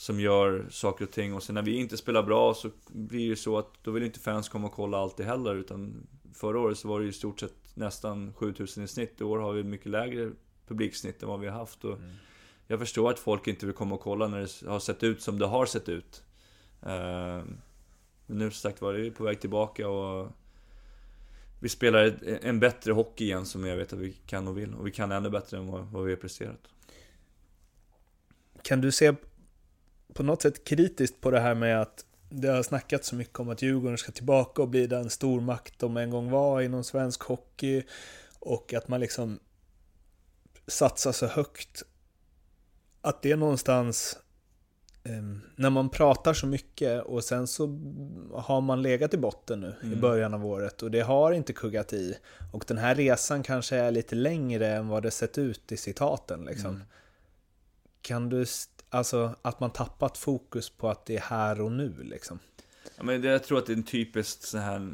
som 0.00 0.20
gör 0.20 0.66
saker 0.70 1.04
och 1.04 1.10
ting 1.10 1.34
och 1.34 1.42
sen 1.42 1.54
när 1.54 1.62
vi 1.62 1.76
inte 1.76 1.96
spelar 1.96 2.22
bra 2.22 2.54
så 2.54 2.70
blir 2.88 3.30
det 3.30 3.36
så 3.36 3.58
att 3.58 3.74
då 3.82 3.90
vill 3.90 4.02
inte 4.02 4.20
fans 4.20 4.48
komma 4.48 4.66
och 4.66 4.72
kolla 4.72 4.98
alltid 4.98 5.26
heller 5.26 5.54
utan 5.54 6.06
Förra 6.34 6.60
året 6.60 6.78
så 6.78 6.88
var 6.88 6.98
det 6.98 7.04
ju 7.04 7.10
i 7.10 7.12
stort 7.12 7.40
sett 7.40 7.54
nästan 7.74 8.32
7000 8.32 8.84
i 8.84 8.88
snitt. 8.88 9.20
I 9.20 9.24
år 9.24 9.38
har 9.38 9.52
vi 9.52 9.62
mycket 9.62 9.86
lägre 9.86 10.30
publiksnitt 10.66 11.22
än 11.22 11.28
vad 11.28 11.40
vi 11.40 11.48
har 11.48 11.58
haft. 11.58 11.84
Och 11.84 11.96
mm. 11.96 12.10
Jag 12.66 12.78
förstår 12.78 13.10
att 13.10 13.18
folk 13.18 13.46
inte 13.46 13.66
vill 13.66 13.74
komma 13.74 13.94
och 13.94 14.00
kolla 14.00 14.28
när 14.28 14.40
det 14.40 14.70
har 14.70 14.80
sett 14.80 15.02
ut 15.02 15.22
som 15.22 15.38
det 15.38 15.46
har 15.46 15.66
sett 15.66 15.88
ut. 15.88 16.22
Uh, 16.82 17.44
men 18.26 18.38
nu 18.38 18.50
som 18.50 18.70
sagt 18.70 18.80
var 18.80 18.92
det 18.92 19.06
är 19.06 19.10
på 19.10 19.24
väg 19.24 19.40
tillbaka 19.40 19.88
och 19.88 20.28
vi 21.60 21.68
spelar 21.68 22.18
en 22.42 22.60
bättre 22.60 22.92
hockey 22.92 23.24
igen 23.24 23.46
som 23.46 23.64
jag 23.64 23.76
vet 23.76 23.92
att 23.92 23.98
vi 23.98 24.12
kan 24.26 24.48
och 24.48 24.58
vill. 24.58 24.74
Och 24.74 24.86
vi 24.86 24.90
kan 24.90 25.12
ännu 25.12 25.30
bättre 25.30 25.56
än 25.56 25.66
vad, 25.66 25.84
vad 25.84 26.04
vi 26.04 26.12
har 26.12 26.20
presterat. 26.20 26.68
Kan 28.62 28.80
du 28.80 28.92
se 28.92 29.14
på 30.14 30.22
något 30.22 30.42
sätt 30.42 30.64
kritiskt 30.64 31.20
på 31.20 31.30
det 31.30 31.40
här 31.40 31.54
med 31.54 31.80
att 31.80 32.04
det 32.28 32.48
har 32.48 32.62
snackats 32.62 33.08
så 33.08 33.16
mycket 33.16 33.40
om 33.40 33.48
att 33.48 33.62
Djurgården 33.62 33.98
ska 33.98 34.12
tillbaka 34.12 34.62
och 34.62 34.68
bli 34.68 34.86
den 34.86 35.10
stormakt 35.10 35.78
de 35.78 35.96
en 35.96 36.10
gång 36.10 36.30
var 36.30 36.60
inom 36.60 36.84
svensk 36.84 37.22
hockey 37.22 37.82
och 38.38 38.74
att 38.74 38.88
man 38.88 39.00
liksom 39.00 39.38
satsar 40.66 41.12
så 41.12 41.26
högt. 41.26 41.82
Att 43.00 43.22
det 43.22 43.36
någonstans, 43.36 44.18
eh, 45.04 45.22
när 45.56 45.70
man 45.70 45.88
pratar 45.90 46.34
så 46.34 46.46
mycket 46.46 47.02
och 47.02 47.24
sen 47.24 47.46
så 47.46 47.66
har 48.34 48.60
man 48.60 48.82
legat 48.82 49.14
i 49.14 49.18
botten 49.18 49.60
nu 49.60 49.74
Mm. 49.82 49.98
i 49.98 50.00
början 50.00 50.34
av 50.34 50.46
året 50.46 50.82
och 50.82 50.90
det 50.90 51.00
har 51.00 51.32
inte 51.32 51.52
kuggat 51.52 51.92
i. 51.92 52.18
Och 52.52 52.64
den 52.66 52.78
här 52.78 52.94
resan 52.94 53.42
kanske 53.42 53.76
är 53.76 53.90
lite 53.90 54.14
längre 54.14 54.68
än 54.68 54.88
vad 54.88 55.02
det 55.02 55.10
sett 55.10 55.38
ut 55.38 55.72
i 55.72 55.76
citaten 55.76 56.44
liksom. 56.44 56.70
Mm. 56.70 56.82
Kan 58.02 58.28
du, 58.28 58.46
alltså 58.90 59.34
att 59.42 59.60
man 59.60 59.70
tappat 59.70 60.18
fokus 60.18 60.70
på 60.70 60.88
att 60.88 61.06
det 61.06 61.16
är 61.16 61.20
här 61.20 61.60
och 61.60 61.72
nu 61.72 62.02
liksom? 62.02 62.38
Ja, 62.96 63.02
men 63.02 63.20
det, 63.22 63.28
jag 63.28 63.44
tror 63.44 63.58
att 63.58 63.66
det 63.66 63.72
är 63.72 63.76
en 63.76 63.82
typiskt 63.82 64.42
så 64.42 64.58
här 64.58 64.92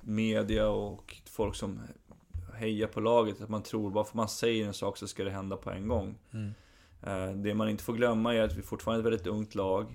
media 0.00 0.68
och 0.68 1.16
folk 1.24 1.54
som 1.56 1.80
hejar 2.54 2.86
på 2.86 3.00
laget. 3.00 3.40
Att 3.40 3.48
man 3.48 3.62
tror 3.62 3.90
bara 3.90 4.04
för 4.04 4.16
man 4.16 4.28
säger 4.28 4.66
en 4.66 4.74
sak 4.74 4.96
så 4.98 5.06
ska 5.06 5.24
det 5.24 5.30
hända 5.30 5.56
på 5.56 5.70
en 5.70 5.88
gång. 5.88 6.14
Eh, 7.02 7.30
Det 7.30 7.54
man 7.54 7.68
inte 7.68 7.84
får 7.84 7.92
glömma 7.94 8.34
är 8.34 8.40
att 8.42 8.56
vi 8.56 8.62
fortfarande 8.62 8.98
är 8.98 9.02
ett 9.02 9.12
väldigt 9.12 9.26
ungt 9.26 9.54
lag. 9.54 9.86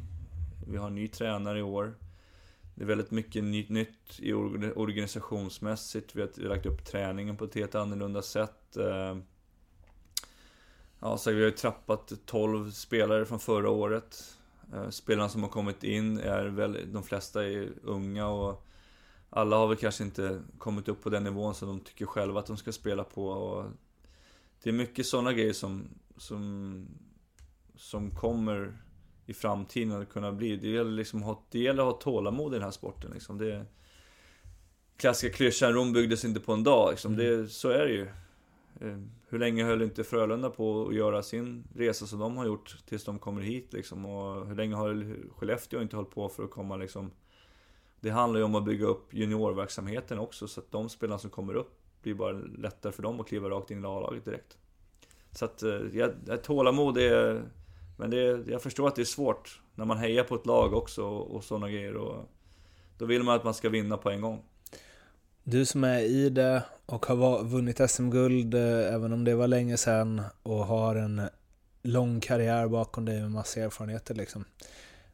Vi 0.68 0.78
har 0.78 0.88
en 0.88 0.95
ny 0.95 1.07
tränare 1.07 1.60
i 1.60 1.62
år. 1.62 1.95
Det 2.76 2.84
är 2.84 2.88
väldigt 2.88 3.12
mycket 3.12 3.43
nytt, 3.43 4.20
i 4.20 4.34
organisationsmässigt. 4.34 6.16
Vi 6.16 6.22
har 6.22 6.30
vi 6.36 6.43
har 6.47 6.49
lagt 6.55 6.66
upp 6.66 6.86
träningen 6.86 7.38
på 7.38 7.45
ett 7.45 7.55
helt 7.55 7.76
annorlunda 7.76 8.22
sätt. 8.22 8.78
Ja, 11.00 11.18
så 11.18 11.32
vi 11.32 11.39
har 11.41 11.45
ju 11.50 11.52
trappat 11.56 12.14
12 12.26 12.72
spelare 12.72 13.26
från 13.26 13.39
förra 13.39 13.70
året. 13.70 14.38
Eh, 14.74 14.89
Spelarna 14.89 15.30
som 15.30 15.43
har 15.43 15.50
kommit 15.50 15.84
in 15.84 16.18
är 16.20 16.45
väl, 16.45 16.93
de 16.93 17.04
flesta 17.04 17.45
är 17.45 17.70
unga 17.84 18.28
och 18.28 18.66
alla 19.30 19.56
har 19.58 19.68
väl 19.68 19.78
kanske 19.78 20.04
inte 20.04 20.41
kommit 20.58 20.88
upp 20.88 21.04
på 21.04 21.10
den 21.10 21.24
nivån 21.24 21.56
som 21.56 21.68
de 21.68 21.80
tycker 21.80 22.06
själva 22.06 22.39
att 22.39 22.45
de 22.45 22.58
ska 22.58 22.72
spela 22.72 23.04
på. 23.04 23.28
Och 23.28 23.66
det 24.64 24.70
är 24.70 24.74
mycket 24.74 25.06
sådana 25.06 25.34
grejer 25.34 25.54
som, 25.54 25.88
som, 26.18 26.88
som 27.76 28.12
kommer 28.12 28.78
i 29.26 29.34
framtiden 29.34 30.02
att 30.02 30.10
kunna 30.10 30.32
bli. 30.32 30.58
Det 30.58 30.70
gäller, 30.70 30.91
liksom, 30.91 31.24
ha- 31.24 31.43
det 31.52 31.60
gäller 31.60 31.84
att 31.84 31.93
ha 31.93 32.02
tålamod 32.02 32.54
i 32.54 32.56
den 32.56 32.64
här 32.64 32.72
sporten. 32.72 33.12
Liksom. 33.14 33.38
Det, 33.38 33.66
klassiska 34.97 35.38
klyschan, 35.38 35.74
Rom 35.74 35.93
byggdes 35.93 36.26
inte 36.26 36.39
på 36.39 36.54
en 36.54 36.64
dag. 36.64 36.91
Liksom. 36.91 37.16
Det, 37.16 37.47
så 37.47 37.70
är 37.70 37.86
det 37.86 37.91
ju. 37.93 38.08
Eh, 38.82 38.97
hur 39.30 39.39
länge 39.39 39.63
höll 39.63 39.82
inte 39.82 40.03
Frölunda 40.03 40.49
på 40.49 40.88
att 40.88 40.95
göra 40.95 41.23
sin 41.23 41.67
resa 41.75 42.05
som 42.05 42.19
de 42.19 42.38
har 42.38 42.45
gjort 42.45 42.77
tills 42.86 43.03
de 43.05 43.19
kommer 43.19 43.41
hit 43.41 43.73
liksom? 43.73 44.05
Och 44.05 44.47
hur 44.47 44.55
länge 44.55 44.75
har 44.75 45.15
Skellefteå 45.38 45.82
inte 45.82 45.95
hållit 45.95 46.11
på 46.11 46.30
för 46.30 46.43
att 46.43 46.51
komma 46.51 46.77
liksom? 46.77 47.11
Det 47.99 48.09
handlar 48.09 48.39
ju 48.39 48.43
om 48.43 48.55
att 48.55 48.65
bygga 48.65 48.86
upp 48.86 49.13
juniorverksamheten 49.13 50.19
också 50.19 50.47
så 50.47 50.59
att 50.59 50.71
de 50.71 50.89
spelarna 50.89 51.19
som 51.19 51.30
kommer 51.30 51.53
upp 51.53 51.80
blir 52.01 52.13
bara 52.13 52.32
lättare 52.57 52.91
för 52.91 53.03
dem 53.03 53.19
att 53.19 53.27
kliva 53.27 53.49
rakt 53.49 53.71
in 53.71 53.84
i 53.84 53.88
A-laget 53.88 54.25
direkt. 54.25 54.57
Så 55.32 55.45
att, 55.45 55.63
eh, 55.63 55.80
ja, 55.93 56.09
tålamod 56.43 56.97
är... 56.97 57.43
Men 57.97 58.09
det, 58.09 58.17
är- 58.19 58.43
jag 58.51 58.61
förstår 58.61 58.88
att 58.88 58.95
det 58.95 59.01
är 59.01 59.05
svårt 59.05 59.61
när 59.75 59.86
man 59.86 59.97
hejar 59.97 60.23
på 60.23 60.36
ett 60.36 60.45
lag 60.45 60.73
också 60.73 61.03
och, 61.05 61.36
och 61.36 61.43
sådana 61.43 61.69
grejer. 61.69 61.95
Och, 61.95 62.30
då 62.97 63.05
vill 63.05 63.23
man 63.23 63.36
att 63.36 63.43
man 63.43 63.53
ska 63.53 63.69
vinna 63.69 63.97
på 63.97 64.09
en 64.09 64.21
gång. 64.21 64.41
Du 65.52 65.66
som 65.66 65.84
är 65.84 66.00
i 66.00 66.30
det 66.30 66.64
och 66.86 67.06
har 67.06 67.43
vunnit 67.43 67.89
SM-guld, 67.91 68.54
eh, 68.54 68.93
även 68.93 69.14
om 69.14 69.24
det 69.24 69.36
var 69.36 69.47
länge 69.47 69.78
sedan, 69.78 70.22
och 70.43 70.66
har 70.66 70.95
en 70.95 71.22
lång 71.82 72.20
karriär 72.20 72.68
bakom 72.68 73.06
dig 73.06 73.22
med 73.22 73.32
massa 73.32 73.60
erfarenheter 73.60 74.16
liksom. 74.16 74.45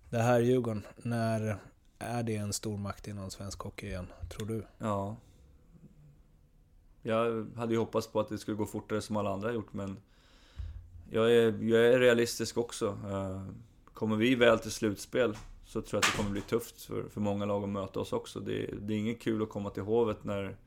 Det 0.10 0.18
här 0.18 0.40
Djurgården, 0.40 0.84
när 0.98 1.58
är 2.00 2.24
det 2.24 2.36
en 2.36 2.54
stormakt 2.54 3.08
inom 3.08 3.32
svensk 3.32 3.60
hockey 3.60 3.88
igen, 3.88 4.08
tror 4.30 4.48
du? 4.48 4.66
Ja. 4.78 5.16
Jag 7.02 7.48
hade 7.56 7.74
ju 7.74 7.80
hoppats 7.80 8.08
på 8.08 8.20
att 8.20 8.30
det 8.30 8.38
skulle 8.38 8.58
gå 8.58 8.66
fortare 8.66 9.02
som 9.02 9.18
alla 9.18 9.34
andra 9.34 9.48
har 9.48 9.54
gjort, 9.54 9.74
men... 9.74 9.98
Jag 11.12 11.32
är, 11.32 11.64
jag 11.64 11.86
är 11.86 12.00
realistisk 12.00 12.58
också. 12.58 12.88
Eh, 12.88 13.42
kommer 13.94 14.16
vi 14.16 14.36
väl 14.36 14.60
till 14.60 14.72
slutspel 14.72 15.36
så 15.66 15.82
tror 15.82 15.98
jag 15.98 16.06
att 16.06 16.12
det 16.12 16.18
kommer 16.18 16.32
bli 16.32 16.42
tufft 16.42 16.82
för, 16.82 17.10
för 17.10 17.22
många 17.22 17.46
lag 17.46 17.64
att 17.64 17.70
möta 17.70 18.00
oss 18.00 18.14
också. 18.14 18.40
Det, 18.40 18.66
det 18.82 18.94
är 18.94 18.98
inget 18.98 19.22
kul 19.22 19.42
att 19.42 19.50
komma 19.50 19.70
till 19.70 19.84
Hovet 19.84 20.24
när, 20.24 20.58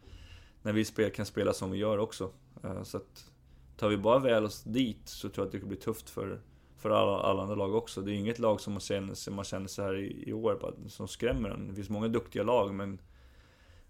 när 0.62 0.72
vi 0.72 0.84
spel, 0.84 1.10
kan 1.10 1.26
spela 1.26 1.52
som 1.52 1.70
vi 1.70 1.78
gör 1.78 1.98
också. 1.98 2.30
Eh, 2.64 2.82
så 2.82 2.96
att 2.96 3.30
tar 3.76 3.88
vi 3.88 3.96
bara 3.96 4.18
väl 4.18 4.44
oss 4.44 4.62
dit 4.62 5.08
så 5.08 5.28
tror 5.28 5.42
jag 5.42 5.46
att 5.46 5.52
det 5.52 5.58
kommer 5.58 5.74
bli 5.74 5.82
tufft 5.82 6.10
för, 6.10 6.40
för 6.76 6.90
alla, 6.90 7.22
alla 7.22 7.42
andra 7.42 7.54
lag 7.54 7.74
också. 7.74 8.00
Det 8.00 8.12
är 8.12 8.14
inget 8.14 8.38
lag 8.38 8.60
som 8.60 8.72
man 8.72 8.80
känner, 8.80 9.30
man 9.30 9.44
känner 9.44 9.66
så 9.66 9.82
här 9.82 9.96
i, 9.96 10.28
i 10.28 10.32
år 10.32 10.58
bara, 10.60 10.88
som 10.88 11.08
skrämmer 11.08 11.50
en. 11.50 11.68
Det 11.68 11.74
finns 11.74 11.90
många 11.90 12.08
duktiga 12.08 12.42
lag 12.42 12.74
men 12.74 13.00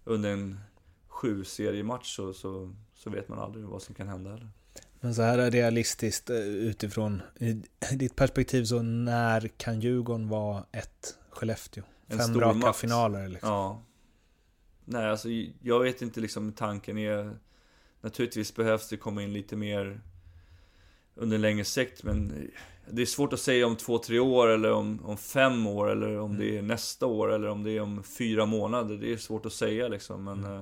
under 0.03 0.29
en 0.29 0.59
sju 1.07 1.43
seriematch 1.43 2.15
så, 2.15 2.33
så, 2.33 2.73
så 2.93 3.09
vet 3.09 3.27
man 3.29 3.39
aldrig 3.39 3.65
vad 3.65 3.81
som 3.81 3.95
kan 3.95 4.07
hända 4.07 4.29
heller. 4.29 4.49
Men 5.01 5.15
så 5.15 5.21
här 5.21 5.37
är 5.37 5.51
realistiskt 5.51 6.29
eh, 6.29 6.37
utifrån 6.37 7.21
ditt 7.93 8.15
perspektiv, 8.15 8.63
så 8.63 8.81
när 8.81 9.47
kan 9.47 9.81
Djurgården 9.81 10.29
vara 10.29 10.65
ett 10.71 11.17
Skellefteå? 11.29 11.83
En 12.07 12.17
Fem 12.17 12.39
raka 12.39 12.57
makt. 12.57 12.79
finaler 12.79 13.27
liksom. 13.27 13.49
Ja. 13.49 13.83
Nej, 14.85 15.09
alltså 15.09 15.29
jag 15.61 15.79
vet 15.79 16.01
inte 16.01 16.19
liksom 16.19 16.51
tanken 16.51 16.97
är... 16.97 17.37
Naturligtvis 18.01 18.55
behövs 18.55 18.89
det 18.89 18.97
komma 18.97 19.23
in 19.23 19.33
lite 19.33 19.55
mer 19.55 20.01
under 21.15 21.35
en 21.35 21.41
längre 21.41 21.65
sikt, 21.65 22.03
men 22.03 22.49
det 22.91 23.01
är 23.01 23.05
svårt 23.05 23.33
att 23.33 23.39
säga 23.39 23.67
om 23.67 23.75
två, 23.75 23.97
tre 23.97 24.19
år 24.19 24.47
eller 24.47 24.71
om, 24.71 25.05
om 25.05 25.17
fem 25.17 25.67
år 25.67 25.91
eller 25.91 26.19
om 26.19 26.37
det 26.37 26.57
är 26.57 26.61
nästa 26.61 27.05
år 27.05 27.33
eller 27.33 27.47
om 27.47 27.63
det 27.63 27.71
är 27.71 27.81
om 27.81 28.03
fyra 28.03 28.45
månader. 28.45 28.97
Det 28.97 29.13
är 29.13 29.17
svårt 29.17 29.45
att 29.45 29.53
säga 29.53 29.87
liksom, 29.87 30.23
men 30.23 30.43
eh, 30.43 30.61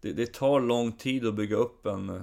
det, 0.00 0.12
det 0.12 0.32
tar 0.32 0.60
lång 0.60 0.92
tid 0.92 1.26
att 1.26 1.34
bygga 1.34 1.56
upp 1.56 1.86
en, 1.86 2.08
eh, 2.08 2.22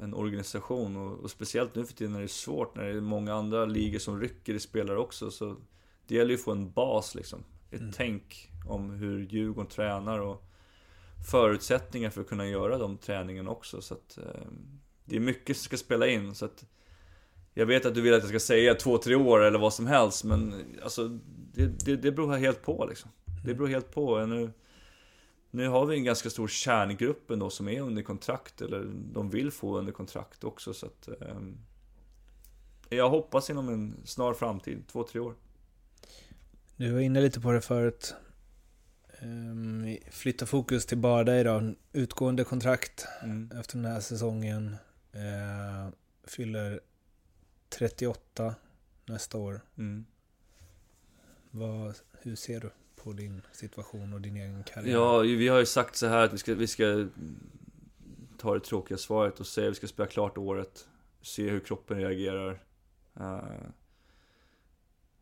en 0.00 0.14
organisation 0.14 0.96
och, 0.96 1.18
och 1.18 1.30
speciellt 1.30 1.74
nu 1.74 1.84
för 1.84 1.94
tiden 1.94 2.12
när 2.12 2.18
det 2.20 2.26
är 2.26 2.28
svårt, 2.28 2.76
när 2.76 2.84
det 2.84 2.90
är 2.90 3.00
många 3.00 3.34
andra 3.34 3.64
ligor 3.64 3.98
som 3.98 4.20
rycker 4.20 4.54
i 4.54 4.60
spelare 4.60 4.98
också, 4.98 5.30
så 5.30 5.56
det 6.06 6.14
gäller 6.14 6.30
ju 6.30 6.36
att 6.36 6.44
få 6.44 6.52
en 6.52 6.70
bas 6.70 7.14
liksom. 7.14 7.44
Ett 7.70 7.80
Mm. 7.80 7.92
tänk 7.96 8.50
om 8.68 8.90
hur 8.90 9.26
Djurgården 9.26 9.70
tränar 9.70 10.18
och 10.18 10.42
förutsättningar 11.30 12.10
för 12.10 12.20
att 12.20 12.28
kunna 12.28 12.46
göra 12.46 12.78
de 12.78 12.96
träningarna 12.98 13.50
också. 13.50 13.82
Så 13.82 13.94
att, 13.94 14.18
eh, 14.18 14.46
det 15.04 15.16
är 15.16 15.20
mycket 15.20 15.56
som 15.56 15.64
ska 15.64 15.76
spela 15.76 16.06
in. 16.06 16.34
Så 16.34 16.44
att, 16.44 16.64
jag 17.54 17.66
vet 17.66 17.86
att 17.86 17.94
du 17.94 18.00
vill 18.00 18.14
att 18.14 18.20
jag 18.20 18.28
ska 18.28 18.40
säga 18.40 18.74
två, 18.74 18.98
tre 18.98 19.14
år 19.14 19.40
eller 19.44 19.58
vad 19.58 19.74
som 19.74 19.86
helst, 19.86 20.24
men 20.24 20.54
alltså, 20.82 21.08
det, 21.54 21.66
det, 21.84 21.96
det 21.96 22.12
beror 22.12 22.36
helt 22.36 22.62
på 22.62 22.86
liksom. 22.88 23.10
Det 23.44 23.54
beror 23.54 23.68
helt 23.68 23.94
på. 23.94 24.26
Nu, 24.26 24.52
nu 25.56 25.68
har 25.68 25.86
vi 25.86 25.96
en 25.96 26.04
ganska 26.04 26.30
stor 26.30 26.48
kärngrupp 26.48 27.30
ändå 27.30 27.50
som 27.50 27.68
är 27.68 27.80
under 27.80 28.02
kontrakt, 28.02 28.60
eller 28.60 28.84
de 29.12 29.30
vill 29.30 29.50
få 29.50 29.78
under 29.78 29.92
kontrakt 29.92 30.44
också. 30.44 30.74
Så 30.74 30.86
att, 30.86 31.08
eh, 31.08 31.36
jag 32.88 33.10
hoppas 33.10 33.50
inom 33.50 33.68
en 33.68 33.96
snar 34.04 34.34
framtid, 34.34 34.84
två, 34.88 35.02
tre 35.04 35.20
år. 35.20 35.34
Du 36.76 36.92
var 36.92 37.00
inne 37.00 37.20
lite 37.20 37.40
på 37.40 37.52
det 37.52 37.60
förut. 37.60 38.14
Um, 39.22 39.96
flytta 40.10 40.46
fokus 40.46 40.86
till 40.86 41.00
dig 41.02 41.44
då. 41.44 41.74
Utgående 41.92 42.44
kontrakt 42.44 43.06
Mm. 43.22 43.50
efter 43.60 43.76
den 43.76 43.84
här 43.92 44.00
säsongen. 44.00 44.76
Eh, 45.12 45.92
fyller 46.24 46.80
38 47.68 48.54
nästa 49.06 49.38
år. 49.38 49.60
Mm. 49.78 50.04
Vad, 51.50 51.94
hur 52.22 52.36
ser 52.36 52.60
du 52.60 52.70
på 53.06 53.12
din 53.12 53.42
situation 53.52 54.12
och 54.12 54.20
din 54.20 54.36
egen 54.36 54.64
karriär? 54.64 54.92
Ja, 54.92 55.18
vi 55.18 55.48
har 55.48 55.58
ju 55.58 55.66
sagt 55.66 55.96
så 55.96 56.06
här 56.06 56.24
att 56.24 56.32
vi 56.32 56.38
ska, 56.38 56.54
vi 56.54 56.66
ska 56.66 57.06
ta 58.38 58.54
det 58.54 58.60
tråkiga 58.60 58.98
svaret 58.98 59.40
och 59.40 59.46
säga 59.46 59.66
att 59.66 59.72
vi 59.72 59.76
ska 59.76 59.86
spela 59.86 60.08
klart 60.08 60.38
året. 60.38 60.88
Se 61.22 61.50
hur 61.50 61.60
kroppen 61.60 61.98
reagerar. 61.98 62.62
Uh, 63.20 63.40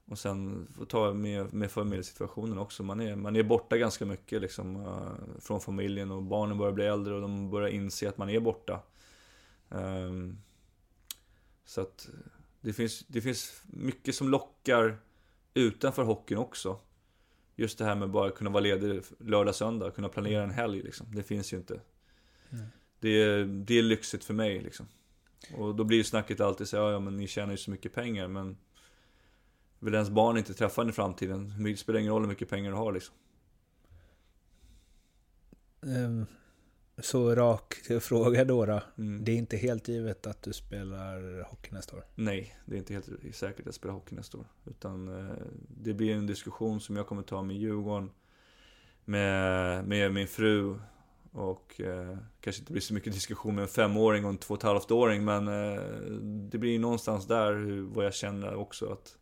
och 0.05 0.19
sen 0.19 0.67
få 0.77 0.85
ta 0.85 1.13
med, 1.13 1.55
med 1.55 1.71
familjesituationen 1.71 2.59
också. 2.59 2.83
Man 2.83 3.01
är, 3.01 3.17
man 3.17 3.37
är 3.37 3.43
borta 3.43 3.77
ganska 3.77 4.07
mycket 4.07 4.43
liksom, 4.43 4.77
uh, 4.77 5.41
från 5.41 5.61
familjen 5.61 6.11
och 6.11 6.23
barnen 6.23 6.59
börjar 6.59 6.73
bli 6.73 6.87
äldre 6.87 7.15
och 7.15 7.21
de 7.21 7.51
börjar 7.51 7.69
inse 7.69 8.09
att 8.09 8.19
man 8.19 8.31
är 8.31 8.41
borta. 8.41 8.83
Ehm, 9.71 10.39
så 11.65 11.81
att 11.81 12.09
det 12.61 12.73
finns, 12.73 13.05
det 13.07 13.21
finns 13.21 13.63
mycket 13.67 14.15
som 14.15 14.29
lockar 14.29 14.99
utanför 15.55 16.03
hockeyn 16.03 16.39
också. 16.39 16.79
Just 17.57 17.79
det 17.79 17.85
här 17.85 17.95
med 17.95 18.11
bara 18.11 18.31
kunna 18.31 18.51
vara 18.51 18.61
ledig 18.61 19.03
lördag, 19.19 19.55
söndag, 19.55 19.91
kunna 19.91 20.09
planera 20.09 20.43
en 20.43 20.51
helg 20.51 20.83
liksom. 20.83 21.07
Det 21.15 21.23
finns 21.23 21.53
ju 21.53 21.57
inte. 21.57 21.81
Det 23.01 23.23
är, 23.23 23.45
det 23.45 23.79
är 23.79 23.83
lyxigt 23.83 24.25
för 24.25 24.35
mig 24.35 24.61
liksom. 24.61 24.87
Och 25.57 25.75
då 25.75 25.85
blir 25.85 25.99
ju 25.99 26.05
snacket 26.05 26.41
alltid 26.41 26.69
så 26.69 26.77
ja, 26.77 26.93
ja 26.93 27.01
men 27.01 27.17
ni 27.17 27.27
tjänar 27.27 27.51
ju 27.51 27.57
så 27.57 27.71
mycket 27.71 27.95
pengar 27.95 28.29
men 28.29 28.57
Vill 29.85 29.95
ens 29.95 30.11
barn 30.11 30.39
inte 30.39 30.55
träffa 30.55 30.83
en 30.83 30.89
i 30.89 30.93
framtiden? 30.93 31.65
Det 31.65 31.77
spelar 31.77 32.01
ingen 32.01 32.13
roll 32.13 32.23
hur 32.23 32.29
mycket 32.29 32.49
pengar 32.49 32.71
du 32.71 32.77
har 32.77 32.93
liksom. 32.93 33.15
ehm, 35.83 36.27
så 36.99 37.35
rak 37.35 37.75
fråga 38.01 38.45
då. 38.45 38.67
då. 38.67 38.83
Mm. 38.99 39.25
Det 39.25 39.33
är 39.33 39.37
inte 39.37 39.57
helt 39.57 39.89
givet 39.89 40.27
att 40.27 40.43
du 40.43 40.53
spelar 40.53 41.43
hockey 41.43 41.71
nästa 41.73 41.97
år. 41.97 42.05
Nej, 42.15 42.57
det 42.67 42.75
är 42.75 42.79
inte 42.79 42.93
helt 42.93 43.09
säkert 43.33 43.61
att 43.61 43.67
jag 43.67 43.75
spelar 43.75 43.95
hockey 43.95 44.15
nästa 44.15 44.39
år. 44.39 44.47
Utan 44.65 45.09
eh, 45.09 45.37
det 45.69 45.95
blir 45.95 46.15
en 46.15 46.27
diskussion 46.27 46.81
som 46.81 46.97
jag 46.97 47.07
kommer 47.07 47.23
ta 47.23 47.43
med 47.43 47.57
Djurgården, 47.57 48.11
med, 49.05 49.85
med 49.85 50.13
min 50.13 50.29
fru 50.29 50.79
och 51.33 51.81
eh, 51.81 52.19
kanske 52.41 52.61
inte 52.61 52.73
blir 52.73 52.83
så 52.83 52.95
mycket 52.95 53.13
diskussion 53.13 53.55
med 53.55 53.63
en 53.63 53.69
femåring 53.69 54.25
och 54.25 54.31
en 54.31 54.39
två 54.39 54.55
och 54.55 54.61
ett 54.61 54.65
halvt 54.65 54.91
åring 54.91 55.25
men 55.25 55.49
eh, 55.49 55.83
det 56.51 56.59
blir 56.59 56.79
någonstans 56.79 57.27
där 57.27 57.55
hur, 57.55 57.83
vad 57.83 58.05
jag 58.05 58.15
känner 58.15 58.55
också 58.55 58.93
att 58.93 59.19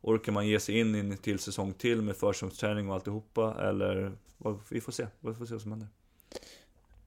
Orkar 0.00 0.32
man 0.32 0.46
ge 0.46 0.60
sig 0.60 0.78
in 0.78 0.94
i 0.94 0.98
en 0.98 1.16
till 1.16 1.38
säsong 1.38 1.72
till 1.72 2.02
med 2.02 2.16
försäsongsträning 2.16 2.88
och 2.88 2.94
alltihopa 2.94 3.68
eller 3.68 4.18
vad, 4.36 4.60
vi 4.70 4.80
får 4.80 4.92
se, 4.92 5.06
vi 5.20 5.34
får 5.34 5.46
se 5.46 5.54
vad 5.54 5.62
som 5.62 5.70
händer. 5.70 5.88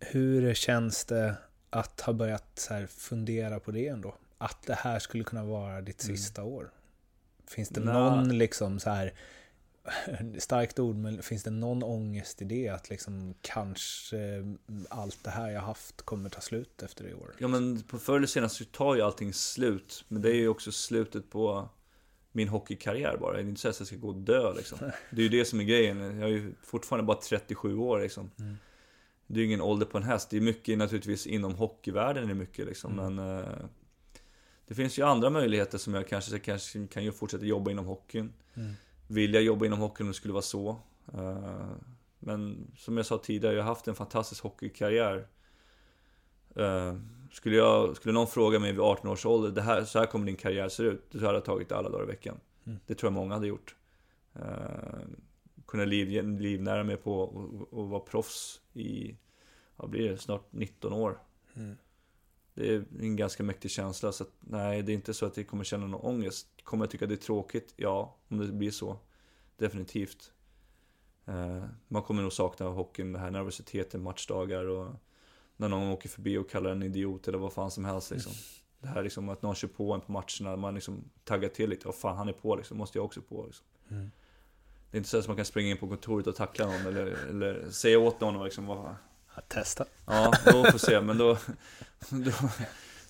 Hur 0.01 0.53
känns 0.53 1.05
det 1.05 1.35
att 1.69 2.01
ha 2.01 2.13
börjat 2.13 2.69
fundera 2.89 3.59
på 3.59 3.71
det 3.71 3.87
ändå? 3.87 4.15
Att 4.37 4.63
det 4.67 4.73
här 4.73 4.99
skulle 4.99 5.23
kunna 5.23 5.43
vara 5.45 5.81
ditt 5.81 6.03
Mm. 6.03 6.17
sista 6.17 6.43
år? 6.43 6.71
Finns 7.47 7.69
det 7.69 7.81
Nja. 7.81 7.93
någon 7.93 8.37
liksom 8.37 8.79
så 8.79 8.89
här 8.89 9.13
starkt 10.37 10.79
ord, 10.79 10.95
men 10.95 11.23
finns 11.23 11.43
det 11.43 11.49
någon 11.51 11.83
ångest 11.83 12.41
i 12.41 12.45
det? 12.45 12.69
Att 12.69 12.89
liksom 12.89 13.33
kanske 13.41 14.17
allt 14.89 15.23
det 15.23 15.29
här 15.29 15.49
jag 15.51 15.61
haft 15.61 16.01
kommer 16.01 16.29
ta 16.29 16.41
slut 16.41 16.83
efter 16.83 17.03
det 17.03 17.13
år? 17.13 17.35
Ja 17.37 17.47
men 17.47 17.81
på 17.83 17.99
förr 17.99 18.17
eller 18.17 18.27
senare 18.27 18.49
så 18.49 18.65
tar 18.65 18.95
ju 18.95 19.01
allting 19.01 19.33
slut. 19.33 20.05
Men 20.07 20.21
det 20.21 20.29
är 20.29 20.35
ju 20.35 20.47
också 20.47 20.71
slutet 20.71 21.29
på 21.29 21.69
min 22.31 22.47
hockeykarriär 22.47 23.17
bara. 23.17 23.33
Det 23.33 23.39
är 23.39 23.43
inte 23.43 23.61
så 23.61 23.69
att 23.69 23.79
jag 23.79 23.87
ska 23.87 23.95
gå 23.97 24.07
och 24.07 24.15
dö 24.15 24.53
liksom. 24.53 24.77
Det 25.09 25.21
är 25.21 25.23
ju 25.23 25.29
det 25.29 25.45
som 25.45 25.59
är 25.59 25.63
grejen. 25.63 26.19
Jag 26.19 26.29
är 26.29 26.33
ju 26.33 26.53
fortfarande 26.63 27.05
bara 27.07 27.17
37 27.17 27.77
år 27.77 28.01
liksom. 28.01 28.31
Mm. 28.39 28.57
Det 29.33 29.39
är 29.39 29.41
ju 29.41 29.45
ingen 29.47 29.61
ålder 29.61 29.85
på 29.85 29.97
en 29.97 30.03
häst. 30.03 30.29
Det 30.29 30.37
är 30.37 30.41
mycket 30.41 30.77
naturligtvis 30.77 31.27
inom 31.27 31.55
hockeyvärlden 31.55 32.29
är 32.29 32.33
mycket 32.33 32.65
liksom. 32.65 32.99
Mm. 32.99 33.15
Men 33.15 33.39
eh, 33.39 33.49
det 34.67 34.75
finns 34.75 34.99
ju 34.99 35.03
andra 35.03 35.29
möjligheter 35.29 35.77
som 35.77 35.93
jag 35.93 36.07
kanske, 36.07 36.39
kanske 36.39 36.87
kan 36.87 37.03
ju 37.03 37.11
fortsätta 37.11 37.45
jobba 37.45 37.71
inom 37.71 37.85
hockeyn. 37.85 38.33
Mm. 38.53 38.73
Vill 39.07 39.33
jag 39.33 39.43
jobba 39.43 39.65
inom 39.65 39.79
hockeyn 39.79 40.05
om 40.07 40.11
det 40.11 40.13
skulle 40.17 40.33
vara 40.33 40.41
så. 40.41 40.79
Eh, 41.13 41.69
Men 42.19 42.71
som 42.77 42.97
jag 42.97 43.05
sa 43.05 43.17
tidigare, 43.17 43.55
jag 43.55 43.63
har 43.63 43.69
haft 43.69 43.87
en 43.87 43.95
fantastisk 43.95 44.43
hockeykarriär. 44.43 45.27
Eh, 46.55 46.95
Skulle, 47.31 47.55
jag, 47.55 47.95
skulle 47.95 48.13
någon 48.13 48.27
fråga 48.27 48.59
mig 48.59 48.71
vid 48.71 48.81
18 48.81 49.09
års 49.09 49.25
ålder, 49.25 49.51
det 49.51 49.61
här, 49.61 49.83
så 49.83 49.99
här 49.99 50.05
kommer 50.05 50.25
din 50.25 50.35
karriär 50.35 50.69
se 50.69 50.83
ut. 50.83 51.11
Då 51.11 51.19
hade 51.25 51.33
jag 51.33 51.45
tagit 51.45 51.71
alla 51.71 51.89
dagar 51.89 52.03
i 52.03 52.07
veckan. 52.07 52.39
Mm. 52.65 52.79
Det 52.87 52.95
tror 52.95 53.07
jag 53.07 53.13
många 53.13 53.33
hade 53.33 53.47
gjort. 53.47 53.75
Kunna 55.71 55.85
liv, 55.85 56.27
livnära 56.39 56.83
mig 56.83 56.97
på 56.97 57.19
och, 57.21 57.73
och 57.73 57.89
vara 57.89 57.99
proffs 57.99 58.61
i, 58.73 59.15
vad 59.75 59.89
blir 59.89 60.09
det, 60.09 60.17
snart 60.17 60.47
19 60.49 60.93
år. 60.93 61.19
Mm. 61.53 61.77
Det 62.53 62.75
är 62.75 62.85
en 62.99 63.15
ganska 63.15 63.43
mäktig 63.43 63.71
känsla, 63.71 64.11
så 64.11 64.23
att, 64.23 64.31
nej, 64.39 64.81
det 64.81 64.91
är 64.91 64.93
inte 64.93 65.13
så 65.13 65.25
att 65.25 65.37
jag 65.37 65.47
kommer 65.47 65.63
känna 65.63 65.87
någon 65.87 66.01
ångest. 66.01 66.47
Kommer 66.63 66.85
jag 66.85 66.91
tycka 66.91 67.05
det 67.05 67.13
är 67.13 67.15
tråkigt? 67.15 67.73
Ja, 67.75 68.17
om 68.27 68.37
det 68.37 68.47
blir 68.47 68.71
så. 68.71 68.97
Definitivt. 69.57 70.31
Eh, 71.25 71.63
man 71.87 72.03
kommer 72.03 72.21
nog 72.21 72.33
sakna 72.33 72.65
hockeyn, 72.65 73.13
den 73.13 73.21
här 73.21 73.31
nervositeten, 73.31 74.03
matchdagar 74.03 74.65
och 74.65 74.93
när 75.57 75.69
någon 75.69 75.87
åker 75.87 76.09
förbi 76.09 76.37
och 76.37 76.49
kallar 76.49 76.71
en 76.71 76.83
idiot 76.83 77.27
eller 77.27 77.37
vad 77.37 77.53
fan 77.53 77.71
som 77.71 77.85
helst 77.85 78.11
liksom. 78.11 78.33
Det 78.79 78.87
här 78.87 79.03
liksom 79.03 79.29
att 79.29 79.41
någon 79.41 79.55
kör 79.55 79.67
på 79.67 79.93
en 79.93 80.01
på 80.01 80.11
matcherna, 80.11 80.55
man 80.55 80.75
liksom 80.75 81.03
taggar 81.23 81.49
till 81.49 81.69
lite. 81.69 81.87
Vad 81.87 81.95
fan, 81.95 82.17
han 82.17 82.29
är 82.29 82.33
på 82.33 82.55
liksom, 82.55 82.77
måste 82.77 82.97
jag 82.97 83.05
också 83.05 83.21
på 83.21 83.45
liksom. 83.45 83.65
Mm. 83.89 84.11
Det 84.91 84.97
är 84.97 84.99
inte 84.99 85.09
så 85.09 85.19
att 85.19 85.27
man 85.27 85.35
kan 85.35 85.45
springa 85.45 85.71
in 85.71 85.77
på 85.77 85.87
kontoret 85.87 86.27
och 86.27 86.35
tackla 86.35 86.65
någon 86.65 86.85
eller, 86.87 87.17
eller 87.29 87.69
säga 87.71 87.99
åt 87.99 88.21
någon 88.21 88.43
liksom, 88.43 88.65
vad, 88.65 88.95
Ja, 89.35 89.41
testa. 89.47 89.85
Ja, 90.05 90.33
då 90.45 90.63
får 90.63 90.77
se, 90.77 91.01
men 91.01 91.17
då, 91.17 91.37
då, 92.09 92.31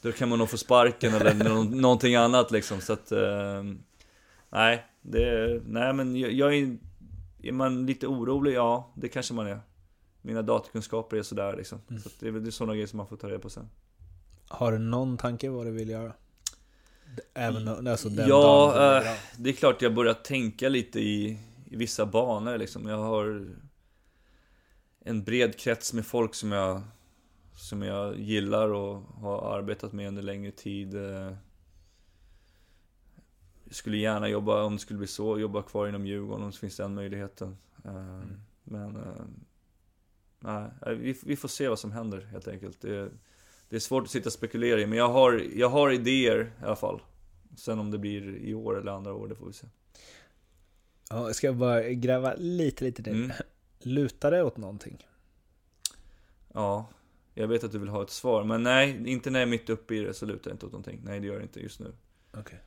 då 0.01 0.11
kan 0.11 0.29
man 0.29 0.39
nog 0.39 0.49
få 0.49 0.57
sparken 0.57 1.13
eller 1.13 1.33
nå, 1.33 1.63
någonting 1.63 2.15
annat 2.15 2.51
liksom, 2.51 2.81
så 2.81 2.93
att... 2.93 3.11
Eh, 3.11 3.63
nej, 4.49 4.85
det, 5.01 5.61
nej 5.65 5.93
men 5.93 6.15
jag, 6.15 6.31
jag 6.31 6.55
är... 6.55 6.77
Är 7.43 7.51
man 7.51 7.85
lite 7.85 8.07
orolig? 8.07 8.53
Ja, 8.53 8.91
det 8.95 9.09
kanske 9.09 9.33
man 9.33 9.47
är. 9.47 9.59
Mina 10.21 10.41
datakunskaper 10.41 11.17
är 11.17 11.23
sådär 11.23 11.57
liksom. 11.57 11.81
Mm. 11.89 12.01
Så 12.01 12.09
att 12.09 12.15
det 12.19 12.27
är 12.27 12.31
väl 12.31 12.51
sådana 12.51 12.73
grejer 12.73 12.87
som 12.87 12.97
man 12.97 13.07
får 13.07 13.17
ta 13.17 13.29
reda 13.29 13.39
på 13.39 13.49
sen. 13.49 13.69
Har 14.47 14.71
du 14.71 14.77
någon 14.77 15.17
tanke 15.17 15.49
vad 15.49 15.65
du 15.65 15.71
vill 15.71 15.89
göra? 15.89 16.13
Även 17.33 17.87
alltså 17.87 18.09
den 18.09 18.29
Ja, 18.29 18.73
dagen 18.75 19.03
du 19.03 19.09
eh. 19.09 19.15
Det 19.37 19.49
är 19.49 19.53
klart 19.53 19.81
jag 19.81 19.93
börjar 19.93 20.13
tänka 20.13 20.69
lite 20.69 20.99
i, 20.99 21.39
i 21.71 21.75
vissa 21.75 22.05
banor 22.05 22.57
liksom. 22.57 22.87
Jag 22.87 22.97
har 22.97 23.47
en 24.99 25.23
bred 25.23 25.59
krets 25.59 25.93
med 25.93 26.05
folk 26.05 26.35
som 26.35 26.51
jag, 26.51 26.81
som 27.55 27.81
jag 27.81 28.19
gillar 28.19 28.69
och 28.69 29.01
har 29.01 29.57
arbetat 29.57 29.93
med 29.93 30.07
under 30.07 30.21
längre 30.21 30.51
tid. 30.51 30.95
Eh, 30.95 31.33
Jag 33.63 33.75
skulle 33.75 33.97
gärna 33.97 34.29
jobba, 34.29 34.63
om 34.63 34.73
det 34.73 34.79
skulle 34.79 34.97
bli 34.97 35.07
så, 35.07 35.39
jobba 35.39 35.61
kvar 35.61 35.87
inom 35.87 36.05
Djurgården 36.07 36.43
om 36.43 36.51
det 36.51 36.57
finns 36.57 36.77
den 36.77 36.93
möjligheten. 36.93 37.57
Eh, 37.85 38.21
Men 38.63 38.95
eh, 38.95 39.25
nej, 40.39 40.71
vi, 40.95 41.15
vi 41.25 41.35
får 41.35 41.47
se 41.47 41.67
vad 41.69 41.79
som 41.79 41.91
händer 41.91 42.21
helt 42.21 42.47
enkelt. 42.47 42.81
Det, 42.81 43.11
det 43.69 43.75
är 43.75 43.79
svårt 43.79 44.03
att 44.03 44.09
sitta 44.09 44.29
och 44.29 44.33
spekulera 44.33 44.79
i, 44.81 44.85
men 44.87 44.97
jag 44.97 45.09
har, 45.09 45.41
jag 45.55 45.69
har 45.69 45.91
idéer 45.91 46.53
i 46.61 46.65
alla 46.65 46.75
fall. 46.75 47.01
Sen 47.55 47.79
om 47.79 47.91
det 47.91 47.97
blir 47.97 48.35
i 48.35 48.53
år 48.53 48.79
eller 48.79 48.91
andra 48.91 49.13
år, 49.13 49.27
det 49.27 49.35
får 49.35 49.47
vi 49.47 49.53
se. 49.53 49.67
Ja, 51.11 51.27
jag 51.27 51.35
ska 51.35 51.53
bara 51.53 51.83
gräva 51.89 52.33
lite, 52.37 52.83
lite 52.83 53.03
till. 53.03 53.13
Mm. 53.13 53.31
Lutar 53.79 54.31
det 54.31 54.43
åt 54.43 54.57
någonting? 54.57 55.07
Ja, 56.53 56.89
jag 57.33 57.47
vet 57.47 57.63
att 57.63 57.71
du 57.71 57.79
vill 57.79 57.89
ha 57.89 58.03
ett 58.03 58.09
svar, 58.09 58.43
men 58.43 58.63
nej, 58.63 59.03
inte 59.11 59.29
när 59.29 59.39
jag 59.39 59.47
är 59.47 59.51
mitt 59.51 59.69
uppe 59.69 59.95
i 59.95 59.99
det 60.03 60.13
så 60.13 60.25
lutar 60.25 60.51
jag 60.51 60.55
inte 60.55 60.65
åt 60.65 60.71
någonting. 60.71 61.01
Nej, 61.03 61.19
det 61.19 61.27
gör 61.27 61.37
det 61.37 61.43
inte 61.43 61.59
just 61.59 61.79
nu. 61.79 61.93
Okej. 62.33 62.59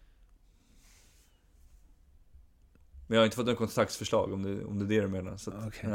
Men 3.06 3.14
jag 3.16 3.20
har 3.20 3.24
inte 3.24 3.36
fått 3.36 3.46
något 3.46 3.58
kontraktsförslag 3.58 4.32
om 4.32 4.42
det, 4.42 4.64
om 4.64 4.78
det 4.78 4.84
är 4.84 4.88
det 4.96 5.00
du 5.00 5.08
menar. 5.08 5.36
Så 5.36 5.50
att, 5.50 5.66
Okej. 5.66 5.90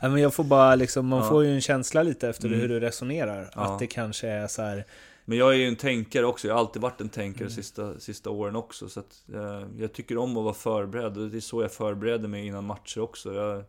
Ja, 0.00 0.08
men 0.08 0.18
jag 0.18 0.34
får 0.34 0.44
bara 0.44 0.74
liksom, 0.74 1.06
man 1.06 1.18
Ja. 1.22 1.28
får 1.28 1.44
ju 1.44 1.54
en 1.54 1.60
känsla 1.60 2.02
lite 2.02 2.28
efter 2.28 2.46
Mm. 2.48 2.60
hur 2.60 2.68
du 2.68 2.80
resonerar. 2.80 3.50
Ja. 3.54 3.60
Att 3.60 3.78
det 3.78 3.86
kanske 3.86 4.28
är 4.28 4.46
så 4.46 4.62
här, 4.62 4.86
Men 5.30 5.38
jag 5.38 5.50
är 5.52 5.56
ju 5.56 5.68
en 5.68 5.76
tänkare 5.76 6.26
också, 6.26 6.48
jag 6.48 6.54
har 6.54 6.60
alltid 6.60 6.82
varit 6.82 7.00
en 7.00 7.08
tänkare 7.08 7.44
Mm. 7.44 7.50
sista, 7.54 8.00
sista 8.00 8.30
åren 8.30 8.56
också. 8.56 8.88
Så 8.88 9.00
att, 9.00 9.24
eh, 9.34 9.62
jag 9.78 9.92
tycker 9.92 10.18
om 10.18 10.36
att 10.36 10.44
vara 10.44 10.54
förberedd 10.54 11.18
och 11.18 11.28
det 11.28 11.36
är 11.36 11.40
så 11.40 11.62
jag 11.62 11.72
förbereder 11.72 12.28
mig 12.28 12.46
innan 12.46 12.64
matcher 12.64 13.00
också. 13.00 13.34
Jag, 13.34 13.64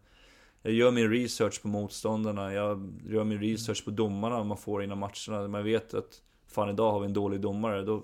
jag 0.62 0.74
gör 0.74 0.92
min 0.92 1.10
research 1.12 1.62
på 1.62 1.68
motståndarna, 1.68 2.54
jag 2.54 2.92
gör 3.10 3.24
min 3.24 3.40
research 3.42 3.86
på 3.86 3.92
domarna 3.92 4.44
man 4.44 4.58
får 4.58 4.84
innan 4.84 4.98
matcherna. 4.98 5.48
Man 5.48 5.64
vet 5.64 5.94
att 5.94 6.22
fan 6.48 6.70
idag 6.70 6.92
har 6.92 7.00
vi 7.00 7.06
en 7.06 7.14
dålig 7.14 7.42
domare, 7.42 7.82
då 7.82 8.04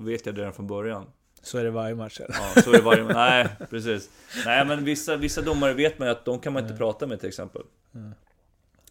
vet 0.00 0.26
jag 0.26 0.34
det 0.34 0.40
redan 0.40 0.52
från 0.54 0.66
början. 0.66 1.04
så 1.42 1.58
är 1.58 1.64
det 1.64 1.70
varje 1.70 1.94
match. 1.94 2.20
Ja, 2.28 2.62
så 2.62 2.70
är 2.70 2.76
det 2.76 2.82
varje... 2.82 3.04
Nej, 3.04 3.48
precis. 3.70 4.10
Nej, 4.46 4.66
men 4.66 4.84
vissa, 4.84 5.16
vissa 5.16 5.42
domare 5.42 5.74
vet 5.74 5.98
man 5.98 6.08
ju 6.08 6.12
att 6.12 6.24
de 6.24 6.38
kan 6.38 6.52
man 6.52 6.62
inte 6.62 6.74
Mm. 6.74 6.78
prata 6.78 7.06
med 7.06 7.20
till 7.20 7.28
exempel. 7.28 7.62
Mm. 7.94 8.10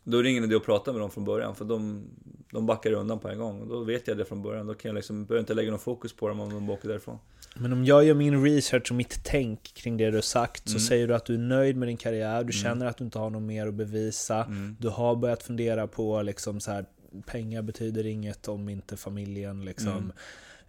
Då 0.03 0.17
är 0.19 0.23
det 0.23 0.29
ingen 0.29 0.43
idé 0.43 0.55
att 0.55 0.65
prata 0.65 0.91
med 0.91 1.01
dem 1.01 1.11
från 1.11 1.25
början, 1.25 1.55
för 1.55 1.65
de, 1.65 2.03
de 2.51 2.65
backar 2.65 2.91
undan 2.91 3.19
på 3.19 3.29
en 3.29 3.37
gång. 3.39 3.61
Och 3.61 3.67
då 3.67 3.83
vet 3.83 4.07
jag 4.07 4.17
det 4.17 4.25
från 4.25 4.41
början. 4.41 4.67
Då 4.67 4.73
kan 4.73 4.89
jag 4.89 4.95
liksom, 4.95 5.25
behöver 5.25 5.39
inte 5.39 5.53
lägga 5.53 5.69
någon 5.69 5.79
fokus 5.79 6.13
på 6.13 6.27
dem 6.27 6.39
om 6.39 6.49
de 6.53 6.69
åker 6.69 6.87
därifrån. 6.87 7.17
Men 7.55 7.73
om 7.73 7.85
jag 7.85 8.03
gör 8.05 8.13
min 8.13 8.43
research 8.43 8.91
och 8.91 8.95
mitt 8.95 9.19
tänk 9.23 9.63
kring 9.73 9.97
det 9.97 10.09
du 10.11 10.17
har 10.17 10.21
sagt 10.21 10.69
så 10.69 10.75
Mm. 10.75 10.79
säger 10.79 11.07
du 11.07 11.15
att 11.15 11.25
du 11.25 11.33
är 11.33 11.37
nöjd 11.39 11.77
med 11.77 11.87
din 11.87 11.97
karriär, 11.97 12.33
du 12.35 12.39
Mm. 12.39 12.51
känner 12.51 12.85
att 12.85 12.97
du 12.97 13.03
inte 13.03 13.19
har 13.19 13.29
något 13.29 13.41
mer 13.41 13.67
att 13.67 13.73
bevisa. 13.73 14.43
Mm. 14.43 14.75
Du 14.79 14.89
har 14.89 15.15
börjat 15.15 15.43
fundera 15.43 15.87
på 15.87 16.21
liksom 16.21 16.59
så 16.59 16.71
här, 16.71 16.85
pengar 17.25 17.61
betyder 17.61 18.05
inget 18.05 18.47
om 18.47 18.69
inte 18.69 18.97
familjen 18.97 19.65
liksom. 19.65 20.11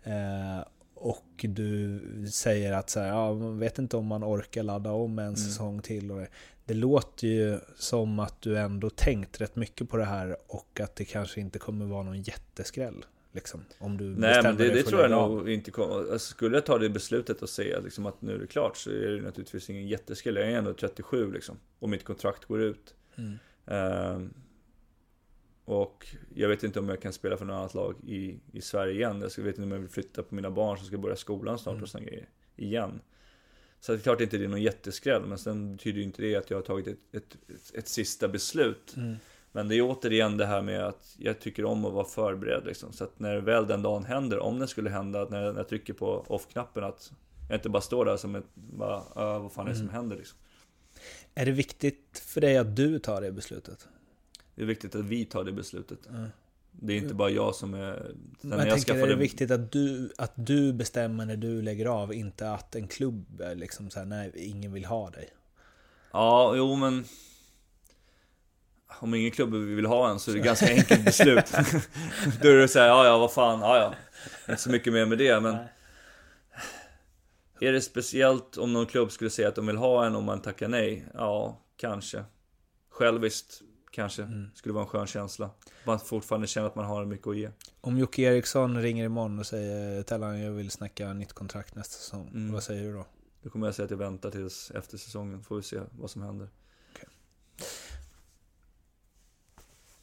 Mm. 0.05 0.57
Eh, 0.59 0.65
och 0.95 1.25
du 1.49 2.01
säger 2.33 2.73
att 2.73 2.91
så 2.91 3.01
här, 3.01 3.09
ja, 3.09 3.35
man 3.35 3.59
vet 3.59 3.79
inte 3.79 3.97
om 3.97 4.07
man 4.07 4.25
orkar 4.25 4.63
ladda 4.63 4.93
om 4.93 5.19
en 5.19 5.25
Mm. 5.25 5.37
säsong 5.37 5.83
till. 5.83 6.11
Och 6.11 6.19
det 6.21 6.27
låter 6.75 7.27
ju 7.27 7.59
som 7.77 8.19
att 8.19 8.43
du 8.43 8.59
ändå 8.59 8.91
tänkt 8.91 9.41
rätt 9.41 9.57
mycket 9.57 9.89
på 9.89 9.97
det 9.97 10.05
här 10.05 10.37
och 10.47 10.81
att 10.81 10.97
det 10.97 11.05
kanske 11.05 11.41
inte 11.41 11.59
kommer 11.59 11.87
vara 11.87 12.03
någon 12.03 12.23
jätteskräll. 12.23 13.05
Liksom, 13.33 13.65
om 13.79 13.97
du 13.97 14.05
Nej 14.05 14.43
men 14.43 14.57
det, 14.57 14.69
det 14.69 14.83
tror 14.83 15.01
jag 15.01 15.11
nog 15.11 15.51
inte 15.51 15.71
kommer. 15.71 15.95
Alltså, 15.95 16.19
skulle 16.19 16.57
jag 16.57 16.67
ta 16.67 16.79
det 16.79 16.89
beslutet 16.89 17.43
och 17.43 17.49
säga 17.49 17.81
liksom, 17.81 18.07
att 18.07 18.23
nu 18.23 18.35
är 18.35 18.39
det 18.39 18.47
klart 18.47 18.77
så 18.77 18.91
är 18.91 19.11
det 19.11 19.23
naturligtvis 19.23 19.71
ingen 19.71 19.89
jätteskräll. 19.89 20.37
Jag 20.37 20.51
är 20.51 20.59
ändå 20.59 20.73
37 20.73 21.33
liksom. 21.33 21.57
Och 21.79 21.89
mitt 21.89 22.05
kontrakt 22.05 22.45
går 22.45 22.63
ut. 22.63 22.95
Mm. 23.17 23.39
Ehm, 23.67 24.35
och 25.65 26.07
jag 26.35 26.49
vet 26.49 26.63
inte 26.63 26.79
om 26.79 26.89
jag 26.89 27.03
kan 27.03 27.13
spela 27.13 27.37
för 27.37 27.45
något 27.45 27.55
annat 27.55 27.75
lag 27.75 27.95
i, 28.07 28.41
i 28.53 28.61
Sverige 28.61 28.95
igen. 28.95 29.21
Jag 29.37 29.45
vet 29.45 29.55
inte 29.55 29.63
om 29.63 29.73
jag 29.73 29.79
vill 29.79 29.89
flytta 29.89 30.23
på 30.23 30.35
mina 30.35 30.51
barn 30.51 30.79
som 30.79 30.87
ska 30.87 30.99
börja 30.99 31.17
skolan 31.17 31.59
snart 31.59 31.73
Mm. 31.73 31.83
och 31.83 31.89
sådana 31.89 32.07
grejer. 32.07 32.29
Igen. 32.57 33.01
Så 33.81 33.93
det 33.93 33.99
är 33.99 34.03
klart 34.03 34.21
inte 34.21 34.39
det 34.39 34.45
är 34.45 34.49
någon 34.49 34.63
jätteskräll, 34.63 35.27
men 35.27 35.39
sen 35.39 35.77
betyder 35.77 35.99
ju 35.99 36.05
inte 36.05 36.23
det 36.23 36.37
att 36.37 36.51
jag 36.51 36.57
har 36.59 36.63
tagit 36.63 36.87
ett, 36.87 36.99
ett, 37.13 37.37
ett, 37.49 37.75
ett 37.75 37.89
sista 37.89 38.29
beslut. 38.29 38.95
Mm. 38.97 39.17
Men 39.53 39.69
det 39.69 39.75
är 39.75 39.83
återigen 39.83 40.37
det 40.37 40.47
här 40.47 40.63
med 40.63 40.87
att 40.87 41.15
jag 41.19 41.41
tycker 41.41 41.65
om 41.65 41.85
att 41.85 41.93
vara 41.93 42.05
förberedd 42.05 42.65
liksom. 42.67 42.93
Så 42.93 43.05
att 43.05 43.19
när 43.19 43.37
väl 43.37 43.67
den 43.67 43.83
dagen 43.83 44.05
händer, 44.05 44.39
om 44.39 44.59
den 44.59 44.69
skulle 44.69 44.91
hända, 44.91 45.23
att 45.23 45.31
när 45.31 45.43
jag, 45.43 45.53
när 45.55 45.61
jag 45.61 45.69
trycker 45.69 45.93
på 45.93 46.25
off-knappen 46.29 46.85
att 46.85 47.13
jag 47.49 47.57
inte 47.59 47.69
bara 47.69 47.83
står 47.83 48.05
där 48.05 48.17
som 48.17 48.35
ett, 48.35 48.45
bara, 48.55 49.03
"Ah, 49.15 49.39
vad 49.39 49.53
fan 49.53 49.67
är 49.67 49.71
det 49.71 49.77
som 49.77 49.85
Mm. 49.85 49.95
händer 49.95 50.17
liksom. 50.17 50.39
Är 51.35 51.47
det 51.47 51.53
viktigt 51.53 52.23
för 52.27 52.41
dig 52.41 52.57
att 52.59 52.77
du 52.77 52.99
tar 52.99 53.21
det 53.21 53.33
beslutet? 53.33 53.89
Det 54.55 54.63
är 54.63 54.67
viktigt 54.67 54.95
att 54.95 55.05
vi 55.05 55.25
tar 55.25 55.45
det 55.45 55.53
beslutet. 55.53 55.99
Ja. 56.11 56.25
Det 56.83 56.93
är 56.93 56.97
inte 56.97 57.15
bara 57.15 57.31
jag 57.31 57.55
som 57.55 57.75
är... 57.75 58.15
Sen 58.41 58.51
jag 58.51 58.61
jag 58.61 58.61
tänker, 58.61 58.75
är 58.75 58.79
skaffade... 58.79 59.13
det 59.13 59.21
viktigt 59.21 59.51
att 59.51 59.73
du, 59.73 60.11
att 60.19 60.33
du 60.35 60.73
bestämmer 60.73 61.27
när 61.27 61.37
du 61.37 61.63
lägger 61.63 61.87
av, 61.87 62.15
inte 62.15 62.51
att 62.51 62.75
en 62.75 62.89
klubb 62.89 63.41
är 63.41 63.55
liksom 63.55 63.91
såhär, 63.91 64.07
nej, 64.07 64.33
ingen 64.35 64.73
vill 64.73 64.85
ha 64.85 65.11
dig. 65.11 65.29
Ja, 66.13 66.55
jo 66.57 66.77
men... 66.77 67.05
Om 69.01 69.15
ingen 69.15 69.31
klubb 69.31 69.55
vill 69.55 69.87
ha 69.87 70.11
en 70.11 70.21
så 70.21 70.31
är 70.31 70.35
det 70.35 70.41
ganska 70.41 70.67
enkelt 70.67 71.05
beslut. 71.05 71.53
Då 72.43 72.49
är 72.49 72.57
det 72.57 72.69
såhär, 72.69 72.87
ja 72.87 73.07
ja 73.07 73.19
vad 73.19 73.33
fan, 73.33 73.61
ja 73.61 73.77
ja. 73.79 73.95
Inte 74.49 74.63
så 74.63 74.71
mycket 74.71 74.93
mer 74.93 75.07
med 75.07 75.19
det 75.19 75.41
men... 75.41 75.57
Är 77.61 77.73
det 77.73 77.81
speciellt 77.81 78.57
om 78.57 78.73
någon 78.73 78.87
klubb 78.87 79.13
skulle 79.13 79.31
säga 79.31 79.49
att 79.49 79.55
de 79.55 79.67
vill 79.67 79.77
ha 79.77 80.07
en 80.07 80.17
och 80.17 80.23
man 80.23 80.43
tackar 80.43 80.69
nej? 80.69 81.07
Ja, 81.15 81.61
kanske. 81.77 82.25
Själviskt, 82.91 83.63
kanske. 83.91 84.23
Mm. 84.23 84.51
Skulle 84.55 84.73
vara 84.75 84.85
en 84.85 84.89
skön 84.89 85.07
känsla. 85.07 85.51
Man 85.85 86.01
fortfarande 86.01 86.47
känner 86.47 86.67
att 86.67 86.75
man 86.75 86.85
har 86.85 87.05
mycket 87.05 87.27
att 87.27 87.37
ge. 87.37 87.51
Om 87.81 87.99
Jocke 87.99 88.23
Eriksson 88.23 88.83
ringer 88.83 89.05
imorgon 89.05 89.39
och 89.39 89.47
säger 89.47 90.03
Tellan 90.03 90.41
jag 90.41 90.53
vill 90.53 90.71
snacka 90.71 91.13
nytt 91.13 91.33
kontrakt 91.33 91.75
nästa 91.75 91.95
säsong, 91.95 92.29
Mm. 92.29 92.53
vad 92.53 92.63
säger 92.63 92.83
du 92.85 92.93
då? 92.93 93.07
Då 93.43 93.51
kommer 93.51 93.67
jag 93.67 93.75
säga 93.75 93.85
att 93.85 93.91
jag 93.91 93.99
väntar 93.99 94.31
tills 94.31 94.71
efter 94.75 94.99
säsongen, 94.99 95.43
får 95.43 95.57
vi 95.57 95.63
se 95.63 95.81
vad 95.99 96.11
som 96.11 96.23
händer. 96.23 96.49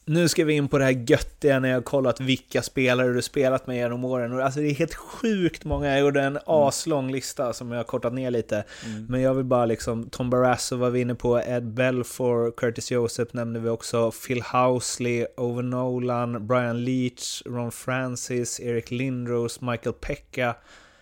Nu 0.10 0.28
ska 0.28 0.46
vi 0.46 0.54
in 0.54 0.68
på 0.68 0.78
det 0.78 0.84
här 0.84 1.06
göttiga 1.08 1.60
när 1.60 1.70
jag 1.70 1.76
har 1.76 1.82
kollat 1.82 2.22
vilka 2.22 2.62
spelare 2.62 3.14
du 3.14 3.22
spelat 3.22 3.68
med 3.68 3.76
genom 3.76 4.06
åren. 4.06 4.34
Och 4.34 4.42
Alltså 4.42 4.60
det 4.60 4.70
är 4.70 4.74
helt 4.74 4.96
sjukt 4.96 5.66
många. 5.66 5.88
Jag 5.88 6.00
gjorde 6.00 6.22
en 6.22 6.40
aslång 6.46 7.12
lista 7.12 7.54
som 7.54 7.72
jag 7.72 7.80
har 7.80 7.84
kortat 7.84 8.14
ner 8.14 8.32
lite. 8.32 8.64
Mm. 8.86 9.06
Men 9.06 9.22
jag 9.22 9.34
vill 9.34 9.46
bara 9.46 9.66
liksom, 9.66 10.10
Tom 10.10 10.30
Barrasso 10.30 10.76
var 10.76 10.90
vi 10.90 11.02
inne 11.02 11.16
på, 11.16 11.40
Ed 11.40 11.68
Belfour, 11.68 12.52
Curtis 12.52 12.92
Joseph 12.92 13.36
nämnde 13.36 13.60
vi 13.60 13.70
också, 13.70 14.12
Phil 14.12 14.42
Housley, 14.42 15.26
Owen 15.38 15.70
Nolan, 15.70 16.48
Brian 16.48 16.84
Leach, 16.84 17.42
Ron 17.46 17.72
Francis, 17.72 18.60
Eric 18.60 18.92
Lindros, 18.92 19.62
Michael 19.62 19.94
Pekka. 19.94 20.56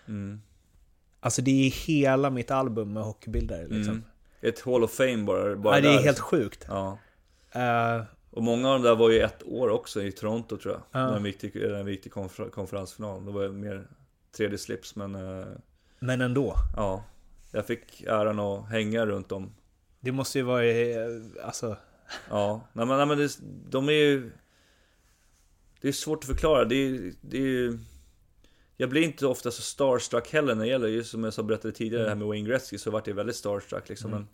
Mm. 0.08 0.40
Alltså 1.20 1.42
det 1.42 1.66
är 1.66 1.70
hela 1.70 2.30
mitt 2.30 2.50
album 2.50 2.92
med 2.92 3.02
hockeybilder 3.02 3.62
liksom. 3.62 3.92
Mm. 3.92 4.04
Ett 4.40 4.60
Hall 4.60 4.84
of 4.84 4.90
Fame 4.90 5.24
bara, 5.24 5.56
bara 5.56 5.74
Ja, 5.74 5.80
det 5.80 5.88
är 5.88 5.92
där, 5.92 6.02
helt 6.02 6.18
sjukt. 6.18 6.66
Ja. 6.68 6.98
Eh, 7.52 8.02
Och 8.36 8.42
många 8.42 8.68
av 8.70 8.82
de 8.82 8.88
där 8.88 8.96
var 8.96 9.10
ju 9.10 9.20
ett 9.20 9.42
år 9.46 9.68
också 9.68 10.02
i 10.02 10.12
Toronto 10.12 10.56
tror 10.56 10.74
jag. 10.74 10.82
Ja. 10.92 11.06
När 11.06 11.14
de 11.14 11.26
gick 11.26 11.38
till, 11.38 11.52
när 11.54 11.84
de 11.84 11.90
gick 11.90 12.02
till 12.02 12.12
konfer- 12.12 12.50
konferensfinal. 12.50 13.24
Det 13.24 13.32
var 13.32 13.48
mer 13.48 13.86
tredje 14.36 14.58
slips 14.58 14.96
men 14.96 15.14
eh, 15.14 15.46
men 15.98 16.20
ändå. 16.20 16.54
ja. 16.76 17.04
Jag 17.52 17.66
fick 17.66 18.02
äran 18.02 18.40
att 18.40 18.68
hänga 18.68 19.06
runt 19.06 19.28
dem. 19.28 19.54
Det 20.00 20.12
måste 20.12 20.38
ju 20.38 20.44
vara, 20.44 20.64
eh, 20.64 21.08
alltså... 21.44 21.76
Ja, 22.30 22.60
nej 22.72 22.86
men, 22.86 22.96
nej, 22.96 23.06
men 23.06 23.18
det, 23.18 23.38
de 23.70 23.88
är 23.88 23.92
ju... 23.92 24.30
Det 25.80 25.88
är 25.88 25.92
svårt 25.92 26.18
att 26.18 26.28
förklara. 26.30 26.64
Det 26.64 26.74
är, 26.74 27.12
det 27.20 27.36
är 27.36 27.42
ju... 27.42 27.78
Jag 28.76 28.90
blir 28.90 29.02
inte 29.02 29.26
ofta 29.26 29.50
så 29.50 29.62
starstruck 29.62 30.32
heller 30.32 30.54
när 30.54 30.64
det 30.64 30.70
gäller, 30.70 30.88
just 30.88 31.10
som 31.10 31.24
jag 31.24 31.46
berättade 31.46 31.74
tidigare, 31.74 32.02
det 32.02 32.08
här 32.08 32.16
med 32.16 32.26
Wayne 32.26 32.48
Gretzky, 32.48 32.78
så 32.78 32.90
vart 32.90 33.06
jag 33.06 33.14
väldigt 33.14 33.36
starstruck 33.36 33.88
liksom. 33.88 34.10
Mm. 34.10 34.22
Men 34.22 34.28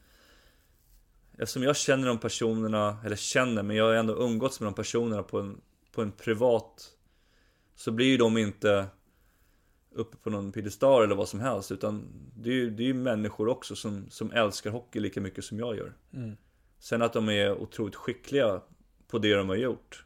eftersom 1.42 1.62
jag 1.62 1.76
känner 1.76 2.08
de 2.08 2.18
personerna, 2.18 2.98
eller 3.04 3.16
känner, 3.16 3.62
men 3.62 3.76
jag 3.76 3.84
har 3.84 3.94
ändå 3.94 4.14
umgåtts 4.14 4.60
med 4.60 4.66
de 4.66 4.74
personerna 4.74 5.22
på 5.22 5.40
en, 5.40 5.60
på 5.92 6.02
en 6.02 6.12
privat... 6.12 6.88
Så 7.74 7.90
blir 7.90 8.06
ju 8.06 8.16
de 8.16 8.38
inte 8.38 8.86
uppe 9.94 10.16
på 10.16 10.30
någon 10.30 10.52
piedestal 10.52 11.04
eller 11.04 11.14
vad 11.14 11.28
som 11.28 11.40
helst, 11.40 11.72
utan 11.72 12.04
det 12.36 12.50
är 12.50 12.54
ju, 12.54 12.70
det 12.70 12.82
är 12.82 12.86
ju 12.86 12.94
människor 12.94 13.48
också 13.48 13.76
som, 13.76 14.06
som 14.10 14.32
älskar 14.32 14.70
hockey 14.70 15.00
lika 15.00 15.20
mycket 15.20 15.44
som 15.44 15.58
jag 15.58 15.76
gör. 15.76 15.92
Mm. 16.12 16.36
Sen 16.78 17.02
att 17.02 17.12
de 17.12 17.28
är 17.28 17.52
otroligt 17.52 17.94
skickliga 17.94 18.60
på 19.08 19.18
det 19.18 19.34
de 19.34 19.48
har 19.48 19.56
gjort. 19.56 20.04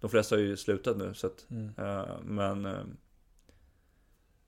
De 0.00 0.10
flesta 0.10 0.34
har 0.36 0.40
ju 0.40 0.56
slutat 0.56 0.96
nu 0.96 1.14
så 1.14 1.26
att, 1.26 1.46
Mm. 1.50 1.72
eh, 1.76 2.20
men 2.22 2.66
eh, 2.66 2.84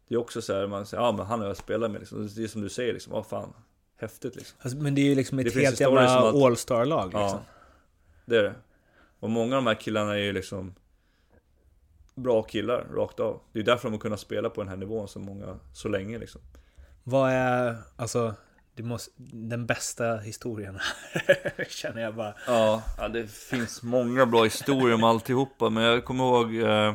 Det 0.08 0.14
är 0.14 0.18
också 0.18 0.42
så 0.42 0.54
här, 0.54 0.66
man 0.66 0.86
säger, 0.86 1.02
ja 1.02 1.12
men 1.12 1.26
han 1.26 1.40
har 1.40 1.46
jag 1.46 1.56
spelat 1.56 1.90
med 1.90 2.00
liksom. 2.00 2.28
Det 2.36 2.42
är 2.42 2.48
som 2.48 2.60
du 2.60 2.68
säger 2.68 2.92
liksom, 2.92 3.12
vad 3.12 3.26
fan 3.26 3.52
Häftigt 4.00 4.36
liksom. 4.36 4.58
Alltså, 4.62 4.78
men 4.78 4.94
det 4.94 5.00
är 5.00 5.04
ju 5.04 5.14
liksom 5.14 5.38
ett 5.38 5.54
helt 5.54 5.80
jävla 5.80 6.18
att- 6.28 6.34
all-star-lag 6.34 7.04
liksom. 7.06 7.20
Ja, 7.22 7.42
det 8.24 8.36
är 8.38 8.42
det. 8.42 8.54
Och 9.20 9.30
många 9.30 9.56
av 9.56 9.62
de 9.64 9.66
här 9.68 9.74
killarna 9.80 10.12
är 10.14 10.18
ju 10.18 10.32
liksom 10.32 10.74
Bra 12.14 12.42
killar, 12.42 12.86
rakt 12.94 13.20
av. 13.20 13.40
Det 13.52 13.58
är 13.60 13.62
därför 13.62 13.88
de 13.88 13.92
har 13.92 14.00
kunnat 14.00 14.20
spela 14.20 14.50
på 14.50 14.60
den 14.60 14.68
här 14.68 14.76
nivån 14.76 15.08
så 15.08 15.18
många, 15.18 15.58
så 15.74 15.88
länge 15.88 16.18
liksom. 16.18 16.40
Vad 17.04 17.30
är, 17.30 17.76
alltså, 17.96 18.34
det 18.74 18.82
måste, 18.82 19.10
den 19.32 19.66
bästa 19.66 20.16
historien? 20.16 20.78
Känner 21.68 22.02
jag 22.02 22.14
bara. 22.14 22.34
Ja, 22.46 22.82
ja, 22.98 23.08
det 23.08 23.30
finns 23.30 23.82
många 23.82 24.26
bra 24.26 24.44
historier 24.44 24.94
om 24.94 25.04
alltihopa, 25.04 25.70
men 25.70 25.82
jag 25.82 26.04
kommer 26.04 26.24
ihåg 26.24 26.54
eh, 26.56 26.94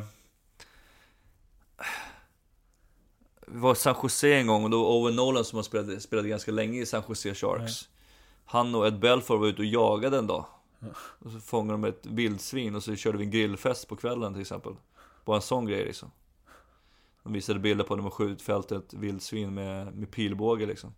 Vi 3.18 3.26
var 3.46 3.72
i 3.72 3.76
San 3.76 3.94
Jose 4.02 4.34
en 4.34 4.46
gång 4.46 4.64
och 4.64 4.70
då 4.70 4.82
var 4.82 4.90
Owen 4.90 5.16
Nolan 5.16 5.44
som 5.44 5.56
har 5.56 5.62
spelat, 5.62 6.02
spelade 6.02 6.28
ganska 6.28 6.50
länge 6.50 6.80
i 6.80 6.86
San 6.86 7.02
Jose 7.08 7.34
Sharks. 7.34 7.88
Han 8.44 8.74
och 8.74 8.86
Ed 8.86 8.98
Belfour 8.98 9.38
var 9.38 9.46
ute 9.46 9.62
och 9.62 9.66
jagade 9.66 10.18
en 10.18 10.26
dag. 10.26 10.44
Och 11.18 11.30
så 11.30 11.40
fångade 11.40 11.72
de 11.72 11.84
ett 11.84 12.06
vildsvin 12.06 12.74
och 12.74 12.82
så 12.82 12.96
körde 12.96 13.18
vi 13.18 13.24
en 13.24 13.30
grillfest 13.30 13.88
på 13.88 13.96
kvällen 13.96 14.32
till 14.32 14.42
exempel. 14.42 14.72
Bara 15.24 15.36
en 15.36 15.42
sån 15.42 15.66
grej 15.66 15.84
liksom. 15.84 16.10
De 17.22 17.32
visade 17.32 17.58
bilder 17.58 17.84
på 17.84 17.96
när 17.96 18.02
de 18.02 18.10
skjutfält 18.10 18.72
ett 18.72 18.94
vildsvin 18.94 19.54
med, 19.54 19.96
med 19.96 20.10
pilbåge 20.10 20.66
liksom. 20.66 20.94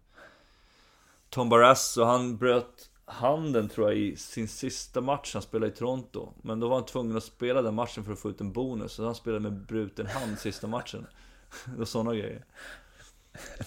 Tom 1.30 1.48
Barrasso, 1.48 2.04
han 2.04 2.36
bröt 2.36 2.90
handen 3.04 3.68
tror 3.68 3.88
jag 3.88 3.98
i 3.98 4.16
sin 4.16 4.48
sista 4.48 5.00
match 5.00 5.34
han 5.34 5.42
spelade 5.42 5.72
i 5.72 5.76
Toronto. 5.76 6.32
Men 6.42 6.60
då 6.60 6.68
var 6.68 6.76
han 6.76 6.86
tvungen 6.86 7.16
att 7.16 7.24
spela 7.24 7.62
den 7.62 7.74
matchen 7.74 8.04
för 8.04 8.12
att 8.12 8.18
få 8.18 8.30
ut 8.30 8.40
en 8.40 8.52
bonus. 8.52 8.92
Så 8.92 9.04
han 9.04 9.14
spelade 9.14 9.40
med 9.40 9.66
bruten 9.66 10.06
hand 10.06 10.38
sista 10.38 10.66
matchen. 10.66 11.06
Och 11.78 11.88
sådana 11.88 12.14
grejer. 12.14 12.44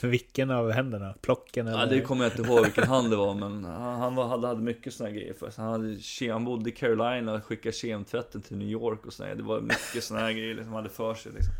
Vilken 0.01 0.51
av 0.51 0.71
händerna? 0.71 1.13
Plocken 1.21 1.67
eller? 1.67 1.79
Ja, 1.79 1.85
det 1.85 2.01
kommer 2.01 2.23
jag 2.23 2.33
inte 2.33 2.41
ihåg 2.41 2.63
vilken 2.63 2.87
hand 2.87 3.09
det 3.09 3.15
var 3.15 3.33
men 3.33 3.65
han, 3.65 4.15
var, 4.15 4.27
hade, 4.27 4.47
hade 4.47 4.61
mycket 4.61 4.93
såna 4.93 5.11
grejer 5.11 5.33
för. 5.33 5.51
Han, 5.57 5.71
hade, 5.71 6.33
han 6.33 6.45
bodde 6.45 6.69
i 6.69 6.73
Carolina 6.73 7.33
och 7.33 7.43
skickade 7.43 7.75
kemtvätten 7.75 8.41
till 8.41 8.57
New 8.57 8.69
York 8.69 9.05
och 9.05 9.13
sådär. 9.13 9.35
Det 9.35 9.43
var 9.43 9.61
mycket 9.61 10.09
här 10.09 10.31
grejer 10.31 10.55
liksom, 10.55 10.73
han 10.73 10.83
hade 10.83 10.89
för 10.89 11.15
sig 11.15 11.31
liksom. 11.31 11.53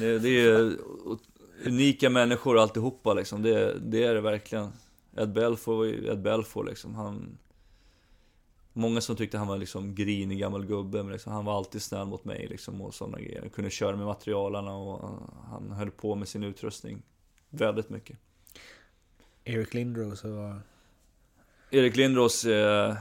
Det, 0.00 0.18
det 0.18 0.28
är 0.28 0.72
unika 1.66 2.10
människor 2.10 2.58
alltihopa 2.58 3.14
liksom. 3.14 3.42
Det, 3.42 3.78
det 3.78 4.04
är 4.04 4.14
det 4.14 4.20
verkligen. 4.20 4.72
Ed 5.16 5.32
Belfour 5.32 5.76
var 5.76 5.84
ju 5.84 6.08
Ed 6.08 6.22
Belfour 6.22 6.64
liksom. 6.64 6.94
Han... 6.94 7.38
Många 8.76 9.00
som 9.00 9.16
tyckte 9.16 9.38
han 9.38 9.46
var 9.46 9.58
liksom 9.58 9.94
grinig 9.94 10.38
gammal 10.38 10.66
gubbe, 10.66 11.02
men 11.02 11.12
liksom, 11.12 11.32
han 11.32 11.44
var 11.44 11.56
alltid 11.56 11.82
snäll 11.82 12.06
mot 12.06 12.24
mig 12.24 12.46
liksom 12.46 12.80
och 12.80 12.94
sådana 12.94 13.18
grejer. 13.18 13.40
Han 13.40 13.50
kunde 13.50 13.70
köra 13.70 13.96
med 13.96 14.06
materialarna 14.06 14.76
och 14.76 15.10
han 15.50 15.70
höll 15.70 15.90
på 15.90 16.14
med 16.14 16.28
sin 16.28 16.44
utrustning 16.44 17.02
väldigt 17.50 17.90
mycket. 17.90 18.18
Eric 19.44 19.74
Lindros 19.74 20.24
och... 20.24 20.54
Erik 21.70 21.96
Lindros 21.96 22.44
är 22.44 22.96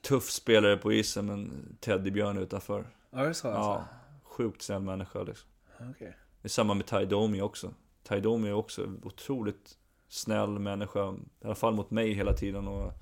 tuff 0.00 0.30
spelare 0.30 0.76
på 0.76 0.92
isen, 0.92 1.26
men 1.26 1.76
teddybjörn 1.80 2.38
utanför. 2.38 2.86
Ja, 3.10 3.22
det 3.22 3.34
så 3.34 3.48
alltså? 3.48 3.70
Ja, 3.70 3.84
sjukt 4.22 4.62
snäll 4.62 4.82
människa 4.82 5.22
liksom. 5.22 5.48
Okej. 5.90 6.16
Det 6.42 6.46
är 6.46 6.48
samma 6.48 6.74
med 6.74 6.86
Ty 6.86 7.04
Domi 7.04 7.40
också. 7.40 7.74
Ty 8.08 8.20
Domi 8.20 8.48
är 8.48 8.52
också 8.52 8.92
otroligt 9.02 9.78
snäll 10.08 10.58
människa, 10.58 11.12
i 11.12 11.44
alla 11.44 11.54
fall 11.54 11.74
mot 11.74 11.90
mig 11.90 12.12
hela 12.12 12.32
tiden. 12.32 12.68
Och, 12.68 12.92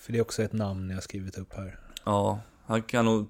För 0.00 0.12
det 0.12 0.18
är 0.18 0.22
också 0.22 0.42
ett 0.42 0.52
namn 0.52 0.88
jag 0.90 0.96
har 0.96 1.00
skrivit 1.00 1.38
upp 1.38 1.52
här. 1.52 1.78
ja, 2.04 2.40
han 2.64 2.82
kan 2.82 3.04
nog 3.04 3.26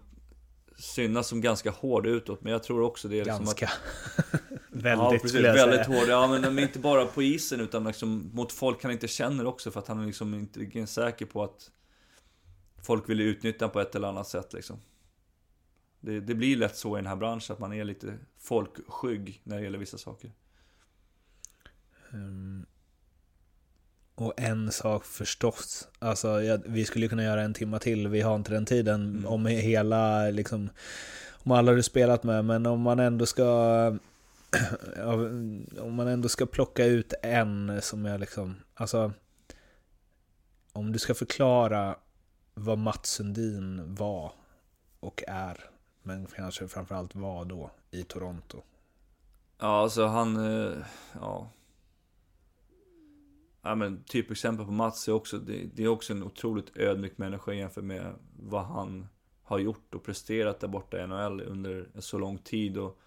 synas 0.76 1.28
som 1.28 1.40
ganska 1.40 1.70
hård 1.70 2.06
utåt, 2.06 2.42
men 2.42 2.52
jag 2.52 2.62
tror 2.62 2.82
också 2.82 3.08
det 3.08 3.20
är 3.20 3.24
liksom 3.24 3.44
Ganska. 3.44 3.66
att... 3.66 4.40
Väldigt 4.68 5.12
ja, 5.12 5.18
precis, 5.22 5.34
jag 5.40 5.54
väldigt 5.54 5.86
säga. 5.86 5.98
hård. 5.98 6.08
Ja, 6.08 6.26
men 6.26 6.58
är 6.58 6.62
inte 6.62 6.78
bara 6.78 7.06
på 7.06 7.22
isen 7.22 7.60
utan 7.60 7.84
liksom 7.84 8.30
mot 8.34 8.52
folk 8.52 8.82
han 8.82 8.92
inte 8.92 9.08
känner 9.08 9.46
också 9.46 9.70
för 9.70 9.80
att 9.80 9.88
han 9.88 10.00
är 10.00 10.06
liksom 10.06 10.34
inte 10.34 10.86
säker 10.86 11.26
på 11.26 11.44
att 11.44 11.70
folk 12.82 13.08
vill 13.08 13.20
utnyttja 13.20 13.68
på 13.68 13.80
ett 13.80 13.94
eller 13.94 14.08
annat 14.08 14.28
sätt 14.28 14.52
liksom. 14.52 14.76
Det, 16.00 16.20
det 16.20 16.34
blir 16.34 16.56
lätt 16.56 16.76
så 16.76 16.96
i 16.96 16.98
den 16.98 17.06
här 17.06 17.16
branschen 17.16 17.52
att 17.52 17.58
man 17.58 17.72
är 17.72 17.84
lite 17.84 18.18
folkskygg 18.38 19.40
när 19.44 19.56
det 19.56 19.62
gäller 19.62 19.78
vissa 19.78 19.98
saker. 19.98 20.32
Mm. 22.12 22.66
Och 24.20 24.32
en 24.36 24.72
sak 24.72 25.04
förstås, 25.04 25.88
alltså 25.98 26.42
jag, 26.42 26.62
vi 26.66 26.84
skulle 26.84 27.08
kunna 27.08 27.22
göra 27.22 27.42
en 27.42 27.54
timma 27.54 27.78
till, 27.78 28.08
vi 28.08 28.20
har 28.20 28.34
inte 28.36 28.52
den 28.52 28.64
tiden 28.66 29.00
Mm. 29.10 29.26
om 29.26 29.46
hela, 29.46 30.30
liksom, 30.30 30.70
om 31.32 31.52
alla 31.52 31.72
du 31.72 31.82
spelat 31.82 32.22
med, 32.22 32.44
men 32.44 32.66
om 32.66 32.80
man 32.80 32.98
ändå 33.00 33.26
ska, 33.26 33.42
om 35.80 35.94
man 35.94 36.08
ändå 36.08 36.28
ska 36.28 36.46
plocka 36.46 36.84
ut 36.84 37.12
en 37.22 37.82
som 37.82 38.06
är 38.06 38.18
liksom, 38.18 38.56
alltså, 38.74 39.12
om 40.72 40.92
du 40.92 40.98
ska 40.98 41.14
förklara 41.14 41.96
vad 42.54 42.78
Mats 42.78 43.10
Sundin 43.10 43.94
var 43.94 44.32
och 45.00 45.22
är, 45.26 45.60
men 46.02 46.26
kanske 46.26 46.68
framförallt 46.68 47.14
var 47.14 47.44
då 47.44 47.70
i 47.90 48.02
Toronto. 48.02 48.62
Ja, 49.58 49.82
alltså 49.82 50.06
han... 50.06 50.36
eh, 50.66 50.72
Ja 51.20 51.50
ja 53.62 53.74
men 53.74 54.04
typexempel 54.04 54.66
på 54.66 54.72
Mats 54.72 55.08
är 55.08 55.12
också, 55.12 55.38
det, 55.38 55.64
det 55.74 55.84
är 55.84 55.88
också 55.88 56.12
en 56.12 56.22
otroligt 56.22 56.76
ödmjuk 56.76 57.18
människa 57.18 57.52
jämfört 57.52 57.84
med 57.84 58.14
vad 58.36 58.64
han 58.64 59.08
har 59.42 59.58
gjort 59.58 59.94
och 59.94 60.04
presterat 60.04 60.60
där 60.60 60.68
borta 60.68 61.04
i 61.04 61.06
NHL 61.06 61.40
under 61.40 61.88
så 61.98 62.18
lång 62.18 62.38
tid 62.38 62.78
och, 62.78 62.98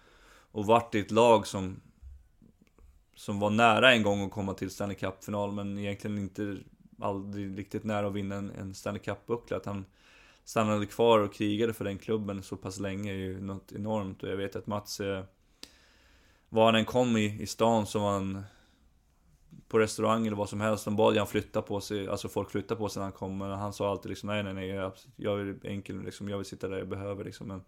och 0.50 0.66
varit 0.66 0.94
i 0.94 1.00
ett 1.00 1.10
lag 1.10 1.46
som 1.46 1.80
som 3.16 3.40
var 3.40 3.50
nära 3.50 3.92
en 3.92 4.02
gång 4.02 4.24
att 4.24 4.30
komma 4.30 4.54
till 4.54 4.70
Stanley 4.70 4.96
Cup-final 4.96 5.52
men 5.52 5.78
egentligen 5.78 6.18
inte 6.18 6.56
aldrig 7.00 7.58
riktigt 7.58 7.84
nära 7.84 8.06
att 8.06 8.12
vinna 8.12 8.34
en, 8.34 8.50
en 8.50 8.74
Stanley 8.74 9.02
Cup-buckla. 9.02 9.56
Att 9.56 9.66
han 9.66 9.84
stannade 10.44 10.86
kvar 10.86 11.18
och 11.18 11.34
krigade 11.34 11.72
för 11.72 11.84
den 11.84 11.98
klubben 11.98 12.42
så 12.42 12.56
pass 12.56 12.80
länge 12.80 13.12
är 13.12 13.16
ju 13.16 13.40
något 13.40 13.72
enormt 13.72 14.22
och 14.22 14.28
jag 14.28 14.36
vet 14.36 14.56
att 14.56 14.66
Mats 14.66 15.00
eh, 15.00 15.24
var 16.48 16.64
han 16.64 16.74
än 16.74 16.84
kom 16.84 17.16
i, 17.16 17.42
i 17.42 17.46
stan 17.46 17.86
så 17.86 17.98
var 17.98 18.12
han 18.12 18.42
på 19.68 19.78
restaurang 19.78 20.26
eller 20.26 20.36
vad 20.36 20.48
som 20.48 20.60
helst, 20.60 20.84
de 20.84 20.96
bad 20.96 21.16
han 21.16 21.26
flytta 21.26 21.62
på 21.62 21.80
sig, 21.80 22.08
alltså 22.08 22.28
folk 22.28 22.50
flyttade 22.50 22.78
på 22.78 22.88
sig 22.88 23.00
när 23.00 23.04
han 23.04 23.12
kom, 23.12 23.38
men 23.38 23.50
han 23.50 23.72
sa 23.72 23.90
alltid 23.90 24.08
liksom 24.08 24.26
nej 24.26 24.42
nej 24.42 24.54
nej, 24.54 24.68
jag, 24.68 24.92
jag 25.16 25.40
är 25.40 25.56
enkel 25.62 26.02
liksom, 26.02 26.28
jag 26.28 26.36
vill 26.36 26.46
sitta 26.46 26.68
där 26.68 26.78
jag 26.78 26.88
behöver 26.88 27.24
liksom, 27.24 27.48
men 27.48 27.62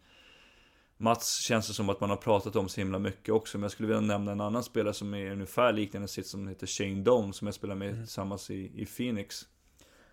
Mats 0.99 1.41
känns 1.41 1.69
det 1.69 1.75
som 1.75 1.89
att 1.89 2.01
man 2.01 2.11
har 2.11 2.17
pratat 2.17 2.57
om 2.57 2.69
så 2.69 2.81
himla 2.81 2.99
mycket 2.99 3.35
också, 3.35 3.59
men 3.59 3.63
jag 3.63 3.71
skulle 3.71 3.87
vilja 3.87 4.01
nämna 4.01 4.33
en 4.33 4.41
annan 4.41 4.63
spelare 4.63 4.95
som 4.95 5.15
är 5.15 5.31
ungefär 5.31 5.73
liknande 5.73 6.09
sitt 6.09 6.27
som 6.27 6.49
heter 6.49 6.67
Shane 6.67 7.03
Doan, 7.03 7.33
som 7.33 7.47
jag 7.47 7.55
spelar 7.55 7.75
med 7.75 7.91
mm. 7.91 8.03
tillsammans 8.03 8.51
i, 8.51 8.83
i 8.83 8.87
Phoenix. 8.87 9.47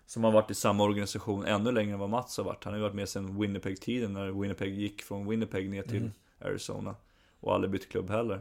Som 0.06 0.24
har 0.24 0.32
varit 0.32 0.50
i 0.50 0.54
samma 0.54 0.84
organisation 0.84 1.44
ännu 1.44 1.72
längre 1.72 1.92
än 1.92 1.98
vad 1.98 2.10
Mats 2.10 2.36
har 2.36 2.44
varit. 2.44 2.64
Han 2.64 2.72
har 2.72 2.78
ju 2.78 2.82
varit 2.82 2.94
med 2.94 3.08
sedan 3.08 3.40
Winnipeg-tiden, 3.40 4.12
när 4.12 4.40
Winnipeg 4.40 4.74
gick 4.74 5.02
från 5.02 5.28
Winnipeg 5.28 5.70
ner 5.70 5.82
till 5.82 5.96
mm. 5.96 6.12
Arizona. 6.40 6.96
Och 7.40 7.54
aldrig 7.54 7.70
bytt 7.70 7.88
klubb 7.88 8.10
heller. 8.10 8.40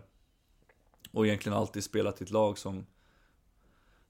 Och 1.12 1.28
egentligen 1.28 1.58
alltid 1.58 1.84
spelat 1.84 2.22
i 2.22 2.24
ett 2.24 2.32
lag 2.32 2.58
som 2.58 2.86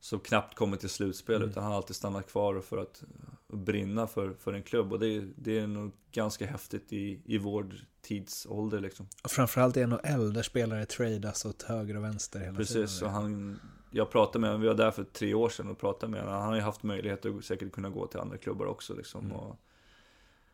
som 0.04 0.20
knappt 0.20 0.56
kommer 0.56 0.78
till 0.78 0.90
slutspel 0.90 1.36
mm. 1.36 1.50
utan 1.50 1.64
han 1.64 1.72
har 1.72 1.78
alltid 1.78 1.96
stannat 1.96 2.32
kvar 2.32 2.62
för 2.62 2.78
att 2.78 3.04
brinna 3.48 4.08
för, 4.08 4.34
för 4.34 4.54
en 4.54 4.64
klubb 4.64 4.94
och 4.94 5.00
det, 5.00 5.24
det 5.36 5.60
är 5.60 5.68
nog 5.68 5.92
ganska 6.12 6.46
häftigt 6.46 6.94
i, 6.94 7.22
i 7.26 7.38
vår 7.38 7.76
tidsålder 8.02 8.80
liksom. 8.80 9.08
Och 9.24 9.32
framförallt 9.32 9.78
i 9.78 9.86
NHL 9.86 10.34
där 10.34 10.42
spelare 10.42 10.86
tradas 10.86 11.46
åt 11.46 11.64
höger 11.64 11.98
och 11.98 12.04
vänster 12.04 12.40
hela 12.40 12.58
Precis, 12.58 12.74
tiden. 12.74 12.88
Precis, 12.88 13.02
och 13.02 13.10
han, 13.10 13.60
jag 13.92 14.12
pratade 14.12 14.40
med 14.40 14.50
honom, 14.50 14.62
vi 14.62 14.68
var 14.68 14.76
där 14.76 14.92
för 14.92 15.04
tre 15.04 15.34
år 15.34 15.50
sedan 15.50 15.68
och 15.68 15.80
pratade 15.80 16.12
med 16.12 16.22
honom. 16.22 16.36
Han 16.36 16.48
har 16.48 16.56
ju 16.56 16.62
haft 16.62 16.84
möjlighet 16.84 17.26
att 17.26 17.46
säkert 17.46 17.72
kunna 17.72 17.90
gå 17.90 18.08
till 18.08 18.20
andra 18.20 18.38
klubbar 18.38 18.66
också 18.66 18.94
liksom. 18.94 19.26
Mm. 19.26 19.38
Och, 19.38 19.60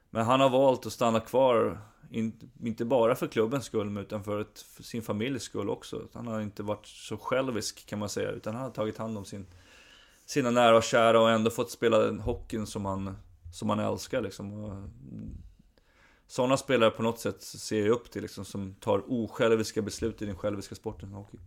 men 0.10 0.26
han 0.26 0.40
har 0.40 0.49
valt 0.49 0.86
att 0.86 0.94
stanna 0.94 1.19
kvar, 1.19 1.80
inte 2.64 2.86
bara 2.86 3.15
för 3.15 3.27
klubbens 3.27 3.65
skull, 3.65 3.98
utan 3.98 4.23
för, 4.23 4.41
ett, 4.41 4.61
för 4.61 4.84
sin 4.84 5.02
familjs 5.02 5.44
skull 5.44 5.69
också. 5.69 6.07
Han 6.14 6.27
har 6.27 6.41
inte 6.41 6.64
varit 6.64 6.86
så 6.86 7.18
självisk 7.18 7.86
kan 7.86 7.99
man 7.99 8.10
säga, 8.10 8.31
utan 8.31 8.56
han 8.56 8.64
har 8.64 8.72
tagit 8.72 8.98
hand 8.98 9.18
om 9.18 9.26
sin, 9.26 9.45
sina 10.26 10.52
nära 10.52 10.77
och 10.77 10.84
kära 10.84 11.22
och 11.22 11.31
ändå 11.31 11.49
fått 11.49 11.72
spela 11.72 11.99
den 11.99 12.19
hockeyn 12.19 12.68
som 12.68 12.86
han, 12.86 13.18
som 13.53 13.69
han 13.69 13.80
älskar 13.80 14.22
liksom. 14.22 14.53
Mm, 14.53 15.38
sådana 16.27 16.57
spelare 16.57 16.91
på 16.91 17.03
något 17.03 17.19
sätt 17.19 17.41
ser 17.41 17.80
jag 17.80 17.90
upp 17.90 18.11
till, 18.11 18.22
liksom, 18.22 18.45
som 18.45 18.73
tar 18.73 19.03
osjälviska 19.07 19.81
beslut 19.81 20.22
i 20.22 20.26
den 20.26 20.38
själviska 20.38 20.76
sporten 20.76 21.11
hockey. 21.11 21.38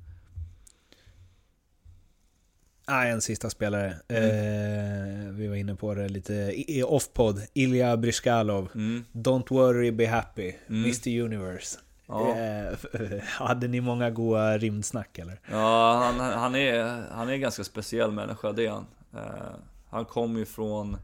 Ah, 2.84 3.04
en 3.04 3.20
sista 3.20 3.50
spelare. 3.50 3.96
Mm. 4.09 4.22
Eh, 4.22 5.32
vi 5.32 5.48
var 5.48 5.56
inne 5.56 5.74
på 5.74 5.94
det 5.94 6.09
lite 6.09 6.34
i 6.68 6.82
off-pod. 6.82 7.42
Ilja 7.54 7.96
Bryskalov. 7.96 8.68
Mm. 8.74 9.04
Don't 9.12 9.50
worry, 9.50 9.90
be 9.90 10.06
happy. 10.06 10.54
Mm. 10.68 10.84
Mr 10.84 11.22
Universe. 11.22 11.78
Ja. 12.06 12.36
Eh, 12.36 12.78
hade 13.24 13.68
ni 13.68 13.80
många 13.80 14.10
goa 14.10 14.59
rymdsnack 14.59 15.18
eller? 15.18 15.40
Ja, 15.50 16.02
han, 16.04 16.20
han, 16.20 16.54
är, 16.54 17.04
han 17.10 17.28
är 17.28 17.32
en 17.32 17.40
ganska 17.40 17.64
speciell 17.64 18.10
människa, 18.10 18.52
det 18.52 18.66
är 18.66 18.70
han. 18.70 18.86
Eh, 19.14 19.54
han 19.90 20.04
kom 20.04 20.36
ju 20.36 20.44
från 20.44 20.96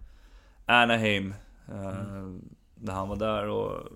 Anaheim. 0.66 1.34
Eh, 1.68 2.14
mm. 2.14 2.44
När 2.74 2.92
han 2.92 3.08
var 3.08 3.16
där 3.16 3.48
och... 3.48 3.88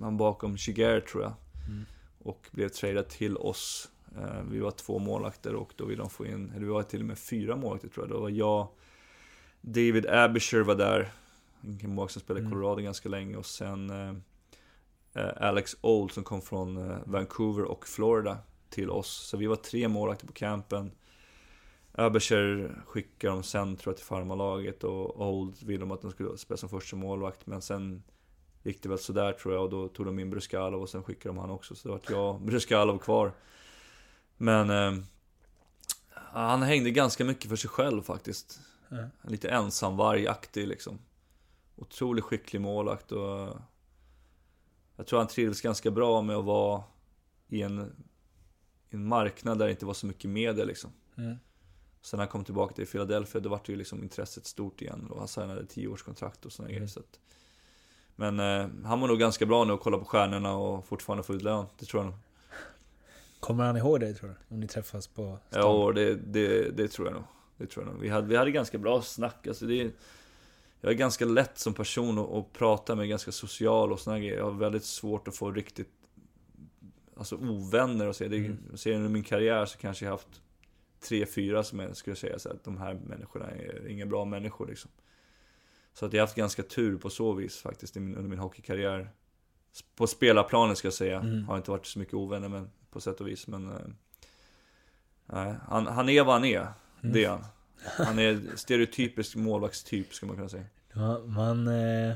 Han 0.00 0.16
bakom 0.16 0.56
Shiger 0.56 1.00
tror 1.00 1.22
jag. 1.22 1.32
Mm. 1.68 1.84
Och 2.18 2.48
blev 2.50 2.68
tradad 2.68 3.08
till 3.08 3.36
oss 3.36 3.88
vi 4.50 4.58
var 4.58 4.70
två 4.70 4.98
målvakter 4.98 5.54
och 5.54 5.72
då 5.76 5.84
ville 5.84 6.02
de 6.02 6.10
få 6.10 6.26
in, 6.26 6.50
eller 6.50 6.66
vi 6.66 6.72
var 6.72 6.82
till 6.82 7.00
och 7.00 7.06
med 7.06 7.18
fyra 7.18 7.56
målvakter 7.56 7.88
tror 7.88 8.06
jag. 8.06 8.16
Då 8.16 8.20
var 8.20 8.30
jag, 8.30 8.68
David 9.60 10.06
Abisher 10.06 10.60
var 10.60 10.74
där, 10.74 11.12
en 11.62 11.94
målvakt 11.94 12.12
som 12.12 12.22
spelade 12.22 12.40
i 12.40 12.44
mm. 12.44 12.52
Colorado 12.52 12.74
mm. 12.74 12.84
ganska 12.84 13.08
länge 13.08 13.36
och 13.36 13.46
sen 13.46 13.90
eh, 13.90 14.14
eh, 15.22 15.48
Alex 15.48 15.76
Old 15.80 16.12
som 16.12 16.24
kom 16.24 16.42
från 16.42 16.90
eh, 16.90 16.96
Vancouver 17.04 17.64
och 17.64 17.86
Florida 17.86 18.38
till 18.70 18.90
oss. 18.90 19.08
Så 19.08 19.36
vi 19.36 19.46
var 19.46 19.56
tre 19.56 19.88
målvakter 19.88 20.26
på 20.26 20.32
campen. 20.32 20.90
Abisher 21.92 22.74
skickade 22.86 23.34
dem 23.34 23.42
sen 23.42 23.76
tror 23.76 23.92
jag 23.92 23.96
till 23.96 24.06
farmarlaget 24.06 24.84
och 24.84 25.20
Old 25.28 25.62
ville 25.62 25.80
de 25.80 25.90
att 25.90 26.02
de 26.02 26.10
skulle 26.10 26.38
spela 26.38 26.56
som 26.56 26.68
första 26.68 26.96
målvakt 26.96 27.46
men 27.46 27.62
sen 27.62 28.02
gick 28.62 28.82
det 28.82 28.88
väl 28.88 28.98
sådär 28.98 29.32
tror 29.32 29.54
jag 29.54 29.64
och 29.64 29.70
då 29.70 29.88
tog 29.88 30.06
de 30.06 30.18
in 30.18 30.30
Bruskalov 30.30 30.82
och 30.82 30.88
sen 30.88 31.02
skickade 31.02 31.34
de 31.34 31.38
han 31.38 31.50
också. 31.50 31.74
Så 31.74 31.88
det 31.88 31.94
var 31.94 32.00
jag 32.08 32.34
och 32.34 32.40
Bruskalov 32.40 32.98
kvar. 32.98 33.32
Men 34.42 34.70
eh, 34.70 35.04
han 36.14 36.62
hängde 36.62 36.90
ganska 36.90 37.24
mycket 37.24 37.48
för 37.48 37.56
sig 37.56 37.70
själv 37.70 38.02
faktiskt. 38.02 38.60
Mm. 38.90 39.08
Lite 39.22 39.48
ensamvargaktig 39.48 40.68
liksom. 40.68 40.98
Otroligt 41.76 42.24
skicklig 42.24 42.60
målakt 42.60 43.12
och 43.12 43.56
jag 44.96 45.06
tror 45.06 45.18
han 45.18 45.28
trivdes 45.28 45.60
ganska 45.60 45.90
bra 45.90 46.22
med 46.22 46.36
att 46.36 46.44
vara 46.44 46.82
i 47.48 47.62
en, 47.62 47.80
i 48.90 48.96
en 48.96 49.06
marknad 49.06 49.58
där 49.58 49.64
det 49.64 49.70
inte 49.70 49.86
var 49.86 49.94
så 49.94 50.06
mycket 50.06 50.30
media 50.30 50.64
liksom. 50.64 50.90
Mm. 51.16 51.36
Sen 52.00 52.18
när 52.18 52.24
han 52.24 52.30
kom 52.30 52.44
tillbaka 52.44 52.74
till 52.74 52.86
Philadelphia, 52.86 53.40
då 53.40 53.48
var 53.48 53.60
det 53.66 53.72
ju 53.72 53.78
liksom 53.78 54.02
intresset 54.02 54.46
stort 54.46 54.82
igen 54.82 55.06
och 55.10 55.18
han 55.18 55.28
signade 55.28 55.66
tioårskontrakt 55.66 56.46
och 56.46 56.52
sådana 56.52 56.68
mm. 56.68 56.76
grejer. 56.76 56.88
Så 56.88 57.00
att, 57.00 57.20
men 58.16 58.40
eh, 58.40 58.68
han 58.84 59.00
var 59.00 59.08
nog 59.08 59.18
ganska 59.18 59.46
bra 59.46 59.64
nu 59.64 59.72
att 59.72 59.80
kolla 59.80 59.98
på 59.98 60.04
stjärnorna 60.04 60.54
och 60.54 60.86
fortfarande 60.86 61.22
få 61.22 61.34
ut 61.34 61.42
lön, 61.42 61.66
det 61.78 61.86
tror 61.86 62.02
jag 62.02 62.10
nog. 62.10 62.18
Kommer 63.42 63.64
han 63.64 63.76
ihåg 63.76 64.00
dig 64.00 64.14
tror 64.14 64.28
du? 64.28 64.54
Om 64.54 64.60
ni 64.60 64.66
träffas 64.68 65.06
på 65.06 65.38
stan? 65.50 65.60
Ja, 65.62 65.92
det, 65.94 66.14
det, 66.14 66.70
det 66.70 66.88
tror 66.88 67.06
jag 67.06 67.14
nog. 67.14 67.24
Det 67.56 67.66
tror 67.66 67.84
jag 67.84 67.92
nog. 67.92 68.02
Vi 68.02 68.08
hade, 68.08 68.26
vi 68.26 68.36
hade 68.36 68.50
ganska 68.50 68.78
bra 68.78 69.02
snack. 69.02 69.46
Alltså 69.46 69.66
det, 69.66 69.90
jag 70.80 70.92
är 70.92 70.96
ganska 70.96 71.24
lätt 71.24 71.58
som 71.58 71.74
person 71.74 72.18
att, 72.18 72.30
att 72.30 72.52
prata 72.52 72.94
med, 72.94 73.08
ganska 73.08 73.32
social 73.32 73.92
och 73.92 74.00
såna 74.00 74.18
grejer. 74.18 74.36
Jag 74.36 74.44
har 74.44 74.50
väldigt 74.50 74.84
svårt 74.84 75.28
att 75.28 75.36
få 75.36 75.50
riktigt 75.50 75.88
Alltså 77.16 77.36
ovänner 77.36 78.06
och 78.06 78.16
så. 78.16 78.24
Det, 78.24 78.36
mm. 78.36 78.76
Ser 78.76 78.94
under 78.94 79.08
min 79.08 79.22
karriär 79.22 79.66
så 79.66 79.78
kanske 79.78 80.04
jag 80.04 80.12
haft 80.12 80.42
tre, 81.00 81.26
fyra 81.26 81.64
som 81.64 81.78
jag 81.78 81.96
skulle 81.96 82.16
säga 82.16 82.38
så 82.38 82.48
att 82.48 82.64
de 82.64 82.76
här 82.76 82.94
människorna 82.94 83.50
är 83.50 83.88
inga 83.88 84.06
bra 84.06 84.24
människor 84.24 84.66
liksom. 84.66 84.90
Så 85.92 86.06
att 86.06 86.12
jag 86.12 86.20
har 86.20 86.26
haft 86.26 86.36
ganska 86.36 86.62
tur 86.62 86.98
på 86.98 87.10
så 87.10 87.32
vis 87.32 87.58
faktiskt 87.58 87.96
under 87.96 88.22
min 88.22 88.38
hockeykarriär. 88.38 89.10
På 89.96 90.06
spelarplanen 90.06 90.76
ska 90.76 90.86
jag 90.86 90.94
säga. 90.94 91.18
Mm. 91.18 91.44
Har 91.44 91.56
inte 91.56 91.70
varit 91.70 91.86
så 91.86 91.98
mycket 91.98 92.14
ovänner 92.14 92.48
men 92.48 92.70
på 92.90 93.00
sätt 93.00 93.20
och 93.20 93.28
vis. 93.28 93.46
Men 93.46 93.70
eh, 93.70 93.76
nej, 95.26 95.54
han, 95.68 95.86
han 95.86 96.08
är 96.08 96.22
vad 96.22 96.34
han 96.34 96.44
är. 96.44 96.60
Mm. 96.60 96.72
Det 97.14 97.24
är 97.24 97.28
han. 97.28 97.44
Han 97.84 98.18
är 98.18 98.56
stereotypisk 98.56 99.36
målvaktstyp 99.36 100.14
skulle 100.14 100.28
man 100.28 100.36
kunna 100.36 100.48
säga. 100.48 100.64
Ja, 100.92 101.18
man 101.18 101.68
eh, 101.68 102.14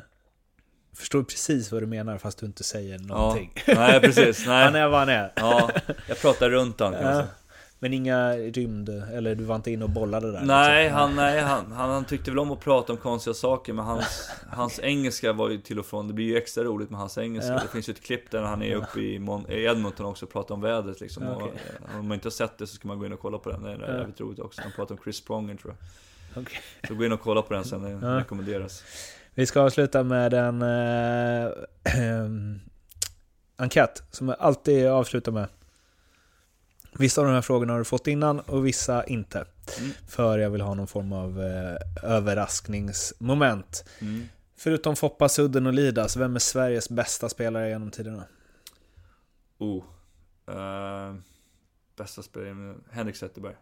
förstår 0.95 1.23
precis 1.23 1.73
vad 1.73 1.83
du 1.83 1.87
menar 1.87 2.19
fast 2.19 2.39
du 2.39 2.47
inte 2.47 2.65
säger 2.65 2.99
någonting. 2.99 3.53
Ja, 3.67 3.75
nej, 3.75 4.01
precis. 4.01 4.43
Nej. 4.47 4.65
Han 4.65 4.75
är 4.75 4.89
vad 4.89 4.99
han 4.99 5.09
är. 5.09 5.33
Ja, 5.37 5.71
jag 6.09 6.21
pratar 6.21 6.51
runt 6.51 6.81
honom 6.81 6.95
kan 6.95 7.05
man 7.05 7.15
säga. 7.15 7.29
Men 7.79 7.93
inga 7.93 8.33
rymd, 8.33 8.89
eller 8.89 9.35
du 9.35 9.45
var 9.45 9.57
inte 9.57 9.71
inne 9.71 9.85
och 9.85 9.91
bollade 9.91 10.33
där? 10.33 10.41
Nej, 10.41 10.85
liksom. 10.85 11.01
han, 11.01 11.17
nej 11.17 11.41
han, 11.41 11.73
han, 11.73 11.91
han, 11.91 12.05
tyckte 12.05 12.31
väl 12.31 12.39
om 12.39 12.51
att 12.51 12.61
prata 12.61 12.93
om 12.93 12.99
konstiga 12.99 13.35
saker 13.35 13.73
Men 13.73 13.85
hans, 13.85 14.31
hans 14.51 14.81
engelska 14.83 15.33
var 15.33 15.49
ju 15.51 15.59
till 15.59 15.79
och 15.79 15.87
från 15.87 16.09
Det 16.09 16.15
blir 16.15 16.25
ju 16.25 16.37
extra 16.37 16.65
roligt 16.65 16.91
med 16.91 17.01
hans 17.01 17.19
engelska 17.19 17.53
ja. 17.53 17.61
Det 17.63 17.69
finns 17.69 17.89
ju 17.89 17.93
ett 17.93 18.03
klipp 18.03 18.31
där 18.31 18.43
han 18.43 18.63
är 18.63 18.75
uppe 18.75 19.01
i, 19.01 19.19
Mon 19.19 19.45
Edmonton 19.49 20.07
också 20.07 20.27
och 20.27 20.33
pratar 20.33 20.55
om 20.55 20.61
vädret 20.61 21.01
liksom 21.01 21.29
okay. 21.29 21.49
och, 21.49 21.55
eh, 21.55 21.99
Om 21.99 22.09
man 22.09 22.15
inte 22.15 22.27
har 22.27 22.31
sett 22.31 22.59
det 22.59 22.67
så 22.67 22.75
ska 22.75 22.89
man 22.89 22.99
gå 22.99 23.07
in 23.07 23.13
och 23.13 23.21
kolla 23.21 23.39
på 23.39 23.51
den 23.51 23.63
Det 23.63 23.71
är 23.71 23.79
ja. 23.81 23.99
jävligt 23.99 24.21
roligt 24.21 24.39
också 24.39 24.63
Han 24.63 24.73
pratar 24.73 24.95
om 24.95 25.01
Chris 25.05 25.25
Pronger 25.25 25.57
tror 25.57 25.75
jag 26.33 26.43
okay. 26.43 26.59
Så 26.89 26.95
gå 26.95 27.05
in 27.05 27.13
och 27.13 27.21
kolla 27.21 27.43
på 27.43 27.55
den 27.55 27.65
sen, 27.65 27.83
det 27.83 27.91
ja. 27.91 28.19
rekommenderas 28.19 28.85
Vi 29.35 29.47
ska 29.47 29.61
avsluta 29.61 30.03
med 30.03 30.35
en 30.35 30.63
äh, 30.63 31.51
enkät 33.57 34.03
som 34.11 34.29
jag 34.29 34.37
alltid 34.41 34.87
avslutar 34.87 35.33
med 35.33 35.49
Vissa 36.99 37.21
av 37.21 37.27
de 37.27 37.35
här 37.35 37.43
frågorna 37.43 37.73
har 37.73 37.79
du 37.79 37.85
fått 37.85 38.07
innan 38.07 38.41
och 38.41 38.67
vissa 38.67 39.05
inte. 39.05 39.45
Mm. 39.79 39.91
För 40.09 40.39
jag 40.39 40.51
vill 40.51 40.61
ha 40.61 40.75
någon 40.75 40.87
form 40.87 41.13
av 41.13 41.43
eh, 41.43 42.11
överraskningsmoment. 42.13 43.85
Mm. 44.01 44.29
Förutom 44.57 44.97
Foppa, 44.97 45.29
Sudden 45.29 45.67
och 45.67 45.73
Lidas, 45.73 46.17
vem 46.17 46.35
är 46.35 46.41
Sveriges 46.41 46.91
bästa 46.91 47.29
spelare 47.29 47.69
genom 47.69 47.91
tiderna? 47.91 48.25
Oh. 49.59 49.85
Uh, 50.51 51.15
bästa 51.97 52.23
spelare? 52.23 52.75
Henrik 52.91 53.17
Zetterberg. 53.17 53.55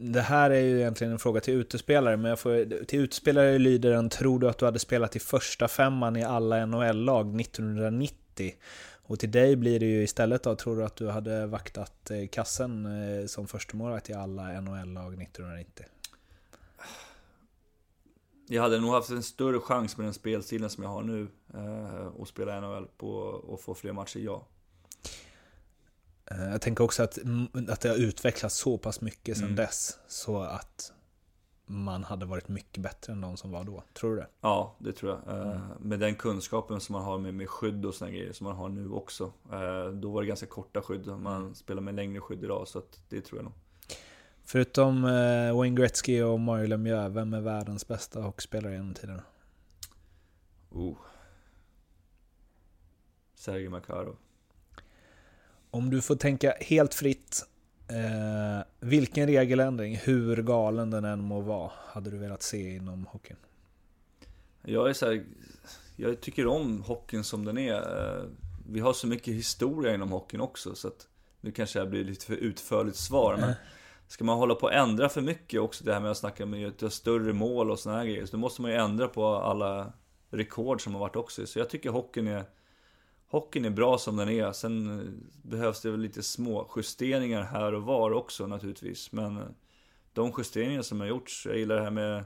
Det 0.00 0.20
här 0.20 0.50
är 0.50 0.60
ju 0.60 0.78
egentligen 0.78 1.12
en 1.12 1.18
fråga 1.18 1.40
till 1.40 1.54
utespelare, 1.54 2.16
men 2.16 2.28
jag 2.28 2.38
får, 2.38 2.84
till 2.84 3.00
utespelare 3.00 3.58
lyder 3.58 3.90
den 3.90 4.08
Tror 4.10 4.38
du 4.38 4.48
att 4.48 4.58
du 4.58 4.64
hade 4.64 4.78
spelat 4.78 5.16
i 5.16 5.18
första 5.18 5.68
femman 5.68 6.16
i 6.16 6.24
alla 6.24 6.66
NHL-lag 6.66 7.40
1990? 7.40 8.54
Och 9.08 9.18
till 9.18 9.30
dig 9.30 9.56
blir 9.56 9.80
det 9.80 9.86
ju 9.86 10.02
istället 10.02 10.42
då, 10.42 10.56
tror 10.56 10.76
du 10.76 10.84
att 10.84 10.96
du 10.96 11.08
hade 11.08 11.46
vaktat 11.46 12.10
eh, 12.10 12.26
kassen 12.28 12.86
eh, 12.86 13.26
som 13.26 13.46
förstemålvakt 13.46 14.10
i 14.10 14.12
alla 14.12 14.60
NHL-lag 14.60 15.22
1990? 15.22 15.86
Jag 18.48 18.62
hade 18.62 18.80
nog 18.80 18.92
haft 18.92 19.10
en 19.10 19.22
större 19.22 19.60
chans 19.60 19.96
med 19.96 20.06
den 20.06 20.14
spelstilen 20.14 20.70
som 20.70 20.82
jag 20.82 20.90
har 20.90 21.02
nu 21.02 21.28
eh, 21.54 22.22
att 22.22 22.28
spela 22.28 22.60
NHL 22.60 22.86
på 22.96 23.08
och 23.20 23.60
få 23.60 23.74
fler 23.74 23.92
matcher, 23.92 24.18
ja. 24.18 24.46
Eh, 26.30 26.50
jag 26.50 26.60
tänker 26.60 26.84
också 26.84 27.02
att, 27.02 27.18
att 27.68 27.80
det 27.80 27.88
har 27.88 27.96
utvecklats 27.96 28.56
så 28.56 28.78
pass 28.78 29.00
mycket 29.00 29.36
sedan 29.36 29.44
Mm. 29.44 29.56
dess 29.56 29.98
så 30.08 30.40
att 30.42 30.92
man 31.70 32.04
hade 32.04 32.26
varit 32.26 32.48
mycket 32.48 32.82
bättre 32.82 33.12
än 33.12 33.20
de 33.20 33.36
som 33.36 33.50
var 33.50 33.64
då. 33.64 33.82
Tror 33.92 34.10
du 34.10 34.16
det? 34.16 34.26
Ja, 34.40 34.76
det 34.78 34.92
tror 34.92 35.12
jag. 35.26 35.36
Eh, 35.36 35.46
Mm. 35.50 35.60
Med 35.78 36.00
den 36.00 36.14
kunskapen 36.14 36.80
som 36.80 36.92
man 36.92 37.02
har 37.04 37.18
med, 37.18 37.34
med 37.34 37.48
skydd 37.48 37.84
och 37.86 37.94
såna 37.94 38.10
grejer 38.10 38.32
som 38.32 38.44
man 38.46 38.56
har 38.56 38.68
nu 38.68 38.90
också. 38.90 39.32
Eh, 39.52 39.86
då 39.92 40.10
var 40.10 40.22
det 40.22 40.28
ganska 40.28 40.46
korta 40.46 40.82
skydd. 40.82 41.06
Man 41.06 41.40
Mm. 41.42 41.54
spelar 41.54 41.82
med 41.82 41.94
längre 41.94 42.20
skydd 42.20 42.44
idag, 42.44 42.68
så 42.68 42.78
att 42.78 43.00
det 43.08 43.20
tror 43.20 43.38
jag 43.38 43.44
nog. 43.44 43.52
Förutom 44.44 45.04
eh, 45.04 45.56
Wayne 45.56 45.76
Gretzky 45.76 46.22
och 46.22 46.40
Mario 46.40 46.66
Lemieux, 46.66 47.16
vem 47.16 47.34
är 47.34 47.40
världens 47.40 47.88
bästa 47.88 48.20
hockeyspelare 48.22 48.72
genom 48.72 48.94
tiderna? 48.94 49.22
Oh. 50.70 50.96
Sergej 53.34 53.68
Makarov. 53.68 54.16
Om 55.70 55.90
du 55.90 56.02
får 56.02 56.16
tänka 56.16 56.54
helt 56.60 56.94
fritt, 56.94 57.48
eh, 57.88 58.64
vilken 58.80 59.26
regeländring, 59.26 59.96
hur 59.96 60.42
galen 60.42 60.90
den 60.90 61.04
än 61.04 61.20
må 61.20 61.40
vara, 61.40 61.70
hade 61.86 62.10
du 62.10 62.18
velat 62.18 62.42
se 62.42 62.76
inom 62.76 63.06
hockeyn? 63.06 63.36
Jag 64.62 64.88
är 64.88 64.92
så 64.92 65.06
här, 65.06 65.24
jag 65.96 66.20
tycker 66.20 66.46
om 66.46 66.82
hockeyn 66.82 67.24
som 67.24 67.44
den 67.44 67.58
är. 67.58 67.74
Eh, 67.74 68.24
Vi 68.70 68.80
har 68.80 68.92
så 68.92 69.06
mycket 69.06 69.34
historia 69.34 69.94
inom 69.94 70.12
hockeyn 70.12 70.40
också, 70.40 70.74
så 70.74 70.88
att 70.88 71.06
nu 71.40 71.52
kanske 71.52 71.78
jag 71.78 71.90
blir 71.90 72.04
lite 72.04 72.26
för 72.26 72.34
utförligt 72.34 72.96
svar, 72.96 73.36
men 73.40 73.54
Ska 74.08 74.24
man 74.24 74.38
hålla 74.38 74.54
på 74.54 74.66
att 74.68 74.74
ändra 74.74 75.08
för 75.08 75.20
mycket 75.20 75.60
också, 75.60 75.84
det 75.84 75.92
här 75.92 76.00
med 76.00 76.10
att 76.10 76.16
snacka 76.16 76.46
med 76.46 76.68
att 76.68 76.82
göra 76.82 76.90
större 76.90 77.32
mål 77.32 77.70
och 77.70 77.78
såna 77.78 77.96
här 77.96 78.04
grejer, 78.04 78.26
så 78.26 78.32
då 78.32 78.38
måste 78.38 78.62
man 78.62 78.70
ju 78.70 78.76
ändra 78.76 79.08
på 79.08 79.26
alla 79.26 79.92
rekord 80.30 80.82
som 80.82 80.92
har 80.92 81.00
varit 81.00 81.16
också. 81.16 81.46
Så 81.46 81.58
jag 81.58 81.70
tycker 81.70 81.90
hockeyn 81.90 82.28
är, 82.28 82.44
hockeyn 83.28 83.64
är 83.64 83.70
bra 83.70 83.98
som 83.98 84.16
den 84.16 84.28
är. 84.28 84.52
Sen 84.52 85.00
eh, 85.00 85.06
behövs 85.42 85.80
det 85.80 85.90
väl 85.90 86.00
lite 86.00 86.22
små 86.22 86.70
justeringar 86.76 87.42
här 87.42 87.74
och 87.74 87.82
var 87.82 88.10
också 88.10 88.46
naturligtvis. 88.46 89.12
Men 89.12 89.36
eh, 89.36 89.44
de 90.12 90.32
justeringar 90.38 90.82
som 90.82 91.00
har 91.00 91.06
gjorts, 91.06 91.46
jag 91.46 91.58
gillar 91.58 91.76
det 91.76 91.82
här 91.82 91.90
med 91.90 92.24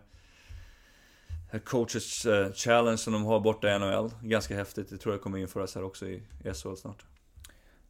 eh, 1.52 1.60
Coaches 1.60 2.26
Challenge 2.54 2.98
som 2.98 3.12
de 3.12 3.24
har 3.24 3.40
borta 3.40 3.76
i 3.76 3.78
NHL. 3.78 4.10
Ganska 4.22 4.56
häftigt, 4.56 4.90
det 4.90 4.98
tror 4.98 5.14
jag 5.14 5.22
kommer 5.22 5.38
införas 5.38 5.74
här 5.74 5.84
också 5.84 6.06
i 6.06 6.22
SHL 6.42 6.74
snart. 6.76 7.04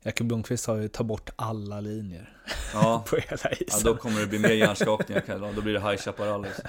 Jacke 0.02 0.24
Blomqvist 0.24 0.66
har 0.66 0.76
ju 0.76 0.88
tagit 0.88 1.08
bort 1.08 1.30
alla 1.36 1.80
linjer 1.80 2.36
Ja, 2.74 3.04
på 3.10 3.16
hela 3.16 3.36
ja 3.42 3.50
isen. 3.50 3.80
då 3.84 3.96
kommer 3.96 4.20
det 4.20 4.26
bli 4.26 4.38
mer 4.38 4.50
hjärnskakningar 4.54 5.20
kan 5.20 5.42
jag- 5.42 5.54
Då 5.54 5.62
blir 5.62 5.74
det 5.74 5.80
High 5.80 5.96
Chaparral 5.96 6.42
liksom. 6.42 6.64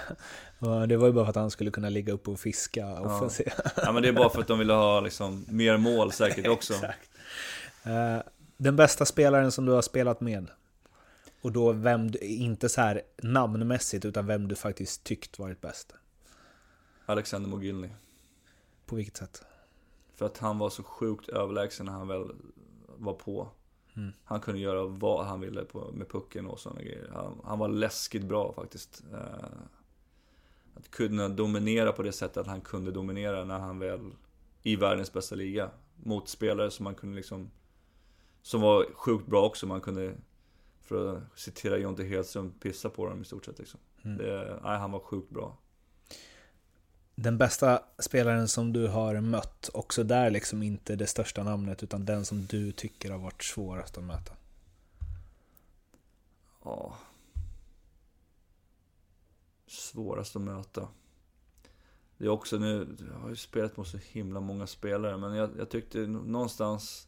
Det 0.87 0.97
var 0.97 1.07
ju 1.07 1.13
bara 1.13 1.25
för 1.25 1.29
att 1.29 1.35
han 1.35 1.51
skulle 1.51 1.71
kunna 1.71 1.89
ligga 1.89 2.13
uppe 2.13 2.29
och 2.31 2.39
fiska 2.39 2.99
offensivt. 3.01 3.53
Ja 3.75 3.91
men 3.91 4.01
det 4.03 4.07
är 4.09 4.13
bara 4.13 4.29
för 4.29 4.41
att 4.41 4.47
de 4.47 4.59
ville 4.59 4.73
ha 4.73 4.99
liksom 4.99 5.45
mer 5.49 5.77
mål 5.77 6.11
säkert 6.11 6.47
också. 6.57 6.73
Exakt. 6.73 7.09
Eh, 7.83 8.17
Den 8.57 8.75
bästa 8.75 9.05
spelaren 9.05 9.51
som 9.51 9.65
du 9.65 9.71
har 9.71 9.81
spelat 9.81 10.21
med? 10.21 10.47
Och 11.41 11.51
då 11.51 11.71
vem, 11.71 12.11
du- 12.11 12.19
inte 12.19 12.69
så 12.69 12.81
här 12.81 13.01
namnmässigt, 13.23 14.05
utan 14.05 14.25
vem 14.27 14.47
du 14.47 14.55
faktiskt 14.55 15.03
tyckt 15.03 15.39
varit 15.39 15.61
bäst? 15.61 15.95
Alexander 17.05 17.49
Mogilny. 17.49 17.89
På 18.85 18.95
vilket 18.95 19.17
sätt? 19.17 19.41
För 20.15 20.25
att 20.25 20.37
han 20.37 20.57
var 20.57 20.69
så 20.69 20.83
sjukt 20.83 21.29
överlägsen 21.29 21.85
när 21.85 21.93
han 21.93 22.07
väl 22.07 22.23
var 22.97 23.13
på. 23.13 23.49
Mm. 23.95 24.11
Han 24.23 24.39
kunde 24.39 24.59
göra 24.59 24.85
vad 24.85 25.25
han 25.25 25.39
ville 25.39 25.65
på, 25.65 25.91
med 25.93 26.09
pucken 26.09 26.47
och 26.47 26.59
sådana 26.59 26.81
grejer. 26.81 27.09
Han, 27.13 27.41
han 27.43 27.59
var 27.59 27.67
läskigt 27.67 28.23
bra 28.23 28.53
faktiskt. 28.53 29.03
Eh, 29.13 29.45
att 30.75 30.91
kunna 30.91 31.29
dominera 31.29 31.91
på 31.91 32.03
det 32.03 32.11
sättet 32.11 32.37
att 32.37 32.47
han 32.47 32.61
kunde 32.61 32.91
dominera 32.91 33.45
när 33.45 33.59
han 33.59 33.79
väl 33.79 34.11
i 34.63 34.75
världens 34.75 35.13
bästa 35.13 35.35
liga. 35.35 35.69
Mot 35.95 36.29
spelare 36.29 36.71
som 36.71 36.83
man 36.83 36.95
kunde 36.95 37.15
liksom 37.15 37.51
Som 38.41 38.61
var 38.61 38.85
sjukt 38.93 39.27
bra 39.27 39.45
också. 39.45 39.67
Man 39.67 39.81
kunde 39.81 40.15
För 40.81 41.15
att 41.15 41.39
citera 41.39 41.77
Jonte 41.77 42.03
Hedström, 42.03 42.51
pissa 42.59 42.89
på 42.89 43.09
dem 43.09 43.21
i 43.21 43.25
stort 43.25 43.45
sett 43.45 43.59
liksom. 43.59 43.79
Mm. 44.03 44.17
Det, 44.17 44.59
nej, 44.63 44.77
han 44.77 44.91
var 44.91 44.99
sjukt 44.99 45.29
bra. 45.29 45.57
Den 47.15 47.37
bästa 47.37 47.83
spelaren 47.99 48.47
som 48.47 48.73
du 48.73 48.87
har 48.87 49.21
mött, 49.21 49.69
också 49.73 50.03
där 50.03 50.29
liksom 50.29 50.63
inte 50.63 50.95
det 50.95 51.07
största 51.07 51.43
namnet, 51.43 51.83
utan 51.83 52.05
den 52.05 52.25
som 52.25 52.45
du 52.45 52.71
tycker 52.71 53.11
har 53.11 53.19
varit 53.19 53.43
svårast 53.43 53.97
att 53.97 54.03
möta. 54.03 54.33
Ja. 56.63 56.97
Svårast 59.67 60.35
att 60.35 60.41
möta. 60.41 60.87
Det 62.17 62.25
är 62.25 62.29
också 62.29 62.57
nu, 62.57 62.95
jag 63.11 63.19
har 63.19 63.29
ju 63.29 63.35
spelat 63.35 63.77
mot 63.77 63.87
så 63.87 63.97
himla 63.97 64.39
många 64.39 64.67
spelare, 64.67 65.17
men 65.17 65.33
jag, 65.33 65.49
jag 65.57 65.69
tyckte 65.69 65.99
någonstans 66.07 67.07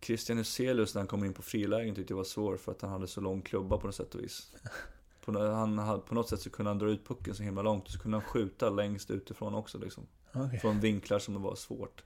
Christian 0.00 0.38
Huselius 0.38 0.94
när 0.94 1.00
han 1.00 1.08
kom 1.08 1.24
in 1.24 1.34
på 1.34 1.42
frilägen 1.42 1.94
tyckte 1.94 2.12
jag 2.12 2.16
var 2.18 2.24
svår 2.24 2.56
för 2.56 2.72
att 2.72 2.82
han 2.82 2.90
hade 2.90 3.06
så 3.06 3.20
lång 3.20 3.42
klubba 3.42 3.78
på 3.78 3.86
något 3.86 3.96
sätt 3.96 4.14
och 4.14 4.20
vis. 4.20 4.52
På, 5.24 5.38
han, 5.38 6.00
på 6.08 6.14
något 6.14 6.28
sätt 6.28 6.40
så 6.40 6.50
kunde 6.50 6.70
han 6.70 6.78
dra 6.78 6.90
ut 6.90 7.08
pucken 7.08 7.34
så 7.34 7.42
himla 7.42 7.62
långt 7.62 7.84
och 7.84 7.90
så 7.90 7.98
kunde 7.98 8.16
han 8.16 8.24
skjuta 8.24 8.70
längst 8.70 9.10
utifrån 9.10 9.54
också 9.54 9.78
liksom. 9.78 10.06
Okay. 10.34 10.58
Från 10.58 10.80
vinklar 10.80 11.18
som 11.18 11.34
det 11.34 11.40
var 11.40 11.54
svårt. 11.54 12.02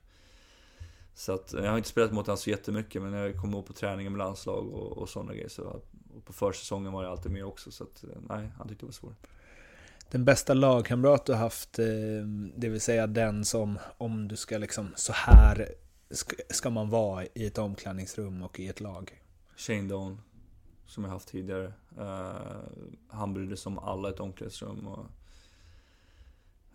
Så 1.13 1.33
att, 1.33 1.53
jag 1.53 1.69
har 1.69 1.77
inte 1.77 1.89
spelat 1.89 2.11
mot 2.11 2.27
honom 2.27 2.37
så 2.37 2.49
jättemycket, 2.49 3.01
men 3.01 3.13
jag 3.13 3.41
kom 3.41 3.53
upp 3.53 3.65
på 3.65 3.73
träningen 3.73 4.11
med 4.11 4.19
landslag 4.19 4.67
och, 4.67 4.97
och 4.97 5.09
sådana 5.09 5.33
grejer 5.33 5.49
så 5.49 5.81
och 6.17 6.25
på 6.25 6.33
försäsongen 6.33 6.91
var 6.91 7.03
jag 7.03 7.11
alltid 7.11 7.31
med 7.31 7.45
också, 7.45 7.71
så 7.71 7.83
att 7.83 8.03
nej, 8.29 8.51
han 8.57 8.67
tyckte 8.67 8.83
det 8.83 8.87
var 8.87 8.93
svårt. 8.93 9.27
Den 10.11 10.25
bästa 10.25 10.53
lagkamrat 10.53 11.25
du 11.25 11.33
haft, 11.33 11.79
eh, 11.79 11.85
det 12.55 12.69
vill 12.69 12.81
säga 12.81 13.07
den 13.07 13.45
som, 13.45 13.79
om 13.97 14.27
du 14.27 14.35
ska 14.35 14.57
liksom, 14.57 14.93
så 14.95 15.13
här 15.13 15.69
ska, 16.11 16.35
ska 16.49 16.69
man 16.69 16.89
vara 16.89 17.25
i 17.25 17.45
ett 17.45 17.57
omklädningsrum 17.57 18.43
och 18.43 18.59
i 18.59 18.67
ett 18.67 18.79
lag. 18.79 19.21
Shane 19.55 19.87
Doan, 19.87 20.21
som 20.87 21.03
jag 21.03 21.11
haft 21.11 21.27
tidigare. 21.27 21.73
eh, 21.97 22.59
han 23.07 23.33
brydde 23.33 23.57
sig 23.57 23.69
om 23.69 23.79
alla 23.79 24.09
i 24.09 24.11
ett 24.11 24.19
omklädningsrum. 24.19 24.87
Och, 24.87 25.05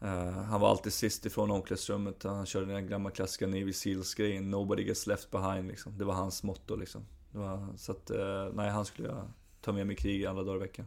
eh, 0.07 0.31
han 0.33 0.61
var 0.61 0.71
alltid 0.71 0.93
sist 0.93 1.27
ifrån 1.27 1.51
omklädningsrummet. 1.51 2.23
Han 2.23 2.47
körde 2.47 2.73
den 2.73 2.87
gamla 2.89 3.11
klassiska 3.11 3.47
Navy 3.47 3.73
Seals-grejen. 3.73 4.51
Nobody 4.51 4.83
gets 4.85 5.07
left 5.07 5.31
behind 5.31 5.69
liksom. 5.69 5.99
Det 5.99 6.05
var 6.05 6.15
hans 6.15 6.43
motto 6.43 6.77
liksom. 6.77 7.07
Var, 7.33 7.69
så 7.77 7.93
att, 7.93 8.11
eh, 8.11 8.49
nej, 8.55 8.71
han 8.71 8.85
skulle 8.85 9.09
jag 9.09 9.25
ta 9.61 9.73
med 9.73 9.87
mig 9.87 9.97
i 9.97 9.99
krig 9.99 10.27
alla 10.27 10.43
dagar 10.43 10.57
i 10.57 10.61
veckan. 10.61 10.87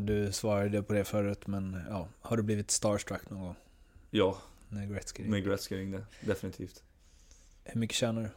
Du 0.00 0.32
svarade 0.32 0.82
på 0.82 0.92
det 0.92 1.04
förut, 1.04 1.46
men 1.46 1.80
ja, 1.88 2.08
har 2.20 2.36
du 2.36 2.42
blivit 2.42 2.70
starstruck 2.70 3.30
någon 3.30 3.40
gång? 3.40 3.54
Ja, 4.10 4.38
När 4.68 4.86
Gretzky 4.86 5.28
med 5.28 5.44
Gretzky 5.44 5.76
ringde. 5.76 6.04
Definitivt. 6.20 6.82
Hur 7.64 7.80
mycket 7.80 7.96
tjänar 7.96 8.22
du? 8.22 8.28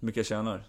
Hur 0.00 0.06
mycket 0.06 0.16
jag 0.16 0.26
tjänar? 0.26 0.64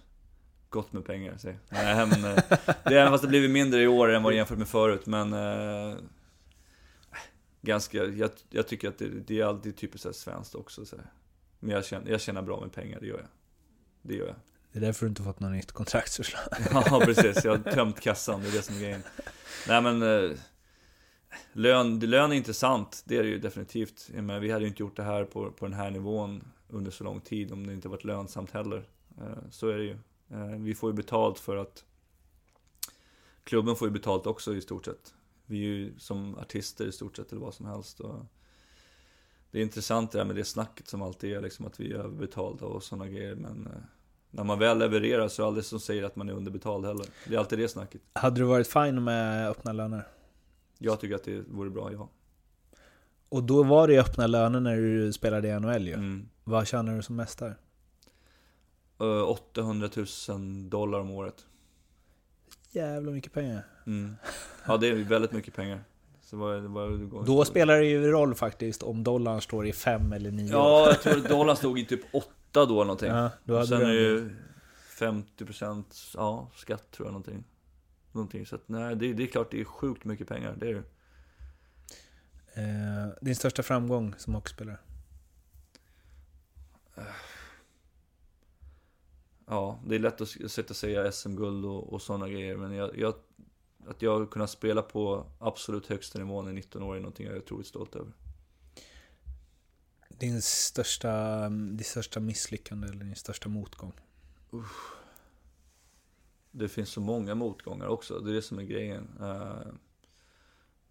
Gott 0.75 0.93
med 0.93 1.05
pengar. 1.05 1.37
Nej, 1.69 2.05
men, 2.07 2.25
eh, 2.25 2.43
det 2.83 2.95
är 2.95 3.01
även 3.01 3.11
fast 3.11 3.21
det 3.21 3.27
blivit 3.27 3.51
mindre 3.51 3.81
i 3.81 3.87
år 3.87 4.09
än 4.11 4.23
vad 4.23 4.33
det 4.33 4.37
jämfört 4.37 4.57
med 4.57 4.67
förut, 4.67 5.05
men... 5.05 5.33
Eh, 5.33 5.97
ganska, 7.61 8.03
jag, 8.03 8.29
jag 8.49 8.67
tycker 8.67 8.87
att 8.87 8.97
det, 8.97 9.07
det 9.07 9.39
är 9.39 9.45
alltid 9.45 9.77
typiskt 9.77 10.03
så 10.03 10.13
svenskt 10.13 10.55
också. 10.55 10.85
Så. 10.85 10.95
Men 11.59 11.75
jag 11.75 11.85
tjänar, 11.85 12.11
jag 12.11 12.21
tjänar 12.21 12.41
bra 12.41 12.61
med 12.61 12.73
pengar, 12.73 12.99
det 12.99 13.07
gör 13.07 13.17
jag. 13.17 13.27
Det 14.01 14.13
gör 14.15 14.27
jag. 14.27 14.35
Det 14.71 14.79
är 14.79 14.81
därför 14.81 15.05
du 15.05 15.09
inte 15.09 15.23
fått 15.23 15.39
något 15.39 15.51
nytt 15.51 15.71
kontraktsförslag. 15.71 16.43
Ja, 16.71 17.01
precis. 17.05 17.45
Jag 17.45 17.57
har 17.57 17.71
tömt 17.71 17.99
kassan, 17.99 18.41
det 18.41 18.47
är 18.47 18.51
det 18.51 18.61
som 18.61 18.75
är 18.75 18.79
grejen. 18.79 19.03
Nej 19.67 19.81
men... 19.81 20.01
Eh, 20.01 20.37
lön, 21.53 21.99
lön 21.99 22.31
är 22.31 22.35
intressant, 22.35 23.03
det 23.05 23.17
är 23.17 23.23
det 23.23 23.29
ju 23.29 23.39
definitivt. 23.39 24.09
Menar, 24.13 24.39
vi 24.39 24.51
hade 24.51 24.63
ju 24.63 24.69
inte 24.69 24.83
gjort 24.83 24.95
det 24.95 25.03
här 25.03 25.23
på, 25.23 25.51
på 25.51 25.65
den 25.65 25.73
här 25.73 25.91
nivån 25.91 26.43
under 26.69 26.91
så 26.91 27.03
lång 27.03 27.21
tid 27.21 27.51
om 27.51 27.67
det 27.67 27.73
inte 27.73 27.89
varit 27.89 28.03
lönsamt 28.03 28.51
heller. 28.51 28.87
Eh, 29.17 29.49
så 29.51 29.69
är 29.69 29.77
det 29.77 29.83
ju. 29.83 29.97
Eh, 30.29 30.47
vi 30.47 30.75
får 30.75 30.89
ju 30.89 30.95
betalt 30.95 31.39
för 31.39 31.57
att... 31.57 31.85
Klubben 33.43 33.75
får 33.75 33.87
ju 33.87 33.91
betalt 33.91 34.27
också 34.27 34.55
i 34.55 34.61
stort 34.61 34.85
sett. 34.85 35.13
Vi 35.45 35.57
är 35.57 35.69
ju 35.69 35.99
som 35.99 36.37
artister 36.37 36.85
i 36.85 36.91
stort 36.91 37.15
sett, 37.15 37.31
eller 37.31 37.41
vad 37.41 37.53
som 37.53 37.65
helst. 37.65 37.99
Och 37.99 38.25
det 39.51 39.59
är 39.59 39.63
intressant 39.63 40.11
det 40.11 40.17
där 40.17 40.25
med 40.25 40.35
det 40.35 40.45
snacket 40.45 40.87
som 40.87 41.01
alltid 41.01 41.33
är, 41.33 41.41
liksom 41.41 41.65
att 41.65 41.79
vi 41.79 41.91
är 41.91 41.95
överbetalda 41.95 42.65
och 42.65 42.83
sådana 42.83 43.07
grejer. 43.07 43.35
Men 43.35 43.67
eh, 43.67 43.81
när 44.31 44.43
man 44.43 44.59
väl 44.59 44.77
levererar 44.77 45.27
så 45.27 45.41
är 45.41 45.43
det 45.43 45.47
aldrig 45.47 45.65
som 45.65 45.79
säger 45.79 46.03
att 46.03 46.15
man 46.15 46.29
är 46.29 46.33
underbetald 46.33 46.85
heller. 46.85 47.05
Det 47.27 47.35
är 47.35 47.39
alltid 47.39 47.59
det 47.59 47.67
snacket. 47.67 48.01
Hade 48.13 48.41
du 48.41 48.43
varit 48.43 48.67
fine 48.67 49.03
med 49.03 49.49
öppna 49.49 49.73
löner? 49.73 50.07
Jag 50.77 50.99
tycker 50.99 51.15
att 51.15 51.23
det 51.23 51.41
vore 51.47 51.69
bra, 51.69 51.91
ja. 51.91 52.09
Och 53.29 53.43
då 53.43 53.63
var 53.63 53.87
det 53.87 53.99
öppna 53.99 54.27
löner 54.27 54.59
när 54.59 54.77
du 54.77 55.13
spelade 55.13 55.47
i 55.47 55.59
NHL 55.59 55.87
ju. 55.87 55.93
Mm. 55.93 56.29
Vad 56.43 56.67
tjänar 56.67 56.95
du 56.95 57.01
som? 57.01 57.19
Ö, 57.19 57.53
800 58.97 59.89
000 60.29 60.69
dollar 60.69 60.99
om 60.99 61.11
året. 61.11 61.45
Jävla 62.71 63.11
mycket 63.11 63.33
pengar. 63.33 63.63
Mm. 63.87 64.15
Ja, 64.67 64.77
det 64.77 64.87
är 64.87 64.93
väldigt 64.95 65.31
mycket 65.31 65.53
pengar. 65.53 65.83
Så 66.21 66.37
vad, 66.37 66.61
vad, 66.63 67.25
Då 67.25 67.45
spelar 67.45 67.77
det 67.77 67.85
ju 67.85 68.11
roll 68.11 68.35
faktiskt 68.35 68.83
om 68.83 69.03
dollarn 69.03 69.41
står 69.41 69.67
i 69.67 69.73
5 69.73 70.13
eller 70.13 70.31
9. 70.31 70.51
Ja, 70.51 70.87
jag 70.87 71.01
tror 71.01 71.29
dollarn 71.29 71.57
stod 71.57 71.79
i 71.79 71.85
typ 71.85 72.15
8 72.15 72.29
då 72.53 72.61
eller 72.63 72.75
någonting. 72.75 73.09
Ja, 73.09 73.29
då 73.43 73.53
hade 73.53 73.67
sen 73.67 73.81
är 73.81 73.85
det 73.85 73.93
ju 73.93 74.29
50% 74.97 75.83
ja, 76.13 76.51
skatt 76.55 76.91
tror 76.91 77.07
jag 77.07 77.11
någonting. 77.11 77.43
Någonting. 78.11 78.45
Så 78.45 78.55
att 78.55 78.63
nej, 78.69 78.95
det, 78.95 79.13
det 79.13 79.23
är 79.23 79.27
klart 79.27 79.51
det 79.51 79.61
är 79.61 79.65
sjukt 79.65 80.05
mycket 80.05 80.27
pengar. 80.27 80.55
Det 80.57 80.69
är 80.69 80.73
det. 80.73 80.83
Eh, 82.61 83.07
din 83.21 83.35
största 83.35 83.63
framgång 83.63 84.13
som 84.17 84.35
hockeyspelare? 84.35 84.77
Ja, 89.47 89.79
det 89.87 89.95
är 89.95 89.99
lätt 89.99 90.21
att 90.21 90.27
s- 90.27 90.51
sätta 90.53 90.73
säga 90.73 91.11
SM-guld 91.11 91.65
och, 91.65 91.93
och 91.93 92.01
sådana 92.01 92.29
grejer. 92.29 92.57
Men 92.57 92.73
jag, 92.73 92.97
jag, 92.97 93.13
att 93.87 94.01
jag 94.01 94.19
har 94.19 94.25
kunnat 94.25 94.49
spela 94.49 94.81
på 94.81 95.25
absolut 95.39 95.87
högsta 95.87 96.19
nivån 96.19 96.49
i 96.49 96.53
19 96.53 96.83
år 96.83 96.95
är 96.95 96.99
någonting 96.99 97.25
jag 97.25 97.35
är 97.35 97.39
otroligt 97.41 97.67
stolt 97.67 97.95
över. 97.95 98.11
Din 100.09 100.41
största, 100.41 101.49
ditt 101.49 101.87
största 101.87 102.19
misslyckande 102.19 102.87
eller 102.87 103.03
din 103.05 103.15
största 103.15 103.49
motgång? 103.49 103.93
Det 106.51 106.69
finns 106.69 106.89
så 106.89 107.01
många 107.01 107.35
motgångar 107.35 107.87
också, 107.87 108.19
det 108.19 108.31
är 108.31 108.33
det 108.35 108.41
som 108.41 108.59
är 108.59 108.63
grejen. 108.63 109.09
Eh, 109.21 109.67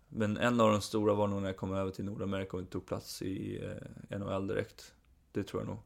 Men 0.09 0.36
en 0.36 0.60
av 0.60 0.70
de 0.72 0.81
stora 0.81 1.14
var 1.14 1.26
nog 1.26 1.40
när 1.43 1.48
jag 1.48 1.56
kom 1.56 1.72
över 1.74 1.90
till 1.90 2.05
Nordamerika 2.05 2.56
och 2.56 2.70
tog 2.70 2.86
plats 2.86 3.22
i 3.22 3.64
eh, 4.10 4.18
NHL 4.18 4.47
direkt. 4.47 4.94
Det 5.32 5.43
tror 5.44 5.62
jag 5.62 5.68
nog. 5.68 5.78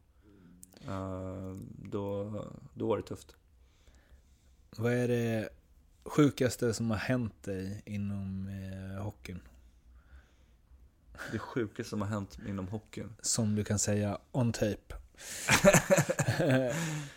Eh, 0.87 1.57
Då, 1.91 2.31
då 2.75 2.87
var 2.89 2.97
det 2.97 3.03
tufft. 3.03 3.37
Vad 4.77 4.93
är 4.93 5.09
det 5.09 5.49
sjukaste 6.05 6.75
som 6.75 6.91
har 6.91 6.99
hänt 6.99 7.43
dig 7.43 7.83
inom 7.87 8.49
eh, 8.49 9.03
hockeyn? 9.05 9.41
Det 11.33 11.39
sjukaste 11.39 11.91
som 11.91 12.01
har 12.01 12.09
hänt 12.09 12.39
inom 12.49 12.69
hockeyn. 12.69 13.13
Som 13.23 13.55
du 13.55 13.65
kan 13.65 13.79
säga 13.79 14.19
on 14.33 14.53
tape. 14.53 14.95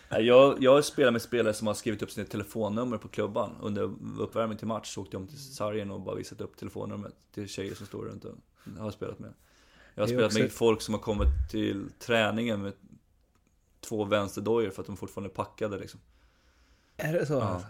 Jag, 0.09 0.63
jag 0.63 0.85
spelar 0.85 1.11
med 1.11 1.21
spelare 1.21 1.53
som 1.53 1.67
har 1.67 1.73
skrivit 1.73 2.01
upp 2.01 2.11
sina 2.11 2.27
telefonnummer 2.27 2.97
på 2.97 3.07
klubban. 3.07 3.51
Under 3.61 3.93
uppvärmning 4.19 4.57
till 4.57 4.67
match 4.67 4.93
så 4.93 5.01
åkte 5.01 5.17
de 5.17 5.27
till 5.27 5.37
sargen 5.53 5.91
och 5.91 6.01
bara 6.01 6.15
visat 6.15 6.41
upp 6.41 6.57
telefonnumret 6.57 7.13
till 7.33 7.47
tjejer 7.47 7.75
som 7.75 7.85
står 7.85 8.05
runt 8.05 8.25
och 8.25 8.35
har 8.77 8.91
spelat 8.91 9.19
med. 9.19 9.33
Jag 9.95 10.01
har 10.03 10.07
spelat 10.07 10.25
också- 10.25 10.39
med 10.39 10.51
folk 10.51 10.81
som 10.81 10.93
har 10.93 11.01
kommit 11.01 11.27
till 11.51 11.89
träningen 11.99 12.61
med 12.61 12.73
två 13.81 14.03
vänsterdojor 14.03 14.69
för 14.69 14.81
att 14.81 14.87
de 14.87 14.97
fortfarande 14.97 15.29
är 15.29 15.35
packade 15.35 15.77
liksom. 15.77 15.99
Är 16.97 17.13
det 17.13 17.25
så? 17.25 17.33
Ja. 17.33 17.61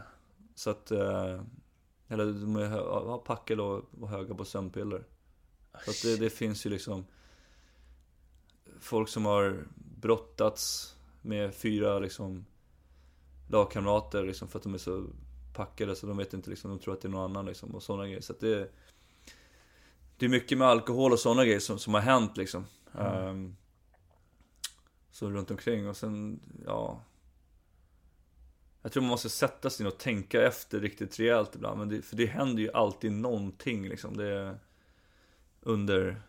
Så 0.55 0.69
att, 0.69 0.91
eh, 0.91 1.41
eller 2.07 2.25
de 2.25 2.55
är 2.55 3.17
packade 3.17 3.61
och, 3.61 4.09
höga 4.09 4.35
på 4.35 4.45
sömnpiller. 4.45 5.03
Så 5.85 5.91
att 5.91 6.01
det, 6.03 6.17
det 6.17 6.29
finns 6.29 6.65
ju 6.65 6.69
liksom 6.69 7.05
folk 8.79 9.09
som 9.09 9.25
har 9.25 9.63
brottats 9.75 10.95
med 11.21 11.55
fyra 11.55 11.99
liksom 11.99 12.45
lagkamrater 13.49 14.23
liksom 14.23 14.47
för 14.47 14.59
att 14.59 14.63
de 14.63 14.73
är 14.73 14.77
så 14.77 15.07
packade 15.53 15.95
så 15.95 16.07
de 16.07 16.17
vet 16.17 16.33
inte 16.33 16.49
liksom, 16.49 16.69
de 16.69 16.79
tror 16.79 16.93
att 16.93 17.01
det 17.01 17.07
är 17.07 17.09
någon 17.09 17.31
annan 17.31 17.45
liksom 17.45 17.75
och 17.75 17.83
sådana 17.83 18.05
grejer. 18.05 18.21
Så 18.21 18.33
att 18.33 18.39
det 18.39 18.71
Det 20.17 20.25
är 20.25 20.29
mycket 20.29 20.57
med 20.57 20.67
alkohol 20.67 21.11
och 21.11 21.19
sådana 21.19 21.45
grejer 21.45 21.59
som, 21.59 21.79
som 21.79 21.93
har 21.93 22.01
hänt 22.01 22.37
liksom. 22.37 22.65
Ehm, 22.99 23.55
så 25.11 25.29
runt 25.29 25.51
omkring 25.51 25.89
och 25.89 25.97
sen, 25.97 26.39
ja 26.65 27.01
Jag 28.81 28.91
tror 28.91 29.03
man 29.03 29.09
måste 29.09 29.29
sätta 29.29 29.69
sig 29.69 29.87
och 29.87 29.97
tänka 29.97 30.41
efter 30.47 30.79
riktigt 30.79 31.19
rejält 31.19 31.51
ibland. 31.55 31.79
Men 31.79 31.89
det, 31.89 32.01
för 32.01 32.15
det 32.15 32.25
händer 32.25 32.61
ju 32.63 32.71
alltid 32.73 33.11
någonting 33.11 33.89
liksom. 33.89 34.17
Det 34.17 34.55
under, 35.61 36.21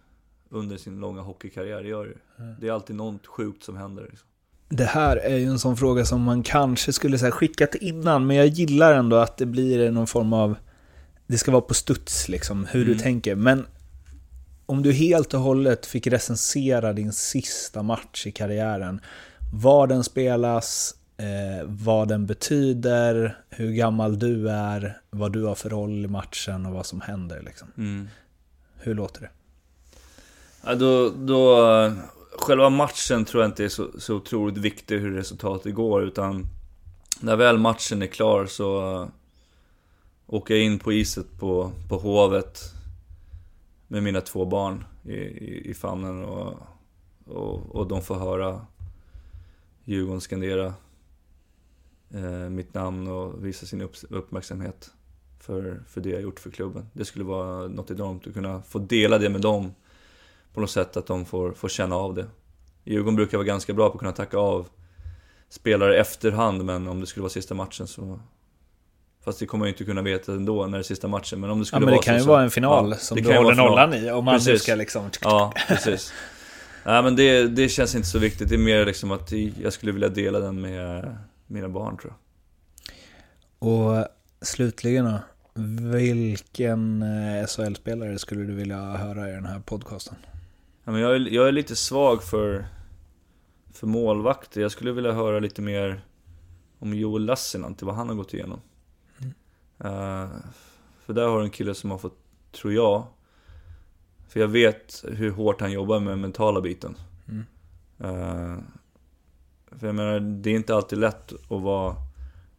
under 0.49 0.77
sin 0.77 1.01
långa 1.01 1.21
hockeykarriär, 1.21 1.83
det 1.83 1.89
gör 1.89 2.05
det 2.05 2.11
ju. 2.11 2.55
Det 2.61 2.69
är 2.69 2.73
alltid 2.73 2.97
något 2.97 3.27
sjukt 3.27 3.63
som 3.63 3.77
händer. 3.77 4.03
Liksom. 4.11 4.29
Det 4.69 4.85
här 4.85 5.17
är 5.17 5.37
ju 5.37 5.45
en 5.47 5.59
sån 5.59 5.77
fråga 5.77 6.05
som 6.05 6.23
man 6.23 6.43
kanske 6.43 6.93
skulle 6.93 7.19
säga 7.19 7.31
skickat 7.33 7.75
innan, 7.75 8.27
men 8.27 8.37
jag 8.37 8.47
gillar 8.47 8.95
ändå 8.95 9.17
att 9.17 9.37
det 9.37 9.47
blir 9.47 9.91
någon 9.91 10.07
form 10.07 10.33
av... 10.33 10.55
Det 11.27 11.39
ska 11.39 11.51
vara 11.51 11.63
på 11.63 11.75
studs 11.75 12.29
liksom, 12.29 12.65
hur 12.65 12.85
du 12.85 12.93
Mm. 12.93 13.03
tänker. 13.03 13.35
Men 13.35 13.67
om 14.73 14.82
du 14.82 14.93
helt 14.93 15.35
och 15.35 15.40
hållet 15.40 15.86
fick 15.86 16.07
recensera 16.07 16.93
din 16.93 17.12
sista 17.12 17.82
match 17.82 18.27
i 18.27 18.32
karriären, 18.32 19.01
var 19.53 19.86
den 19.86 20.05
spelas, 20.05 20.94
eh, 21.16 21.66
vad 21.66 22.09
den 22.09 22.27
betyder, 22.27 23.39
hur 23.51 23.73
gammal 23.73 24.19
du 24.19 24.51
är, 24.51 25.01
vad 25.11 25.32
du 25.32 25.44
har 25.44 25.55
för 25.55 25.70
roll 25.70 26.05
i 26.05 26.09
matchen 26.09 26.66
och 26.66 26.73
vad 26.73 26.86
som 26.86 27.01
händer. 27.01 27.43
Liksom. 27.43 27.69
Hur 28.78 28.94
låter 28.94 29.20
det? 29.20 29.31
Ja, 30.65 30.74
då, 30.74 31.09
då, 31.09 31.57
själva 32.39 32.70
matchen 32.70 33.24
tror 33.24 33.43
jag 33.43 33.51
inte 33.51 33.65
är 33.65 33.69
så, 33.69 33.89
så 33.99 34.15
otroligt 34.15 34.59
viktig 34.59 34.99
hur 34.99 35.15
resultatet 35.15 35.74
går, 35.74 36.05
utan 36.05 36.47
när 37.20 37.36
väl 37.36 37.59
matchen 37.59 38.03
är 38.03 38.07
klar 38.07 38.47
så 38.47 39.01
uh, 39.01 39.09
åker 40.27 40.55
jag 40.55 40.65
in 40.65 40.78
på 40.78 40.93
iset 40.93 41.27
på, 41.39 41.73
på 41.89 41.97
Hovet 41.99 42.73
med 43.93 44.02
mina 44.02 44.20
två 44.20 44.44
barn 44.44 44.85
i, 45.05 45.14
i, 45.14 45.70
i 45.70 45.74
famnen 45.74 46.24
och, 46.24 46.55
och, 47.27 47.77
och 47.77 47.89
de 47.89 48.02
får 48.02 48.14
höra 48.14 48.66
Djurgården 49.85 50.20
skandera 50.20 50.74
eh, 52.10 52.51
mitt 52.51 52.74
namn 52.74 53.09
och 53.09 53.44
visa 53.44 53.66
sin 53.66 53.81
upp, 53.81 53.97
uppmärksamhet 54.10 54.90
för, 55.40 55.82
för 55.89 56.01
det 56.01 56.10
jag 56.10 56.23
gjort 56.23 56.40
för 56.40 56.51
klubben. 56.51 56.86
Det 56.93 57.05
skulle 57.05 57.24
vara 57.24 57.69
något 57.69 57.90
enormt 57.90 58.27
att 58.27 58.35
kunna 58.35 58.62
få 58.62 58.78
dela 58.78 59.19
det 59.19 59.31
med 59.31 59.40
dem 59.40 59.74
på 60.55 60.60
något 60.60 60.70
sätt 60.70 60.97
att 60.97 61.06
de 61.06 61.24
får, 61.24 61.52
får 61.52 61.69
känna 61.69 61.97
av 61.97 62.14
det. 62.14 62.27
Djurgården 62.85 63.16
brukar 63.16 63.39
vara 63.39 63.47
ganska 63.47 63.74
bra 63.74 63.89
på 63.89 63.94
att 63.94 63.98
kunna 63.98 64.12
tacka 64.12 64.39
av 64.39 64.69
spelare 65.48 65.97
efterhand, 65.97 66.64
men 66.64 66.89
om 66.89 67.01
det 67.01 67.06
skulle 67.06 67.23
vara 67.23 67.31
sista 67.31 67.55
matchen 67.55 67.86
så... 67.86 68.20
Fast 69.24 69.39
det 69.39 69.47
kommer 69.47 69.66
jag 69.66 69.73
inte 69.73 69.85
kunna 69.85 70.03
veta 70.03 70.32
ändå 70.32 70.66
när 70.66 70.78
det 70.78 70.82
är 70.82 70.82
sista 70.82 71.09
matchen, 71.09 71.40
men 71.40 71.51
om 71.51 71.59
det 71.59 71.62
Ja, 71.62 71.65
skulle 71.65 71.81
men 71.81 71.86
det 71.86 71.93
vara 71.93 72.03
kan 72.03 72.15
så, 72.15 72.19
ju 72.19 72.24
så, 72.24 72.31
vara 72.31 72.43
en 72.43 72.51
final 72.51 72.90
ja, 72.90 72.97
som 72.97 73.16
du 73.16 73.31
ju 73.31 73.36
håller 73.36 73.55
nollan 73.55 73.94
i. 73.94 74.11
Om 74.11 74.24
man 74.24 74.35
nu 74.35 74.39
Precis. 74.39 74.62
ska 74.62 74.74
liksom... 74.74 75.11
Ja, 75.20 75.53
precis. 75.69 76.12
Nej 76.85 77.03
men 77.03 77.16
det, 77.16 77.49
det 77.49 77.69
känns 77.69 77.94
inte 77.94 78.09
så 78.09 78.19
viktigt, 78.19 78.49
det 78.49 78.55
är 78.55 78.59
mer 78.59 78.86
liksom 78.86 79.11
att 79.11 79.32
jag 79.62 79.73
skulle 79.73 79.93
vilja 79.93 80.09
dela 80.09 80.40
den 80.40 80.61
med 80.61 81.16
mina 81.47 81.69
barn 81.69 81.97
tror 81.97 82.12
jag. 82.12 82.19
Och 83.69 84.07
slutligen 84.40 85.05
då, 85.05 85.19
vilken 85.93 87.03
eh, 87.03 87.47
SHL-spelare 87.47 88.19
skulle 88.19 88.44
du 88.44 88.55
vilja 88.55 88.81
höra 88.81 89.31
i 89.31 89.32
den 89.32 89.47
här 89.47 89.61
podcasten? 89.61 90.16
Ja, 90.85 90.93
men 90.93 91.01
jag, 91.01 91.15
är, 91.15 91.20
jag 91.20 91.49
är 91.49 91.53
lite 91.53 91.77
svag 91.77 92.23
för, 92.23 92.66
för 93.73 93.86
målvakter. 93.86 94.61
Jag 94.61 94.70
skulle 94.70 94.93
vilja 94.93 95.12
höra 95.12 95.39
lite 95.39 95.62
mer 95.62 96.05
om 96.78 96.94
Joel 96.94 97.24
Lassinantti, 97.24 97.85
vad 97.85 97.94
han 97.94 98.09
har 98.09 98.15
gått 98.15 98.35
igenom. 98.35 98.61
Eh, 99.85 100.29
för 101.05 101.13
där 101.13 101.29
har 101.29 101.39
du 101.39 101.45
en 101.45 101.51
kille 101.51 101.75
som 101.75 101.91
har 101.91 101.99
fått, 101.99 102.19
tror 102.53 102.73
jag, 102.73 103.05
för 104.29 104.41
jag 104.41 104.49
vet 104.49 105.05
hur 105.09 105.31
hårt 105.31 105.61
han 105.61 105.73
jobbar 105.73 106.01
med 106.01 106.19
mentala 106.19 106.61
biten. 106.61 106.97
Mm. 107.29 107.45
Eh, 107.99 108.59
för 109.79 109.87
jag 109.87 109.95
menar, 109.95 110.21
det 110.21 110.51
är 110.51 110.55
inte 110.55 110.75
alltid 110.75 110.99
lätt 110.99 111.33
att 111.33 111.63
vara 111.63 111.97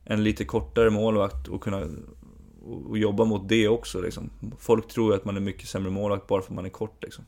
en 0.04 0.24
lite 0.24 0.46
kortare 0.46 0.90
målvakt 0.90 1.48
och 1.48 1.64
kunna 1.64 1.88
och, 2.66 2.98
jobba 2.98 3.26
mot 3.26 3.50
det 3.50 3.68
också 3.68 4.02
liksom. 4.02 4.30
Folk 4.60 4.88
tror 4.88 5.12
ju 5.12 5.18
att 5.18 5.26
man 5.26 5.38
är 5.38 5.42
mycket 5.42 5.68
sämre 5.68 5.92
målvakt 5.92 6.28
bara 6.28 6.42
för 6.42 6.52
att 6.52 6.56
man 6.56 6.66
är 6.66 6.70
kort 6.70 7.04
liksom. 7.04 7.26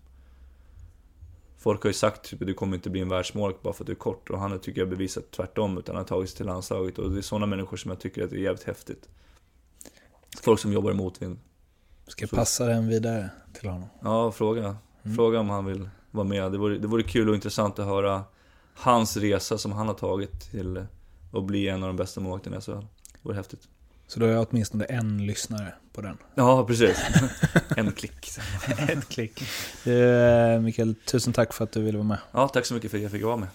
Folk 1.57 1.83
har 1.83 1.89
ju 1.89 1.93
sagt 1.93 2.29
typ 2.29 2.39
du 2.39 2.53
kommer 2.53 2.75
inte 2.75 2.89
bli 2.89 3.01
en 3.01 3.09
världsmålvakt 3.09 3.61
bara 3.63 3.73
för 3.73 3.83
att 3.83 3.87
du 3.87 3.93
är 3.93 3.97
kort 3.97 4.29
och 4.29 4.39
han 4.39 4.51
har 4.51 4.57
tycker 4.57 4.81
jag 4.81 4.89
bevisat 4.89 5.31
tvärtom 5.31 5.77
utan 5.77 5.95
han 5.95 6.03
har 6.03 6.07
tagit 6.07 6.29
sig 6.29 6.37
till 6.37 6.45
landslaget 6.45 6.99
och 6.99 7.11
det 7.11 7.17
är 7.17 7.21
sådana 7.21 7.45
människor 7.45 7.77
som 7.77 7.91
jag 7.91 7.99
tycker 7.99 8.23
att 8.23 8.29
det 8.29 8.35
är 8.35 8.41
jävligt 8.41 8.63
häftigt. 8.63 9.09
Folk 10.43 10.59
som 10.59 10.73
jobbar 10.73 10.91
i 10.91 10.93
motvind. 10.93 11.39
Ska 12.07 12.23
jag 12.23 12.29
Så- 12.29 12.35
passa 12.35 12.65
den 12.65 12.87
vidare 12.87 13.29
till 13.53 13.69
honom? 13.69 13.89
Ja, 14.01 14.31
fråga. 14.31 14.75
Mm. 15.03 15.15
Fråga 15.15 15.39
om 15.39 15.49
han 15.49 15.65
vill 15.65 15.89
vara 16.11 16.27
med. 16.27 16.51
Det 16.51 16.57
vore, 16.57 16.77
det 16.77 16.87
vore 16.87 17.03
kul 17.03 17.29
och 17.29 17.35
intressant 17.35 17.79
att 17.79 17.85
höra 17.85 18.23
hans 18.75 19.17
resa 19.17 19.57
som 19.57 19.71
han 19.71 19.87
har 19.87 19.95
tagit 19.95 20.51
till 20.51 20.85
att 21.33 21.43
bli 21.43 21.67
en 21.67 21.83
av 21.83 21.87
de 21.89 21.95
bästa 21.95 22.21
målvakterna 22.21 22.57
i 22.57 22.61
SHL. 22.61 22.71
Det 22.71 23.19
vore 23.21 23.35
häftigt. 23.35 23.67
Så 24.07 24.19
då 24.19 24.25
har 24.25 24.33
jag 24.33 24.47
åtminstone 24.49 24.85
en 24.85 25.25
lyssnare 25.25 25.73
på 25.93 26.01
den. 26.01 26.17
Ja, 26.35 26.65
precis. 26.67 26.97
en 27.77 27.91
klick. 27.91 28.29
Ett 28.89 29.07
klick. 29.09 29.41
Eh, 29.87 30.59
Mikael, 30.61 30.95
tusen 30.95 31.33
tack 31.33 31.53
för 31.53 31.63
att 31.63 31.71
du 31.71 31.81
ville 31.83 31.97
vara 31.97 32.07
med. 32.07 32.17
Ja, 32.31 32.47
tack 32.47 32.65
så 32.65 32.73
mycket 32.73 32.91
för 32.91 32.97
att 32.97 33.03
jag 33.03 33.11
fick 33.11 33.23
vara 33.23 33.37
med. 33.37 33.49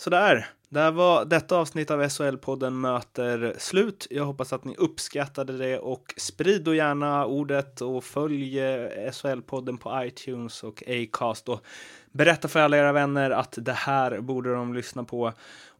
Sådär, 0.00 0.48
där 0.70 0.90
var 0.90 1.24
detta 1.24 1.56
avsnitt 1.56 1.90
av 1.90 2.02
SHL-podden 2.02 2.70
möter 2.70 3.54
slut. 3.58 4.06
Jag 4.10 4.24
hoppas 4.24 4.52
att 4.52 4.64
ni 4.64 4.74
uppskattade 4.76 5.58
det 5.58 5.78
och 5.78 6.14
sprid 6.16 6.62
då 6.62 6.74
gärna 6.74 7.26
ordet 7.26 7.80
och 7.80 8.04
följ 8.04 8.60
eh, 8.60 9.10
SHL-podden 9.12 9.76
på 9.76 10.04
iTunes 10.04 10.62
och 10.62 10.82
Acast 10.86 11.48
och 11.48 11.64
berätta 12.12 12.48
för 12.48 12.60
alla 12.60 12.76
era 12.76 12.92
vänner 12.92 13.30
att 13.30 13.58
det 13.60 13.72
här 13.72 14.20
borde 14.20 14.54
de 14.54 14.74
lyssna 14.74 15.04
på. 15.04 15.32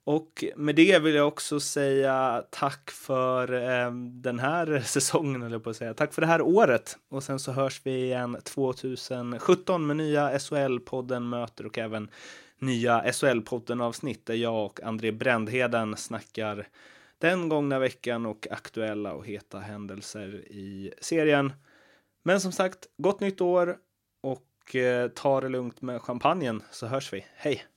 Och 0.04 0.44
med 0.56 0.74
det 0.74 0.98
vill 0.98 1.14
jag 1.14 1.28
också 1.28 1.60
säga 1.60 2.44
tack 2.50 2.90
för 2.90 3.52
eh, 3.52 3.92
den 3.94 4.38
här 4.38 4.80
säsongen, 4.84 5.42
eller 5.42 5.58
på 5.58 5.70
att 5.70 5.76
säga. 5.76 5.94
Tack 5.94 6.14
för 6.14 6.20
det 6.20 6.28
här 6.28 6.42
året. 6.42 6.96
Och 7.10 7.22
sen 7.22 7.38
så 7.38 7.52
hörs 7.52 7.80
vi 7.84 8.04
igen 8.04 8.36
2017 8.44 9.86
med 9.86 9.96
nya 9.96 10.38
SHL-podden 10.38 11.20
möter 11.20 11.66
och 11.66 11.78
även 11.78 12.08
nya 12.60 13.12
SHL-podden-avsnitt 13.12 14.26
där 14.26 14.34
jag 14.34 14.64
och 14.66 14.82
André 14.82 15.12
Brändheden 15.12 15.96
snackar 15.96 16.68
den 17.18 17.48
gångna 17.48 17.78
veckan 17.78 18.26
och 18.26 18.46
aktuella 18.50 19.12
och 19.12 19.26
heta 19.26 19.58
händelser 19.58 20.44
i 20.50 20.92
serien. 21.00 21.52
Men 22.22 22.40
som 22.40 22.52
sagt, 22.52 22.86
gott 22.96 23.20
nytt 23.20 23.40
år 23.40 23.76
och 24.20 24.76
eh, 24.76 25.08
ta 25.08 25.40
det 25.40 25.48
lugnt 25.48 25.82
med 25.82 26.02
champagnen 26.02 26.62
så 26.70 26.86
hörs 26.86 27.12
vi. 27.12 27.26
Hej! 27.34 27.69